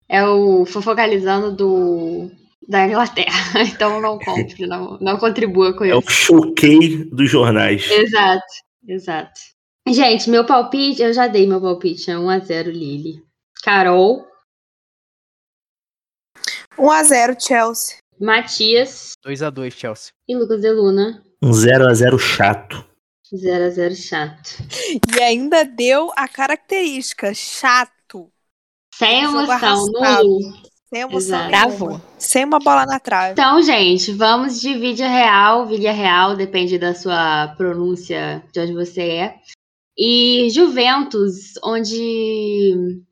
é 0.09 0.25
o 0.25 0.65
fofocalizando 0.65 1.53
do, 1.53 2.31
da 2.67 2.87
Inglaterra. 2.87 3.31
Então 3.75 4.01
não 4.01 4.19
compre, 4.19 4.67
não, 4.67 4.99
não 5.01 5.19
contribua 5.19 5.75
com 5.77 5.85
É 5.85 5.95
o 5.95 5.99
isso. 6.01 6.11
choquei 6.11 7.05
dos 7.05 7.31
jornais. 7.31 7.91
Exato, 7.91 8.43
exato. 8.87 9.41
Gente, 9.89 10.29
meu 10.31 10.45
palpite, 10.47 11.03
eu 11.03 11.13
já 11.13 11.27
dei 11.27 11.47
meu 11.47 11.61
palpite, 11.61 12.11
é 12.11 12.15
1x0 12.15 12.67
Lille. 12.67 13.25
Carol, 13.63 14.27
1x0 16.79 17.37
Chelsea. 17.41 17.97
Matias 18.19 19.13
2x2, 19.27 19.71
Chelsea. 19.73 20.13
e 20.29 20.37
Lucas 20.37 20.61
Deluna. 20.61 21.23
Um 21.43 21.53
0 21.53 21.89
a 21.89 21.95
0 21.95 22.19
chato. 22.19 22.85
0 23.35 23.65
a 23.65 23.71
0 23.71 23.95
chato. 23.95 24.51
E 25.17 25.23
ainda 25.23 25.65
deu 25.65 26.11
a 26.17 26.29
característica 26.29 27.33
chato. 27.33 28.31
Sem 28.95 29.23
emoção, 29.23 29.87
nulo. 29.87 30.70
Sem 30.93 31.03
emoção. 31.03 31.49
Travou. 31.49 32.01
Sem 32.19 32.45
uma 32.45 32.59
bola 32.59 32.85
na 32.85 32.99
trave. 32.99 33.33
Então, 33.33 33.63
gente, 33.63 34.13
vamos 34.13 34.61
de 34.61 34.75
vídeo 34.77 35.07
real. 35.07 35.67
Vídeo 35.67 35.93
real 35.93 36.37
depende 36.37 36.79
da 36.79 36.95
sua 36.95 37.55
pronúncia 37.57 38.45
de 38.53 38.61
onde 38.61 38.73
você 38.75 39.03
é. 39.03 39.41
E 39.97 40.49
Juventus, 40.51 41.55
onde 41.63 43.05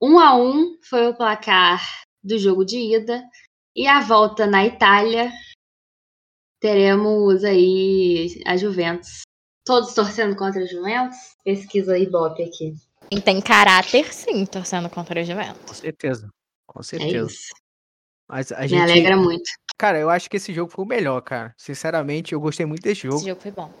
um 0.00 0.18
a 0.18 0.34
um 0.34 0.78
foi 0.82 1.08
o 1.08 1.14
placar 1.14 1.82
do 2.24 2.38
jogo 2.38 2.64
de 2.64 2.78
ida. 2.78 3.22
E 3.76 3.86
a 3.86 4.00
volta 4.00 4.46
na 4.46 4.64
Itália, 4.64 5.30
teremos 6.58 7.44
aí 7.44 8.42
a 8.46 8.56
Juventus. 8.56 9.22
Todos 9.64 9.94
torcendo 9.94 10.34
contra 10.34 10.62
a 10.62 10.66
Juventus? 10.66 11.18
Pesquisa 11.44 11.98
Ibope 11.98 12.42
aqui. 12.42 12.74
Quem 13.10 13.20
tem 13.20 13.40
caráter, 13.40 14.12
sim, 14.12 14.46
torcendo 14.46 14.88
contra 14.88 15.20
o 15.20 15.24
Com 15.24 15.30
Juventus. 15.30 15.76
certeza. 15.76 16.30
Com 16.70 16.80
É 16.80 16.84
certeza. 16.84 17.26
isso. 17.30 17.48
Mas 18.28 18.52
a 18.52 18.60
Me 18.60 18.68
gente. 18.68 18.82
alegra 18.82 19.16
muito. 19.16 19.42
Cara, 19.76 19.98
eu 19.98 20.08
acho 20.08 20.30
que 20.30 20.36
esse 20.36 20.52
jogo 20.52 20.70
foi 20.70 20.84
o 20.84 20.88
melhor, 20.88 21.20
cara. 21.20 21.52
Sinceramente, 21.56 22.32
eu 22.32 22.40
gostei 22.40 22.64
muito 22.64 22.82
desse 22.82 23.02
jogo. 23.02 23.16
Esse 23.16 23.28
jogo 23.28 23.40
foi 23.40 23.50
bom. 23.50 23.72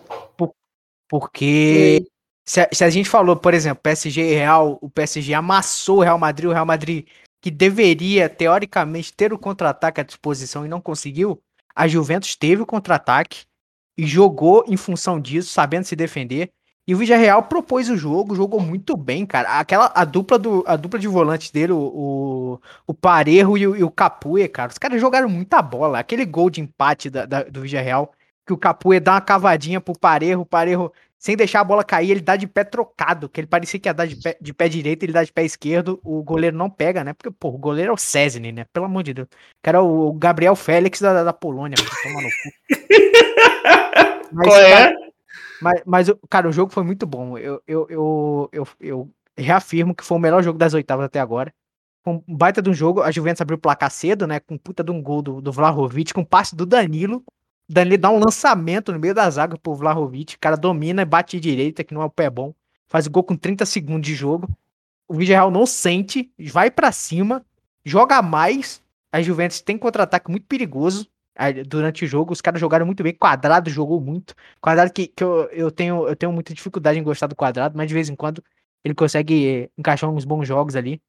Porque 1.08 2.06
se 2.44 2.60
a, 2.60 2.68
se 2.72 2.84
a 2.84 2.90
gente 2.90 3.08
falou, 3.08 3.36
por 3.36 3.54
exemplo, 3.54 3.82
PSG 3.82 4.20
e 4.32 4.34
Real, 4.34 4.78
o 4.80 4.90
PSG 4.90 5.34
amassou 5.34 5.98
o 5.98 6.02
Real 6.02 6.18
Madrid, 6.18 6.48
o 6.50 6.52
Real 6.52 6.66
Madrid 6.66 7.06
que 7.40 7.50
deveria, 7.50 8.28
teoricamente, 8.28 9.12
ter 9.12 9.32
o 9.32 9.38
contra-ataque 9.38 10.00
à 10.00 10.04
disposição 10.04 10.66
e 10.66 10.68
não 10.68 10.80
conseguiu, 10.80 11.40
a 11.74 11.88
Juventus 11.88 12.36
teve 12.36 12.60
o 12.62 12.66
contra-ataque 12.66 13.44
e 13.96 14.06
jogou 14.06 14.64
em 14.68 14.76
função 14.76 15.20
disso, 15.20 15.50
sabendo 15.50 15.84
se 15.84 15.96
defender. 15.96 16.50
E 16.90 16.94
o 16.94 16.98
Villarreal 16.98 17.44
propôs 17.44 17.88
o 17.88 17.96
jogo, 17.96 18.34
jogou 18.34 18.58
muito 18.58 18.96
bem, 18.96 19.24
cara. 19.24 19.60
Aquela, 19.60 19.92
a 19.94 20.04
dupla, 20.04 20.36
do, 20.36 20.64
a 20.66 20.74
dupla 20.74 20.98
de 20.98 21.06
volantes 21.06 21.52
dele, 21.52 21.72
o, 21.72 21.78
o, 21.78 22.60
o 22.84 22.92
Parejo 22.92 23.56
e 23.56 23.64
o, 23.64 23.76
e 23.76 23.84
o 23.84 23.90
Capué, 23.92 24.48
cara, 24.48 24.72
os 24.72 24.76
caras 24.78 25.00
jogaram 25.00 25.28
muita 25.28 25.62
bola. 25.62 26.00
Aquele 26.00 26.24
gol 26.24 26.50
de 26.50 26.60
empate 26.60 27.08
da, 27.08 27.24
da- 27.26 27.44
do 27.44 27.60
Villarreal, 27.60 28.12
que 28.44 28.52
o 28.52 28.58
Capué 28.58 28.98
dá 28.98 29.12
uma 29.12 29.20
cavadinha 29.20 29.80
pro 29.80 29.96
Parejo, 29.96 30.40
o 30.40 30.44
Parejo 30.44 30.90
sem 31.16 31.36
deixar 31.36 31.60
a 31.60 31.64
bola 31.64 31.84
cair, 31.84 32.10
ele 32.10 32.20
dá 32.22 32.34
de 32.34 32.48
pé 32.48 32.64
trocado, 32.64 33.28
que 33.28 33.38
ele 33.38 33.46
parecia 33.46 33.78
que 33.78 33.88
ia 33.88 33.94
dar 33.94 34.06
de 34.08 34.16
pé, 34.16 34.36
de 34.40 34.52
pé 34.52 34.68
direito, 34.68 35.04
ele 35.04 35.12
dá 35.12 35.22
de 35.22 35.30
pé 35.30 35.44
esquerdo, 35.44 36.00
o 36.02 36.20
goleiro 36.24 36.56
não 36.56 36.68
pega, 36.68 37.04
né? 37.04 37.12
Porque, 37.12 37.30
pô, 37.30 37.50
o 37.50 37.58
goleiro 37.58 37.90
é 37.90 37.94
o 37.94 37.96
Cesny, 37.96 38.50
né? 38.50 38.64
Pelo 38.72 38.86
amor 38.86 39.04
de 39.04 39.14
Deus. 39.14 39.28
O 39.28 39.62
cara 39.62 39.78
é 39.78 39.80
o 39.80 40.12
Gabriel 40.14 40.56
Félix 40.56 41.00
da, 41.00 41.12
da- 41.12 41.22
da 41.24 41.32
Polônia, 41.32 41.76
pô, 41.76 41.84
toma 42.02 42.20
no 42.20 42.28
cu. 42.30 42.50
Mas, 44.32 44.48
Qual 44.48 44.60
é? 44.60 44.70
cara, 44.70 45.09
mas, 45.60 45.82
mas, 45.86 46.12
cara, 46.28 46.48
o 46.48 46.52
jogo 46.52 46.72
foi 46.72 46.82
muito 46.82 47.06
bom. 47.06 47.36
Eu, 47.36 47.62
eu, 47.66 47.86
eu, 47.88 48.48
eu, 48.52 48.68
eu 48.80 49.10
reafirmo 49.36 49.94
que 49.94 50.04
foi 50.04 50.16
o 50.16 50.20
melhor 50.20 50.42
jogo 50.42 50.58
das 50.58 50.74
oitavas 50.74 51.06
até 51.06 51.20
agora. 51.20 51.52
Um 52.06 52.22
baita 52.26 52.62
de 52.62 52.70
um 52.70 52.74
jogo. 52.74 53.02
A 53.02 53.10
Juventus 53.10 53.40
abriu 53.40 53.56
o 53.56 53.60
placar 53.60 53.90
cedo, 53.90 54.26
né? 54.26 54.40
Com 54.40 54.56
puta 54.56 54.82
de 54.82 54.90
um 54.90 55.02
gol 55.02 55.22
do, 55.22 55.40
do 55.40 55.52
Vlahovic, 55.52 56.14
com 56.14 56.24
passe 56.24 56.56
do 56.56 56.64
Danilo. 56.64 57.22
O 57.68 57.72
Danilo 57.72 57.98
dá 57.98 58.10
um 58.10 58.18
lançamento 58.18 58.92
no 58.92 58.98
meio 58.98 59.14
da 59.14 59.28
zaga 59.28 59.58
pro 59.58 59.74
Vlahovic. 59.74 60.34
O 60.34 60.40
cara 60.40 60.56
domina, 60.56 61.04
bate 61.04 61.38
de 61.38 61.50
direita, 61.50 61.84
que 61.84 61.94
não 61.94 62.02
é 62.02 62.06
o 62.06 62.10
pé 62.10 62.30
bom. 62.30 62.54
Faz 62.88 63.06
o 63.06 63.10
gol 63.10 63.22
com 63.22 63.36
30 63.36 63.66
segundos 63.66 64.06
de 64.06 64.14
jogo. 64.14 64.48
O 65.06 65.14
Villarreal 65.14 65.50
não 65.50 65.66
sente, 65.66 66.30
vai 66.38 66.70
pra 66.70 66.90
cima, 66.90 67.44
joga 67.84 68.22
mais. 68.22 68.80
A 69.12 69.20
Juventus 69.20 69.60
tem 69.60 69.76
contra-ataque 69.76 70.30
muito 70.30 70.46
perigoso 70.46 71.08
durante 71.66 72.04
o 72.04 72.08
jogo. 72.08 72.32
Os 72.32 72.40
caras 72.40 72.60
jogaram 72.60 72.86
muito 72.86 73.02
bem. 73.02 73.14
Quadrado 73.14 73.70
jogou 73.70 74.00
muito. 74.00 74.34
Quadrado 74.60 74.92
que, 74.92 75.06
que 75.06 75.24
eu, 75.24 75.48
eu, 75.50 75.70
tenho, 75.70 76.06
eu 76.06 76.16
tenho 76.16 76.32
muita 76.32 76.52
dificuldade 76.52 76.98
em 76.98 77.02
gostar 77.02 77.26
do 77.26 77.36
quadrado, 77.36 77.76
mas 77.76 77.88
de 77.88 77.94
vez 77.94 78.08
em 78.08 78.16
quando 78.16 78.42
ele 78.84 78.94
consegue 78.94 79.70
encaixar 79.76 80.10
uns 80.10 80.24
bons 80.24 80.46
jogos 80.46 80.76
ali. 80.76 81.00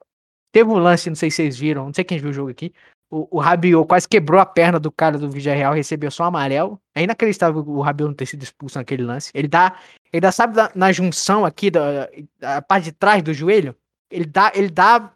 Teve 0.51 0.69
um 0.69 0.77
lance, 0.77 1.09
não 1.09 1.15
sei 1.15 1.31
se 1.31 1.37
vocês 1.37 1.57
viram, 1.57 1.85
não 1.85 1.93
sei 1.93 2.03
quem 2.03 2.19
viu 2.19 2.29
o 2.29 2.33
jogo 2.33 2.49
aqui. 2.49 2.73
O, 3.09 3.37
o 3.37 3.39
Rabiot 3.39 3.87
quase 3.87 4.07
quebrou 4.07 4.39
a 4.39 4.45
perna 4.45 4.79
do 4.79 4.91
cara 4.91 5.17
do 5.17 5.29
Villarreal, 5.29 5.73
recebeu 5.73 6.11
só 6.11 6.23
um 6.23 6.27
amarelo. 6.27 6.79
É 6.95 7.03
inacreditável 7.03 7.61
o 7.61 7.81
Rabiot 7.81 8.09
não 8.09 8.15
ter 8.15 8.25
sido 8.25 8.43
expulso 8.43 8.77
naquele 8.77 9.03
lance. 9.03 9.31
Ele 9.33 9.47
dá, 9.47 9.77
ele 10.11 10.21
dá, 10.21 10.31
sabe, 10.31 10.55
na, 10.55 10.71
na 10.73 10.91
junção 10.91 11.45
aqui, 11.45 11.69
da, 11.71 12.09
da 12.39 12.61
parte 12.61 12.85
de 12.85 12.91
trás 12.93 13.21
do 13.21 13.33
joelho, 13.33 13.75
ele 14.09 14.25
dá, 14.25 14.51
ele 14.55 14.69
dá 14.69 15.13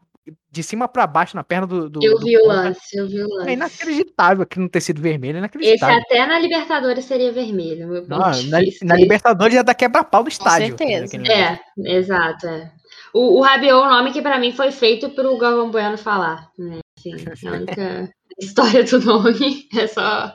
de 0.55 0.63
cima 0.63 0.87
pra 0.87 1.05
baixo 1.05 1.35
na 1.35 1.43
perna 1.43 1.67
do. 1.67 1.89
do 1.89 1.99
Eu 2.03 2.17
do 2.17 2.25
vi 2.25 2.37
o 2.37 2.47
lance, 2.47 2.97
eu 2.97 3.07
vi 3.07 3.21
o 3.21 3.25
É 3.25 3.37
lance. 3.39 3.51
inacreditável 3.51 4.45
que 4.45 4.59
não 4.59 4.67
ter 4.69 4.81
sido 4.81 5.01
vermelho, 5.01 5.35
é 5.37 5.39
Esse 5.39 5.39
inacreditável. 5.39 5.97
até 5.97 6.25
na 6.25 6.39
Libertadores 6.39 7.05
seria 7.05 7.31
vermelho. 7.31 7.87
Meu 7.87 8.07
Não, 8.07 8.17
na, 8.19 8.59
na 8.83 8.95
Libertadores 8.95 9.53
já 9.53 9.61
dá 9.61 9.73
quebra-pau 9.73 10.23
do 10.23 10.29
estádio. 10.29 10.67
certeza. 10.77 11.05
aquele 11.05 11.23
negócio. 11.23 11.59
É, 11.85 11.91
exato. 11.97 12.47
É. 12.47 12.71
O, 13.13 13.39
o 13.39 13.41
Rabiot 13.41 13.71
é 13.71 13.75
um 13.75 13.89
nome 13.89 14.11
que 14.11 14.21
pra 14.21 14.39
mim 14.39 14.51
foi 14.51 14.71
feito 14.71 15.09
pro 15.09 15.37
Galvão 15.37 15.69
Bueno 15.71 15.97
falar. 15.97 16.49
Né? 16.57 16.79
Assim, 16.97 17.13
a 17.47 17.51
única 17.51 18.09
história 18.39 18.83
do 18.83 18.99
nome 19.01 19.67
é 19.77 19.87
só, 19.87 20.33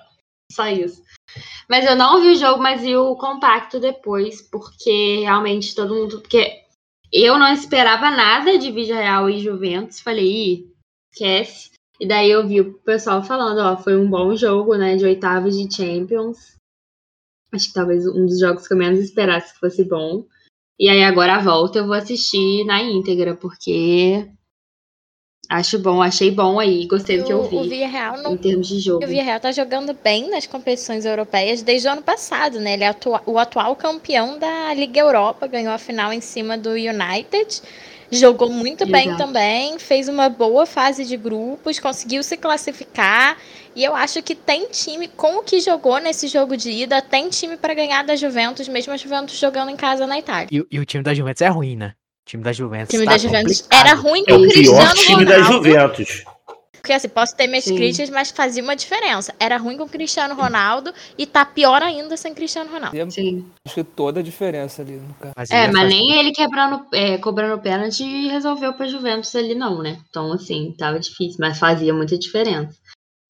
só 0.53 0.67
isso. 0.69 1.03
Mas 1.69 1.87
eu 1.87 1.95
não 1.97 2.21
vi 2.21 2.29
o 2.33 2.35
jogo, 2.35 2.63
mas 2.63 2.81
vi 2.83 2.97
o 2.97 3.15
compacto 3.17 3.79
depois, 3.79 4.43
porque 4.51 5.21
realmente 5.21 5.75
todo 5.75 5.95
mundo. 5.95 6.21
Porque 6.21 6.53
eu 7.13 7.39
não 7.39 7.53
esperava 7.53 8.11
nada 8.11 8.59
de 8.59 8.71
Vídeo 8.71 8.95
Real 8.95 9.29
e 9.29 9.41
Juventus. 9.41 10.01
Falei, 10.01 10.27
ih, 10.27 10.75
esquece. 11.13 11.71
E 12.01 12.07
daí 12.07 12.31
eu 12.31 12.47
vi 12.47 12.61
o 12.61 12.75
pessoal 12.81 13.23
falando, 13.23 13.59
ó, 13.59 13.77
foi 13.77 13.97
um 13.97 14.09
bom 14.09 14.35
jogo, 14.35 14.77
né, 14.77 14.97
de 14.97 15.05
oitavas 15.05 15.57
de 15.57 15.75
Champions. 15.75 16.57
Acho 17.53 17.69
que 17.69 17.75
talvez 17.75 18.07
um 18.07 18.27
dos 18.27 18.39
jogos 18.39 18.67
que 18.67 18.73
eu 18.73 18.79
menos 18.79 19.01
esperasse 19.01 19.53
que 19.53 19.61
fosse 19.61 19.85
bom. 19.85 20.25
E 20.79 20.89
aí 20.89 21.03
agora 21.03 21.37
a 21.37 21.43
volta 21.43 21.79
eu 21.79 21.87
vou 21.87 21.95
assistir 21.95 22.65
na 22.65 22.83
íntegra, 22.83 23.37
porque 23.37 24.31
acho 25.51 25.79
bom, 25.81 26.01
achei 26.01 26.31
bom 26.31 26.59
aí, 26.59 26.87
gostei 26.87 27.19
do 27.19 27.25
que 27.25 27.33
eu 27.33 27.41
o, 27.41 27.45
o 27.45 27.49
vi 27.49 27.69
Villarreal 27.69 28.17
não 28.23 28.33
em 28.35 28.37
termos 28.39 28.69
de 28.69 28.79
jogo. 28.79 29.05
O 29.05 29.07
Villarreal 29.09 29.41
tá 29.41 29.53
jogando 29.53 29.93
bem 29.93 30.31
nas 30.31 30.47
competições 30.47 31.05
europeias 31.05 31.61
desde 31.61 31.89
o 31.89 31.91
ano 31.91 32.03
passado, 32.03 32.59
né? 32.61 32.75
Ele 32.75 32.85
é 32.85 32.89
atua- 32.89 33.23
o 33.27 33.39
atual 33.39 33.75
campeão 33.77 34.39
da 34.39 34.73
Liga 34.73 35.01
Europa, 35.01 35.47
ganhou 35.47 35.73
a 35.73 35.79
final 35.79 36.13
em 36.13 36.21
cima 36.21 36.57
do 36.57 36.71
United, 36.71 37.61
jogou 38.13 38.49
muito 38.51 38.87
bem 38.87 39.07
Exato. 39.09 39.19
também, 39.19 39.79
fez 39.79 40.09
uma 40.09 40.29
boa 40.29 40.65
fase 40.67 41.05
de 41.05 41.17
grupos, 41.17 41.79
conseguiu 41.79 42.23
se 42.23 42.37
classificar. 42.37 43.37
E 43.75 43.85
eu 43.85 43.95
acho 43.95 44.21
que 44.23 44.35
tem 44.35 44.67
time, 44.69 45.07
com 45.09 45.37
o 45.39 45.43
que 45.45 45.61
jogou 45.61 45.99
nesse 45.99 46.27
jogo 46.27 46.57
de 46.57 46.71
ida, 46.71 47.01
tem 47.01 47.29
time 47.29 47.57
pra 47.57 47.73
ganhar 47.73 48.03
da 48.03 48.17
Juventus, 48.17 48.67
mesmo 48.69 48.93
a 48.93 48.97
Juventus 48.97 49.39
jogando 49.39 49.71
em 49.71 49.77
casa 49.77 50.07
na 50.09 50.19
Itália. 50.19 50.49
E, 50.51 50.61
o- 50.61 50.67
e 50.71 50.79
o 50.81 50.85
time 50.85 51.05
da 51.05 51.15
Juventus 51.15 51.41
é 51.43 51.49
ruim, 51.49 51.77
né? 51.77 51.93
Time 52.31 52.43
da 52.45 52.53
Juventus. 52.53 52.89
Time 52.91 53.05
tá 53.05 53.11
da 53.13 53.19
Juventus 53.19 53.61
complicado. 53.63 53.87
era 53.89 53.95
ruim 53.97 54.25
com 54.25 54.31
É 54.31 54.35
o 54.35 54.39
o 54.39 54.49
pior 54.49 54.53
Cristiano 54.53 54.95
time 54.95 55.25
da 55.25 55.37
Ronaldo. 55.43 55.57
Juventus. 55.69 56.25
Porque 56.73 56.93
assim, 56.95 57.09
posso 57.11 57.37
ter 57.37 57.47
minhas 57.47 57.65
Sim. 57.65 57.75
críticas, 57.77 58.09
mas 58.09 58.31
fazia 58.31 58.63
uma 58.63 58.75
diferença. 58.75 59.35
Era 59.39 59.59
ruim 59.59 59.77
com 59.77 59.85
o 59.85 59.89
Cristiano 59.89 60.35
Ronaldo 60.35 60.95
e 61.19 61.27
tá 61.27 61.45
pior 61.45 61.83
ainda 61.83 62.17
sem 62.17 62.33
Cristiano 62.33 62.71
Ronaldo. 62.73 63.11
Sim. 63.13 63.45
acho 63.67 63.75
que 63.75 63.85
toda 63.85 64.21
a 64.21 64.23
diferença 64.23 64.81
ali 64.81 64.93
no 64.93 65.13
caso. 65.15 65.35
Mas 65.37 65.51
É, 65.51 65.67
mas 65.67 65.77
faz- 65.83 65.89
nem 65.93 66.13
ele 66.19 66.33
quebrando, 66.33 66.87
é, 66.95 67.19
cobrando 67.19 67.61
pênalti 67.61 68.29
resolveu 68.29 68.73
pra 68.73 68.87
Juventus 68.87 69.35
ali, 69.35 69.55
não, 69.55 69.83
né? 69.83 69.99
Então, 70.09 70.33
assim, 70.33 70.75
tava 70.79 70.99
difícil, 70.99 71.37
mas 71.41 71.59
fazia 71.59 71.93
muita 71.93 72.17
diferença. 72.17 72.75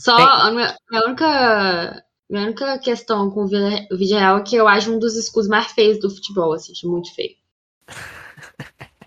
Só 0.01 0.15
Tem- 0.17 0.27
a 0.27 0.51
minha, 0.53 0.77
minha 0.91 1.05
única. 1.07 2.05
Minha 2.31 2.45
única 2.45 2.79
questão 2.79 3.29
com 3.33 3.43
o 3.45 3.49
Real 3.49 4.39
é 4.39 4.43
que 4.43 4.55
eu 4.55 4.69
acho 4.69 4.93
um 4.95 5.01
dos 5.01 5.17
escudos 5.17 5.49
mais 5.49 5.73
feios 5.73 5.99
do 5.99 6.09
futebol, 6.09 6.53
assim, 6.53 6.73
muito 6.85 7.13
feio. 7.13 7.35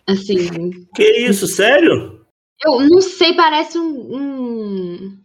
Assim, 0.07 0.85
Que 0.95 1.27
isso, 1.27 1.47
sério? 1.47 2.25
eu 2.65 2.79
não 2.89 3.01
sei, 3.01 3.33
parece 3.33 3.77
um. 3.77 4.15
um, 4.15 5.23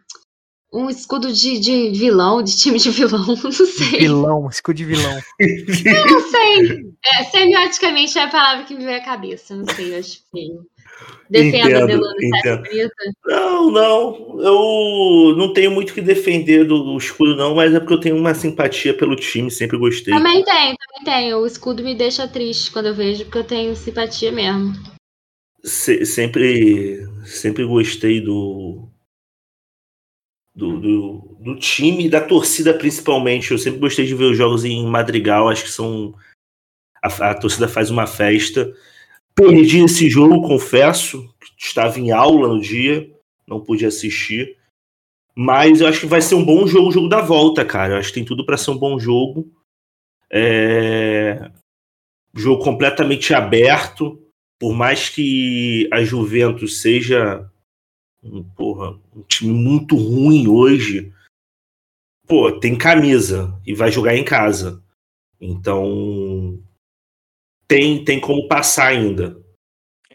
um 0.72 0.90
escudo 0.90 1.32
de, 1.32 1.58
de 1.58 1.90
vilão, 1.90 2.42
de 2.42 2.56
time 2.56 2.78
de 2.78 2.90
vilão, 2.90 3.26
não 3.42 3.52
sei. 3.52 4.00
Vilão, 4.00 4.48
escudo 4.48 4.76
de 4.76 4.84
vilão. 4.84 5.20
Não 5.40 6.30
sei. 6.30 6.94
É, 7.14 7.24
semioticamente 7.24 8.18
é 8.18 8.22
a 8.24 8.28
palavra 8.28 8.64
que 8.64 8.74
me 8.74 8.84
veio 8.84 8.98
à 8.98 9.04
cabeça. 9.04 9.54
Não 9.56 9.64
sei, 9.74 9.94
eu 9.94 9.98
acho 9.98 10.20
feio. 10.30 10.66
Defenda 11.30 11.86
Delano. 11.86 12.14
Não, 13.26 13.70
não. 13.70 14.40
Eu 14.40 15.36
não 15.36 15.52
tenho 15.52 15.70
muito 15.70 15.90
o 15.90 15.94
que 15.94 16.00
defender 16.00 16.64
do, 16.64 16.82
do 16.82 16.96
escudo, 16.96 17.36
não, 17.36 17.54
mas 17.54 17.74
é 17.74 17.78
porque 17.78 17.94
eu 17.94 18.00
tenho 18.00 18.16
uma 18.16 18.34
simpatia 18.34 18.94
pelo 18.94 19.14
time, 19.14 19.50
sempre 19.50 19.76
gostei. 19.76 20.14
Também 20.14 20.42
tenho, 20.42 20.76
também 20.76 21.04
tenho. 21.04 21.38
O 21.38 21.46
escudo 21.46 21.84
me 21.84 21.94
deixa 21.94 22.26
triste 22.26 22.70
quando 22.70 22.86
eu 22.86 22.94
vejo, 22.94 23.24
porque 23.24 23.38
eu 23.38 23.44
tenho 23.44 23.76
simpatia 23.76 24.32
mesmo. 24.32 24.72
Se- 25.62 26.06
sempre, 26.06 27.06
sempre 27.26 27.64
gostei 27.64 28.20
do, 28.22 28.88
do, 30.54 30.80
do, 30.80 31.36
do 31.40 31.56
time 31.56 32.06
e 32.06 32.08
da 32.08 32.22
torcida, 32.22 32.72
principalmente. 32.72 33.50
Eu 33.50 33.58
sempre 33.58 33.80
gostei 33.80 34.06
de 34.06 34.14
ver 34.14 34.24
os 34.24 34.36
jogos 34.38 34.64
em 34.64 34.86
Madrigal, 34.86 35.48
acho 35.48 35.64
que 35.64 35.70
são. 35.70 36.14
A, 37.02 37.30
a 37.30 37.34
torcida 37.34 37.68
faz 37.68 37.90
uma 37.90 38.06
festa. 38.06 38.74
Perdi 39.38 39.84
esse 39.84 40.10
jogo, 40.10 40.42
confesso. 40.42 41.32
Estava 41.56 42.00
em 42.00 42.10
aula 42.10 42.48
no 42.48 42.60
dia, 42.60 43.08
não 43.46 43.60
pude 43.60 43.86
assistir. 43.86 44.56
Mas 45.32 45.80
eu 45.80 45.86
acho 45.86 46.00
que 46.00 46.06
vai 46.06 46.20
ser 46.20 46.34
um 46.34 46.44
bom 46.44 46.66
jogo, 46.66 46.88
o 46.88 46.92
jogo 46.92 47.08
da 47.08 47.20
volta, 47.20 47.64
cara. 47.64 47.94
Eu 47.94 47.98
acho 47.98 48.08
que 48.08 48.14
tem 48.14 48.24
tudo 48.24 48.44
para 48.44 48.56
ser 48.56 48.72
um 48.72 48.76
bom 48.76 48.98
jogo. 48.98 49.48
É... 50.28 51.52
Jogo 52.34 52.64
completamente 52.64 53.32
aberto. 53.32 54.20
Por 54.58 54.74
mais 54.74 55.08
que 55.08 55.88
a 55.92 56.02
Juventus 56.02 56.80
seja 56.80 57.48
um, 58.20 58.42
porra, 58.42 58.98
um 59.14 59.22
time 59.22 59.52
muito 59.52 59.94
ruim 59.94 60.48
hoje, 60.48 61.12
pô, 62.26 62.50
tem 62.50 62.76
camisa 62.76 63.56
e 63.64 63.72
vai 63.72 63.92
jogar 63.92 64.16
em 64.16 64.24
casa. 64.24 64.82
Então 65.40 66.60
tem, 67.68 68.02
tem 68.02 68.18
como 68.18 68.48
passar 68.48 68.88
ainda. 68.88 69.36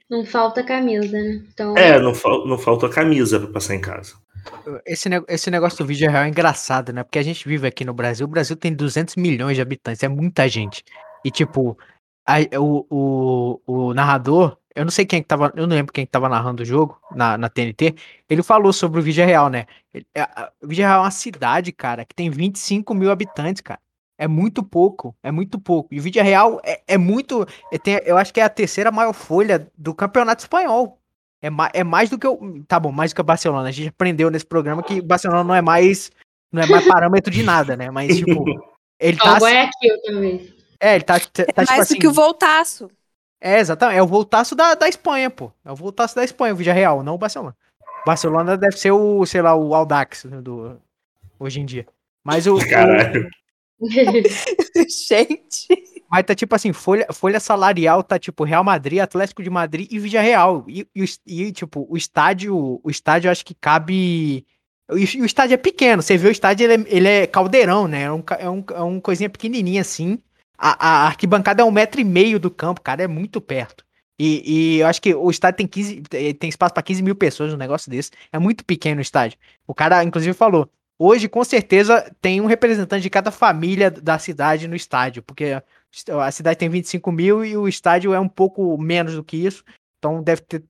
Não 0.10 0.26
falta 0.26 0.64
camisa, 0.64 1.18
né? 1.18 1.44
Então... 1.54 1.78
É, 1.78 2.00
não, 2.00 2.14
fal 2.14 2.46
não 2.46 2.58
falta 2.58 2.90
camisa 2.90 3.40
para 3.40 3.52
passar 3.52 3.76
em 3.76 3.82
casa. 3.82 4.16
Esse, 4.86 5.08
esse 5.28 5.50
negócio 5.50 5.78
do 5.78 5.86
vídeo 5.86 6.10
real 6.10 6.24
é 6.24 6.28
engraçado, 6.28 6.92
né? 6.92 7.04
Porque 7.04 7.20
a 7.20 7.24
gente 7.24 7.48
vive 7.48 7.68
aqui 7.68 7.86
no 7.86 7.94
Brasil. 7.94 8.26
O 8.26 8.30
Brasil 8.30 8.56
tem 8.58 8.74
200 8.74 9.16
milhões 9.16 9.56
de 9.56 9.62
habitantes, 9.62 10.04
é 10.04 10.10
muita 10.10 10.50
gente. 10.50 10.84
E, 11.24 11.32
tipo, 11.32 11.78
a, 12.26 12.38
o, 12.60 12.86
o, 12.90 13.62
o 13.66 13.94
narrador, 13.94 14.58
eu 14.76 14.84
não 14.84 14.92
sei 14.92 15.06
quem 15.06 15.22
que 15.22 15.28
tava, 15.28 15.54
eu 15.56 15.66
não 15.68 15.76
lembro 15.76 15.94
quem 15.94 16.06
que 16.06 16.12
tava 16.12 16.28
narrando 16.28 16.64
o 16.64 16.66
jogo 16.66 17.00
na, 17.16 17.38
na 17.38 17.50
TNT, 17.50 17.96
ele 18.30 18.44
falou 18.44 18.74
sobre 18.74 19.00
o 19.00 19.04
Vídeo 19.04 19.26
Real, 19.26 19.50
né? 19.50 19.66
O 20.62 20.68
Vídeo 20.68 20.86
Real 20.86 21.00
é 21.00 21.04
uma 21.06 21.12
cidade, 21.12 21.72
cara, 21.72 22.04
que 22.04 22.16
tem 22.16 22.30
25 22.30 22.94
mil 22.94 23.12
habitantes, 23.12 23.62
cara. 23.62 23.80
É 24.18 24.28
muito 24.28 24.62
pouco, 24.62 25.16
é 25.24 25.32
muito 25.32 25.60
pouco. 25.60 25.94
E 25.94 26.00
o 26.00 26.04
Vídeo 26.04 26.24
Real 26.24 26.62
é, 26.64 26.82
é 26.88 26.98
muito. 26.98 27.48
É, 27.72 27.78
tem, 27.78 28.00
eu 28.06 28.18
acho 28.18 28.34
que 28.34 28.40
é 28.40 28.44
a 28.44 28.50
terceira 28.50 28.92
maior 28.92 29.14
folha 29.14 29.68
do 29.78 29.94
campeonato 29.94 30.44
espanhol. 30.44 31.00
É, 31.42 31.50
ma, 31.50 31.70
é 31.74 31.84
mais 31.84 32.10
do 32.10 32.18
que 32.18 32.28
o. 32.28 32.64
Tá 32.68 32.80
bom, 32.80 32.92
mais 32.92 33.12
do 33.12 33.16
que 33.16 33.22
o 33.22 33.26
Barcelona. 33.26 33.68
A 33.68 33.72
gente 33.72 33.90
aprendeu 33.90 34.30
nesse 34.30 34.46
programa 34.46 34.84
que 34.84 35.00
o 35.00 35.04
Barcelona 35.04 35.44
não 35.44 35.56
é 35.56 35.62
mais. 35.62 36.12
Não 36.52 36.62
é 36.62 36.68
mais 36.68 36.86
parâmetro 36.88 37.32
de 37.32 37.44
nada, 37.44 37.76
né? 37.76 37.90
Mas, 37.90 38.16
tipo. 38.18 38.46
Ele 39.00 39.18
tá. 39.18 39.40
Ó, 39.42 39.48
é 39.48 39.64
aqui 39.64 40.02
também. 40.04 40.54
É, 40.80 40.96
ele 40.96 41.04
tá. 41.04 41.20
tá 41.20 41.44
é 41.44 41.46
tipo 41.46 41.66
mais 41.66 41.80
assim, 41.80 41.96
do 41.96 42.00
que 42.00 42.08
o 42.08 42.14
voltaço. 42.14 42.90
É, 43.42 43.60
exatamente. 43.60 43.98
É 43.98 44.04
o 44.04 44.08
voltaço 44.08 44.56
da, 44.56 44.76
da 44.76 44.88
Espanha, 44.88 45.30
pô. 45.30 45.52
É 45.66 45.72
o 45.72 45.76
voltaço 45.76 46.16
da 46.16 46.24
Espanha, 46.24 46.54
o 46.54 46.56
Vídeo 46.56 46.74
Real, 46.74 47.04
não 47.04 47.16
o 47.16 47.18
Barcelona. 47.18 47.56
Barcelona 48.06 48.58
deve 48.58 48.78
ser 48.78 48.92
o, 48.92 49.26
sei 49.26 49.42
lá, 49.42 49.56
o 49.56 49.74
Aldax 49.74 50.26
do, 50.26 50.80
hoje 51.40 51.60
em 51.60 51.66
dia. 51.66 51.86
Mas 52.24 52.48
o. 52.48 52.58
Caralho. 52.70 53.30
Gente. 55.08 55.68
mas 56.10 56.24
tá 56.26 56.36
tipo 56.36 56.56
assim, 56.56 56.72
folha, 56.74 57.08
folha 57.12 57.40
salarial 57.40 58.04
tá 58.04 58.18
tipo 58.18 58.44
Real 58.44 58.64
Madrid, 58.64 59.00
Atlético 59.00 59.44
de 59.44 59.50
Madrid 59.50 59.92
e 59.92 60.00
Vídeo 60.00 60.22
Real. 60.22 60.66
E, 60.68 60.88
e, 60.96 61.06
e, 61.26 61.52
tipo, 61.52 61.86
o 61.90 61.98
estádio, 61.98 62.80
o 62.84 62.90
estádio 62.90 63.32
acho 63.32 63.46
que 63.46 63.54
cabe. 63.54 64.46
O, 64.90 64.96
o 64.96 65.26
estádio 65.26 65.56
é 65.56 65.58
pequeno, 65.58 66.02
você 66.02 66.18
vê 66.18 66.28
o 66.28 66.32
estádio, 66.32 66.66
ele 66.66 66.84
é, 66.84 66.86
ele 66.88 67.08
é 67.08 67.28
caldeirão, 67.28 67.88
né? 67.88 68.04
É 68.04 68.12
um, 68.12 68.24
é, 68.40 68.50
um, 68.50 68.64
é 68.74 68.82
um 68.82 69.00
coisinha 69.00 69.30
pequenininha 69.30 69.82
assim. 69.82 70.20
A, 70.58 70.88
a 70.88 71.08
arquibancada 71.08 71.62
é 71.62 71.66
um 71.66 71.72
metro 71.72 72.00
e 72.00 72.04
meio 72.04 72.40
do 72.40 72.52
campo, 72.52 72.82
cara, 72.82 73.04
é 73.04 73.08
muito 73.08 73.42
perto. 73.42 73.84
E, 74.20 74.76
e 74.76 74.80
eu 74.80 74.88
acho 74.88 75.02
que 75.02 75.14
o 75.14 75.30
estádio 75.30 75.58
tem 75.58 75.68
15, 75.68 76.02
tem 76.40 76.50
espaço 76.50 76.74
para 76.74 76.84
15 76.84 77.02
mil 77.02 77.16
pessoas 77.16 77.52
no 77.52 77.58
negócio 77.58 77.90
desse. 77.90 78.12
É 78.32 78.40
muito 78.40 78.64
pequeno 78.64 79.00
o 79.00 79.02
estádio. 79.02 79.38
O 79.68 79.74
cara, 79.74 80.04
inclusive, 80.04 80.34
falou: 80.34 80.70
hoje, 81.04 81.28
com 81.28 81.44
certeza, 81.44 82.10
tem 82.22 82.40
um 82.42 82.46
representante 82.46 83.02
de 83.04 83.10
cada 83.10 83.32
família 83.32 83.92
da 83.92 84.18
cidade 84.18 84.68
no 84.68 84.76
estádio, 84.76 85.22
porque 85.24 85.62
a 86.22 86.32
cidade 86.32 86.58
tem 86.58 86.70
25 86.70 87.12
mil 87.12 87.44
e 87.46 87.56
o 87.58 87.68
estádio 87.68 88.14
é 88.14 88.20
um 88.20 88.30
pouco 88.30 88.78
menos 88.78 89.16
do 89.16 89.24
que 89.24 89.38
isso. 89.38 89.64
Então 90.00 90.22
deve 90.24 90.42
ter, 90.42 90.64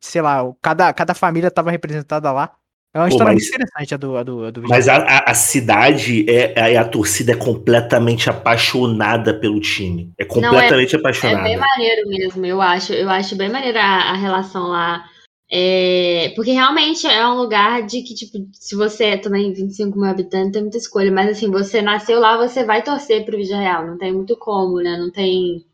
sei 0.00 0.22
lá, 0.22 0.42
cada, 0.62 0.92
cada 0.92 1.14
família 1.14 1.48
estava 1.48 1.70
representada 1.70 2.32
lá. 2.32 2.52
É 2.94 2.98
uma 2.98 3.08
Pô, 3.08 3.10
história 3.10 3.32
mas- 3.34 3.42
muito 3.42 3.54
interessante 3.54 3.94
a 3.94 3.96
do, 3.98 4.16
a 4.16 4.22
do, 4.22 4.44
a 4.46 4.50
do 4.50 4.62
Mas 4.62 4.88
a, 4.88 4.96
a, 4.96 5.30
a 5.30 5.34
cidade, 5.34 6.24
é, 6.30 6.78
a, 6.78 6.80
a 6.80 6.84
torcida 6.88 7.32
é 7.32 7.36
completamente 7.36 8.30
apaixonada 8.30 9.38
pelo 9.38 9.60
time. 9.60 10.10
É 10.18 10.24
completamente 10.24 10.96
É 10.96 10.98
apaixonada. 10.98 11.42
bem 11.42 11.58
maneiro 11.58 12.08
mesmo, 12.08 12.46
eu 12.46 12.62
acho. 12.62 12.94
Eu 12.94 13.10
acho 13.10 13.36
bem 13.36 13.50
maneira 13.50 13.82
a, 13.82 14.12
a 14.12 14.16
relação 14.16 14.68
lá. 14.68 15.04
É, 15.50 16.30
porque 16.34 16.50
realmente 16.50 17.06
é 17.06 17.26
um 17.28 17.36
lugar 17.36 17.86
de 17.86 18.02
que, 18.02 18.14
tipo, 18.14 18.36
se 18.52 18.74
você 18.74 19.04
é 19.04 19.16
também 19.18 19.52
25 19.52 19.96
mil 19.98 20.10
habitantes, 20.10 20.52
tem 20.52 20.62
muita 20.62 20.78
escolha. 20.78 21.12
Mas 21.12 21.30
assim, 21.30 21.50
você 21.50 21.80
nasceu 21.80 22.18
lá, 22.20 22.36
você 22.36 22.64
vai 22.64 22.82
torcer 22.82 23.24
pro 23.24 23.36
Vídeo 23.36 23.56
Real. 23.56 23.86
Não 23.86 23.98
tem 23.98 24.12
muito 24.12 24.36
como, 24.36 24.78
né? 24.80 24.96
Não 24.98 25.10
tem 25.10 25.64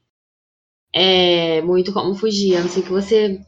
é, 0.94 1.62
muito 1.62 1.92
como 1.92 2.14
fugir. 2.14 2.56
A 2.56 2.60
não 2.62 2.68
ser 2.68 2.82
que 2.82 2.90
você. 2.90 3.40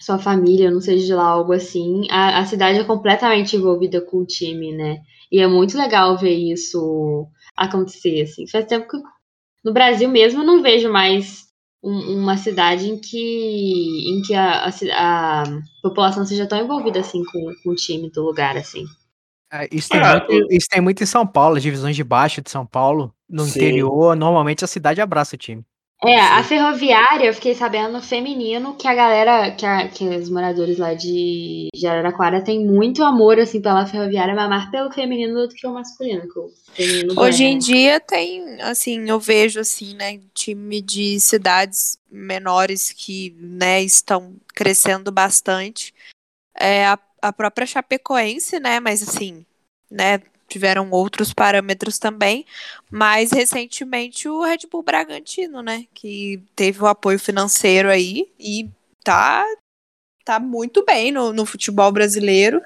Sua 0.00 0.18
família, 0.18 0.70
não 0.70 0.80
seja 0.80 1.06
de 1.06 1.14
lá, 1.14 1.24
algo 1.24 1.52
assim. 1.52 2.06
A, 2.10 2.40
a 2.40 2.46
cidade 2.46 2.78
é 2.80 2.84
completamente 2.84 3.56
envolvida 3.56 4.00
com 4.00 4.18
o 4.18 4.26
time, 4.26 4.72
né? 4.72 4.98
E 5.32 5.40
é 5.40 5.46
muito 5.46 5.76
legal 5.78 6.16
ver 6.18 6.34
isso 6.34 7.26
acontecer, 7.56 8.22
assim. 8.22 8.46
Faz 8.48 8.66
tempo 8.66 8.88
que 8.88 8.98
no 9.64 9.72
Brasil 9.72 10.08
mesmo 10.08 10.42
eu 10.42 10.46
não 10.46 10.62
vejo 10.62 10.92
mais 10.92 11.44
um- 11.84 12.18
uma 12.22 12.36
cidade 12.36 12.88
em 12.88 12.98
que, 12.98 13.18
em 14.10 14.22
que 14.22 14.34
a, 14.34 14.66
a 14.66 15.42
a 15.42 15.44
população 15.82 16.24
seja 16.24 16.46
tão 16.46 16.58
envolvida 16.58 17.00
assim 17.00 17.22
com, 17.24 17.52
com 17.62 17.70
o 17.70 17.74
time 17.74 18.10
do 18.10 18.22
lugar, 18.24 18.56
assim. 18.56 18.84
É, 19.52 19.68
Isso 19.70 19.90
tem, 19.90 20.00
Ah, 20.00 20.18
muito, 20.28 20.52
isso 20.52 20.66
tem 20.70 20.80
muito 20.80 21.02
em 21.02 21.06
São 21.06 21.26
Paulo, 21.26 21.56
as 21.56 21.62
divisões 21.62 21.94
de 21.94 22.02
baixo 22.02 22.42
de 22.42 22.50
São 22.50 22.66
Paulo. 22.66 23.14
No 23.28 23.44
Sim. 23.44 23.50
interior, 23.50 24.16
normalmente 24.16 24.64
a 24.64 24.68
cidade 24.68 25.00
abraça 25.00 25.34
o 25.36 25.38
time. 25.38 25.64
É, 26.06 26.20
a 26.20 26.44
ferroviária, 26.44 27.26
eu 27.26 27.34
fiquei 27.34 27.54
sabendo 27.54 27.92
no 27.92 28.02
feminino 28.02 28.74
que 28.76 28.86
a 28.86 28.94
galera, 28.94 29.50
que, 29.52 29.64
a- 29.64 29.88
que 29.88 30.04
os 30.04 30.28
moradores 30.28 30.76
lá 30.78 30.92
de, 30.92 31.68
de 31.74 31.86
Araraquara 31.86 32.42
tem 32.44 32.64
muito 32.64 33.02
amor, 33.02 33.38
assim, 33.38 33.60
pela 33.60 33.86
ferroviária, 33.86 34.34
mas 34.34 34.48
mais 34.48 34.70
pelo 34.70 34.92
feminino 34.92 35.46
do 35.46 35.54
que 35.54 35.66
o 35.66 35.72
masculino. 35.72 36.22
Que 36.22 36.38
o 36.38 36.50
feminino 36.76 37.14
Hoje 37.16 37.44
em 37.44 37.58
ganha. 37.58 37.58
dia 37.58 38.00
tem, 38.00 38.60
assim, 38.60 39.08
eu 39.08 39.18
vejo 39.18 39.60
assim, 39.60 39.94
né, 39.94 40.20
time 40.34 40.82
de 40.82 41.18
cidades 41.20 41.98
menores 42.10 42.92
que, 42.92 43.34
né, 43.38 43.82
estão 43.82 44.34
crescendo 44.54 45.10
bastante. 45.10 45.94
É 46.54 46.86
a, 46.86 46.98
a 47.22 47.32
própria 47.32 47.66
Chapecoense, 47.66 48.60
né, 48.60 48.78
mas 48.78 49.02
assim, 49.02 49.44
né, 49.90 50.20
tiveram 50.48 50.90
outros 50.90 51.32
parâmetros 51.32 51.98
também, 51.98 52.44
mas 52.90 53.32
recentemente 53.32 54.28
o 54.28 54.42
Red 54.42 54.60
Bull 54.70 54.82
Bragantino, 54.82 55.62
né, 55.62 55.86
que 55.94 56.40
teve 56.54 56.82
o 56.82 56.86
apoio 56.86 57.18
financeiro 57.18 57.88
aí 57.90 58.28
e 58.38 58.68
tá 59.02 59.44
tá 60.24 60.40
muito 60.40 60.84
bem 60.84 61.12
no, 61.12 61.32
no 61.32 61.44
futebol 61.44 61.92
brasileiro. 61.92 62.60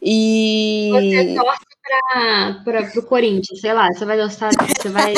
E 0.00 0.88
Você 0.92 1.34
torce 1.34 2.64
pra, 2.64 2.90
pro 2.90 3.02
Corinthians, 3.04 3.60
sei 3.60 3.72
lá, 3.72 3.88
você 3.92 4.04
vai 4.04 4.16
gostar, 4.16 4.50
você 4.52 4.88
vai 4.88 5.14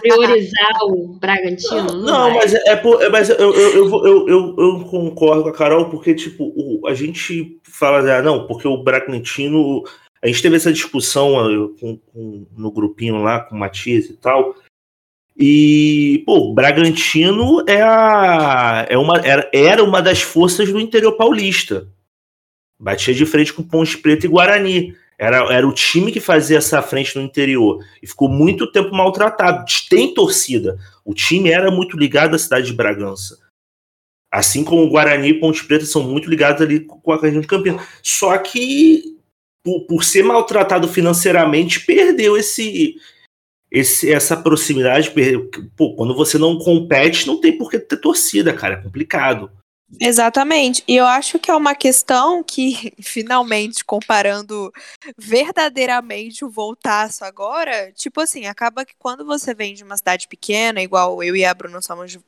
priorizar 0.00 0.70
o 0.84 1.08
Bragantino? 1.18 1.92
Não, 1.92 2.02
Não, 2.02 2.34
mas, 2.34 2.54
é, 2.54 2.76
por- 2.76 3.02
é- 3.02 3.08
mas 3.08 3.30
eu, 3.30 3.36
eu, 3.36 4.04
eu, 4.04 4.28
eu, 4.28 4.56
eu 4.58 4.84
concordo 4.84 5.44
com 5.44 5.48
a 5.48 5.54
Carol, 5.54 5.88
porque, 5.88 6.14
tipo, 6.14 6.52
o- 6.54 6.86
a 6.86 6.94
gente 6.94 7.58
fala, 7.64 7.98
ah, 8.18 8.22
não, 8.22 8.46
porque 8.46 8.68
o 8.68 8.82
Bragantino. 8.82 9.82
A 10.22 10.26
gente 10.26 10.42
teve 10.42 10.56
essa 10.56 10.72
discussão 10.72 11.38
ah, 11.38 11.78
com- 11.78 11.96
com- 11.96 12.46
no 12.56 12.70
grupinho 12.70 13.22
lá 13.22 13.40
com 13.40 13.54
o 13.54 13.58
Matias 13.58 14.06
e 14.06 14.14
tal. 14.14 14.56
E, 15.36 16.24
pô, 16.26 16.52
Bragantino 16.52 17.64
é, 17.68 17.80
a, 17.80 18.86
é 18.88 18.98
uma, 18.98 19.18
era, 19.18 19.48
era 19.54 19.84
uma 19.84 20.02
das 20.02 20.20
forças 20.20 20.70
do 20.72 20.80
interior 20.80 21.12
paulista. 21.12 21.88
Batia 22.80 23.14
de 23.14 23.24
frente 23.24 23.52
com 23.52 23.62
Ponte 23.62 23.96
Preta 23.98 24.26
e 24.26 24.28
Guarani. 24.28 24.96
Era, 25.16 25.52
era 25.52 25.66
o 25.66 25.72
time 25.72 26.12
que 26.12 26.20
fazia 26.20 26.58
essa 26.58 26.80
frente 26.82 27.16
no 27.16 27.22
interior. 27.22 27.84
E 28.02 28.06
ficou 28.06 28.28
muito 28.28 28.70
tempo 28.70 28.94
maltratado. 28.94 29.64
Tem 29.88 30.14
torcida. 30.14 30.78
O 31.04 31.12
time 31.14 31.50
era 31.50 31.70
muito 31.70 31.96
ligado 31.96 32.34
à 32.34 32.38
cidade 32.38 32.66
de 32.66 32.72
Bragança. 32.72 33.38
Assim 34.30 34.62
como 34.62 34.82
o 34.82 34.90
Guarani 34.90 35.28
e 35.28 35.40
Ponte 35.40 35.64
Preta 35.64 35.86
são 35.86 36.02
muito 36.02 36.28
ligados 36.28 36.60
ali 36.62 36.80
com 36.80 37.12
a 37.12 37.16
região 37.20 37.40
de 37.40 37.46
Campinas. 37.48 37.84
Só 38.02 38.36
que, 38.38 39.17
por, 39.68 39.80
por 39.86 40.04
ser 40.04 40.22
maltratado 40.22 40.88
financeiramente, 40.88 41.84
perdeu 41.84 42.38
esse, 42.38 42.96
esse 43.70 44.10
essa 44.10 44.34
proximidade. 44.34 45.12
Pô, 45.76 45.94
quando 45.94 46.14
você 46.14 46.38
não 46.38 46.56
compete, 46.56 47.26
não 47.26 47.38
tem 47.38 47.56
por 47.58 47.70
que 47.70 47.78
ter 47.78 47.98
torcida, 47.98 48.54
cara. 48.54 48.74
É 48.74 48.82
complicado. 48.82 49.50
Exatamente. 50.00 50.82
E 50.88 50.96
eu 50.96 51.06
acho 51.06 51.38
que 51.38 51.50
é 51.50 51.54
uma 51.54 51.74
questão 51.74 52.42
que, 52.42 52.94
finalmente, 53.02 53.84
comparando 53.84 54.72
verdadeiramente 55.18 56.44
o 56.44 56.50
voltaço 56.50 57.24
agora, 57.24 57.92
tipo 57.92 58.20
assim, 58.20 58.46
acaba 58.46 58.86
que 58.86 58.94
quando 58.98 59.24
você 59.24 59.54
vem 59.54 59.74
de 59.74 59.84
uma 59.84 59.96
cidade 59.98 60.28
pequena, 60.28 60.80
igual 60.80 61.22
eu 61.22 61.36
e 61.36 61.44
a 61.44 61.52
Bruna 61.52 61.82
somos. 61.82 62.18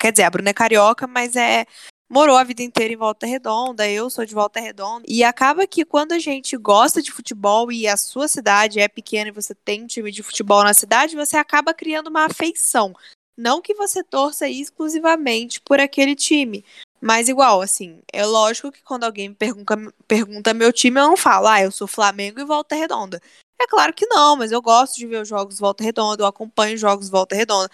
Quer 0.00 0.12
dizer, 0.12 0.24
a 0.24 0.30
Bruna 0.30 0.50
é 0.50 0.54
carioca, 0.54 1.06
mas 1.06 1.36
é. 1.36 1.66
Morou 2.08 2.36
a 2.36 2.44
vida 2.44 2.62
inteira 2.62 2.94
em 2.94 2.96
Volta 2.96 3.26
Redonda, 3.26 3.88
eu 3.88 4.08
sou 4.08 4.24
de 4.24 4.32
Volta 4.32 4.60
Redonda. 4.60 5.04
E 5.08 5.24
acaba 5.24 5.66
que 5.66 5.84
quando 5.84 6.12
a 6.12 6.18
gente 6.20 6.56
gosta 6.56 7.02
de 7.02 7.10
futebol 7.10 7.72
e 7.72 7.88
a 7.88 7.96
sua 7.96 8.28
cidade 8.28 8.78
é 8.78 8.86
pequena 8.86 9.28
e 9.28 9.32
você 9.32 9.54
tem 9.54 9.82
um 9.82 9.86
time 9.88 10.12
de 10.12 10.22
futebol 10.22 10.62
na 10.62 10.72
cidade, 10.72 11.16
você 11.16 11.36
acaba 11.36 11.74
criando 11.74 12.06
uma 12.06 12.26
afeição. 12.26 12.94
Não 13.36 13.60
que 13.60 13.74
você 13.74 14.04
torça 14.04 14.48
exclusivamente 14.48 15.60
por 15.60 15.80
aquele 15.80 16.14
time. 16.14 16.64
Mas 17.00 17.28
igual, 17.28 17.60
assim, 17.60 18.00
é 18.12 18.24
lógico 18.24 18.70
que 18.70 18.82
quando 18.82 19.04
alguém 19.04 19.28
me 19.28 19.34
pergunta, 19.34 19.76
pergunta 20.06 20.54
meu 20.54 20.72
time, 20.72 21.00
eu 21.00 21.08
não 21.08 21.16
falo, 21.16 21.48
ah, 21.48 21.60
eu 21.60 21.72
sou 21.72 21.86
Flamengo 21.88 22.40
e 22.40 22.44
Volta 22.44 22.74
Redonda. 22.76 23.20
É 23.60 23.66
claro 23.66 23.92
que 23.92 24.06
não, 24.06 24.36
mas 24.36 24.52
eu 24.52 24.62
gosto 24.62 24.96
de 24.96 25.06
ver 25.06 25.22
os 25.22 25.28
jogos 25.28 25.58
Volta 25.58 25.82
Redonda, 25.82 26.22
eu 26.22 26.26
acompanho 26.26 26.74
os 26.74 26.80
jogos 26.80 27.08
Volta 27.08 27.34
Redonda. 27.34 27.68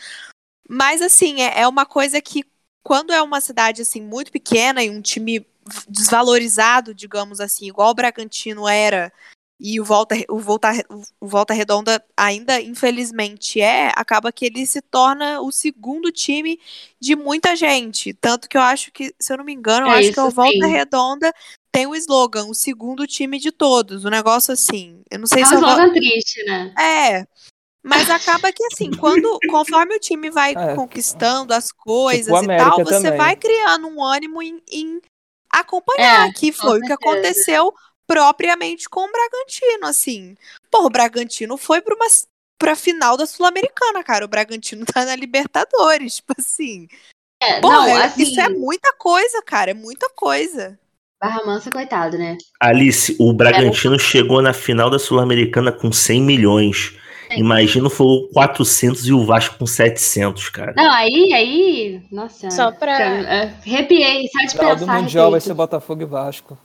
Mas, 0.69 1.03
assim, 1.03 1.43
é, 1.43 1.61
é 1.61 1.69
uma 1.69 1.85
coisa 1.85 2.21
que, 2.21 2.45
quando 2.83 3.13
é 3.13 3.23
uma 3.23 3.41
cidade, 3.41 3.83
assim, 3.83 4.01
muito 4.01 4.33
pequena 4.33 4.83
e 4.83 4.91
um 4.91 5.01
time 5.01 5.47
desvalorizado, 5.89 6.95
digamos 6.95 7.41
assim, 7.41 7.67
igual 7.67 7.91
o 7.91 7.95
Bragantino 7.95 8.67
era, 8.69 9.13
e 9.65 9.81
o 9.81 9.85
Volta, 9.85 10.17
o 10.29 10.41
Volta, 10.41 10.73
o 11.21 11.29
Volta 11.29 11.55
Redonda 11.55 12.05
ainda, 12.17 12.61
infelizmente, 12.61 13.61
é, 13.61 13.93
acaba 13.95 14.33
que 14.33 14.45
ele 14.47 14.67
se 14.67 14.83
torna 14.83 15.41
o 15.41 15.53
segundo 15.53 16.11
time 16.11 16.59
de 17.01 17.15
muita 17.15 17.55
gente. 17.55 18.13
Tanto 18.15 18.49
que 18.49 18.57
eu 18.57 18.61
acho 18.63 18.91
que, 18.91 19.15
se 19.21 19.33
eu 19.33 19.37
não 19.37 19.45
me 19.45 19.53
engano, 19.53 19.87
eu 19.87 19.93
É 19.93 19.99
acho 19.99 20.03
isso, 20.09 20.15
que 20.15 20.21
o 20.21 20.31
Volta 20.31 20.67
sim. 20.67 20.67
Redonda 20.73 21.33
tem 21.71 21.87
o 21.87 21.95
slogan, 21.95 22.47
o 22.47 22.55
segundo 22.55 23.07
time 23.07 23.39
de 23.39 23.53
todos. 23.53 24.05
O 24.05 24.11
negócio 24.11 24.53
assim. 24.53 25.01
Eu 25.09 25.21
não 25.21 25.27
sei 25.29 25.43
É 25.43 25.47
um 25.47 25.49
se 25.49 25.55
eu 25.55 25.61
vou. 25.61 25.71
slogan 25.71 25.93
triste, 25.93 26.45
né? 26.45 26.75
É. 26.77 27.27
Mas 27.83 28.09
acaba 28.09 28.53
que 28.53 28.65
assim, 28.73 28.91
quando 28.93 29.39
conforme 29.51 29.97
o 29.97 30.01
time 30.01 30.31
vai 30.31 30.53
É. 30.57 30.75
conquistando 30.75 31.53
as 31.53 31.73
coisas 31.73 32.27
Tipo 32.27 32.39
o 32.51 32.55
e 32.55 32.57
tal, 32.57 32.79
você 32.85 33.03
também. 33.03 33.17
vai 33.19 33.37
criando 33.37 33.89
um 33.89 34.03
ânimo 34.03 34.43
em, 34.43 34.63
em 34.71 35.01
acompanhar, 35.51 36.29
É, 36.29 36.33
que 36.33 36.53
foi 36.53 36.79
o 36.79 36.83
que 36.83 36.93
aconteceu 36.93 37.73
propriamente 38.07 38.89
com 38.89 39.01
o 39.01 39.11
Bragantino, 39.13 39.87
assim. 39.87 40.37
Pô, 40.71 40.85
o 40.87 40.91
Bragantino 40.91 41.57
foi 41.57 41.81
para 41.81 41.95
uma 41.95 42.07
pra 42.59 42.77
final 42.77 43.17
da 43.17 43.27
Sul-Americana, 43.27 44.05
cara. 44.05 44.25
O 44.25 44.29
Bragantino 44.29 44.85
tá 44.87 45.05
na 45.05 45.17
Libertadores, 45.17 46.17
tipo 46.17 46.35
assim. 46.39 46.87
É, 47.43 47.61
Pô, 47.61 47.69
não, 47.73 47.87
é- 47.87 48.05
assim, 48.05 48.23
isso 48.23 48.41
é 48.41 48.49
muita 48.49 48.93
coisa, 48.93 49.43
cara, 49.43 49.73
é 49.73 49.75
muita 49.75 50.09
coisa. 50.11 50.79
Barra 51.21 51.45
Mansa, 51.45 51.71
coitado, 51.71 52.17
né? 52.19 52.37
Alice, 52.61 53.17
o 53.19 53.33
Bragantino 53.33 53.99
chegou 53.99 54.41
na 54.43 54.53
final 54.53 54.91
da 54.91 54.99
Sul-Americana 54.99 55.71
com 55.73 55.91
100 55.93 56.21
milhões. 56.23 56.97
Imagina 57.39 57.89
foi 57.91 58.07
o 58.07 58.29
400 58.33 59.07
e 59.07 59.13
o 59.13 59.25
Vasco 59.25 59.57
com 59.59 59.67
700, 59.67 60.49
cara. 60.51 60.75
Não, 60.77 60.91
aí, 60.93 61.33
aí. 61.33 62.01
Nossa. 62.11 62.51
Só 62.51 62.71
pra- 62.71 63.01
é, 63.01 63.53
Arrepiei, 63.67 64.29
só 64.29 64.47
de 64.47 64.59
pensar. 64.79 65.01
Mundial 65.01 65.31
vai 65.31 65.41
ser 65.41 65.55
Botafogo 65.55 66.03
e 66.03 66.07
Vasco. 66.07 66.59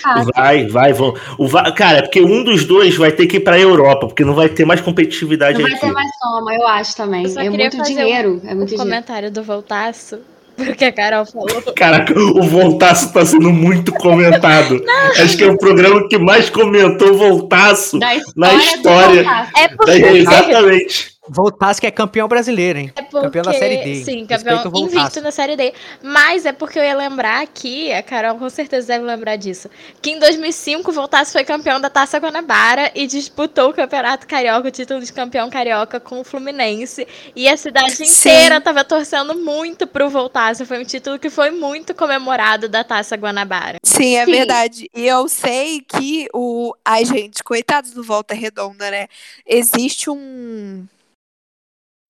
Fácil. 0.00 0.30
Vai, 0.34 0.66
vai, 0.68 0.92
vão. 0.92 1.12
O 1.36 1.46
Va- 1.48 1.70
Cara, 1.72 1.98
é 1.98 2.02
porque 2.02 2.20
um 2.22 2.44
dos 2.44 2.64
dois 2.64 2.96
vai 2.96 3.10
ter 3.12 3.26
que 3.26 3.38
ir 3.38 3.40
pra 3.40 3.58
Europa, 3.58 4.06
porque 4.06 4.24
não 4.24 4.32
vai 4.34 4.48
ter 4.48 4.64
mais 4.64 4.80
competitividade 4.80 5.54
Não 5.58 5.62
vai 5.64 5.72
aqui. 5.72 5.80
ter 5.80 5.92
mais 5.92 6.08
soma, 6.22 6.54
eu 6.54 6.66
acho 6.68 6.96
também. 6.96 7.26
Eu 7.26 7.40
É 7.40 7.50
muito 7.50 7.76
fazer 7.76 7.94
dinheiro. 7.96 8.40
um- 8.42 8.48
é 8.48 8.52
O 8.52 8.56
muito 8.56 8.68
dinheiro. 8.68 8.76
comentário 8.78 9.30
do 9.30 9.42
Voltaço, 9.42 10.20
porque 10.64 10.84
a 10.84 10.92
Carol 10.92 11.26
falou. 11.26 11.62
Caraca, 11.74 12.18
o 12.18 12.42
Voltaço 12.42 13.12
tá 13.12 13.24
sendo 13.24 13.50
muito 13.50 13.92
comentado. 13.92 14.82
Acho 15.18 15.36
que 15.36 15.44
é 15.44 15.50
o 15.50 15.58
programa 15.58 16.08
que 16.08 16.18
mais 16.18 16.48
comentou 16.50 17.12
o 17.12 17.18
Voltaço. 17.18 17.98
Na 17.98 18.14
história. 18.14 18.58
história. 18.58 19.22
Do 19.22 19.28
Voltaço. 19.28 19.50
É 19.56 19.68
porque. 19.68 19.90
É, 19.90 20.16
exatamente. 20.16 21.12
Voltasse 21.28 21.80
que 21.80 21.86
é 21.86 21.90
campeão 21.90 22.26
brasileiro, 22.26 22.80
hein? 22.80 22.92
É 22.96 23.02
porque, 23.02 23.26
Campeão 23.26 23.44
da 23.44 23.52
Série 23.52 23.76
D. 23.76 24.04
Sim, 24.04 24.26
campeão 24.26 24.72
invicto 24.74 25.20
na 25.20 25.30
Série 25.30 25.54
D. 25.54 25.72
Mas 26.02 26.44
é 26.44 26.52
porque 26.52 26.80
eu 26.80 26.82
ia 26.82 26.96
lembrar 26.96 27.42
aqui, 27.42 27.92
a 27.92 28.02
Carol 28.02 28.36
com 28.36 28.50
certeza 28.50 28.88
deve 28.88 29.04
lembrar 29.04 29.36
disso, 29.36 29.70
que 30.00 30.10
em 30.10 30.18
2005 30.18 30.90
o 30.90 30.92
Voltaço 30.92 31.30
foi 31.30 31.44
campeão 31.44 31.80
da 31.80 31.88
Taça 31.88 32.18
Guanabara 32.18 32.90
e 32.92 33.06
disputou 33.06 33.70
o 33.70 33.72
Campeonato 33.72 34.26
Carioca, 34.26 34.66
o 34.66 34.70
título 34.70 35.00
de 35.00 35.12
campeão 35.12 35.48
carioca 35.48 36.00
com 36.00 36.20
o 36.20 36.24
Fluminense. 36.24 37.06
E 37.36 37.48
a 37.48 37.56
cidade 37.56 37.94
Sim. 37.94 38.04
inteira 38.04 38.60
tava 38.60 38.84
torcendo 38.84 39.34
muito 39.36 39.86
pro 39.86 40.10
Voltaço. 40.10 40.66
Foi 40.66 40.80
um 40.80 40.84
título 40.84 41.20
que 41.20 41.30
foi 41.30 41.50
muito 41.50 41.94
comemorado 41.94 42.68
da 42.68 42.82
Taça 42.82 43.16
Guanabara. 43.16 43.78
Sim, 43.84 44.16
é 44.16 44.24
Sim. 44.24 44.32
verdade. 44.32 44.90
E 44.92 45.06
eu 45.06 45.28
sei 45.28 45.82
que 45.82 46.26
o. 46.34 46.74
Ai, 46.84 47.04
gente, 47.04 47.44
coitados 47.44 47.92
do 47.92 48.02
Volta 48.02 48.34
Redonda, 48.34 48.90
né? 48.90 49.06
Existe 49.46 50.10
um. 50.10 50.84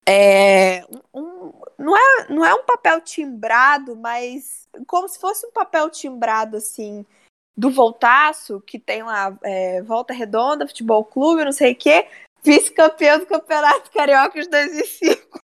É. 0.08 0.84
um- 1.14 1.52
não, 1.78 1.96
é, 1.96 2.26
não 2.28 2.44
é 2.44 2.54
um 2.54 2.64
papel 2.64 3.00
timbrado, 3.00 3.94
mas 3.96 4.66
como 4.86 5.08
se 5.08 5.18
fosse 5.18 5.46
um 5.46 5.52
papel 5.52 5.88
timbrado, 5.90 6.56
assim, 6.56 7.04
do 7.56 7.70
Voltaço, 7.70 8.60
que 8.60 8.78
tem 8.78 9.02
lá 9.02 9.36
é, 9.42 9.82
Volta 9.82 10.12
Redonda, 10.14 10.66
Futebol 10.66 11.04
Clube, 11.04 11.44
não 11.44 11.52
sei 11.52 11.72
o 11.72 11.76
quê, 11.76 12.06
vice-campeão 12.42 13.18
do 13.18 13.26
Campeonato 13.26 13.90
Carioca 13.90 14.40
de 14.40 14.48
2005. 14.48 15.40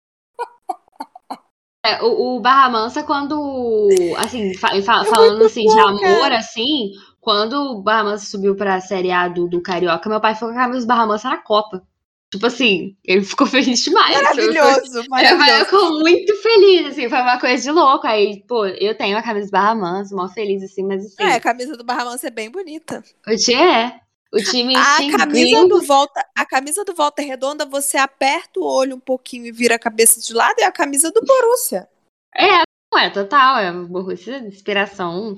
É, 1.86 2.02
o, 2.02 2.36
o 2.36 2.40
Barra 2.40 2.68
Mansa, 2.70 3.02
quando. 3.02 3.88
Assim, 4.18 4.54
fa- 4.54 4.70
fa- 4.82 5.04
falando 5.04 5.44
assim 5.44 5.64
de 5.64 5.78
amor, 5.80 6.32
assim, 6.32 6.90
quando 7.20 7.54
o 7.54 7.82
Barra 7.82 8.04
Mansa 8.04 8.26
subiu 8.26 8.56
pra 8.56 8.80
Série 8.80 9.10
A 9.12 9.28
do, 9.28 9.48
do 9.48 9.62
Carioca, 9.62 10.08
meu 10.08 10.20
pai 10.20 10.34
ficou 10.34 10.48
com 10.50 10.54
a 10.58 10.62
camisa 10.62 10.84
do 10.84 10.88
Barra 10.88 11.06
Mansa 11.06 11.28
na 11.30 11.38
Copa. 11.38 11.82
Tipo 12.30 12.46
assim, 12.46 12.96
ele 13.04 13.22
ficou 13.22 13.46
feliz 13.48 13.80
demais. 13.82 14.14
Maravilhoso, 14.14 15.04
maravilhoso. 15.08 15.38
pai 15.38 15.64
ficou 15.64 15.98
muito 16.00 16.34
feliz, 16.36 16.86
assim, 16.88 17.08
foi 17.08 17.20
uma 17.20 17.40
coisa 17.40 17.62
de 17.62 17.70
louco. 17.70 18.06
Aí, 18.06 18.44
pô, 18.46 18.66
eu 18.66 18.96
tenho 18.96 19.16
a 19.16 19.22
camisa 19.22 19.46
do 19.46 19.50
Barra 19.52 19.74
Mansa, 19.74 20.14
mó 20.14 20.28
feliz, 20.28 20.62
assim, 20.62 20.84
mas 20.84 21.04
assim, 21.04 21.22
É, 21.22 21.34
a 21.34 21.40
camisa 21.40 21.76
do 21.76 21.84
Barra 21.84 22.04
Mansa 22.04 22.26
é 22.28 22.30
bem 22.30 22.50
bonita. 22.50 23.02
o 23.26 23.36
time 23.36 23.62
é. 23.62 24.00
O 24.30 24.36
time 24.42 24.76
A 24.76 24.96
tinha 24.98 25.16
camisa 25.16 25.66
do 25.66 25.80
Volta, 25.80 26.22
a 26.36 26.44
camisa 26.44 26.84
do 26.84 26.94
Volta 26.94 27.22
Redonda, 27.22 27.64
você 27.64 27.96
aperta 27.96 28.60
o 28.60 28.64
olho 28.64 28.96
um 28.96 29.00
pouquinho 29.00 29.46
e 29.46 29.52
vira 29.52 29.76
a 29.76 29.78
cabeça 29.78 30.20
de 30.20 30.34
lado, 30.34 30.58
é 30.58 30.64
a 30.64 30.72
camisa 30.72 31.10
do 31.10 31.22
Borussia. 31.22 31.88
É, 32.36 32.62
é 32.98 33.10
total, 33.10 33.58
é 33.58 33.72
Borussia, 33.72 34.36
inspiração 34.40 35.34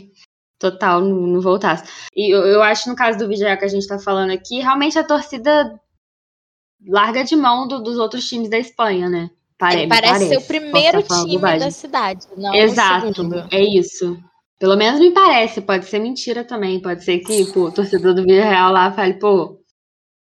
total 0.59 1.01
no, 1.03 1.26
no 1.28 1.41
Voltaço. 1.41 1.84
E 2.16 2.34
eu, 2.34 2.45
eu 2.45 2.62
acho, 2.62 2.88
no 2.88 2.97
caso 2.97 3.16
do 3.16 3.28
Vigia 3.28 3.57
que 3.57 3.64
a 3.64 3.68
gente 3.68 3.86
tá 3.86 3.97
falando 3.97 4.32
aqui, 4.32 4.59
realmente 4.59 4.99
a 4.99 5.05
torcida 5.05 5.80
larga 6.87 7.22
de 7.24 7.37
mão 7.37 7.66
do- 7.68 7.83
dos 7.83 7.99
outros 7.99 8.28
times 8.28 8.49
da 8.49 8.59
Espanha, 8.59 9.09
né? 9.09 9.31
Pare, 9.59 9.76
Ele 9.76 9.83
me 9.83 9.89
parece 9.89 10.28
ser 10.28 10.39
o 10.39 10.43
primeiro 10.43 11.03
tá 11.03 11.20
time 11.20 11.35
bobagem. 11.35 11.59
da 11.61 11.70
cidade, 11.70 12.26
não 12.37 12.55
Exato, 12.55 13.12
é 13.51 13.61
isso. 13.62 14.18
Pelo 14.59 14.76
menos 14.76 15.01
me 15.01 15.11
parece, 15.11 15.61
pode 15.61 15.87
ser 15.87 15.99
mentira 15.99 16.45
também. 16.45 16.81
Pode 16.81 17.05
ser 17.05 17.18
que 17.20 17.47
pô, 17.53 17.66
o 17.66 17.72
torcedor 17.72 18.14
do 18.14 18.22
Villarreal 18.22 18.72
lá 18.72 18.93
fale, 18.93 19.14
pô, 19.14 19.59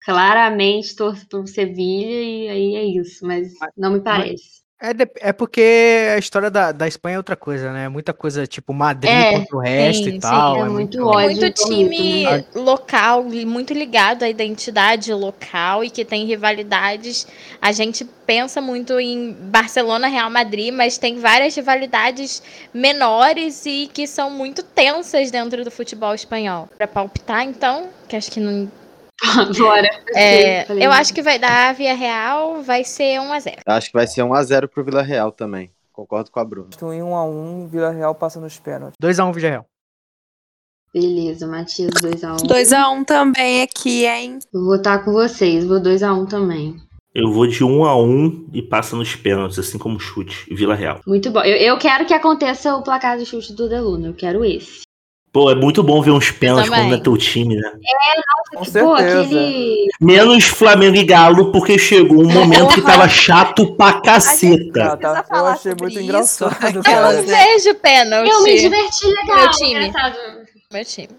claramente 0.04 0.96
torço 0.96 1.28
pro 1.28 1.46
Sevilha 1.48 2.22
e 2.22 2.50
aí 2.50 2.76
é 2.76 2.84
isso, 2.86 3.26
mas 3.26 3.52
não 3.78 3.92
me 3.92 4.02
parece. 4.02 4.63
É, 4.86 4.94
de- 4.94 5.10
é 5.22 5.32
porque 5.32 6.10
a 6.14 6.18
história 6.18 6.52
da, 6.52 6.74
da 6.74 6.86
Espanha 6.86 7.16
é 7.16 7.18
outra 7.18 7.38
coisa, 7.38 7.72
né? 7.72 7.88
Muita 7.88 8.14
coisa 8.14 8.46
tipo 8.46 8.74
Madrid 8.74 9.10
É, 9.14 9.32
contra 9.40 9.56
o 9.56 9.60
resto 9.62 10.04
sim, 10.10 10.16
e 10.18 10.20
tal. 10.20 10.56
sim, 10.56 10.60
é 10.60 10.66
é 10.66 10.68
muito 10.68 10.98
muito- 10.98 11.08
ódio. 11.08 11.40
muito 11.42 11.52
time 11.66 12.24
né? 12.26 12.44
local, 12.54 13.24
muito 13.24 13.74
ligado 13.74 14.24
à 14.24 14.30
identidade 14.30 15.14
local 15.14 15.86
e 15.86 15.90
que 15.90 16.04
tem 16.04 16.26
rivalidades. 16.26 17.26
A 17.62 17.72
gente 17.72 18.04
pensa 18.04 18.60
muito 18.60 19.00
em 19.00 19.32
Barcelona, 19.32 20.10
Real 20.10 20.30
Madrid, 20.30 20.74
mas 20.74 20.98
tem 20.98 21.18
várias 21.18 21.56
rivalidades 21.56 22.44
menores 22.74 23.66
e 23.66 23.90
que 23.94 24.06
são 24.06 24.30
muito 24.30 24.64
tensas 24.64 25.32
dentro 25.32 25.64
do 25.64 25.72
futebol 25.72 26.14
espanhol. 26.14 26.68
Para 26.78 26.88
palpitar, 26.90 27.44
então, 27.46 27.88
que 28.10 28.18
acho 28.18 28.30
que 28.30 28.42
não. 28.42 28.70
Bora. 29.58 29.90
É, 30.16 30.66
eu 30.84 30.92
acho 30.92 31.14
que 31.14 31.22
vai 31.22 31.40
dar 31.40 31.74
Via 31.74 31.96
Real, 31.96 32.62
vai 32.62 32.84
ser 32.84 33.20
1 33.20 33.34
a 33.34 33.40
0 33.40 33.58
Acho 33.66 33.88
que 33.88 33.94
vai 33.94 34.08
ser 34.08 34.22
1x0 34.22 34.68
pro 34.68 34.84
Vila 34.84 35.02
Real 35.02 35.32
também. 35.32 35.72
Concordo 35.92 36.32
com 36.32 36.40
a 36.40 36.46
Bruna. 36.46 36.70
Acho 36.70 36.80
que 36.80 36.86
um 36.86 37.12
1x1, 37.12 37.68
Vila 37.70 37.92
Real 37.92 38.16
passa 38.16 38.40
nos 38.40 38.58
pênaltis. 38.60 38.98
2x1 39.02 39.34
Villarreal. 39.34 39.66
Beleza, 40.94 41.48
Matias 41.48 41.92
2x1. 42.02 42.48
2x1 42.48 43.06
também 43.06 43.64
aqui, 43.64 44.06
hein? 44.06 44.40
Vou 44.52 44.66
votar 44.66 45.04
com 45.04 45.12
vocês, 45.12 45.66
vou 45.66 45.80
2x1 45.80 46.30
também. 46.30 46.76
Eu 47.16 47.32
vou 47.32 47.46
de 47.46 47.64
1 47.64 47.86
a 47.86 47.96
1 47.96 48.50
e 48.54 48.62
passa 48.62 48.96
nos 48.96 49.16
pênaltis, 49.16 49.60
assim 49.60 49.78
como 49.78 50.00
chute. 50.00 50.52
E 50.52 50.56
Vila 50.56 50.74
Real. 50.74 51.00
Muito 51.06 51.30
bom. 51.32 51.42
Eu, 51.42 51.58
eu 51.58 51.78
quero 51.78 52.06
que 52.06 52.14
aconteça 52.14 52.76
o 52.76 52.84
placar 52.84 53.18
do 53.18 53.26
chute 53.26 53.54
do 53.54 53.70
Deluna, 53.70 54.08
eu 54.08 54.14
quero 54.16 54.44
esse. 54.44 54.82
Pô, 55.34 55.50
é 55.50 55.56
muito 55.56 55.82
bom 55.82 56.00
ver 56.00 56.12
uns 56.12 56.30
pênaltis 56.30 56.70
quando 56.70 56.94
é 56.94 57.00
teu 57.00 57.18
time, 57.18 57.56
né? 57.56 57.72
Com 58.52 58.60
Pô, 58.60 58.66
certeza. 58.66 59.20
aquele. 59.24 59.88
Menos 60.00 60.44
Flamengo 60.44 60.96
e 60.96 61.04
Galo, 61.04 61.52
porque 61.52 61.76
chegou 61.76 62.22
um 62.22 62.32
momento 62.32 62.76
que 62.76 62.84
tava 62.84 63.10
chato 63.10 63.76
pra 63.76 63.94
caceta. 63.94 64.96
tá. 64.96 65.18
Eu 65.18 65.24
falar 65.24 65.54
achei 65.54 65.72
muito 65.72 65.94
isso, 65.94 66.02
engraçado. 66.02 66.78
Eu 66.78 66.84
cara. 66.84 67.14
não 67.14 67.24
vejo 67.26 67.74
pênalti. 67.76 68.30
Eu 68.30 68.44
me 68.44 68.60
diverti 68.60 69.08
legal. 69.08 69.38
Meu 69.38 69.50
time. 69.50 69.88
engraçado. 69.88 70.16
Meu 70.72 70.86
time. 70.86 71.10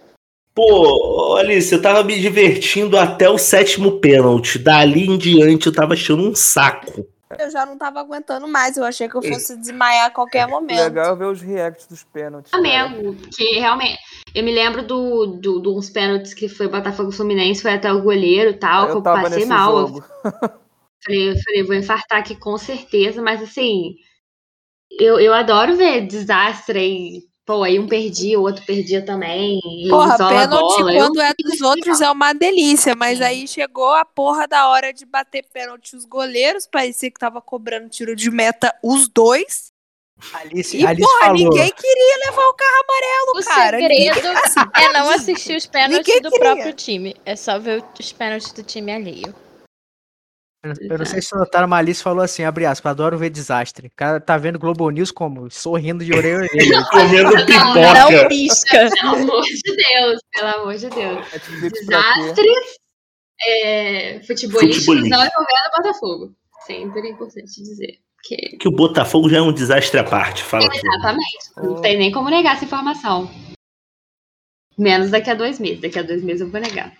Pô, 0.54 1.36
Alice, 1.36 1.74
eu 1.74 1.82
tava 1.82 2.04
me 2.04 2.16
divertindo 2.16 2.96
até 2.96 3.28
o 3.28 3.36
sétimo 3.36 3.98
pênalti. 3.98 4.60
Dali 4.60 5.06
em 5.06 5.18
diante 5.18 5.66
eu 5.66 5.72
tava 5.72 5.94
achando 5.94 6.22
um 6.22 6.36
saco. 6.36 7.04
Eu 7.38 7.50
já 7.50 7.66
não 7.66 7.76
tava 7.76 8.00
aguentando 8.00 8.46
mais, 8.48 8.76
eu 8.76 8.84
achei 8.84 9.08
que 9.08 9.14
eu 9.14 9.22
fosse 9.22 9.56
desmaiar 9.56 10.06
a 10.06 10.10
qualquer 10.10 10.46
momento. 10.46 10.78
Legal 10.78 11.16
ver 11.16 11.26
os 11.26 11.40
reacts 11.40 11.86
dos 11.86 12.04
pênaltis. 12.04 12.50
Flamengo, 12.50 13.14
que 13.34 13.58
realmente. 13.58 13.98
Eu 14.34 14.42
me 14.42 14.52
lembro 14.52 14.86
do, 14.86 15.26
do, 15.26 15.60
de 15.60 15.68
uns 15.68 15.90
pênaltis 15.90 16.34
que 16.34 16.48
foi 16.48 16.68
Botafogo 16.68 17.12
Fluminense, 17.12 17.62
foi 17.62 17.72
até 17.72 17.92
o 17.92 18.02
goleiro 18.02 18.50
e 18.50 18.58
tal, 18.58 18.86
que 18.86 18.92
Eu 18.92 18.96
eu 18.96 19.02
tava 19.02 19.22
passei 19.22 19.38
nesse 19.38 19.48
mal. 19.48 19.78
Eu 19.78 19.86
jogo. 19.86 20.04
falei, 21.04 21.30
eu 21.30 21.36
falei, 21.42 21.62
vou 21.64 21.74
infartar 21.74 22.18
aqui 22.18 22.36
com 22.36 22.56
certeza, 22.56 23.22
mas 23.22 23.42
assim. 23.42 23.96
Eu, 24.98 25.18
eu 25.18 25.34
adoro 25.34 25.76
ver 25.76 26.06
desastre 26.06 26.78
aí 26.78 27.33
Pô, 27.46 27.62
aí 27.62 27.78
um 27.78 27.86
perdia, 27.86 28.40
o 28.40 28.42
outro 28.42 28.64
perdia 28.64 29.04
também. 29.04 29.60
E 29.64 29.88
Porra, 29.90 30.16
pênalti 30.16 30.78
bola. 30.78 30.92
Eu- 30.94 30.98
quando 31.06 31.20
é 31.20 31.32
dos 31.38 31.60
outros 31.60 32.00
é 32.00 32.10
uma 32.10 32.32
delícia, 32.32 32.94
mas 32.94 33.20
aí 33.20 33.46
chegou 33.46 33.92
a 33.92 34.02
porra 34.04 34.48
da 34.48 34.68
hora 34.68 34.92
de 34.94 35.04
bater 35.04 35.44
pênalti 35.52 35.94
os 35.94 36.06
goleiros, 36.06 36.66
parecia 36.66 37.10
que 37.10 37.18
tava 37.20 37.42
cobrando 37.42 37.90
tiro 37.90 38.16
de 38.16 38.30
meta 38.30 38.74
os 38.82 39.08
dois. 39.08 39.72
Alice, 40.32 40.74
E, 40.76 40.86
Alice 40.86 41.02
porra, 41.06 41.20
falou. 41.26 41.34
ninguém 41.36 41.70
queria 41.72 42.16
levar 42.30 42.46
o 42.46 42.54
carro 42.54 42.84
amarelo, 42.88 43.40
O 43.40 43.44
cara. 43.44 43.78
Ninguém- 43.78 44.14
segredo 44.14 44.38
é 44.74 44.92
não 44.92 45.10
assistir 45.10 45.56
os 45.56 45.66
pênaltis 45.66 45.98
Ninguém 45.98 46.22
do 46.22 46.30
queria. 46.30 46.44
próprio 46.54 46.72
time. 46.72 47.14
É 47.26 47.36
só 47.36 47.58
ver 47.58 47.84
os 48.00 48.12
pênaltis 48.12 48.52
do 48.52 48.62
time 48.62 48.90
alheio. 48.94 49.34
Eu 50.80 50.98
não 50.98 51.04
sei 51.04 51.20
se 51.20 51.34
notaram, 51.36 51.72
a 51.72 51.76
Alice 51.76 52.02
falou 52.02 52.22
assim, 52.24 52.42
abre 52.44 52.64
aspas, 52.66 52.90
adoro 52.90 53.18
ver 53.18 53.30
desastre. 53.30 53.88
O 53.88 53.90
cara 53.94 54.20
tá 54.20 54.36
vendo 54.38 54.58
Globo 54.58 54.88
News 54.90 55.10
como? 55.10 55.50
Sorrindo 55.50 56.04
de 56.04 56.12
orelha 56.14 56.38
a 56.38 56.42
orelha. 56.42 56.84
Comendo 56.90 57.30
Não 57.34 57.46
pipoca. 57.46 58.28
pisca. 58.28 58.88
Pelo 58.90 59.14
amor 59.16 59.42
de 59.42 59.76
Deus, 59.76 60.20
pelo 60.34 60.48
amor 60.48 60.74
de 60.76 60.88
Deus. 60.90 61.28
Quê? 61.28 61.70
Desastres 61.70 62.76
é, 63.46 64.20
futebolísticos 64.20 64.84
Futebolísticos. 64.86 65.10
não 65.10 65.18
envolvendo 65.18 65.66
o 65.68 65.76
Botafogo. 65.82 66.34
Sempre 66.66 67.00
é 67.08 67.10
importante 67.10 67.62
dizer. 67.62 67.98
Que... 68.22 68.56
Que 68.56 68.68
o 68.68 68.70
Botafogo 68.70 69.28
já 69.28 69.36
é 69.38 69.42
um 69.42 69.52
desastre 69.52 70.00
à 70.00 70.04
parte. 70.04 70.42
Fala. 70.42 70.64
Exatamente. 70.64 71.50
Não 71.58 71.72
Oh. 71.74 71.80
tem 71.82 71.98
nem 71.98 72.10
como 72.10 72.30
negar 72.30 72.56
essa 72.56 72.64
informação. 72.64 73.30
Menos 74.78 75.10
daqui 75.10 75.28
a 75.30 75.34
dois 75.34 75.58
meses. 75.60 75.80
Daqui 75.82 75.98
a 75.98 76.02
dois 76.02 76.22
meses 76.22 76.40
eu 76.40 76.50
vou 76.50 76.60
negar. 76.60 76.90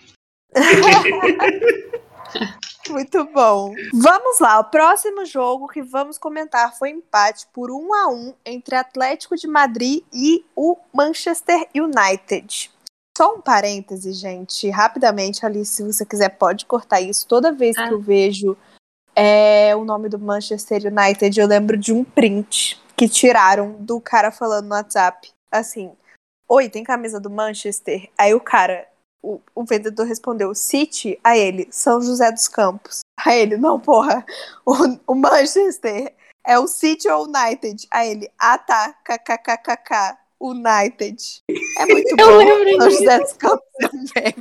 Muito 2.90 3.24
bom. 3.32 3.74
Vamos 3.94 4.38
lá, 4.40 4.58
o 4.60 4.64
próximo 4.64 5.24
jogo 5.24 5.68
que 5.68 5.82
vamos 5.82 6.18
comentar 6.18 6.76
foi 6.76 6.90
empate 6.90 7.46
por 7.52 7.70
1 7.70 7.94
a 7.94 8.08
1 8.08 8.34
entre 8.44 8.74
Atlético 8.76 9.36
de 9.36 9.46
Madrid 9.46 10.02
e 10.12 10.44
o 10.54 10.76
Manchester 10.92 11.66
United. 11.74 12.70
Só 13.16 13.34
um 13.36 13.40
parêntese, 13.40 14.12
gente, 14.12 14.68
rapidamente, 14.70 15.46
Alice, 15.46 15.72
se 15.72 15.82
você 15.82 16.04
quiser 16.04 16.30
pode 16.30 16.66
cortar 16.66 17.00
isso. 17.00 17.26
Toda 17.26 17.52
vez 17.52 17.76
Ah. 17.78 17.88
que 17.88 17.94
eu 17.94 18.00
vejo 18.00 18.56
é, 19.16 19.74
o 19.76 19.84
nome 19.84 20.08
do 20.08 20.18
Manchester 20.18 20.82
United, 20.86 21.38
eu 21.38 21.46
lembro 21.46 21.76
de 21.76 21.92
um 21.92 22.02
print 22.02 22.82
que 22.96 23.08
tiraram 23.08 23.76
do 23.78 24.00
cara 24.00 24.32
falando 24.32 24.66
no 24.66 24.74
WhatsApp, 24.74 25.30
assim: 25.50 25.92
"Oi, 26.48 26.68
tem 26.68 26.82
camisa 26.82 27.20
do 27.20 27.30
Manchester?" 27.30 28.10
Aí 28.18 28.34
o 28.34 28.40
cara 28.40 28.86
o, 29.24 29.40
o 29.54 29.64
vendedor 29.64 30.06
respondeu 30.06 30.54
City, 30.54 31.18
a 31.24 31.36
ele, 31.36 31.66
São 31.70 32.00
José 32.02 32.30
dos 32.30 32.46
Campos. 32.46 33.00
A 33.16 33.34
ele, 33.34 33.56
não, 33.56 33.80
porra, 33.80 34.24
o, 34.66 34.74
o 35.06 35.14
Manchester 35.14 36.12
é 36.46 36.58
o 36.58 36.66
City 36.66 37.08
ou 37.08 37.24
United? 37.24 37.88
A 37.90 38.04
ele, 38.06 38.28
ah 38.38 38.58
tá, 38.58 38.94
kkkk, 39.02 40.18
United. 40.38 41.16
É 41.78 41.86
muito 41.86 42.14
Eu 42.20 42.26
bom. 42.26 42.36
lembro 42.36 42.76
São. 42.76 42.90
José 42.90 43.18
dos 43.18 43.32
Campos 43.32 43.64
meme. 44.14 44.34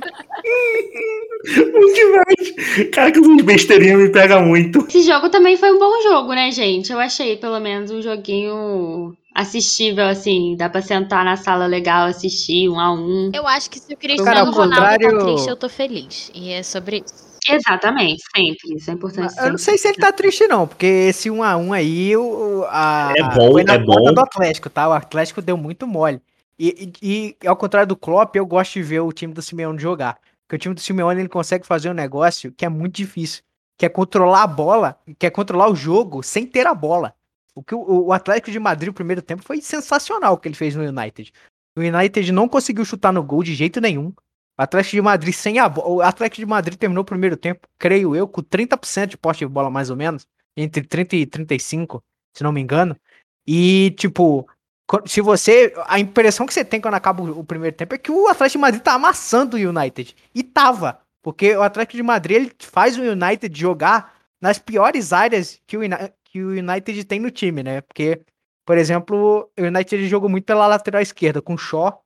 Bom 1.72 1.92
demais. 1.94 2.90
Cara, 2.92 3.10
que 3.10 3.20
besteirinhos 3.42 4.02
me 4.02 4.10
pega 4.10 4.40
muito. 4.40 4.86
Esse 4.86 5.02
jogo 5.02 5.30
também 5.30 5.56
foi 5.56 5.72
um 5.72 5.78
bom 5.78 6.02
jogo, 6.02 6.34
né, 6.34 6.50
gente? 6.50 6.92
Eu 6.92 7.00
achei, 7.00 7.36
pelo 7.36 7.58
menos, 7.58 7.90
um 7.90 8.02
joguinho 8.02 9.16
assistível, 9.34 10.06
assim. 10.06 10.56
Dá 10.56 10.68
pra 10.70 10.80
sentar 10.80 11.24
na 11.24 11.36
sala 11.36 11.66
legal, 11.66 12.06
assistir 12.06 12.68
um 12.68 12.78
a 12.78 12.92
um. 12.92 13.30
Eu 13.34 13.46
acho 13.46 13.68
que 13.68 13.78
se 13.78 13.86
o 13.92 13.96
Cara, 13.96 13.98
Cristiano 14.00 14.38
ao 14.40 14.52
Ronaldo 14.52 14.74
tá 14.76 14.92
contrário- 14.98 15.24
triste, 15.24 15.48
eu 15.48 15.56
tô 15.56 15.68
feliz. 15.68 16.30
E 16.34 16.50
é 16.52 16.62
sobre 16.62 17.02
isso. 17.04 17.34
Exatamente, 17.46 18.22
sempre. 18.34 18.74
Isso 18.76 18.90
é 18.90 18.94
importante. 18.94 19.34
Eu 19.38 19.50
não 19.50 19.58
sei 19.58 19.76
se 19.76 19.88
ele 19.88 19.98
tá 19.98 20.10
triste, 20.10 20.46
não, 20.46 20.66
porque 20.66 20.86
esse 20.86 21.28
1x1 21.30 21.72
aí, 21.74 22.16
o, 22.16 22.64
a, 22.68 23.12
É 23.14 23.22
bom, 23.34 23.52
foi 23.52 23.64
na 23.64 23.74
é 23.74 23.78
bom. 23.78 24.14
do 24.14 24.20
Atlético, 24.20 24.70
tá? 24.70 24.88
O 24.88 24.92
Atlético 24.92 25.42
deu 25.42 25.56
muito 25.56 25.86
mole. 25.86 26.22
E, 26.58 26.90
e- 27.02 27.36
e, 27.42 27.46
ao 27.48 27.56
contrário 27.56 27.86
do 27.88 27.96
Klopp, 27.96 28.34
eu 28.36 28.46
gosto 28.46 28.72
de 28.74 28.82
ver 28.82 29.00
o 29.00 29.12
time 29.12 29.34
do 29.34 29.42
Simeone 29.42 29.78
jogar. 29.78 30.16
Porque 30.46 30.56
o 30.56 30.58
time 30.58 30.74
do 30.74 30.80
Simeone, 30.80 31.20
ele 31.20 31.28
consegue 31.28 31.66
fazer 31.66 31.90
um 31.90 31.94
negócio 31.94 32.50
que 32.56 32.64
é 32.64 32.68
muito 32.68 32.94
difícil. 32.96 33.42
Que 33.76 33.84
é 33.84 33.88
controlar 33.90 34.44
a 34.44 34.46
bola, 34.46 34.96
que 35.18 35.26
é 35.26 35.30
controlar 35.30 35.68
o 35.68 35.74
jogo 35.74 36.22
sem 36.22 36.46
ter 36.46 36.66
a 36.66 36.74
bola. 36.74 37.12
O 37.54 37.62
que 37.62 37.74
o, 37.74 38.06
o 38.06 38.12
Atlético 38.12 38.50
de 38.50 38.58
Madrid, 38.58 38.90
o 38.90 38.94
primeiro 38.94 39.22
tempo, 39.22 39.42
foi 39.42 39.60
sensacional 39.60 40.34
o 40.34 40.38
que 40.38 40.48
ele 40.48 40.56
fez 40.56 40.74
no 40.74 40.82
United. 40.82 41.32
O 41.76 41.80
United 41.80 42.32
não 42.32 42.48
conseguiu 42.48 42.84
chutar 42.84 43.12
no 43.12 43.22
gol 43.22 43.42
de 43.42 43.54
jeito 43.54 43.80
nenhum. 43.80 44.12
O 44.58 44.62
Atlético 44.62 44.96
de 44.96 45.02
Madrid 45.02 45.34
sem 45.34 45.58
a 45.58 45.68
bola. 45.68 45.88
O 45.88 46.02
Atlético 46.02 46.40
de 46.40 46.46
Madrid 46.46 46.78
terminou 46.78 47.02
o 47.02 47.06
primeiro 47.06 47.36
tempo, 47.36 47.66
creio 47.78 48.14
eu, 48.14 48.28
com 48.28 48.42
30% 48.42 49.06
de 49.08 49.16
poste 49.16 49.44
de 49.44 49.52
bola, 49.52 49.70
mais 49.70 49.90
ou 49.90 49.96
menos. 49.96 50.26
Entre 50.56 50.82
30 50.84 51.16
e 51.16 51.26
35, 51.26 52.02
se 52.32 52.44
não 52.44 52.52
me 52.52 52.60
engano. 52.60 52.96
E, 53.46 53.92
tipo, 53.98 54.48
se 55.06 55.20
você. 55.20 55.72
A 55.86 55.98
impressão 55.98 56.46
que 56.46 56.54
você 56.54 56.64
tem 56.64 56.80
quando 56.80 56.94
acaba 56.94 57.22
o 57.22 57.44
primeiro 57.44 57.76
tempo 57.76 57.94
é 57.94 57.98
que 57.98 58.12
o 58.12 58.28
Atlético 58.28 58.58
de 58.58 58.62
Madrid 58.62 58.82
tá 58.82 58.94
amassando 58.94 59.56
o 59.56 59.60
United. 59.60 60.14
E 60.34 60.42
tava. 60.42 61.00
Porque 61.22 61.56
o 61.56 61.62
Atlético 61.62 61.96
de 61.96 62.02
Madrid 62.02 62.36
ele 62.36 62.52
faz 62.60 62.98
o 62.98 63.02
United 63.02 63.58
jogar 63.58 64.14
nas 64.40 64.58
piores 64.58 65.12
áreas 65.12 65.58
que 65.66 65.76
o, 65.76 65.80
que 66.34 66.42
o 66.42 66.50
United 66.50 67.04
tem 67.04 67.20
no 67.20 67.30
time, 67.30 67.62
né? 67.62 67.80
Porque, 67.82 68.20
por 68.66 68.76
exemplo, 68.78 69.50
o 69.58 69.62
United 69.62 70.08
jogou 70.08 70.28
muito 70.28 70.44
pela 70.44 70.66
lateral 70.66 71.00
esquerda, 71.02 71.40
com 71.42 71.54
o 71.54 71.58
Shaw. 71.58 72.02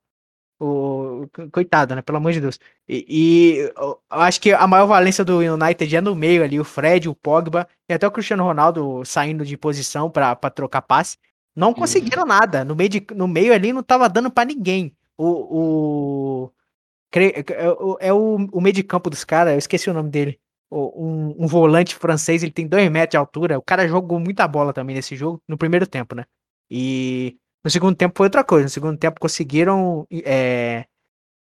O, 0.60 1.28
co- 1.32 1.50
coitado, 1.52 1.94
né? 1.94 2.02
Pelo 2.02 2.18
amor 2.18 2.32
de 2.32 2.40
Deus. 2.40 2.58
E, 2.88 3.06
e 3.08 3.72
eu 3.76 4.00
acho 4.10 4.40
que 4.40 4.52
a 4.52 4.66
maior 4.66 4.86
valência 4.86 5.24
do 5.24 5.38
United 5.38 5.96
é 5.96 6.00
no 6.00 6.14
meio 6.16 6.42
ali, 6.44 6.58
o 6.60 6.64
Fred, 6.64 7.08
o 7.08 7.14
Pogba 7.14 7.68
e 7.88 7.94
até 7.94 8.06
o 8.06 8.10
Cristiano 8.10 8.44
Ronaldo 8.44 9.04
saindo 9.04 9.44
de 9.44 9.56
posição 9.56 10.10
pra 10.10 10.34
trocar 10.50 10.82
passe. 10.82 11.16
Não 11.56 11.72
conseguiram 11.74 12.26
nada. 12.26 12.64
No 12.64 12.74
meio, 12.76 12.88
de, 12.90 13.06
no 13.14 13.28
meio 13.28 13.54
ali 13.54 13.72
não 13.72 13.82
tava 13.82 14.08
dando 14.08 14.30
pra 14.30 14.44
ninguém. 14.44 14.96
O. 15.16 16.46
o 16.46 16.52
é 17.12 17.68
o, 17.70 17.98
é 18.00 18.12
o, 18.12 18.36
o 18.52 18.60
meio 18.60 18.74
de 18.74 18.82
campo 18.84 19.10
dos 19.10 19.24
caras, 19.24 19.52
eu 19.54 19.58
esqueci 19.58 19.88
o 19.90 19.94
nome 19.94 20.10
dele. 20.10 20.40
Um, 20.70 21.34
um 21.44 21.46
volante 21.46 21.94
francês, 21.94 22.42
ele 22.42 22.52
tem 22.52 22.66
dois 22.66 22.90
metros 22.90 23.12
de 23.12 23.16
altura. 23.16 23.58
O 23.58 23.62
cara 23.62 23.88
jogou 23.88 24.20
muita 24.20 24.46
bola 24.46 24.72
também 24.72 24.94
nesse 24.94 25.16
jogo, 25.16 25.42
no 25.48 25.56
primeiro 25.56 25.86
tempo, 25.86 26.14
né? 26.14 26.24
E 26.70 27.36
no 27.64 27.70
segundo 27.70 27.96
tempo 27.96 28.14
foi 28.16 28.26
outra 28.26 28.44
coisa. 28.44 28.64
No 28.64 28.70
segundo 28.70 28.98
tempo 28.98 29.20
conseguiram. 29.20 30.06
é, 30.12 30.84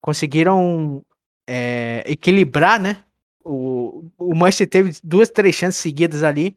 conseguiram 0.00 1.04
é, 1.48 2.04
equilibrar, 2.06 2.80
né? 2.80 3.02
O, 3.44 4.04
o 4.18 4.34
Manchester 4.34 4.68
teve 4.68 4.98
duas, 5.02 5.30
três 5.30 5.54
chances 5.54 5.80
seguidas 5.80 6.22
ali. 6.22 6.56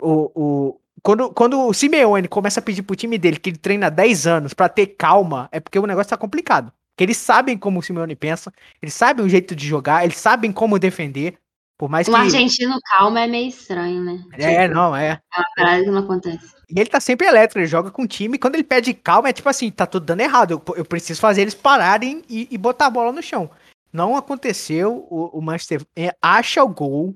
O, 0.00 0.30
o, 0.34 0.80
quando, 1.02 1.30
quando 1.30 1.60
o 1.60 1.72
Simeone 1.72 2.28
começa 2.28 2.60
a 2.60 2.62
pedir 2.62 2.82
pro 2.82 2.96
time 2.96 3.18
dele 3.18 3.38
que 3.38 3.50
ele 3.50 3.58
treina 3.58 3.86
há 3.86 3.90
10 3.90 4.26
anos 4.26 4.54
pra 4.54 4.68
ter 4.68 4.88
calma, 4.88 5.48
é 5.52 5.60
porque 5.60 5.78
o 5.78 5.86
negócio 5.86 6.10
tá 6.10 6.16
complicado. 6.16 6.72
Porque 6.94 7.04
eles 7.04 7.16
sabem 7.16 7.58
como 7.58 7.80
o 7.80 7.82
Simeone 7.82 8.16
pensa, 8.16 8.52
eles 8.80 8.94
sabem 8.94 9.24
o 9.24 9.28
jeito 9.28 9.54
de 9.54 9.66
jogar, 9.66 10.04
eles 10.04 10.16
sabem 10.16 10.50
como 10.50 10.78
defender. 10.78 11.38
Por 11.78 11.90
mais 11.90 12.06
que. 12.06 12.12
Um 12.12 12.16
argentino 12.16 12.78
calmo 12.90 13.18
é 13.18 13.26
meio 13.26 13.48
estranho, 13.48 14.02
né? 14.02 14.24
É, 14.32 14.66
não, 14.66 14.96
é. 14.96 15.20
É 15.34 15.38
uma 15.38 15.46
parada 15.56 15.84
que 15.84 15.90
não 15.90 15.98
acontece. 15.98 16.54
E 16.68 16.80
ele 16.80 16.88
tá 16.88 17.00
sempre 17.00 17.26
elétrico, 17.26 17.58
ele 17.58 17.66
joga 17.66 17.90
com 17.90 18.02
o 18.02 18.08
time. 18.08 18.36
E 18.36 18.38
quando 18.38 18.54
ele 18.54 18.64
pede 18.64 18.94
calma, 18.94 19.28
é 19.28 19.32
tipo 19.32 19.48
assim: 19.48 19.70
tá 19.70 19.86
tudo 19.86 20.06
dando 20.06 20.20
errado. 20.20 20.52
Eu, 20.52 20.74
eu 20.74 20.84
preciso 20.84 21.20
fazer 21.20 21.42
eles 21.42 21.54
pararem 21.54 22.22
e, 22.28 22.48
e 22.50 22.58
botar 22.58 22.86
a 22.86 22.90
bola 22.90 23.12
no 23.12 23.22
chão. 23.22 23.50
Não 23.92 24.16
aconteceu. 24.16 25.06
O, 25.10 25.38
o 25.38 25.42
Manchester 25.42 25.82
é, 25.94 26.14
acha 26.22 26.64
o 26.64 26.68
gol. 26.68 27.14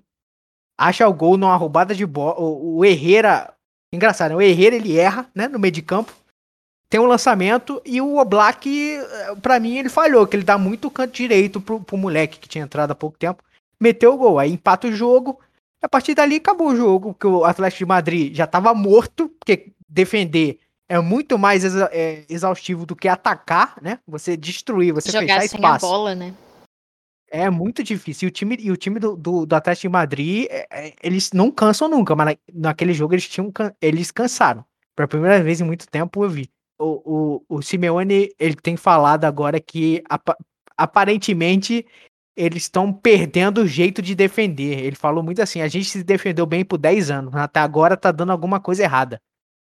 Acha 0.78 1.08
o 1.08 1.12
gol 1.12 1.36
numa 1.36 1.56
roubada 1.56 1.94
de 1.94 2.04
bola. 2.04 2.38
O, 2.38 2.78
o 2.78 2.84
Herrera. 2.84 3.54
Engraçado, 3.92 4.30
né? 4.30 4.36
o 4.36 4.42
Herrera 4.42 4.76
ele 4.76 4.96
erra, 4.96 5.28
né? 5.34 5.48
No 5.48 5.58
meio 5.58 5.72
de 5.72 5.82
campo. 5.82 6.12
Tem 6.88 7.00
um 7.00 7.06
lançamento 7.06 7.80
e 7.84 8.00
o 8.00 8.16
Oblak, 8.16 8.68
eh, 8.68 9.34
pra 9.40 9.60
mim, 9.60 9.78
ele 9.78 9.88
falhou, 9.88 10.26
que 10.26 10.34
ele 10.34 10.42
dá 10.42 10.58
muito 10.58 10.90
canto 10.90 11.12
direito 11.12 11.60
pro, 11.60 11.80
pro 11.80 11.96
moleque 11.96 12.40
que 12.40 12.48
tinha 12.48 12.64
entrado 12.64 12.90
há 12.90 12.94
pouco 12.96 13.16
tempo. 13.16 13.44
Meteu 13.80 14.14
o 14.14 14.18
gol, 14.18 14.38
aí 14.38 14.52
empata 14.52 14.88
o 14.88 14.92
jogo. 14.92 15.40
A 15.82 15.88
partir 15.88 16.14
dali 16.14 16.36
acabou 16.36 16.68
o 16.68 16.76
jogo, 16.76 17.14
porque 17.14 17.26
o 17.26 17.44
Atlético 17.44 17.78
de 17.78 17.86
Madrid 17.86 18.34
já 18.34 18.46
tava 18.46 18.74
morto, 18.74 19.30
porque 19.30 19.72
defender 19.88 20.58
é 20.86 20.98
muito 21.00 21.38
mais 21.38 21.64
exa- 21.64 21.88
é, 21.92 22.24
exaustivo 22.28 22.84
do 22.84 22.94
que 22.94 23.08
atacar, 23.08 23.76
né? 23.80 23.98
Você 24.06 24.36
destruir, 24.36 24.92
você 24.92 25.10
Jogar 25.10 25.20
fechar 25.22 25.40
sem 25.42 25.42
a 25.42 25.68
espaço. 25.68 25.86
bola, 25.86 26.14
né? 26.14 26.34
É 27.30 27.48
muito 27.48 27.82
difícil. 27.82 28.26
E 28.26 28.28
o 28.28 28.32
time, 28.32 28.56
e 28.60 28.70
o 28.72 28.76
time 28.76 28.98
do, 28.98 29.16
do, 29.16 29.46
do 29.46 29.54
Atlético 29.54 29.82
de 29.82 29.92
Madrid, 29.92 30.46
é, 30.50 30.66
é, 30.70 30.94
eles 31.02 31.30
não 31.32 31.50
cansam 31.50 31.88
nunca, 31.88 32.14
mas 32.14 32.26
na- 32.26 32.36
naquele 32.52 32.92
jogo 32.92 33.14
eles 33.14 33.26
tinham 33.28 33.50
eles 33.80 34.10
cansaram. 34.10 34.64
Pela 34.96 35.08
primeira 35.08 35.42
vez 35.42 35.60
em 35.60 35.64
muito 35.64 35.88
tempo 35.88 36.22
eu 36.24 36.28
vi. 36.28 36.50
O, 36.78 37.40
o, 37.48 37.56
o 37.56 37.62
Simeone, 37.62 38.30
ele 38.38 38.56
tem 38.56 38.76
falado 38.76 39.24
agora 39.24 39.60
que 39.60 40.02
apa- 40.08 40.36
aparentemente 40.76 41.86
eles 42.40 42.64
estão 42.64 42.92
perdendo 42.92 43.58
o 43.62 43.66
jeito 43.66 44.00
de 44.00 44.14
defender. 44.14 44.84
Ele 44.84 44.96
falou 44.96 45.22
muito 45.22 45.42
assim: 45.42 45.60
a 45.60 45.68
gente 45.68 45.86
se 45.88 46.02
defendeu 46.02 46.46
bem 46.46 46.64
por 46.64 46.78
10 46.78 47.10
anos, 47.10 47.34
até 47.34 47.60
agora 47.60 47.96
tá 47.96 48.10
dando 48.10 48.32
alguma 48.32 48.60
coisa 48.60 48.82
errada. 48.82 49.20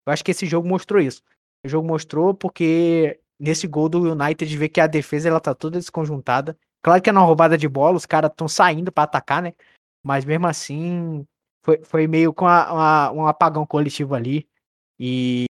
Eu 0.05 0.13
acho 0.13 0.23
que 0.23 0.31
esse 0.31 0.45
jogo 0.45 0.67
mostrou 0.67 1.01
isso. 1.01 1.21
O 1.65 1.69
jogo 1.69 1.87
mostrou 1.87 2.33
porque 2.33 3.19
nesse 3.39 3.67
gol 3.67 3.89
do 3.89 4.11
United 4.11 4.57
vê 4.57 4.67
que 4.69 4.81
a 4.81 4.87
defesa 4.87 5.29
ela 5.29 5.39
tá 5.39 5.53
toda 5.53 5.77
desconjuntada. 5.79 6.57
Claro 6.83 7.01
que 7.01 7.09
é 7.09 7.13
uma 7.13 7.21
roubada 7.21 7.57
de 7.57 7.67
bola, 7.67 7.97
os 7.97 8.05
caras 8.05 8.31
estão 8.31 8.47
saindo 8.47 8.91
pra 8.91 9.03
atacar, 9.03 9.41
né? 9.41 9.53
Mas 10.03 10.25
mesmo 10.25 10.47
assim, 10.47 11.25
foi, 11.63 11.79
foi 11.83 12.07
meio 12.07 12.33
com 12.33 12.47
a- 12.47 13.11
um 13.11 13.27
apagão 13.27 13.65
coletivo 13.65 14.15
ali. 14.15 14.47
E 14.99 15.45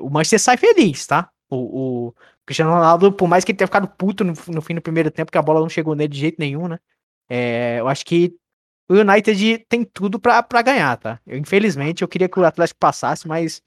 o 0.00 0.10
Manchester 0.10 0.40
sai 0.40 0.56
feliz, 0.58 1.06
tá? 1.06 1.30
O, 1.50 2.08
o 2.08 2.14
Cristiano 2.44 2.72
Ronaldo, 2.72 3.12
por 3.12 3.28
mais 3.28 3.44
que 3.44 3.52
ele 3.52 3.58
tenha 3.58 3.68
ficado 3.68 3.88
puto 3.88 4.24
no, 4.24 4.34
no 4.48 4.62
fim 4.62 4.74
do 4.74 4.82
primeiro 4.82 5.10
tempo, 5.10 5.32
que 5.32 5.38
a 5.38 5.42
bola 5.42 5.60
não 5.60 5.68
chegou 5.68 5.94
nele 5.94 6.08
de 6.08 6.18
jeito 6.18 6.36
nenhum, 6.38 6.68
né? 6.68 6.78
É, 7.28 7.76
eu 7.80 7.88
acho 7.88 8.04
que 8.04 8.34
o 8.88 8.94
United 8.94 9.66
tem 9.68 9.84
tudo 9.84 10.18
pra 10.18 10.62
ganhar, 10.62 10.96
tá? 10.96 11.20
Eu, 11.26 11.36
infelizmente, 11.36 12.02
eu 12.02 12.08
queria 12.08 12.28
que 12.28 12.38
o 12.38 12.44
Atlético 12.44 12.80
passasse, 12.80 13.28
mas 13.28 13.62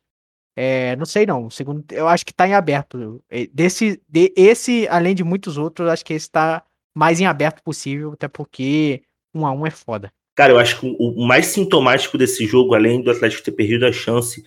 é, 0.56 0.96
não 0.96 1.06
sei 1.06 1.26
não. 1.26 1.50
Segundo, 1.50 1.86
eu 1.92 2.08
acho 2.08 2.26
que 2.26 2.34
tá 2.34 2.48
em 2.48 2.54
aberto. 2.54 3.24
Desse, 3.54 4.02
de, 4.08 4.34
esse, 4.36 4.88
além 4.88 5.16
de 5.16 5.24
muitos 5.24 5.58
outros, 5.58 5.88
acho 5.90 6.04
que 6.04 6.14
esse 6.14 6.30
tá 6.30 6.64
mais 6.96 7.20
em 7.20 7.26
aberto 7.26 7.62
possível, 7.64 8.14
até 8.14 8.28
porque 8.28 9.04
um 9.34 9.46
a 9.46 9.52
um 9.52 9.66
é 9.66 9.72
foda. 9.72 10.12
Cara, 10.36 10.54
eu 10.54 10.60
acho 10.60 10.80
que 10.80 10.96
o 11.00 11.26
mais 11.26 11.48
sintomático 11.48 12.18
desse 12.18 12.46
jogo, 12.46 12.74
além 12.74 13.02
do 13.02 13.12
Atlético 13.12 13.44
ter 13.44 13.52
perdido 13.52 13.86
a 13.86 13.92
chance 13.92 14.44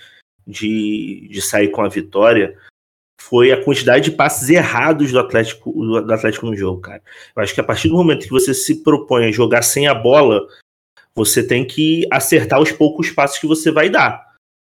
de, 0.47 1.29
de 1.31 1.41
sair 1.41 1.69
com 1.69 1.83
a 1.83 1.89
vitória, 1.89 2.59
foi 3.29 3.51
a 3.51 3.63
quantidade 3.63 4.05
de 4.05 4.17
passes 4.17 4.51
errados 4.51 5.11
do 5.11 5.19
Atlético, 5.19 5.73
do 5.73 6.13
Atlético 6.13 6.47
no 6.47 6.55
jogo, 6.55 6.81
cara. 6.81 7.03
Eu 7.35 7.43
acho 7.43 7.55
que 7.55 7.61
a 7.61 7.65
partir 7.65 7.89
do 7.89 7.95
momento 7.95 8.25
que 8.25 8.31
você 8.31 8.53
se 8.53 8.83
propõe 8.83 9.25
a 9.25 9.33
jogar 9.33 9.63
sem 9.63 9.87
a 9.87 9.95
bola, 9.95 10.47
você 11.15 11.43
tem 11.43 11.67
que 11.67 12.07
acertar 12.11 12.61
os 12.61 12.71
poucos 12.71 13.11
passos 13.11 13.39
que 13.39 13.47
você 13.47 13.71
vai 13.71 13.89
dar. 13.89 14.23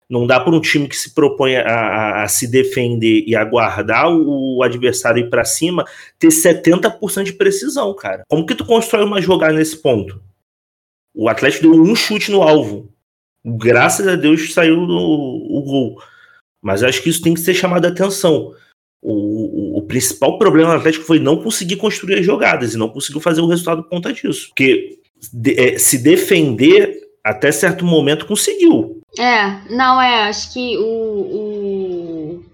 Não 0.10 0.26
dá 0.26 0.40
para 0.40 0.56
um 0.56 0.61
time 0.61 0.88
que 0.88 0.95
se 0.95 1.14
propõe 1.14 1.57
a, 1.57 1.64
a, 1.64 2.23
a, 2.23 2.27
se 2.30 2.48
defender 2.48 3.26
e 3.27 3.36
aguardar 3.36 4.10
o, 4.10 4.64
adversário 4.64 5.26
ir 5.26 5.30
para 5.30 5.44
cima 5.44 5.84
ter 6.18 6.30
70% 6.30 7.23
de 7.23 7.34
precisão, 7.34 7.94
cara. 7.94 8.23
Como 8.30 8.45
que 8.45 8.56
tu 8.56 8.65
constrói 8.65 9.03
uma 9.03 9.22
jogada 9.22 9.53
nesse 9.53 9.77
ponto? 9.77 10.22
O 11.14 11.27
Atlético 11.27 11.64
deu 11.64 11.82
um 11.82 11.95
chute 11.95 12.32
no 12.32 12.41
alvo. 12.41 12.90
Graças 13.44 14.07
a 14.07 14.15
Deus 14.15 14.53
saiu 14.53 14.80
o 14.80 15.61
gol. 15.61 15.98
Mas 16.65 16.81
acho 16.81 17.03
que 17.03 17.09
isso 17.09 17.21
tem 17.21 17.35
que 17.35 17.41
ser 17.41 17.53
chamado 17.53 17.85
a 17.85 17.89
atenção. 17.89 18.51
O, 18.99 19.13
o, 19.13 19.77
o, 19.77 19.81
principal 19.83 20.39
problema 20.39 20.71
do 20.71 20.77
Atlético 20.77 21.05
foi 21.05 21.19
não 21.19 21.37
conseguir 21.37 21.75
construir 21.75 22.15
as 22.15 22.25
jogadas 22.25 22.73
e 22.73 22.77
não 22.77 22.89
conseguiu 22.89 23.21
fazer 23.21 23.39
o 23.39 23.45
resultado 23.45 23.83
por 23.83 23.89
conta 23.91 24.11
disso. 24.11 24.47
Porque 24.47 24.97
de, 25.31 25.59
é, 25.59 25.77
se 25.77 25.99
defender 25.99 27.01
até 27.23 27.51
certo 27.51 27.85
momento 27.85 28.25
conseguiu. 28.25 28.99
É, 29.19 29.61
não 29.69 30.01
é, 30.01 30.23
acho 30.23 30.51
que 30.51 30.75
o, 30.79 32.41
o, 32.41 32.45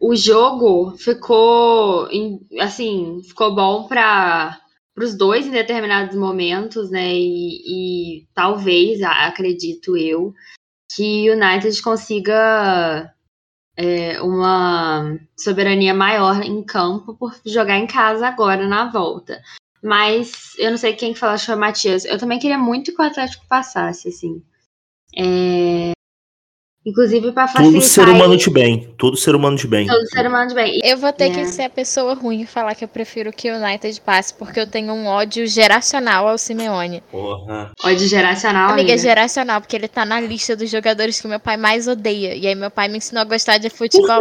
o 0.00 0.16
jogo 0.16 0.96
ficou 0.98 2.08
assim, 2.58 3.20
ficou 3.22 3.54
bom 3.54 3.86
para 3.86 4.58
os 4.98 5.16
dois 5.16 5.46
em 5.46 5.52
determinados 5.52 6.16
momentos, 6.16 6.90
né? 6.90 7.14
E, 7.14 8.18
e 8.18 8.26
talvez, 8.34 9.00
acredito 9.00 9.96
eu, 9.96 10.34
que 10.96 11.30
o 11.30 11.34
United 11.34 11.80
consiga 11.82 13.14
é, 13.76 14.20
uma 14.22 15.18
soberania 15.36 15.94
maior 15.94 16.42
em 16.42 16.62
campo 16.62 17.14
por 17.14 17.34
jogar 17.44 17.78
em 17.78 17.86
casa 17.86 18.26
agora 18.26 18.66
na 18.66 18.90
volta. 18.90 19.42
Mas 19.82 20.54
eu 20.58 20.70
não 20.70 20.78
sei 20.78 20.94
quem 20.94 21.12
que 21.12 21.18
falou, 21.18 21.34
acho 21.34 21.44
que 21.44 21.46
foi 21.52 21.56
o 21.56 21.60
Matias. 21.60 22.04
Eu 22.04 22.18
também 22.18 22.38
queria 22.38 22.56
muito 22.56 22.94
que 22.94 23.02
o 23.02 23.04
Atlético 23.04 23.46
passasse, 23.46 24.08
assim. 24.08 24.42
É... 25.16 25.92
Inclusive 26.86 27.32
para 27.32 27.48
facilitar. 27.48 27.80
Todo 27.80 27.82
ser 27.82 28.08
humano 28.08 28.36
de 28.36 28.50
bem. 28.50 28.94
Todo 28.98 29.16
ser 29.16 29.34
humano 29.34 29.56
de 29.56 29.66
bem. 29.66 29.86
Todo 29.86 30.06
ser 30.06 30.26
humano 30.26 30.48
de 30.48 30.54
bem. 30.54 30.80
Eu 30.84 30.98
vou 30.98 31.12
ter 31.12 31.24
é. 31.24 31.30
que 31.30 31.46
ser 31.46 31.62
a 31.62 31.70
pessoa 31.70 32.14
ruim 32.14 32.42
e 32.42 32.46
falar 32.46 32.74
que 32.74 32.84
eu 32.84 32.88
prefiro 32.88 33.32
que 33.32 33.50
o 33.50 33.56
United 33.56 33.98
passe, 34.02 34.34
porque 34.34 34.60
eu 34.60 34.66
tenho 34.66 34.92
um 34.92 35.06
ódio 35.06 35.46
geracional 35.46 36.28
ao 36.28 36.36
Simeone. 36.36 37.02
Porra. 37.10 37.72
Ódio 37.82 38.06
geracional? 38.06 38.72
Amiga, 38.72 38.92
amiga, 38.92 38.98
geracional, 38.98 39.60
porque 39.62 39.74
ele 39.74 39.88
tá 39.88 40.04
na 40.04 40.20
lista 40.20 40.54
dos 40.54 40.70
jogadores 40.70 41.18
que 41.18 41.26
meu 41.26 41.40
pai 41.40 41.56
mais 41.56 41.88
odeia. 41.88 42.34
E 42.34 42.46
aí 42.46 42.54
meu 42.54 42.70
pai 42.70 42.88
me 42.88 42.98
ensinou 42.98 43.22
a 43.22 43.24
gostar 43.24 43.56
de 43.56 43.70
futebol. 43.70 44.20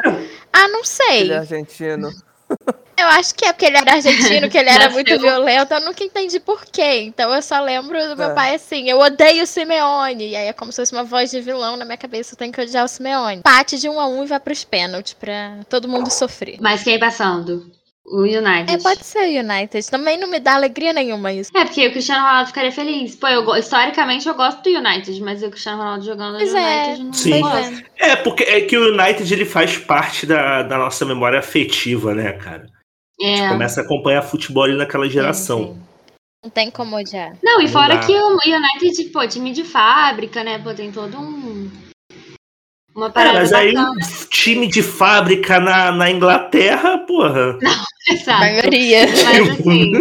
Ah, 0.54 0.68
não 0.70 0.86
sei. 0.86 1.22
Ele 1.22 1.34
é 1.34 1.38
argentino. 1.40 2.10
Eu 2.98 3.08
acho 3.08 3.34
que 3.36 3.46
é 3.46 3.54
porque 3.54 3.66
ele 3.66 3.78
era 3.78 3.94
argentino, 3.94 4.50
que 4.50 4.58
ele 4.58 4.70
era 4.70 4.90
muito 4.90 5.20
violento. 5.20 5.74
Eu 5.74 5.82
nunca 5.82 6.04
entendi 6.04 6.40
por 6.40 6.64
quê. 6.66 7.02
Então 7.02 7.34
eu 7.34 7.42
só 7.42 7.60
lembro 7.62 7.98
do 8.10 8.16
meu 8.16 8.32
é. 8.32 8.34
pai 8.34 8.56
assim: 8.56 8.90
eu 8.90 9.00
odeio 9.00 9.44
o 9.44 9.48
Simeone. 9.48 10.30
E 10.30 10.36
aí 10.36 10.48
é 10.48 10.54
como 10.54 10.72
se 10.72 10.82
fosse 10.82 10.94
uma 10.94 11.04
voz 11.04 11.32
de 11.32 11.42
vilão 11.42 11.76
na 11.76 11.86
minha 11.86 11.98
cabeça. 11.98 12.34
Eu 12.34 12.38
tenho 12.38 12.52
que 12.52 12.62
odiar 12.62 12.86
o 12.86 12.88
Simeone. 12.88 13.42
Pate 13.42 13.80
de 13.80 13.90
um 13.90 14.00
a 14.00 14.08
um 14.08 14.24
e 14.24 14.28
vai 14.28 14.40
pros 14.40 14.64
pênaltis 14.64 15.14
pra 15.14 15.60
todo 15.70 15.88
mundo 15.88 16.10
sofrer. 16.12 16.58
Mas 16.62 16.84
quem 16.84 17.00
passando? 17.00 17.72
O 18.06 18.24
United. 18.24 18.70
É, 18.70 18.78
pode 18.78 19.04
ser 19.06 19.20
o 19.20 19.40
United. 19.40 19.90
Também 19.90 20.18
não 20.18 20.28
me 20.28 20.38
dá 20.38 20.56
alegria 20.56 20.92
nenhuma 20.92 21.32
isso. 21.32 21.50
É, 21.56 21.64
porque 21.64 21.88
o 21.88 21.92
Cristiano 21.92 22.22
Ronaldo 22.22 22.48
ficaria 22.48 22.72
feliz. 22.72 23.16
Pô, 23.16 23.28
eu, 23.28 23.56
historicamente 23.56 24.28
eu 24.28 24.36
gosto 24.36 24.62
do 24.62 24.70
United, 24.70 25.22
mas 25.22 25.42
o 25.42 25.50
Cristiano 25.50 25.78
Ronaldo 25.80 26.06
jogando 26.06 26.34
no 26.34 26.58
é. 26.58 26.86
United 26.86 27.04
não 27.04 27.14
Sim. 27.14 27.40
gosto. 27.40 27.84
É, 27.98 28.16
porque 28.18 28.44
é 28.44 28.62
que 28.62 28.78
o 28.78 28.94
United 28.94 29.34
ele 29.34 29.46
faz 29.46 29.78
parte 29.78 30.26
da, 30.26 30.64
da 30.64 30.78
nossa 30.78 31.06
memória 31.06 31.40
afetiva, 31.40 32.14
né, 32.14 32.34
cara? 32.34 32.73
É. 33.24 33.34
A 33.34 33.38
gente 33.38 33.50
começa 33.50 33.82
a 33.82 33.84
acompanhar 33.86 34.22
futebol 34.22 34.64
ali 34.64 34.76
naquela 34.76 35.10
geração. 35.10 35.60
Sim, 35.60 35.74
sim. 35.74 35.84
Não 36.44 36.50
tem 36.50 36.70
como 36.70 36.98
odiar. 36.98 37.38
Não, 37.42 37.62
e 37.62 37.70
fora 37.70 38.00
que 38.00 38.12
o 38.12 38.38
United, 38.46 39.10
pô, 39.12 39.26
time 39.26 39.54
de 39.54 39.64
fábrica, 39.64 40.44
né? 40.44 40.60
Pô, 40.60 40.74
tem 40.74 40.92
todo 40.92 41.18
um. 41.18 41.72
Uma 42.94 43.10
parada. 43.10 43.38
É, 43.38 43.42
mas 43.42 43.54
aí, 43.54 43.74
time 44.30 44.68
de 44.68 44.84
fábrica 44.84 45.58
na, 45.62 45.94
na 45.94 46.12
Inglaterra, 46.12 46.98
porra. 47.08 47.58
Não, 47.64 47.84
exato. 48.10 48.40
maioria. 48.42 49.06
Mas 49.08 49.50
assim. 49.50 49.92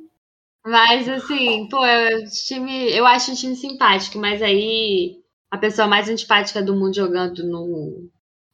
mas 0.64 1.08
assim, 1.10 1.68
pô, 1.68 1.84
eu, 1.84 2.24
time, 2.46 2.90
eu 2.90 3.06
acho 3.06 3.32
um 3.32 3.34
time 3.34 3.54
simpático, 3.54 4.18
mas 4.18 4.40
aí 4.40 5.18
a 5.50 5.58
pessoa 5.58 5.86
mais 5.86 6.08
antipática 6.08 6.62
do 6.62 6.74
mundo 6.74 6.96
jogando 6.96 7.44
no, 7.44 8.08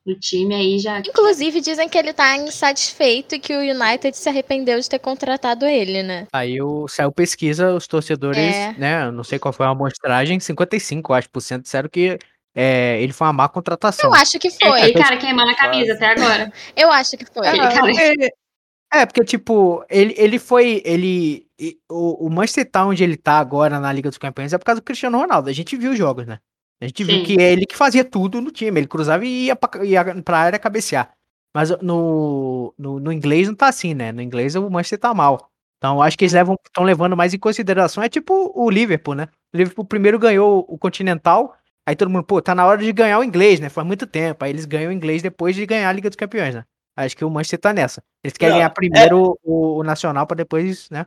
no 0.05 0.19
time 0.19 0.55
aí 0.55 0.79
já. 0.79 0.99
Inclusive, 1.01 1.61
dizem 1.61 1.89
que 1.89 1.97
ele 1.97 2.13
tá 2.13 2.37
insatisfeito 2.37 3.35
e 3.35 3.39
que 3.39 3.55
o 3.55 3.61
United 3.61 4.17
se 4.17 4.29
arrependeu 4.29 4.79
de 4.81 4.89
ter 4.89 4.99
contratado 4.99 5.65
ele, 5.65 6.03
né? 6.03 6.27
Aí 6.33 6.61
o, 6.61 6.89
saiu 6.89 7.13
pesquisa, 7.13 7.75
os 7.75 7.87
torcedores, 7.87 8.39
é. 8.39 8.75
né? 8.77 9.11
Não 9.11 9.25
sei 9.25 9.39
qual 9.39 9.53
foi 9.53 9.67
a 9.67 9.71
amostragem, 9.71 10.41
55, 10.41 11.13
acho, 11.13 11.31
por 11.31 11.41
cento 11.41 11.63
disseram 11.63 11.89
que 11.89 12.19
é, 12.55 13.01
ele 13.01 13.13
foi 13.13 13.27
uma 13.27 13.33
má 13.33 13.49
contratação. 13.49 14.11
Eu 14.11 14.15
acho 14.15 14.39
que 14.39 14.51
foi. 14.51 14.81
Aquele 14.81 15.03
cara 15.03 15.17
queimando 15.17 15.51
a 15.51 15.57
camisa 15.57 15.95
até 15.95 16.07
agora. 16.07 16.53
Eu 16.77 16.91
acho 16.91 17.17
que 17.17 17.25
foi. 17.25 17.47
É, 17.47 19.01
é, 19.01 19.07
porque, 19.07 19.25
tipo, 19.25 19.85
ele, 19.89 20.15
ele 20.19 20.39
foi. 20.39 20.83
Ele. 20.85 21.47
O, 21.91 22.27
o 22.27 22.31
Manchester 22.31 22.71
Town 22.71 22.91
onde 22.91 23.03
ele 23.03 23.17
tá 23.17 23.39
agora 23.39 23.81
na 23.81 23.93
Liga 23.93 24.11
dos 24.11 24.19
Campeões 24.19 24.53
é 24.53 24.59
por 24.59 24.65
causa 24.65 24.81
do 24.81 24.85
Cristiano 24.85 25.19
Ronaldo. 25.19 25.49
A 25.49 25.53
gente 25.53 25.77
viu 25.77 25.93
os 25.93 25.99
jogos, 25.99 26.27
né? 26.27 26.41
A 26.83 26.87
gente 26.87 27.05
Sim. 27.05 27.13
viu 27.13 27.25
que 27.25 27.41
é 27.41 27.53
ele 27.53 27.65
que 27.65 27.77
fazia 27.77 28.05
tudo 28.05 28.41
no 28.41 28.51
time. 28.51 28.81
Ele 28.81 28.89
cruzava 28.89 29.25
e 29.25 29.47
ia 29.47 29.55
pra, 29.55 29.85
ia 29.85 30.05
pra 30.21 30.39
área 30.39 30.59
cabecear. 30.59 31.13
Mas 31.55 31.71
no, 31.81 32.75
no, 32.77 32.99
no, 32.99 33.13
inglês 33.13 33.47
não 33.47 33.55
tá 33.55 33.69
assim, 33.69 33.95
né? 33.95 34.11
No 34.11 34.21
inglês 34.21 34.57
o 34.57 34.69
Manchester 34.69 34.99
tá 34.99 35.15
mal. 35.15 35.49
Então 35.79 36.03
acho 36.03 36.19
que 36.19 36.25
eles 36.25 36.35
estão 36.35 36.83
levando 36.83 37.17
mais 37.17 37.33
em 37.33 37.39
consideração. 37.39 38.03
É 38.03 38.09
tipo 38.09 38.53
o 38.53 38.69
Liverpool, 38.69 39.15
né? 39.15 39.29
O 39.55 39.57
Liverpool 39.57 39.85
primeiro 39.85 40.19
ganhou 40.19 40.67
o 40.69 40.77
Continental. 40.77 41.55
Aí 41.87 41.95
todo 41.95 42.11
mundo, 42.11 42.25
pô, 42.25 42.43
tá 42.43 42.53
na 42.53 42.67
hora 42.67 42.79
de 42.79 42.93
ganhar 42.93 43.21
o 43.21 43.25
inglês, 43.25 43.61
né? 43.61 43.69
Faz 43.69 43.87
muito 43.87 44.05
tempo. 44.05 44.45
Aí 44.45 44.51
eles 44.51 44.65
ganham 44.65 44.91
o 44.91 44.93
inglês 44.93 45.23
depois 45.23 45.55
de 45.55 45.65
ganhar 45.65 45.89
a 45.89 45.93
Liga 45.93 46.11
dos 46.11 46.17
Campeões, 46.17 46.55
né? 46.55 46.65
Acho 46.97 47.17
que 47.17 47.25
o 47.25 47.31
Manchester 47.31 47.61
tá 47.61 47.73
nessa. 47.73 48.03
Eles 48.25 48.37
querem 48.37 48.55
não, 48.55 48.59
ganhar 48.59 48.71
primeiro 48.71 49.17
é... 49.17 49.39
o, 49.45 49.79
o, 49.79 49.83
Nacional 49.85 50.27
para 50.27 50.37
depois, 50.37 50.91
né? 50.91 51.07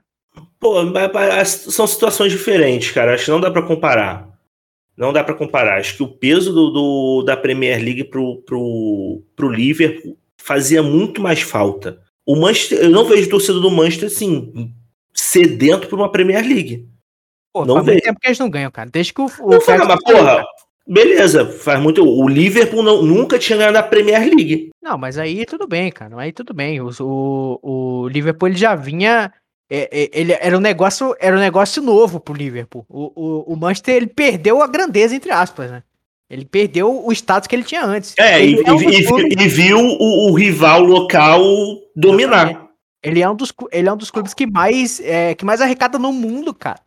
Pô, 0.60 0.76
são 1.46 1.86
situações 1.86 2.32
diferentes, 2.32 2.92
cara. 2.92 3.14
Acho 3.14 3.26
que 3.26 3.32
não 3.32 3.42
dá 3.42 3.52
para 3.52 3.62
comparar. 3.62 4.35
Não 4.98 5.12
dá 5.12 5.24
para 5.24 5.36
comparar. 5.36 5.78
Acho 5.78 5.98
que 5.98 6.04
o 6.04 6.08
peso 6.08 6.54
do, 6.54 6.70
do, 6.70 7.24
da 7.24 7.36
Premier 7.36 7.82
League 7.82 8.06
pro, 8.06 8.38
pro, 8.44 9.22
pro 9.36 9.50
Liverpool 9.50 10.18
fazia 10.38 10.82
muito 10.82 11.22
mais 11.22 11.42
falta. 11.42 12.00
O 12.26 12.36
Manchester, 12.36 12.80
eu 12.80 12.90
não 12.90 13.06
vejo 13.06 13.30
torcedor 13.30 13.62
do 13.62 13.72
Manchester 13.72 14.08
assim 14.08 14.74
sedento 15.14 15.88
por 15.88 15.98
uma 15.98 16.12
Premier 16.12 16.46
League. 16.46 16.88
Pô, 17.54 17.66
não 17.66 17.76
faz 17.76 17.86
vejo. 17.86 17.96
muito 17.96 18.04
tempo 18.04 18.20
que 18.20 18.28
eles 18.28 18.40
não 18.40 18.50
ganham, 18.50 18.72
cara. 18.72 18.90
Desde 18.92 19.14
que 19.14 19.22
o, 19.22 19.26
o 19.40 19.50
não, 19.52 19.62
fala, 19.62 19.86
mas, 19.86 20.04
porra, 20.04 20.46
beleza, 20.86 21.46
faz 21.46 21.80
muito. 21.80 22.04
O 22.06 22.28
Liverpool 22.28 22.84
não, 22.84 23.02
nunca 23.02 23.40
tinha 23.40 23.58
ganhado 23.58 23.78
a 23.78 23.84
Premier 23.84 24.22
League. 24.22 24.70
Não, 24.82 24.98
mas 24.98 25.18
aí 25.18 25.46
tudo 25.46 25.68
bem, 25.68 25.92
cara. 25.92 26.20
Aí 26.20 26.32
tudo 26.32 26.54
bem. 26.54 26.82
O, 26.82 26.90
o, 27.00 27.60
o 28.04 28.08
Liverpool 28.10 28.50
ele 28.50 28.58
já 28.58 28.76
vinha 28.76 29.32
é, 29.70 29.90
é, 29.92 30.10
ele 30.14 30.34
era 30.34 30.58
um 30.58 30.62
negócio, 30.62 31.16
era 31.20 31.36
um 31.36 31.40
negócio 31.40 31.82
novo 31.82 32.20
pro 32.20 32.34
Liverpool. 32.34 32.86
O, 32.88 33.12
o, 33.16 33.54
o 33.54 33.58
Manchester 33.58 33.96
ele 33.96 34.08
perdeu 34.08 34.62
a 34.62 34.68
grandeza 34.68 35.16
entre 35.16 35.32
aspas, 35.32 35.72
né? 35.72 35.84
Ele 36.30 36.46
perdeu 36.46 37.06
o 37.06 37.12
status 37.12 37.48
que 37.48 37.56
ele 37.56 37.64
tinha 37.64 37.84
antes. 37.84 38.16
É, 38.18 38.44
e, 38.44 38.62
é 38.66 38.72
um 38.72 38.82
e, 38.82 39.44
e, 39.44 39.48
viu 39.48 39.78
o, 39.78 40.32
o, 40.32 40.34
rival 40.34 40.82
local 40.82 41.42
dominar. 41.96 42.68
Ele 43.04 43.22
é 43.22 43.30
um 43.30 43.36
dos, 43.36 43.54
ele 43.72 43.88
é 43.88 43.94
um 43.94 43.98
dos 43.98 44.10
clubes 44.10 44.34
que 44.34 44.48
mais, 44.48 45.00
é, 45.02 45.36
que 45.36 45.46
mais 45.46 45.62
arrecada 45.62 46.00
no 46.00 46.12
mundo, 46.12 46.52
cara. 46.54 46.80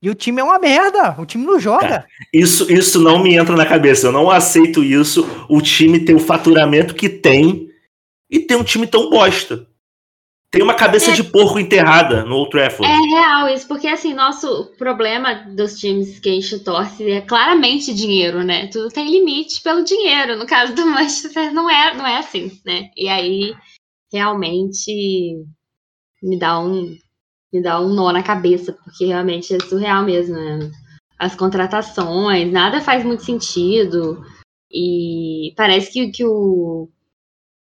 E 0.00 0.08
o 0.08 0.14
time 0.14 0.40
é 0.40 0.44
uma 0.44 0.58
merda, 0.58 1.14
o 1.18 1.26
time 1.26 1.44
não 1.44 1.58
joga. 1.60 1.88
Cara, 1.88 2.06
isso, 2.32 2.72
isso 2.72 3.00
não 3.00 3.22
me 3.22 3.34
entra 3.36 3.56
na 3.56 3.66
cabeça, 3.66 4.06
eu 4.06 4.12
não 4.12 4.30
aceito 4.30 4.82
isso. 4.82 5.28
O 5.48 5.60
time 5.60 6.00
tem 6.00 6.14
o 6.14 6.20
faturamento 6.20 6.94
que 6.94 7.08
tem 7.08 7.68
e 8.30 8.38
tem 8.38 8.56
um 8.56 8.64
time 8.64 8.86
tão 8.86 9.10
bosta. 9.10 9.66
Tem 10.50 10.62
uma 10.62 10.74
cabeça 10.74 11.10
É. 11.10 11.14
de 11.14 11.22
porco 11.24 11.58
enterrada 11.58 12.24
no 12.24 12.36
Old 12.36 12.50
Trafford. 12.50 12.90
É 12.90 12.96
real 12.96 13.48
isso, 13.50 13.68
porque 13.68 13.86
assim, 13.86 14.14
nosso 14.14 14.72
problema 14.78 15.34
dos 15.54 15.78
times 15.78 16.18
que 16.20 16.28
a 16.30 16.32
gente 16.32 16.58
torce 16.60 17.10
é 17.10 17.20
claramente 17.20 17.92
dinheiro, 17.94 18.42
né? 18.42 18.66
Tudo 18.68 18.88
tem 18.88 19.10
limite 19.10 19.60
pelo 19.62 19.84
dinheiro. 19.84 20.38
No 20.38 20.46
caso 20.46 20.74
do 20.74 20.86
Manchester 20.86 21.52
não 21.52 21.68
é, 21.68 21.94
não 21.94 22.06
é 22.06 22.16
assim, 22.18 22.50
né? 22.64 22.90
E 22.96 23.08
aí 23.08 23.54
realmente 24.10 25.36
me 26.22 26.38
dá 26.38 26.58
um 26.58 26.96
me 27.52 27.62
dá 27.62 27.80
um 27.80 27.94
nó 27.94 28.12
na 28.12 28.22
cabeça, 28.22 28.72
porque 28.84 29.06
realmente 29.06 29.54
é 29.54 29.60
surreal 29.60 30.02
mesmo, 30.04 30.34
né? 30.34 30.70
As 31.18 31.34
contratações, 31.34 32.50
nada 32.52 32.80
faz 32.80 33.04
muito 33.04 33.22
sentido. 33.24 34.22
E 34.70 35.52
parece 35.56 35.90
que, 35.92 36.10
que 36.10 36.24
o 36.26 36.88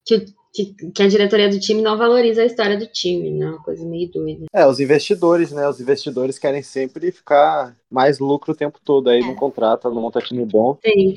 que, 0.05 0.17
o- 0.17 0.25
que, 0.57 0.91
que 0.91 1.03
a 1.03 1.09
diretoria 1.09 1.51
do 1.51 1.61
time 1.61 1.83
não 1.83 1.99
valoriza 1.99 2.41
a 2.41 2.47
história 2.47 2.79
do 2.79 2.87
time, 2.87 3.31
né? 3.31 3.47
Uma 3.51 3.63
coisa 3.63 3.85
meio 3.85 4.11
doida. 4.11 4.47
É, 4.55 4.67
os 4.67 4.81
investidores, 4.81 5.53
né? 5.53 5.69
Os 5.69 5.79
investidores 5.81 6.39
querem 6.39 6.63
sempre 6.63 7.13
ficar 7.13 7.77
mais 7.91 8.19
lucro 8.19 8.53
o 8.53 8.57
tempo 8.57 8.79
todo. 8.83 9.11
Aí 9.11 9.21
É. 9.21 9.27
não 9.27 9.35
contrata, 9.35 9.91
não 9.91 10.01
monta 10.01 10.21
time 10.21 10.45
bom. 10.47 10.79
Sim. 10.85 11.17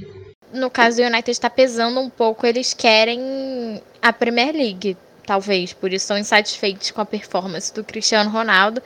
No 0.54 0.70
caso 0.70 0.98
do 0.98 1.04
United 1.04 1.32
está 1.32 1.50
pesando 1.50 2.00
um 2.00 2.10
pouco, 2.10 2.46
eles 2.46 2.74
querem 2.74 3.82
a 4.02 4.12
Premier 4.12 4.54
League, 4.54 4.98
talvez, 5.30 5.74
por 5.74 5.94
isso 5.94 6.06
estão 6.06 6.18
insatisfeitos 6.18 6.90
com 6.90 7.02
a 7.02 7.06
performance 7.06 7.72
do 7.72 7.84
Cristiano 7.84 8.32
Ronaldo, 8.32 8.82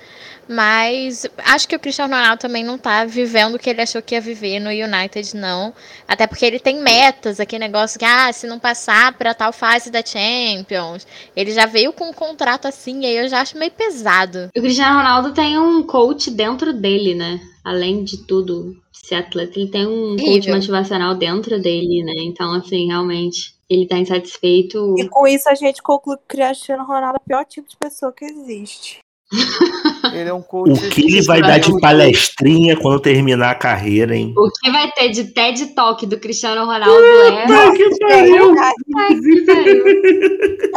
mas 0.46 1.26
acho 1.38 1.66
que 1.66 1.74
o 1.74 1.80
Cristiano 1.80 2.14
Ronaldo 2.14 2.42
também 2.42 2.66
não 2.66 2.78
tá 2.78 3.06
vivendo 3.06 3.56
o 3.56 3.60
que 3.60 3.70
ele 3.70 3.82
achou 3.82 4.02
que 4.02 4.14
ia 4.14 4.20
viver 4.20 4.60
no 4.60 4.70
United, 4.70 5.38
não. 5.38 5.74
Até 6.06 6.28
porque 6.28 6.46
ele 6.46 6.60
tem 6.60 6.82
metas, 6.82 7.40
aquele 7.40 7.64
negócio 7.64 7.98
que, 7.98 8.04
ah, 8.04 8.30
se 8.34 8.46
não 8.46 8.60
passar 8.60 9.14
para 9.14 9.34
tal 9.34 9.54
fase 9.54 9.90
da 9.90 10.04
Champions, 10.06 11.08
ele 11.34 11.54
já 11.54 11.66
veio 11.66 11.94
com 11.94 12.10
um 12.10 12.14
contrato 12.14 12.68
assim, 12.68 13.06
aí 13.06 13.16
eu 13.16 13.30
já 13.30 13.40
acho 13.40 13.58
meio 13.58 13.72
pesado. 13.72 14.50
O 14.54 14.62
Cristiano 14.62 14.98
Ronaldo 14.98 15.32
tem 15.32 15.58
um 15.58 15.82
coach 15.84 16.30
dentro 16.30 16.74
dele, 16.74 17.16
né? 17.16 17.40
Além 17.64 18.04
de 18.04 18.18
tudo, 18.18 18.76
ser 18.92 19.16
atleta, 19.16 19.58
ele 19.58 19.70
tem 19.70 19.88
um 19.88 20.18
coach 20.18 20.50
motivacional 20.52 21.16
dentro 21.16 21.58
dele, 21.62 22.04
né? 22.04 22.16
Então, 22.18 22.52
assim, 22.52 22.88
realmente, 22.88 23.53
ele 23.70 23.88
tá 23.88 23.98
insatisfeito. 23.98 24.96
E 24.98 25.08
com 25.08 25.28
isso 25.28 25.50
a 25.50 25.56
gente 25.56 25.82
conclui 25.82 26.18
que 26.18 26.24
o 26.24 26.28
Cristiano 26.28 26.86
Ronaldo 26.86 27.18
é 27.18 27.22
o 27.22 27.28
pior 27.28 27.46
tipo 27.46 27.68
de 27.68 27.78
pessoa 27.78 28.12
que 28.12 28.26
existe. 28.26 29.00
Ele 30.14 30.30
é 30.30 30.34
um 30.34 30.42
coach. 30.42 30.72
O 30.72 30.90
que 30.90 31.02
ele 31.02 31.22
vai 31.24 31.42
dar 31.42 31.58
de 31.58 31.80
palestrinha 31.80 32.78
quando 32.78 33.00
terminar 33.00 33.52
a 33.52 33.56
carreira, 33.56 34.16
hein? 34.16 34.34
O 34.38 34.50
que 34.52 34.70
vai 34.70 34.92
ter 34.92 35.10
de 35.10 35.26
TED 35.26 35.74
Talk 35.74 36.06
do 36.06 36.20
Cristiano 36.20 36.66
Ronaldo 36.66 37.04
é. 37.04 37.42
Puta! 37.42 37.54
Ai, 37.54 37.72
que 37.76 38.00
pariu. 38.00 38.36
Eu 38.36 38.54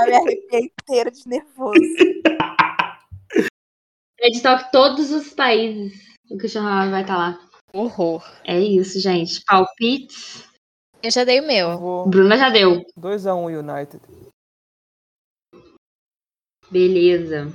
me 0.06 0.14
arrepiei 0.14 0.70
inteira 0.80 1.10
de 1.10 1.28
nervoso. 1.28 1.74
TED 4.16 4.40
Talk 4.42 4.72
todos 4.72 5.10
os 5.10 5.28
países. 5.34 5.92
O 6.30 6.38
Cristiano 6.38 6.68
Ronaldo 6.68 6.92
vai 6.92 7.02
estar 7.02 7.16
lá. 7.18 7.38
Horror. 7.74 8.24
É 8.44 8.58
isso, 8.58 8.98
gente. 9.00 9.42
Palpites. 9.46 10.45
Eu 11.02 11.10
já 11.10 11.24
dei 11.24 11.40
o 11.40 11.46
meu. 11.46 11.78
Vou 11.78 12.08
Bruna 12.08 12.36
já 12.36 12.50
deu. 12.50 12.84
2x1 12.98 13.60
United. 13.60 14.02
Beleza. 16.70 17.52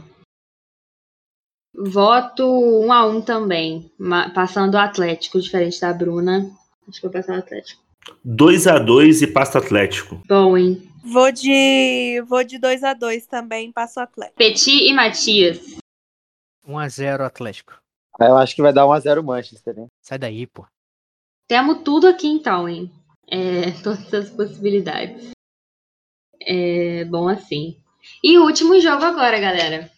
Voto 1.73 2.45
um 2.45 2.91
a 2.91 3.05
um 3.05 3.21
também. 3.21 3.91
Passando 4.33 4.75
o 4.75 4.79
Atlético, 4.79 5.41
diferente 5.41 5.79
da 5.81 5.93
Bruna. 5.93 6.49
Acho 6.87 6.99
que 6.99 7.07
vou 7.07 7.11
passar 7.11 7.35
o 7.35 7.39
Atlético. 7.39 7.81
2x2 8.25 9.21
e 9.21 9.27
pasta 9.27 9.59
Atlético. 9.59 10.21
Bom, 10.27 10.57
hein? 10.57 10.89
Vou 11.03 11.31
de. 11.31 12.21
Vou 12.27 12.43
de 12.43 12.59
2 12.59 12.83
a 12.83 12.93
2 12.93 13.25
também, 13.25 13.71
passo 13.71 13.99
o 13.99 14.03
Atlético. 14.03 14.37
Petit 14.37 14.89
e 14.89 14.93
Matias. 14.93 15.77
1x0 16.67 17.21
Atlético. 17.21 17.73
Eu 18.19 18.37
acho 18.37 18.55
que 18.55 18.61
vai 18.61 18.71
dar 18.71 18.83
1x0 18.83 19.23
Manchester, 19.23 19.79
hein? 19.79 19.87
Sai 20.01 20.19
daí, 20.19 20.45
pô. 20.45 20.65
Temos 21.47 21.81
tudo 21.83 22.07
aqui 22.07 22.27
então, 22.27 22.69
hein? 22.69 22.91
É, 23.31 23.71
todas 23.81 24.13
as 24.13 24.29
possibilidades. 24.29 25.31
É 26.41 27.05
bom 27.05 27.27
assim. 27.29 27.77
E 28.23 28.37
último 28.37 28.79
jogo 28.79 29.03
agora, 29.03 29.39
galera. 29.39 29.89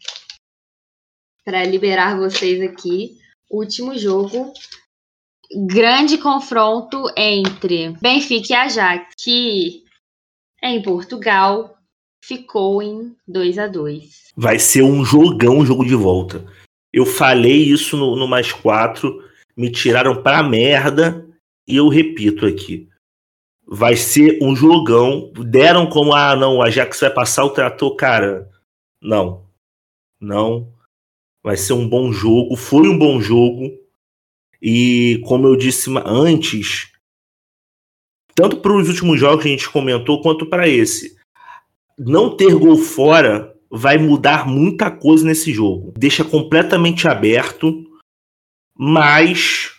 Para 1.43 1.65
liberar 1.65 2.17
vocês 2.17 2.61
aqui. 2.61 3.17
Último 3.49 3.97
jogo. 3.97 4.53
Grande 5.67 6.17
confronto 6.17 7.05
entre 7.15 7.89
Benfica 8.01 8.53
e 8.53 8.55
Ajax, 8.55 9.13
que 9.17 9.83
é 10.61 10.69
em 10.69 10.81
Portugal, 10.81 11.77
ficou 12.23 12.81
em 12.81 13.15
2 13.27 13.59
a 13.59 13.67
2 13.67 14.23
Vai 14.35 14.57
ser 14.57 14.81
um 14.81 15.05
jogão, 15.05 15.65
jogo 15.65 15.85
de 15.85 15.93
volta. 15.93 16.43
Eu 16.91 17.05
falei 17.05 17.63
isso 17.63 17.97
no, 17.97 18.15
no 18.15 18.27
mais 18.27 18.51
quatro, 18.51 19.23
me 19.55 19.71
tiraram 19.71 20.23
pra 20.23 20.41
merda 20.41 21.27
e 21.67 21.75
eu 21.75 21.87
repito 21.87 22.45
aqui. 22.45 22.89
Vai 23.65 23.95
ser 23.95 24.39
um 24.41 24.55
jogão. 24.55 25.31
Deram 25.33 25.87
como, 25.87 26.13
ah, 26.13 26.35
não, 26.35 26.57
o 26.57 26.61
Ajax 26.61 26.99
vai 26.99 27.09
passar 27.09 27.45
o 27.45 27.49
trator, 27.49 27.95
cara. 27.95 28.49
Não. 29.01 29.45
Não. 30.19 30.71
Vai 31.41 31.57
ser 31.57 31.73
um 31.73 31.87
bom 31.87 32.11
jogo. 32.11 32.55
Foi 32.55 32.87
um 32.87 32.97
bom 32.97 33.19
jogo. 33.19 33.71
E 34.61 35.21
como 35.25 35.47
eu 35.47 35.55
disse 35.55 35.89
antes, 36.05 36.91
tanto 38.35 38.57
para 38.57 38.75
os 38.75 38.87
últimos 38.87 39.19
jogos 39.19 39.43
que 39.43 39.49
a 39.49 39.51
gente 39.51 39.69
comentou, 39.69 40.21
quanto 40.21 40.45
para 40.45 40.67
esse. 40.67 41.17
Não 41.97 42.35
ter 42.35 42.55
gol 42.55 42.77
fora 42.77 43.53
vai 43.69 43.97
mudar 43.97 44.47
muita 44.47 44.89
coisa 44.89 45.25
nesse 45.25 45.51
jogo. 45.51 45.93
Deixa 45.97 46.23
completamente 46.23 47.07
aberto, 47.07 47.83
mas 48.77 49.72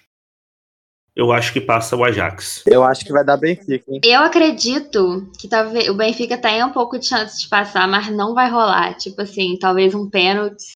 eu 1.17 1.31
acho 1.31 1.53
que 1.53 1.61
passa 1.61 1.97
o 1.97 2.05
Ajax. 2.05 2.65
Eu 2.67 2.83
acho 2.83 3.05
que 3.05 3.13
vai 3.13 3.25
dar 3.25 3.37
Benfica, 3.37 3.85
hein? 3.89 4.01
Eu 4.03 4.23
acredito 4.23 5.31
que 5.39 5.47
talvez 5.47 5.89
o 5.89 5.95
Benfica 5.95 6.37
tenha 6.37 6.67
um 6.67 6.73
pouco 6.73 6.99
de 6.99 7.07
chance 7.07 7.41
de 7.41 7.49
passar, 7.49 7.87
mas 7.87 8.11
não 8.11 8.35
vai 8.35 8.51
rolar. 8.51 8.95
Tipo 8.95 9.23
assim, 9.23 9.57
talvez 9.59 9.95
um 9.95 10.11
pênalti 10.11 10.73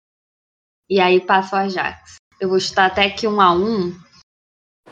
e 0.88 1.00
aí 1.00 1.20
passa 1.20 1.56
o 1.56 1.58
Ajax. 1.58 2.16
Eu 2.40 2.48
vou 2.48 2.60
chutar 2.60 2.86
até 2.86 3.10
que 3.10 3.26
um 3.26 3.40
a 3.40 3.52
um 3.52 3.92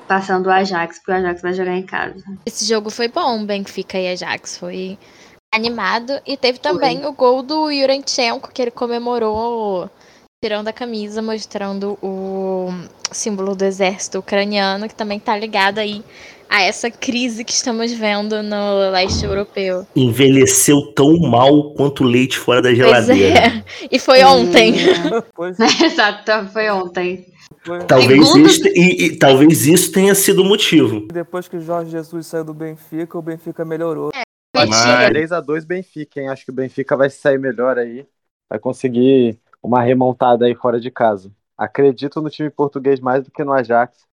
passando 0.08 0.46
o 0.46 0.50
Ajax, 0.50 0.98
porque 0.98 1.12
o 1.12 1.14
Ajax 1.14 1.42
vai 1.42 1.54
jogar 1.54 1.76
em 1.76 1.86
casa. 1.86 2.22
Esse 2.44 2.64
jogo 2.64 2.90
foi 2.90 3.08
bom, 3.08 3.44
Benfica 3.46 3.98
e 3.98 4.08
Ajax. 4.08 4.58
Foi 4.58 4.98
animado. 5.54 6.20
E 6.26 6.36
teve 6.36 6.58
também 6.58 7.06
o 7.06 7.12
gol 7.12 7.42
do 7.42 7.70
Yurenchenko, 7.70 8.52
que 8.52 8.62
ele 8.62 8.70
comemorou 8.72 9.88
tirando 10.46 10.68
a 10.68 10.72
camisa, 10.72 11.20
mostrando 11.20 11.98
o 12.00 12.68
símbolo 13.10 13.56
do 13.56 13.64
exército 13.64 14.20
ucraniano, 14.20 14.86
que 14.88 14.94
também 14.94 15.18
tá 15.18 15.36
ligado 15.36 15.78
aí 15.78 16.04
a 16.48 16.62
essa 16.62 16.88
crise 16.88 17.42
que 17.44 17.50
estamos 17.52 17.92
vendo 17.92 18.40
no 18.44 18.90
leste 18.92 19.24
europeu. 19.24 19.84
Envelheceu 19.96 20.92
tão 20.94 21.18
mal 21.18 21.72
quanto 21.74 22.04
leite 22.04 22.38
fora 22.38 22.62
da 22.62 22.68
Pois 22.68 22.76
geladeira. 22.78 23.38
é. 23.40 23.64
E 23.90 23.98
foi 23.98 24.22
ontem. 24.22 24.74
Pois 25.34 25.56
Exato, 25.82 26.30
foi 26.52 26.70
ontem. 26.70 27.26
foi. 27.64 27.80
Talvez, 27.84 28.28
Segundo- 28.28 28.46
isso, 28.46 28.68
e, 28.68 29.06
e 29.06 29.16
talvez 29.18 29.66
isso 29.66 29.90
tenha 29.90 30.14
sido 30.14 30.42
o 30.42 30.44
motivo. 30.44 31.08
Depois 31.12 31.48
que 31.48 31.56
o 31.56 31.60
Jorge 31.60 31.90
Jesus 31.90 32.28
saiu 32.28 32.44
do 32.44 32.54
Benfica, 32.54 33.18
o 33.18 33.22
Benfica 33.22 33.64
melhorou. 33.64 34.10
Mas- 34.54 34.70
3x2 35.10 35.64
Benfica, 35.64 36.20
hein? 36.20 36.28
Acho 36.28 36.44
que 36.44 36.52
o 36.52 36.54
Benfica 36.54 36.96
vai 36.96 37.10
se 37.10 37.18
sair 37.18 37.36
melhor 37.40 37.76
aí. 37.78 38.06
Vai 38.48 38.60
conseguir 38.60 39.40
uma 39.66 39.82
remontada 39.82 40.46
aí 40.46 40.54
fora 40.54 40.78
de 40.78 40.90
casa. 40.90 41.30
Acredito 41.58 42.22
no 42.22 42.30
time 42.30 42.48
português 42.50 43.00
mais 43.00 43.24
do 43.24 43.30
que 43.30 43.42
no 43.42 43.52
Ajax, 43.52 44.06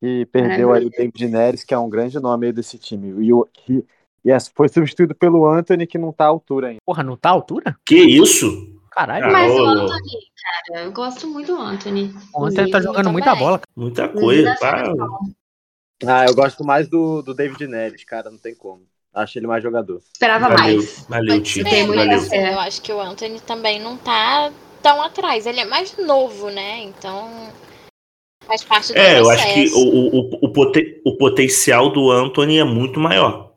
que 0.00 0.26
perdeu 0.26 0.72
aí 0.72 0.84
o 0.84 0.90
David 0.90 1.28
Neres, 1.28 1.64
que 1.64 1.72
é 1.72 1.78
um 1.78 1.88
grande 1.88 2.18
nome 2.18 2.46
aí 2.46 2.52
desse 2.52 2.78
time. 2.78 3.24
E, 3.24 3.32
o, 3.32 3.44
que, 3.52 3.84
e 4.24 4.30
foi 4.54 4.68
substituído 4.68 5.14
pelo 5.14 5.46
Anthony, 5.46 5.86
que 5.86 5.98
não 5.98 6.12
tá 6.12 6.24
à 6.24 6.28
altura 6.28 6.68
ainda. 6.68 6.80
Porra, 6.84 7.04
não 7.04 7.16
tá 7.16 7.28
à 7.28 7.32
altura? 7.32 7.76
Que 7.86 7.96
isso? 7.96 8.80
Caralho. 8.90 9.30
Mas 9.30 9.52
o 9.52 9.64
Anthony, 9.64 10.18
cara, 10.42 10.84
eu 10.84 10.92
gosto 10.92 11.28
muito 11.28 11.54
do 11.54 11.60
Anthony. 11.60 12.12
Ontem 12.34 12.70
tá 12.70 12.80
jogando 12.80 12.96
também. 12.96 13.12
muita 13.12 13.34
bola. 13.36 13.58
cara. 13.58 13.70
Muita 13.76 14.08
coisa. 14.08 14.48
Mas 14.48 14.60
pá. 14.60 14.92
Ah, 16.04 16.26
eu 16.26 16.34
gosto 16.34 16.64
mais 16.64 16.88
do, 16.88 17.22
do 17.22 17.32
David 17.32 17.68
Neres, 17.68 18.02
cara, 18.02 18.28
não 18.28 18.38
tem 18.38 18.56
como. 18.56 18.82
Acho 19.14 19.38
ele 19.38 19.46
mais 19.46 19.62
jogador. 19.62 20.02
Esperava 20.12 20.48
Valeu, 20.48 20.76
mais. 20.76 21.06
valeu, 21.08 21.42
Tito. 21.42 21.68
Valeu. 21.70 22.20
eu 22.32 22.58
acho 22.58 22.82
que 22.82 22.92
o 22.92 23.00
Anthony 23.00 23.38
também 23.40 23.78
não 23.78 23.96
tá 23.96 24.50
tão 24.82 25.00
atrás. 25.02 25.46
Ele 25.46 25.60
é 25.60 25.64
mais 25.64 25.96
novo, 25.96 26.50
né? 26.50 26.80
Então 26.82 27.30
faz 28.46 28.64
parte 28.64 28.92
do 28.92 28.98
É, 28.98 29.18
eu 29.20 29.24
processo. 29.24 29.44
acho 29.48 29.54
que 29.54 29.70
o, 29.74 29.78
o, 29.78 30.20
o, 30.20 30.38
o 30.42 30.48
poten- 30.52 31.00
o 31.06 31.16
potencial 31.16 31.90
do 31.90 32.10
Anthony 32.10 32.58
é 32.58 32.64
muito 32.64 32.98
maior. 33.00 33.52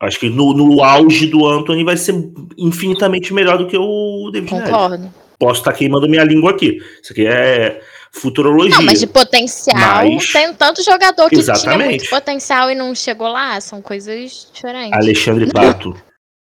Acho 0.00 0.18
que 0.18 0.28
no, 0.28 0.52
no 0.52 0.82
auge 0.82 1.26
do 1.28 1.46
Anthony 1.46 1.84
vai 1.84 1.96
ser 1.96 2.14
infinitamente 2.58 3.32
melhor 3.32 3.56
do 3.58 3.66
que 3.68 3.76
o 3.78 4.30
David 4.32 4.52
Neres. 4.52 4.70
Concordo. 4.70 5.14
Posso 5.38 5.60
estar 5.60 5.72
queimando 5.72 6.08
minha 6.08 6.24
língua 6.24 6.50
aqui. 6.52 6.78
Isso 7.02 7.12
aqui 7.12 7.24
é 7.26 7.80
futurologia. 8.12 8.74
Não, 8.76 8.82
mas 8.82 8.98
de 9.00 9.06
potencial, 9.06 9.78
Mas- 10.10 10.32
tem 10.32 10.52
tanto 10.54 10.82
jogador 10.82 11.28
que 11.28 11.36
tinha 11.40 11.52
Exatamente. 11.54 11.88
muito 12.00 12.10
potencial 12.10 12.70
e 12.70 12.74
não 12.74 12.94
chegou 12.94 13.28
lá. 13.28 13.60
São 13.60 13.80
coisas 13.80 14.50
diferentes. 14.52 14.92
Alexandre 14.92 15.46
Pato. 15.54 15.94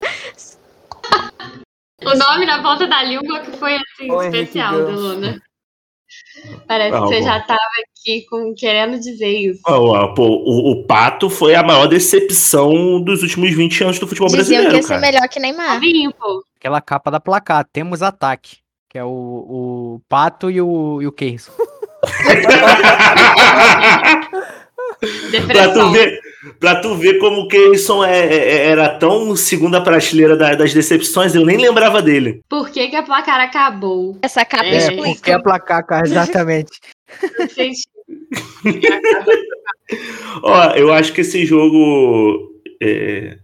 O 2.05 2.17
nome 2.17 2.45
na 2.45 2.61
ponta 2.61 2.87
da 2.87 3.03
língua 3.03 3.39
que 3.41 3.51
foi 3.57 3.75
assim, 3.75 4.11
Henrique 4.11 4.37
especial 4.37 4.73
da 4.73 4.85
Ganso. 4.85 5.01
Luna. 5.01 5.41
Parece 6.67 6.91
Não, 6.91 7.03
que 7.03 7.07
você 7.07 7.19
bom. 7.19 7.25
já 7.25 7.39
tava 7.41 7.59
aqui 7.81 8.25
com, 8.29 8.53
querendo 8.55 8.99
dizer 8.99 9.29
isso. 9.29 9.61
Ó, 9.65 9.95
ó, 9.95 10.07
pô, 10.13 10.23
o, 10.23 10.71
o 10.71 10.83
Pato 10.85 11.29
foi 11.29 11.55
a 11.55 11.63
maior 11.63 11.87
decepção 11.87 13.01
dos 13.01 13.23
últimos 13.23 13.53
20 13.55 13.83
anos 13.83 13.99
do 13.99 14.07
futebol 14.07 14.27
Diziam 14.27 14.61
brasileiro, 14.61 14.71
que 14.71 14.77
ia 14.77 14.83
ser 14.83 14.99
melhor 14.99 15.27
que 15.27 15.39
Neymar. 15.39 15.79
Aquela 16.57 16.81
capa 16.81 17.09
da 17.11 17.19
placar, 17.19 17.65
temos 17.71 18.01
ataque. 18.01 18.57
Que 18.89 18.97
é 18.99 19.03
o, 19.03 19.09
o 19.09 20.01
Pato 20.07 20.51
e 20.51 20.61
o, 20.61 21.01
e 21.01 21.07
o 21.07 21.11
Keirson. 21.11 21.51
pra, 25.47 25.73
tu 25.73 25.91
ver, 25.91 26.19
pra 26.59 26.75
tu 26.81 26.95
ver 26.95 27.17
como 27.19 27.41
o 27.41 27.47
Keirson 27.47 28.03
é, 28.03 28.25
é- 28.25 28.65
era 28.67 28.89
tão 28.97 29.35
segunda 29.35 29.81
prateleira 29.81 30.35
da- 30.35 30.55
das 30.55 30.73
decepções, 30.73 31.33
eu 31.35 31.45
nem 31.45 31.57
lembrava 31.57 32.01
dele. 32.01 32.41
Por 32.49 32.69
que, 32.69 32.87
que 32.89 32.95
a 32.95 33.03
placar 33.03 33.39
acabou? 33.39 34.17
Essa 34.21 34.43
capa 34.45 34.65
É, 34.65 34.73
É, 34.73 34.77
explica. 34.77 35.03
porque 35.13 35.31
a 35.31 35.39
placar, 35.41 35.85
cara, 35.85 36.03
exatamente. 36.45 36.71
Vocês- 37.37 37.83
Ó, 40.43 40.71
eu 40.75 40.91
acho 40.93 41.13
que 41.13 41.21
esse 41.21 41.45
jogo. 41.45 42.51
é, 42.81 43.37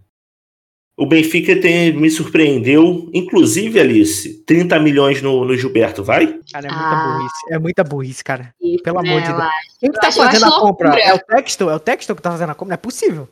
O 1.00 1.06
Benfica 1.06 1.58
tem, 1.58 1.92
me 1.94 2.10
surpreendeu. 2.10 3.08
Inclusive, 3.14 3.80
Alice, 3.80 4.44
30 4.44 4.78
milhões 4.80 5.22
no, 5.22 5.44
no 5.46 5.56
Gilberto, 5.56 6.04
vai? 6.04 6.38
Cara, 6.52 6.68
é 6.68 6.70
muita 6.70 6.86
Ah. 6.90 7.14
burrice. 7.16 7.34
É 7.54 7.58
muita 7.58 7.84
burrice, 7.84 8.22
cara. 8.24 8.54
Pelo 8.84 8.98
amor 8.98 9.14
né, 9.16 9.20
de 9.22 9.30
eu 9.30 9.36
Deus. 9.36 9.48
acho. 9.48 9.78
Quem 9.80 9.90
que 9.90 9.98
tá 9.98 10.08
acho- 10.08 10.18
fazendo 10.18 10.44
a 10.44 10.60
compra? 10.60 10.88
loucura. 10.90 10.98
É 11.10 11.14
o 11.14 11.18
Texto? 11.18 11.70
É 11.70 11.74
o 11.74 11.80
Texto 11.80 12.14
que 12.14 12.20
tá 12.20 12.30
fazendo 12.30 12.50
a 12.50 12.54
compra? 12.54 12.68
Não 12.72 12.74
é 12.74 12.76
possível. 12.76 13.28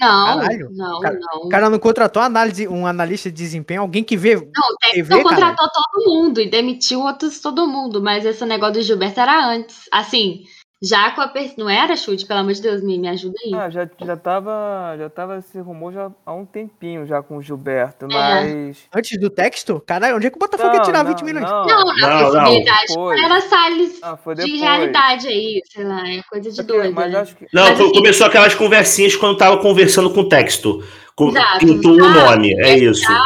Não, 0.00 0.40
Caralho. 0.40 0.70
não, 0.72 1.00
Cara- 1.00 1.18
não. 1.20 1.42
O 1.42 1.48
cara 1.48 1.70
não 1.70 1.78
contratou 1.78 2.20
análise, 2.20 2.66
um 2.66 2.84
analista 2.84 3.30
de 3.30 3.36
desempenho, 3.36 3.82
alguém 3.82 4.02
que 4.02 4.16
vê. 4.16 4.34
Não, 4.34 4.42
o 4.42 4.92
TV, 4.92 5.08
Texton 5.14 5.22
contratou 5.22 5.68
todo 5.72 6.04
mundo 6.04 6.40
e 6.40 6.50
demitiu 6.50 7.00
outros 7.00 7.38
todo 7.38 7.64
mundo, 7.68 8.02
mas 8.02 8.26
esse 8.26 8.44
negócio 8.44 8.74
do 8.74 8.82
Gilberto 8.82 9.20
era 9.20 9.46
antes. 9.46 9.88
Assim, 9.92 10.42
já 10.82 11.10
com 11.12 11.20
a. 11.20 11.28
Per... 11.28 11.52
Não 11.56 11.68
era 11.68 11.96
chute, 11.96 12.26
pelo 12.26 12.40
amor 12.40 12.52
de 12.52 12.60
Deus, 12.62 12.82
me, 12.82 12.98
me 12.98 13.08
ajuda 13.08 13.34
aí. 13.44 13.54
Ah, 13.54 13.70
já, 13.70 13.88
já 14.04 14.16
tava. 14.16 14.94
Já 14.98 15.08
tava 15.08 15.38
esse 15.38 15.58
rumor 15.60 15.92
já 15.92 16.10
há 16.26 16.32
um 16.34 16.44
tempinho 16.44 17.06
já 17.06 17.22
com 17.22 17.36
o 17.36 17.40
É. 17.40 17.42
Gilberto, 17.42 18.06
mas. 18.10 18.78
Antes 18.94 19.18
do 19.18 19.30
texto? 19.30 19.82
Caralho, 19.86 20.16
onde 20.16 20.26
é 20.26 20.30
que 20.30 20.36
o 20.36 20.38
Botafogo 20.40 20.70
ia 20.72 20.78
Não, 20.78 20.84
tirar 20.84 21.04
não, 21.04 21.10
20 21.10 21.24
milhões? 21.24 21.44
Não, 21.50 21.66
não, 21.66 21.84
na 21.96 22.08
não, 22.08 22.30
possibilidade 22.30 22.86
Depois. 22.88 23.22
era 23.22 23.40
Salles 23.40 23.98
Ah, 24.02 24.16
foi 24.16 24.34
de 24.34 24.56
realidade 24.56 25.28
aí, 25.28 25.60
sei 25.72 25.84
lá, 25.84 26.08
é 26.08 26.20
coisa 26.28 26.50
de 26.50 26.60
É 26.60 26.62
doido. 26.62 26.94
Mas 26.94 27.12
né? 27.12 27.18
acho 27.20 27.36
que. 27.36 27.46
Não, 27.52 27.62
Mas, 27.70 27.80
assim- 27.80 27.92
começou 27.92 28.26
aquelas 28.26 28.54
conversinhas 28.54 29.16
quando 29.16 29.38
tava 29.38 29.58
conversando 29.58 30.10
com 30.10 30.20
o 30.20 30.28
texto. 30.28 30.82
Com, 31.16 31.28
Exato. 31.28 31.58
pintou 31.60 31.96
o 31.96 32.04
Ah, 32.04 32.08
nome, 32.36 32.52
é 32.60 32.76
isso. 32.76 33.06
Tal, 33.06 33.22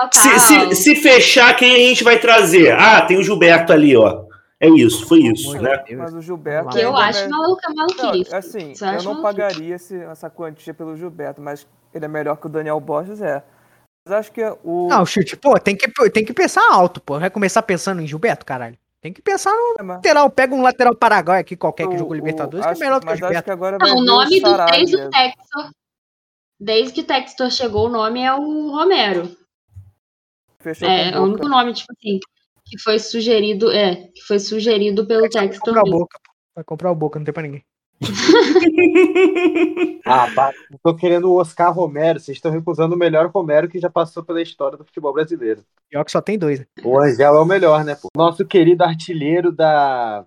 tal, 0.00 0.22
Se, 0.22 0.30
tal. 0.30 0.70
se, 0.70 0.76
se 0.76 0.96
fechar, 0.96 1.54
quem 1.54 1.74
a 1.74 1.78
gente 1.90 2.02
vai 2.02 2.18
trazer? 2.18 2.72
Ah, 2.72 3.02
tem 3.02 3.18
o 3.18 3.22
Gilberto 3.22 3.70
ali, 3.70 3.94
ó. 3.94 4.26
É 4.60 4.68
isso, 4.68 5.06
foi 5.06 5.20
isso, 5.20 5.52
né? 5.60 5.84
Mas 5.96 6.12
o 6.14 6.20
Gilberto. 6.20 6.70
Que 6.70 6.80
eu 6.80 6.96
acho 6.96 7.20
é- 7.20 7.28
maluca, 7.28 7.72
maluquice. 7.74 8.30
Não, 8.30 8.38
assim, 8.38 8.72
eu 8.80 9.02
não 9.04 9.14
maluquice. 9.14 9.22
pagaria 9.22 9.74
esse- 9.76 10.00
essa 10.02 10.28
quantia 10.28 10.74
pelo 10.74 10.96
Gilberto, 10.96 11.40
mas 11.40 11.64
ele 11.94 12.04
é 12.04 12.08
melhor 12.08 12.36
que 12.36 12.46
o 12.46 12.50
Daniel 12.50 12.80
Borges, 12.80 13.20
é. 13.22 13.42
Mas 14.04 14.18
acho 14.18 14.32
que 14.32 14.42
o. 14.64 14.88
Não, 14.88 15.06
chute, 15.06 15.36
pô, 15.36 15.58
tem 15.60 15.76
que, 15.76 15.88
tem 16.10 16.24
que 16.24 16.32
pensar 16.32 16.72
alto, 16.72 17.00
pô. 17.00 17.20
Vai 17.20 17.30
começar 17.30 17.62
pensando 17.62 18.00
em 18.02 18.06
Gilberto, 18.06 18.44
caralho. 18.44 18.76
Tem 19.00 19.12
que 19.12 19.22
pensar 19.22 19.52
no 19.52 19.76
é, 19.78 19.82
mas- 19.82 19.96
lateral. 19.98 20.28
Pega 20.28 20.52
um 20.52 20.62
lateral 20.62 20.92
paraguai 20.96 21.40
aqui, 21.40 21.54
qualquer 21.56 21.86
que 21.86 21.94
o- 21.94 21.98
jogou 21.98 22.12
o- 22.12 22.16
Libertadores, 22.16 22.66
acho- 22.66 22.76
que 22.78 22.82
é 22.82 22.86
melhor 22.86 22.98
do 23.00 23.06
que 23.06 23.12
o 23.12 23.16
Gilberto. 23.16 23.44
que 23.44 23.50
agora 23.52 23.78
vai 23.78 23.88
Não, 23.90 23.98
o 23.98 24.04
nome 24.04 24.40
do 24.40 24.56
desde 24.66 24.96
o 24.96 25.10
Textor. 25.10 25.70
Desde 26.60 26.92
que 26.94 27.00
o 27.02 27.04
Textor 27.04 27.50
chegou, 27.52 27.86
o 27.86 27.88
nome 27.88 28.20
é 28.22 28.34
o 28.34 28.72
Romero. 28.72 29.36
Fechou 30.58 30.88
É, 30.88 31.10
é 31.12 31.18
o 31.18 31.22
o 31.22 31.24
único 31.26 31.48
nome, 31.48 31.72
tipo 31.72 31.92
assim, 31.96 32.18
que 32.68 32.78
foi 32.80 32.98
sugerido, 32.98 33.70
é, 33.72 33.94
que 34.14 34.22
foi 34.26 34.38
sugerido 34.38 35.06
pelo 35.06 35.22
Vai 35.22 35.30
Textor. 35.48 35.74
comprar 35.74 35.82
o. 35.82 35.90
Boca, 35.90 36.18
pô. 36.24 36.32
Vai 36.54 36.64
comprar 36.64 36.90
o 36.90 36.94
Boca, 36.94 37.18
não 37.18 37.24
tem 37.24 37.34
pra 37.34 37.42
ninguém. 37.42 37.64
Ah, 40.04 40.26
pá, 40.34 40.52
tô 40.82 40.94
querendo 40.94 41.30
o 41.30 41.38
Oscar 41.38 41.70
Romero. 41.70 42.18
Vocês 42.18 42.38
estão 42.38 42.50
recusando 42.50 42.94
o 42.94 42.98
melhor 42.98 43.26
Romero 43.30 43.68
que 43.68 43.78
já 43.78 43.90
passou 43.90 44.24
pela 44.24 44.40
história 44.40 44.78
do 44.78 44.84
futebol 44.84 45.12
brasileiro. 45.12 45.62
Pior 45.90 46.02
que 46.02 46.10
só 46.10 46.22
tem 46.22 46.38
dois, 46.38 46.60
né? 46.60 46.66
O 46.82 46.98
Angel 46.98 47.34
é 47.36 47.40
o 47.40 47.44
melhor, 47.44 47.84
né? 47.84 47.94
Pô? 47.94 48.08
Nosso 48.16 48.46
querido 48.46 48.84
artilheiro 48.84 49.52
da, 49.52 50.20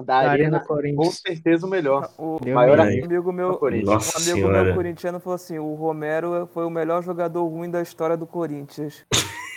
da, 0.00 0.04
Da 0.04 0.16
Arena, 0.18 0.32
Arena 0.32 0.60
com 0.60 0.66
Corinthians. 0.66 1.20
certeza 1.20 1.66
o 1.66 1.68
melhor. 1.68 2.08
O 2.16 2.38
Deu 2.40 2.54
maior 2.54 2.78
um 2.78 2.82
amigo 2.82 3.32
meu, 3.32 3.58
um 3.60 3.66
amigo 3.66 4.00
senhora. 4.00 4.64
meu 4.64 4.74
corintiano 4.74 5.18
falou 5.18 5.34
assim: 5.34 5.58
o 5.58 5.74
Romero 5.74 6.48
foi 6.52 6.64
o 6.64 6.70
melhor 6.70 7.02
jogador 7.02 7.44
ruim 7.48 7.70
da 7.70 7.82
história 7.82 8.16
do 8.16 8.26
Corinthians. 8.26 9.04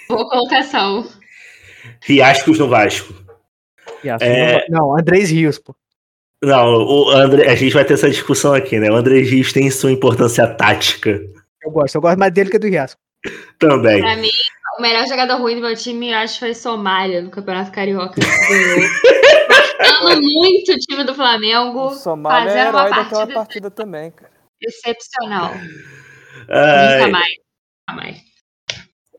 Boa 0.09 0.27
colocação. 0.27 1.07
Riascos 2.03 2.59
no 2.59 2.67
Vasco. 2.67 3.13
Assim, 3.99 4.25
É. 4.25 4.65
não, 4.69 4.79
não, 4.89 4.97
Andrés 4.99 5.29
Rios, 5.29 5.59
pô. 5.59 5.75
Não, 6.43 6.73
o 6.73 7.09
André, 7.11 7.47
a 7.49 7.55
gente 7.55 7.73
vai 7.73 7.85
ter 7.85 7.93
essa 7.93 8.09
discussão 8.09 8.53
aqui, 8.53 8.79
né? 8.79 8.89
O 8.89 8.95
André 8.95 9.19
Rios 9.19 9.53
tem 9.53 9.69
sua 9.69 9.91
importância 9.91 10.47
tática 10.47 11.21
Eu 11.63 11.71
gosto, 11.71 11.95
eu 11.95 12.01
gosto 12.01 12.17
mais 12.17 12.33
dele 12.33 12.49
que 12.49 12.57
do 12.57 12.67
Riasco. 12.67 12.99
também. 13.59 14.01
Pra 14.01 14.15
mim, 14.15 14.29
o 14.79 14.81
melhor 14.81 15.05
jogador 15.07 15.37
ruim 15.37 15.55
do 15.55 15.61
meu 15.61 15.75
time, 15.75 16.09
eu 16.11 16.17
acho 16.17 16.33
que 16.35 16.39
foi 16.39 16.53
Somália, 16.55 17.21
no 17.21 17.29
Campeonato 17.29 17.71
Carioca. 17.71 18.15
Marcando 18.19 20.21
muito 20.33 20.71
o 20.71 20.77
time 20.79 21.03
do 21.03 21.13
Flamengo. 21.13 21.85
O 21.87 21.89
Somália 21.91 22.49
é 22.49 22.53
fazendo 22.53 22.69
uma 22.71 22.79
herói 22.79 22.89
daquela 22.89 23.09
partida 23.19 23.33
partida 23.35 23.71
também, 23.71 24.11
cara. 24.11 24.31
excepcional. 24.59 25.51
Ai, 26.49 26.97
Nunca 26.97 27.11
mais. 27.11 27.33
Nunca 27.89 28.01
mais. 28.01 28.30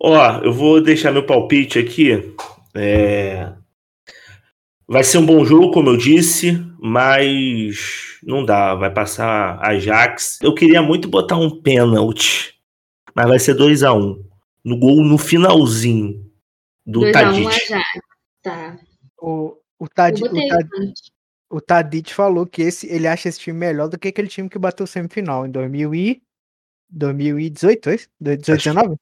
Ó, 0.05 0.39
eu 0.43 0.53
vou 0.53 0.83
deixar 0.83 1.13
meu 1.13 1.25
palpite 1.25 1.79
aqui. 1.79 2.35
É, 2.75 3.53
Vai 4.93 5.03
ser 5.05 5.17
um 5.17 5.25
bom 5.25 5.43
jogo, 5.43 5.71
como 5.71 5.89
eu 5.89 5.97
disse, 5.97 6.53
mas 6.79 8.19
não 8.23 8.45
dá, 8.45 8.75
vai 8.75 8.93
passar 8.93 9.59
Ajax. 9.65 10.39
Eu 10.43 10.55
queria 10.55 10.83
muito 10.83 11.09
botar 11.09 11.39
um 11.39 11.63
pênalti, 11.63 12.61
mas 13.15 13.27
vai 13.27 13.39
ser 13.39 13.55
2 13.55 13.83
a 13.85 13.95
1 13.95 13.99
um, 13.99 14.23
no 14.63 14.79
gol 14.79 15.03
no 15.03 15.17
finalzinho 15.17 16.31
do 16.85 17.01
2x1 17.01 17.09
um, 17.09 17.13
Tadic. 17.13 17.69
já. 17.69 17.83
Tá. 18.43 18.79
O, 19.19 19.57
o, 19.79 19.85
Eu 19.85 19.89
Tadi, 19.89 20.21
botei. 20.21 20.49
o, 21.51 21.57
o 21.57 21.61
Tadic 21.63 22.13
falou 22.13 22.45
que 22.45 22.61
esse, 22.61 22.87
ele 22.87 23.07
acha 23.07 23.31
esse 23.31 23.41
time 23.41 23.59
melhor 23.59 23.89
do 23.89 23.99
que 23.99 24.09
aquele 24.09 24.29
time 24.29 24.47
que 24.47 24.59
bateu 24.59 24.87
semifinal 24.87 25.47
em 25.47 25.51
2000 25.51 25.95
e, 25.95 26.23
2018, 26.91 27.89
é 27.89 27.95
isso? 27.95 28.09
18, 28.21 28.59
19? 28.59 28.97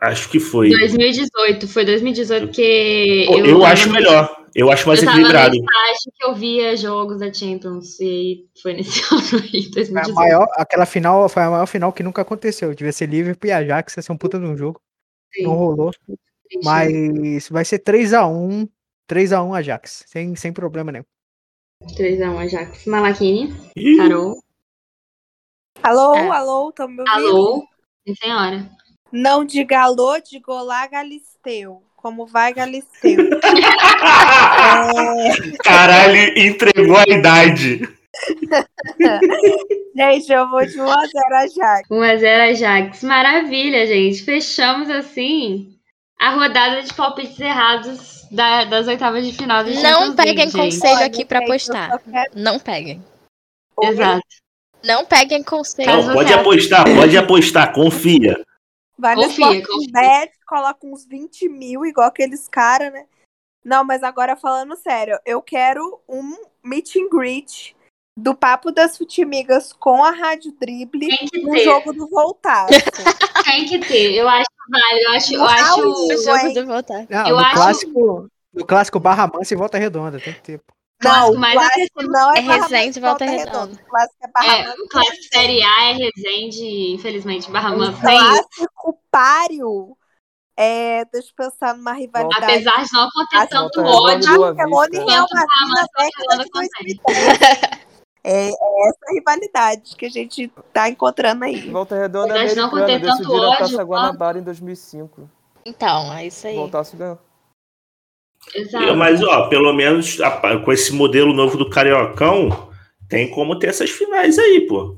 Acho 0.00 0.28
que 0.30 0.38
foi. 0.40 0.70
2018. 0.70 1.68
Foi 1.68 1.84
2018 1.84 2.46
porque. 2.46 3.24
Pô, 3.28 3.38
eu, 3.38 3.58
tava 3.60 3.72
acho 3.72 3.90
melhor. 3.90 4.44
Eu 4.54 4.70
acho 4.72 4.88
mais 4.88 5.00
eu 5.00 5.06
tava 5.06 5.18
equilibrado. 5.18 5.54
estágio 5.56 6.12
que 6.16 6.24
eu 6.24 6.34
via 6.34 6.76
jogos 6.76 7.20
da 7.20 7.32
Champions. 7.32 8.00
E 8.00 8.46
foi 8.62 8.72
nesse 8.74 9.00
ano 9.12 9.42
aí, 9.42 9.62
Foi 9.62 9.70
a 9.70 9.74
2018. 9.74 10.14
maior, 10.14 10.46
aquela 10.54 10.86
final 10.86 11.28
foi 11.28 11.42
a 11.42 11.50
maior 11.50 11.66
final 11.66 11.92
que 11.92 12.02
nunca 12.02 12.22
aconteceu. 12.22 12.74
Devia 12.74 12.92
ser 12.92 13.06
Liverpool 13.08 13.48
e 13.48 13.52
Ajax, 13.52 13.96
ia 13.96 14.02
ser 14.02 14.12
um 14.12 14.16
puta 14.16 14.38
de 14.38 14.46
um 14.46 14.56
jogo. 14.56 14.80
Sim, 15.34 15.42
Não 15.44 15.52
rolou. 15.54 15.90
entendi. 16.08 16.64
Mas 16.64 17.48
vai 17.48 17.64
ser 17.64 17.78
3x1. 17.80 18.68
3x1 19.10 19.56
Ajax, 19.58 20.04
sem, 20.06 20.34
sem 20.36 20.52
problema 20.52 20.92
nenhum. 20.92 21.04
3x1 21.96 22.38
Ajax. 22.38 22.84
Malaquini. 22.86 23.54
Ih, 23.76 23.96
Carol. 23.96 24.38
Alô, 25.82 26.14
É. 26.16 26.28
alô, 26.28 26.68
estão 26.70 26.88
me 26.88 27.00
ouvindo? 27.00 27.10
Alô. 27.28 27.64
Sim, 28.06 28.14
senhora. 28.16 28.70
Não 29.12 29.44
diga 29.44 29.80
alô, 29.80 30.18
diga 30.20 30.52
olá, 30.52 30.86
Galisteu. 30.86 31.82
Como 31.96 32.26
vai, 32.26 32.52
Galisteu? 32.54 33.28
É, 33.32 33.38
Caralho, 35.64 36.38
entregou 36.38 36.96
a 36.96 37.04
idade. 37.08 37.80
Gente, 39.96 40.32
eu 40.32 40.48
vou 40.48 40.64
de 40.64 40.80
1 40.80 40.88
a 40.90 41.06
0 41.06 41.10
a 41.32 41.46
Jaque. 41.48 41.88
1x0 41.90 42.50
Ajax. 42.50 43.02
Maravilha, 43.02 43.86
gente. 43.86 44.22
Fechamos 44.22 44.88
assim 44.90 45.74
a 46.20 46.30
rodada 46.30 46.82
de 46.82 46.92
palpites 46.94 47.38
errados 47.38 48.26
da- 48.30 48.64
das 48.64 48.86
oitavas 48.88 49.26
de 49.26 49.32
final 49.36 49.64
do 49.64 49.70
Não 49.74 50.14
peguem 50.14 50.34
League, 50.36 50.52
gente. 50.52 50.56
conselho 50.56 50.96
Olha, 50.96 51.06
aqui 51.06 51.24
pra 51.24 51.38
gente, 51.40 51.48
eu 51.48 51.54
apostar. 51.54 52.00
Não 52.34 52.58
peguem. 52.58 53.02
Exato. 53.82 54.22
Não 54.84 55.04
peguem 55.04 55.42
conselho. 55.42 55.90
Não, 55.90 56.12
pode 56.14 56.32
apostar, 56.32 56.84
pode 56.84 57.16
apostar, 57.16 57.72
confia. 57.72 58.40
Vai 58.98 59.14
no 59.14 59.22
Confia, 59.22 59.44
Sporting 59.58 59.62
confia. 59.72 59.92
Bet, 59.92 60.32
coloca 60.46 60.86
uns 60.86 61.06
20 61.06 61.48
mil, 61.48 61.84
igual 61.84 62.08
aqueles 62.08 62.48
caras, 62.48 62.92
né? 62.92 63.06
Não, 63.64 63.84
mas 63.84 64.02
agora 64.02 64.36
falando 64.36 64.74
sério, 64.76 65.18
eu 65.24 65.40
quero 65.42 66.00
um 66.08 66.34
meet 66.64 66.96
and 66.96 67.08
greet 67.10 67.76
do 68.16 68.34
Papo 68.34 68.72
das 68.72 68.96
Futimigas 68.98 69.72
com 69.72 70.02
a 70.02 70.10
Rádio 70.10 70.52
Drible 70.58 71.08
Tem 71.08 71.28
que 71.28 71.40
no 71.40 71.52
ter. 71.52 71.64
jogo 71.64 71.92
do 71.92 72.08
Voltaço. 72.08 72.72
Tem 73.44 73.64
que 73.66 73.78
ter. 73.78 74.14
Eu 74.14 74.28
acho 74.28 74.46
válido. 74.68 75.04
Eu 75.06 75.10
acho. 75.12 75.34
Eu 75.34 75.44
acho... 75.44 75.80
auge. 75.80 76.14
O 76.14 76.22
jogo 76.24 76.52
de 76.52 76.62
voltar. 76.64 77.06
Não, 77.08 77.28
Eu 77.28 77.36
no, 77.36 77.40
acho- 77.44 77.54
clássico, 77.54 78.28
no 78.52 78.66
clássico 78.66 78.98
Barra 79.00 79.30
Mansa 79.32 79.54
e 79.54 79.56
Volta 79.56 79.78
Redonda, 79.78 80.18
tem 80.20 80.32
que 80.34 80.42
ter. 80.42 80.58
pô. 80.58 80.72
Não, 81.02 81.12
Clássico 81.12 81.36
o 81.36 81.38
mais 81.38 81.54
clássico 81.54 82.02
não 82.02 82.34
é, 82.34 82.38
É 82.38 82.40
Resende, 82.40 83.00
Mansa 83.00 83.00
Volta 83.00 83.24
Redonda. 83.24 83.72
O 83.72 83.88
clássico 83.88 84.16
é 84.20 84.28
Barra 84.32 84.56
É, 84.56 84.66
Mansa 84.66 84.82
o 84.82 84.88
clássico 84.88 85.22
Série 85.32 85.62
A 85.62 85.84
é 85.84 85.92
Resende, 85.92 86.94
infelizmente. 86.94 87.50
Barra 87.50 87.70
O 87.72 87.78
Mansa 87.78 87.92
isso. 87.92 88.02
clássico 88.02 88.98
páreo 89.10 89.96
É, 90.56 91.04
deixa 91.12 91.28
eu 91.28 91.34
pensar 91.36 91.74
numa 91.76 91.92
rivalidade. 91.92 92.44
Apesar 92.44 92.84
de 92.84 92.92
não 92.92 93.08
acontecer 93.08 93.36
Assim, 93.36 93.48
tanto 93.48 93.82
Volta 93.82 94.10
Redonda 94.12 94.26
e 94.26 94.38
ódio, 94.38 94.56
Barcelona 94.56 94.88
e 94.88 94.96
Vista. 94.96 95.10
Real 95.10 95.26
Madrid 95.30 95.68
na 95.68 95.86
década 96.04 96.44
de 96.44 96.50
Barcelona 96.50 96.98
2010. 97.04 97.88
É, 98.24 98.48
é 98.48 98.88
essa 98.88 99.14
rivalidade 99.14 99.96
que 99.96 100.04
a 100.04 100.10
gente 100.10 100.52
tá 100.72 100.88
encontrando 100.88 101.44
aí. 101.44 101.70
Volta 101.70 101.94
Redonda 101.94 102.34
Apesar 102.34 102.54
de 102.54 102.60
não 102.60 102.70
conter 102.70 103.00
tanto 103.00 103.18
decidiram 103.18 103.44
a 103.44 103.48
ódio, 103.50 103.58
Taça 103.58 103.82
Guanabara 103.84 104.38
em 104.38 104.42
2005. 104.42 105.30
Então, 105.64 106.12
é 106.12 106.26
isso 106.26 106.46
aí. 106.46 106.56
Voltasse 106.56 106.96
ganhou. 106.96 107.18
Exato. 108.54 108.96
Mas, 108.96 109.22
ó, 109.22 109.48
pelo 109.48 109.72
menos 109.72 110.18
com 110.64 110.72
esse 110.72 110.92
modelo 110.92 111.32
novo 111.32 111.56
do 111.56 111.68
Cariocão, 111.68 112.70
tem 113.08 113.30
como 113.30 113.58
ter 113.58 113.68
essas 113.68 113.90
finais 113.90 114.38
aí, 114.38 114.66
pô. 114.66 114.96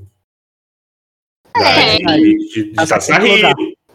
É. 1.55 1.97
De, 1.97 2.37
de, 2.37 2.63
de 2.71 2.73
Taça 2.73 3.17
Rio. 3.17 3.47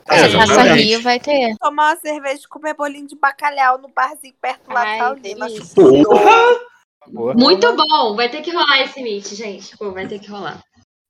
É, 0.08 0.28
Taça. 0.28 0.74
Rio 0.74 1.02
vai 1.02 1.18
ter. 1.18 1.54
Tomar 1.58 1.94
uma 1.94 1.96
cerveja 1.96 2.42
e 2.44 2.48
comer 2.48 2.74
bolinho 2.74 3.06
de 3.06 3.16
bacalhau 3.16 3.78
no 3.78 3.88
barzinho 3.88 4.34
perto 4.40 4.72
lá 4.72 4.82
Ai, 4.82 5.20
delícia. 5.20 5.64
Porra! 5.74 6.60
Muito 7.08 7.76
bom. 7.76 8.16
Vai 8.16 8.28
ter 8.28 8.42
que 8.42 8.50
rolar 8.50 8.82
esse 8.82 9.02
meet, 9.02 9.34
gente. 9.34 9.76
Pô, 9.76 9.92
vai 9.92 10.06
ter 10.06 10.18
que 10.18 10.28
rolar. 10.28 10.60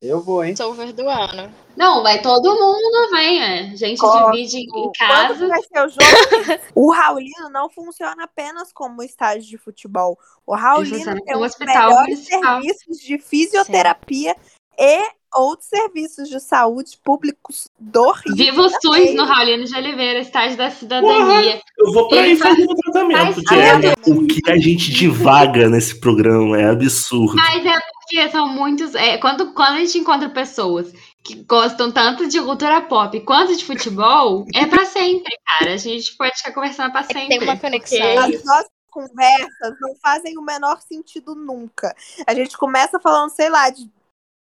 Eu 0.00 0.20
vou, 0.20 0.44
hein? 0.44 0.54
Solver 0.54 0.92
do 0.92 1.08
ano. 1.08 1.52
Não, 1.74 2.02
vai 2.02 2.20
todo 2.20 2.54
mundo, 2.54 3.10
vem, 3.10 3.42
é. 3.42 3.60
A 3.70 3.76
gente 3.76 3.98
Gosto. 3.98 4.30
divide 4.30 4.58
em 4.58 4.92
casa. 4.92 5.48
vai 5.48 5.62
ser 5.62 5.86
o 5.86 5.88
jogo? 5.88 5.98
o 6.74 6.92
Raulino 6.92 7.48
não 7.50 7.70
funciona 7.70 8.24
apenas 8.24 8.72
como 8.72 9.02
estádio 9.02 9.48
de 9.48 9.56
futebol. 9.56 10.18
O 10.46 10.54
Raulino 10.54 11.22
tem 11.22 11.36
os 11.36 11.42
hospital 11.42 11.88
melhores 11.88 12.08
municipal. 12.08 12.60
serviços 12.60 12.98
de 12.98 13.18
fisioterapia 13.18 14.36
e 14.78 15.02
outros 15.36 15.68
serviços 15.68 16.28
de 16.28 16.40
saúde 16.40 16.98
públicos 17.04 17.68
do 17.78 18.10
Rio. 18.12 18.34
Viva 18.36 18.62
o 18.62 18.68
SUS 18.70 18.78
também. 18.80 19.14
no 19.14 19.24
Raulino 19.24 19.64
de 19.64 19.76
Oliveira, 19.76 20.20
estádio 20.20 20.56
da 20.56 20.70
cidadania. 20.70 21.60
Eu 21.78 21.92
vou 21.92 22.08
pra 22.08 22.20
aí 22.20 22.36
fazer 22.36 22.66
faz- 22.66 22.68
um 22.68 22.74
tratamento. 22.92 24.10
O 24.10 24.26
que 24.26 24.50
a 24.50 24.56
gente 24.56 24.90
divaga 24.92 25.68
nesse 25.68 25.98
programa 26.00 26.60
é 26.60 26.68
absurdo. 26.70 27.34
Mas 27.36 27.64
é 27.64 27.72
porque 27.80 28.30
são 28.30 28.48
muitos. 28.48 28.94
é, 28.94 29.18
quando, 29.18 29.52
quando 29.52 29.74
a 29.76 29.78
gente 29.80 29.98
encontra 29.98 30.28
pessoas 30.28 30.92
que 31.22 31.34
gostam 31.42 31.90
tanto 31.90 32.28
de 32.28 32.40
cultura 32.40 32.80
pop 32.82 33.18
quanto 33.20 33.56
de 33.56 33.64
futebol, 33.64 34.46
é 34.54 34.64
pra 34.66 34.84
sempre, 34.84 35.36
cara. 35.58 35.74
A 35.74 35.76
gente 35.76 36.16
pode 36.16 36.36
ficar 36.36 36.52
conversando 36.52 36.92
pra 36.92 37.00
É 37.00 37.04
sempre. 37.04 37.28
tem 37.38 37.42
uma 37.42 37.56
conexão. 37.56 37.98
porque- 37.98 38.36
As 38.36 38.44
nossas 38.44 38.70
conversas 38.90 39.74
não 39.80 39.94
fazem 40.00 40.38
o 40.38 40.42
menor 40.42 40.80
sentido 40.80 41.34
nunca. 41.34 41.94
A 42.26 42.32
gente 42.32 42.56
começa 42.56 42.98
falando, 43.00 43.30
sei 43.30 43.50
lá, 43.50 43.68
de, 43.70 43.90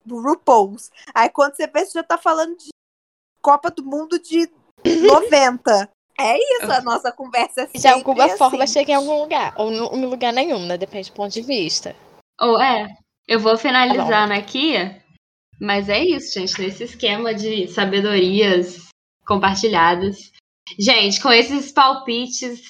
do 0.06 0.20
RuPaul's. 0.20 0.90
Aí 1.14 1.28
quando 1.28 1.54
você 1.54 1.66
vê, 1.66 1.84
você 1.84 1.98
já 1.98 2.02
tá 2.02 2.16
falando 2.16 2.56
de 2.56 2.68
Copa 3.42 3.70
do 3.70 3.84
Mundo 3.84 4.18
de 4.18 4.48
90. 4.84 5.90
É 6.18 6.38
isso, 6.38 6.72
a 6.72 6.80
nossa 6.80 7.12
conversa 7.12 7.62
é 7.62 7.78
De 7.78 7.86
alguma 7.88 8.24
assim. 8.24 8.38
forma 8.38 8.66
chega 8.66 8.92
em 8.92 8.94
algum 8.94 9.20
lugar. 9.20 9.54
Ou 9.58 9.70
em 9.70 10.06
lugar 10.06 10.32
nenhum, 10.32 10.64
né? 10.64 10.78
Depende 10.78 11.10
do 11.10 11.14
ponto 11.14 11.32
de 11.32 11.42
vista. 11.42 11.94
Ou 12.40 12.60
é, 12.60 12.88
eu 13.28 13.38
vou 13.38 13.58
finalizando 13.58 14.32
aqui, 14.32 14.74
mas 15.60 15.88
é 15.90 16.02
isso, 16.02 16.38
gente, 16.38 16.58
nesse 16.60 16.84
esquema 16.84 17.34
de 17.34 17.68
sabedorias 17.68 18.88
compartilhadas. 19.26 20.32
Gente, 20.78 21.20
com 21.20 21.30
esses 21.30 21.70
palpites 21.70 22.60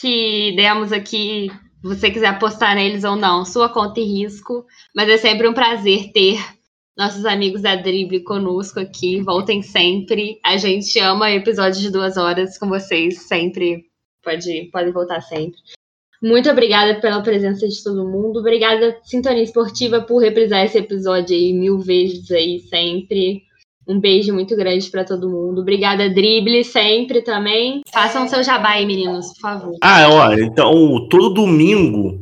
que 0.00 0.54
demos 0.56 0.92
aqui, 0.92 1.48
você 1.82 2.10
quiser 2.10 2.28
apostar 2.28 2.74
neles 2.74 3.04
ou 3.04 3.16
não, 3.16 3.44
sua 3.44 3.68
conta 3.68 4.00
e 4.00 4.04
risco, 4.04 4.66
mas 4.94 5.08
é 5.08 5.16
sempre 5.18 5.48
um 5.48 5.54
prazer 5.54 6.12
ter 6.12 6.40
nossos 6.96 7.24
amigos 7.24 7.62
da 7.62 7.76
Drible 7.76 8.22
conosco 8.22 8.80
aqui. 8.80 9.20
Voltem 9.20 9.62
sempre. 9.62 10.38
A 10.44 10.56
gente 10.56 10.98
ama 10.98 11.30
episódios 11.30 11.80
de 11.80 11.90
duas 11.90 12.16
horas 12.16 12.58
com 12.58 12.68
vocês, 12.68 13.22
sempre. 13.22 13.84
Pode, 14.22 14.68
podem 14.72 14.92
voltar 14.92 15.20
sempre. 15.20 15.58
Muito 16.22 16.48
obrigada 16.48 17.00
pela 17.00 17.20
presença 17.20 17.66
de 17.66 17.82
todo 17.82 18.08
mundo. 18.08 18.38
Obrigada, 18.38 18.96
Sintonia 19.02 19.42
Esportiva, 19.42 20.02
por 20.02 20.18
reprisar 20.18 20.64
esse 20.64 20.78
episódio 20.78 21.34
aí 21.34 21.52
mil 21.52 21.80
vezes 21.80 22.30
aí, 22.30 22.60
sempre. 22.60 23.42
Um 23.88 23.98
beijo 23.98 24.32
muito 24.32 24.54
grande 24.54 24.88
pra 24.88 25.04
todo 25.04 25.28
mundo. 25.28 25.62
Obrigada, 25.62 26.08
Drible, 26.08 26.62
sempre 26.62 27.22
também. 27.22 27.80
Façam 27.92 28.28
seu 28.28 28.44
jabá 28.44 28.74
aí, 28.74 28.86
meninos, 28.86 29.32
por 29.32 29.40
favor. 29.40 29.76
Ah, 29.82 30.08
ó, 30.08 30.32
então 30.34 31.08
todo 31.08 31.34
domingo, 31.34 32.20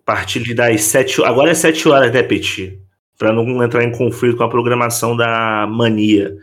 a 0.00 0.02
partir 0.02 0.54
das 0.54 0.80
7 0.80 1.22
Agora 1.24 1.50
é 1.50 1.54
7 1.54 1.86
horas, 1.86 2.10
né, 2.10 2.22
Petit? 2.22 2.83
Pra 3.18 3.32
não 3.32 3.62
entrar 3.62 3.84
em 3.84 3.92
conflito 3.96 4.36
com 4.36 4.42
a 4.44 4.48
programação 4.48 5.16
da 5.16 5.66
Mania. 5.66 6.36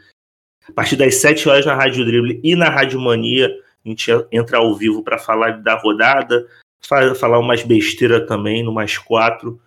A 0.67 0.71
partir 0.71 0.95
das 0.95 1.15
7 1.15 1.49
horas 1.49 1.65
na 1.65 1.75
Rádio 1.75 2.05
Dribble 2.05 2.39
e 2.43 2.55
na 2.55 2.69
Rádio 2.69 2.99
Mania, 2.99 3.47
a 3.83 3.89
gente 3.89 4.09
entra 4.31 4.57
ao 4.59 4.73
vivo 4.75 5.03
pra 5.03 5.17
falar 5.17 5.61
da 5.61 5.75
rodada, 5.75 6.47
fa- 6.81 7.13
falar 7.15 7.39
umas 7.39 7.63
besteiras 7.63 8.25
também, 8.27 8.63
no 8.63 8.71
mais 8.71 8.97
quatro, 8.97 9.59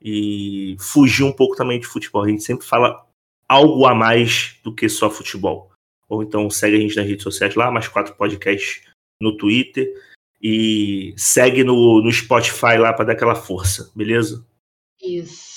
e 0.00 0.76
fugir 0.78 1.24
um 1.24 1.32
pouco 1.32 1.56
também 1.56 1.80
de 1.80 1.86
futebol. 1.86 2.22
A 2.24 2.28
gente 2.28 2.42
sempre 2.44 2.64
fala 2.66 3.04
algo 3.48 3.86
a 3.86 3.94
mais 3.94 4.56
do 4.62 4.72
que 4.74 4.88
só 4.88 5.10
futebol. 5.10 5.70
Ou 6.08 6.22
então 6.22 6.48
segue 6.50 6.76
a 6.76 6.80
gente 6.80 6.96
nas 6.96 7.06
redes 7.06 7.22
sociais 7.24 7.54
lá, 7.54 7.70
mais 7.70 7.88
quatro 7.88 8.14
podcasts 8.14 8.82
no 9.20 9.36
Twitter 9.36 9.92
e 10.40 11.14
segue 11.16 11.64
no, 11.64 12.02
no 12.02 12.12
Spotify 12.12 12.76
lá 12.78 12.92
pra 12.92 13.04
dar 13.04 13.12
aquela 13.14 13.34
força, 13.34 13.90
beleza? 13.96 14.44
Isso. 15.02 15.51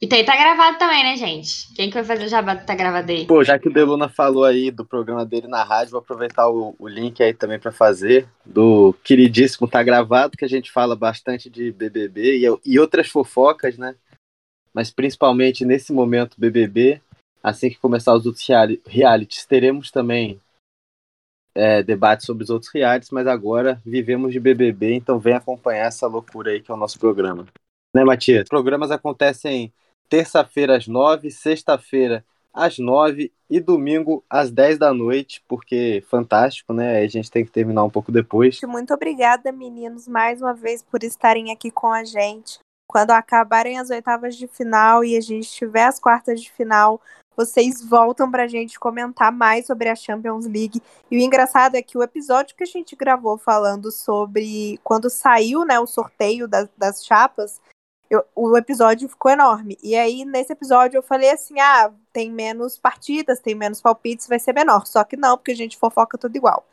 E 0.00 0.06
tem, 0.06 0.24
tá 0.24 0.36
gravado 0.36 0.78
também, 0.78 1.02
né, 1.04 1.16
gente? 1.16 1.72
Quem 1.74 1.88
que 1.88 1.94
vai 1.94 2.04
fazer 2.04 2.24
o 2.24 2.28
jabá 2.28 2.56
tá 2.56 2.74
gravado 2.74 3.10
aí? 3.10 3.26
Pô, 3.26 3.42
já 3.44 3.58
que 3.58 3.68
o 3.68 3.72
Deluna 3.72 4.08
falou 4.08 4.44
aí 4.44 4.70
do 4.70 4.84
programa 4.84 5.24
dele 5.24 5.46
na 5.46 5.62
rádio, 5.62 5.92
vou 5.92 6.00
aproveitar 6.00 6.48
o, 6.48 6.74
o 6.78 6.88
link 6.88 7.22
aí 7.22 7.32
também 7.32 7.58
para 7.58 7.72
fazer 7.72 8.28
do 8.44 8.92
queridíssimo 9.04 9.68
Tá 9.68 9.82
Gravado, 9.82 10.36
que 10.36 10.44
a 10.44 10.48
gente 10.48 10.70
fala 10.70 10.94
bastante 10.94 11.48
de 11.48 11.72
BBB 11.72 12.38
e, 12.38 12.72
e 12.72 12.78
outras 12.78 13.08
fofocas, 13.08 13.78
né? 13.78 13.94
Mas 14.74 14.90
principalmente 14.90 15.64
nesse 15.64 15.92
momento 15.92 16.34
BBB, 16.38 17.00
assim 17.42 17.70
que 17.70 17.78
começar 17.78 18.14
os 18.14 18.26
outros 18.26 18.46
reali- 18.46 18.82
realities, 18.86 19.46
teremos 19.46 19.90
também 19.90 20.40
é, 21.54 21.82
debates 21.82 22.26
sobre 22.26 22.42
os 22.42 22.50
outros 22.50 22.70
realities, 22.74 23.10
mas 23.10 23.26
agora 23.26 23.80
vivemos 23.86 24.32
de 24.32 24.40
BBB, 24.40 24.94
então 24.94 25.20
vem 25.20 25.34
acompanhar 25.34 25.86
essa 25.86 26.06
loucura 26.08 26.50
aí 26.50 26.60
que 26.60 26.70
é 26.70 26.74
o 26.74 26.76
nosso 26.76 26.98
programa. 26.98 27.46
Né, 27.94 28.02
Matias? 28.02 28.48
Programas 28.48 28.90
acontecem 28.90 29.72
terça-feira 30.08 30.76
às 30.76 30.86
nove, 30.86 31.30
sexta-feira 31.30 32.24
às 32.52 32.78
nove 32.78 33.32
e 33.50 33.58
domingo 33.58 34.24
às 34.30 34.50
dez 34.50 34.78
da 34.78 34.94
noite, 34.94 35.42
porque 35.48 36.04
fantástico, 36.08 36.72
né? 36.72 37.00
A 37.00 37.08
gente 37.08 37.30
tem 37.30 37.44
que 37.44 37.50
terminar 37.50 37.82
um 37.82 37.90
pouco 37.90 38.12
depois. 38.12 38.60
Muito 38.62 38.94
obrigada, 38.94 39.50
meninos, 39.50 40.06
mais 40.06 40.40
uma 40.40 40.54
vez 40.54 40.82
por 40.82 41.02
estarem 41.02 41.50
aqui 41.50 41.70
com 41.70 41.92
a 41.92 42.04
gente. 42.04 42.58
Quando 42.86 43.10
acabarem 43.10 43.78
as 43.78 43.90
oitavas 43.90 44.36
de 44.36 44.46
final 44.46 45.04
e 45.04 45.16
a 45.16 45.20
gente 45.20 45.50
tiver 45.50 45.84
as 45.84 45.98
quartas 45.98 46.40
de 46.40 46.52
final, 46.52 47.00
vocês 47.36 47.82
voltam 47.82 48.30
pra 48.30 48.46
gente 48.46 48.78
comentar 48.78 49.32
mais 49.32 49.66
sobre 49.66 49.88
a 49.88 49.96
Champions 49.96 50.46
League. 50.46 50.80
E 51.10 51.16
o 51.16 51.20
engraçado 51.20 51.74
é 51.74 51.82
que 51.82 51.98
o 51.98 52.02
episódio 52.02 52.54
que 52.54 52.62
a 52.62 52.66
gente 52.66 52.94
gravou 52.94 53.36
falando 53.36 53.90
sobre 53.90 54.78
quando 54.84 55.10
saiu 55.10 55.64
né, 55.64 55.80
o 55.80 55.86
sorteio 55.86 56.46
das, 56.46 56.68
das 56.76 57.04
chapas, 57.04 57.60
eu- 58.14 58.24
o 58.34 58.56
episódio 58.56 59.08
ficou 59.08 59.30
enorme. 59.30 59.76
E 59.82 59.94
aí, 59.96 60.24
nesse 60.24 60.52
episódio, 60.52 60.98
eu 60.98 61.02
falei 61.02 61.30
assim: 61.30 61.58
ah, 61.60 61.92
tem 62.12 62.30
menos 62.30 62.78
partidas, 62.78 63.40
tem 63.40 63.54
menos 63.54 63.80
palpites, 63.80 64.26
vai 64.26 64.38
ser 64.38 64.52
menor. 64.52 64.86
Só 64.86 65.04
que 65.04 65.16
não, 65.16 65.36
porque 65.36 65.52
a 65.52 65.56
gente 65.56 65.76
fofoca 65.76 66.16
tudo 66.18 66.36
igual. 66.36 66.64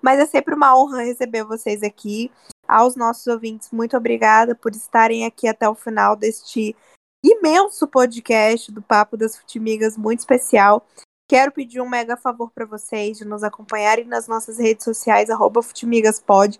Mas 0.00 0.18
é 0.18 0.26
sempre 0.26 0.54
uma 0.54 0.78
honra 0.78 1.02
receber 1.02 1.44
vocês 1.44 1.82
aqui. 1.82 2.30
Aos 2.66 2.96
nossos 2.96 3.26
ouvintes, 3.26 3.70
muito 3.72 3.96
obrigada 3.96 4.54
por 4.54 4.72
estarem 4.72 5.24
aqui 5.24 5.48
até 5.48 5.68
o 5.68 5.74
final 5.74 6.14
deste 6.14 6.76
imenso 7.24 7.88
podcast 7.88 8.70
do 8.70 8.82
Papo 8.82 9.16
das 9.16 9.36
Futimigas, 9.36 9.96
muito 9.96 10.20
especial. 10.20 10.86
Quero 11.28 11.52
pedir 11.52 11.80
um 11.80 11.88
mega 11.88 12.16
favor 12.16 12.50
para 12.50 12.64
vocês 12.64 13.18
de 13.18 13.24
nos 13.24 13.42
acompanharem 13.42 14.06
nas 14.06 14.28
nossas 14.28 14.58
redes 14.58 14.84
sociais, 14.84 15.28
arroba 15.28 15.62
futimigaspod. 15.62 16.58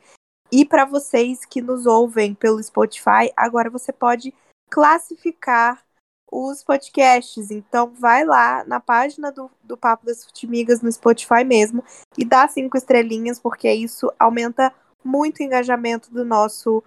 E 0.50 0.64
para 0.64 0.84
vocês 0.84 1.44
que 1.44 1.60
nos 1.60 1.86
ouvem 1.86 2.34
pelo 2.34 2.62
Spotify, 2.62 3.30
agora 3.36 3.70
você 3.70 3.92
pode 3.92 4.32
classificar 4.70 5.82
os 6.30 6.62
podcasts. 6.62 7.50
Então 7.50 7.92
vai 7.94 8.24
lá 8.24 8.64
na 8.64 8.80
página 8.80 9.30
do, 9.32 9.50
do 9.62 9.76
Papo 9.76 10.06
das 10.06 10.24
Futimigas 10.24 10.82
no 10.82 10.90
Spotify 10.90 11.44
mesmo 11.44 11.84
e 12.16 12.24
dá 12.24 12.46
cinco 12.48 12.76
estrelinhas, 12.76 13.38
porque 13.38 13.70
isso 13.72 14.12
aumenta 14.18 14.72
muito 15.04 15.40
o 15.40 15.42
engajamento 15.42 16.12
do 16.12 16.24
nosso 16.24 16.82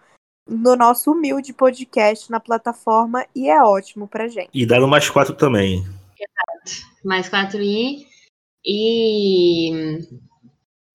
no 0.47 0.75
nosso 0.75 1.11
humilde 1.11 1.53
podcast 1.53 2.29
na 2.29 2.39
plataforma 2.39 3.25
e 3.33 3.47
é 3.47 3.63
ótimo 3.63 4.07
pra 4.07 4.27
gente. 4.27 4.49
E 4.53 4.65
dá 4.65 4.79
no 4.79 4.87
mais 4.87 5.09
quatro 5.09 5.35
também. 5.35 5.85
Mais 7.03 7.29
4i. 7.29 8.05
E. 8.65 9.71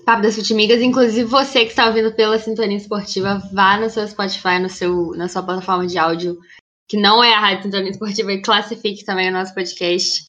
Papo 0.07 0.23
das 0.23 0.37
Futimigas, 0.37 0.81
inclusive 0.81 1.25
você 1.25 1.65
que 1.65 1.71
está 1.71 1.89
ouvindo 1.89 2.15
pela 2.15 2.39
Sintonia 2.39 2.77
Esportiva, 2.77 3.43
vá 3.53 3.77
no 3.77 3.91
seu 3.91 4.07
Spotify, 4.07 4.61
no 4.61 4.69
seu, 4.69 5.11
na 5.17 5.27
sua 5.27 5.43
plataforma 5.43 5.85
de 5.85 5.99
áudio, 5.99 6.39
que 6.89 6.97
não 6.97 7.25
é 7.25 7.35
a 7.35 7.41
Rádio 7.41 7.65
Sintonia 7.65 7.91
Esportiva, 7.91 8.33
e 8.33 8.41
classifique 8.41 9.05
também 9.05 9.29
o 9.29 9.33
nosso 9.33 9.53
podcast. 9.53 10.27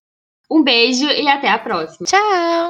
Um 0.50 0.64
beijo 0.64 1.06
e 1.06 1.28
até 1.28 1.52
a 1.52 1.60
próxima. 1.60 2.08
Tchau! 2.08 2.66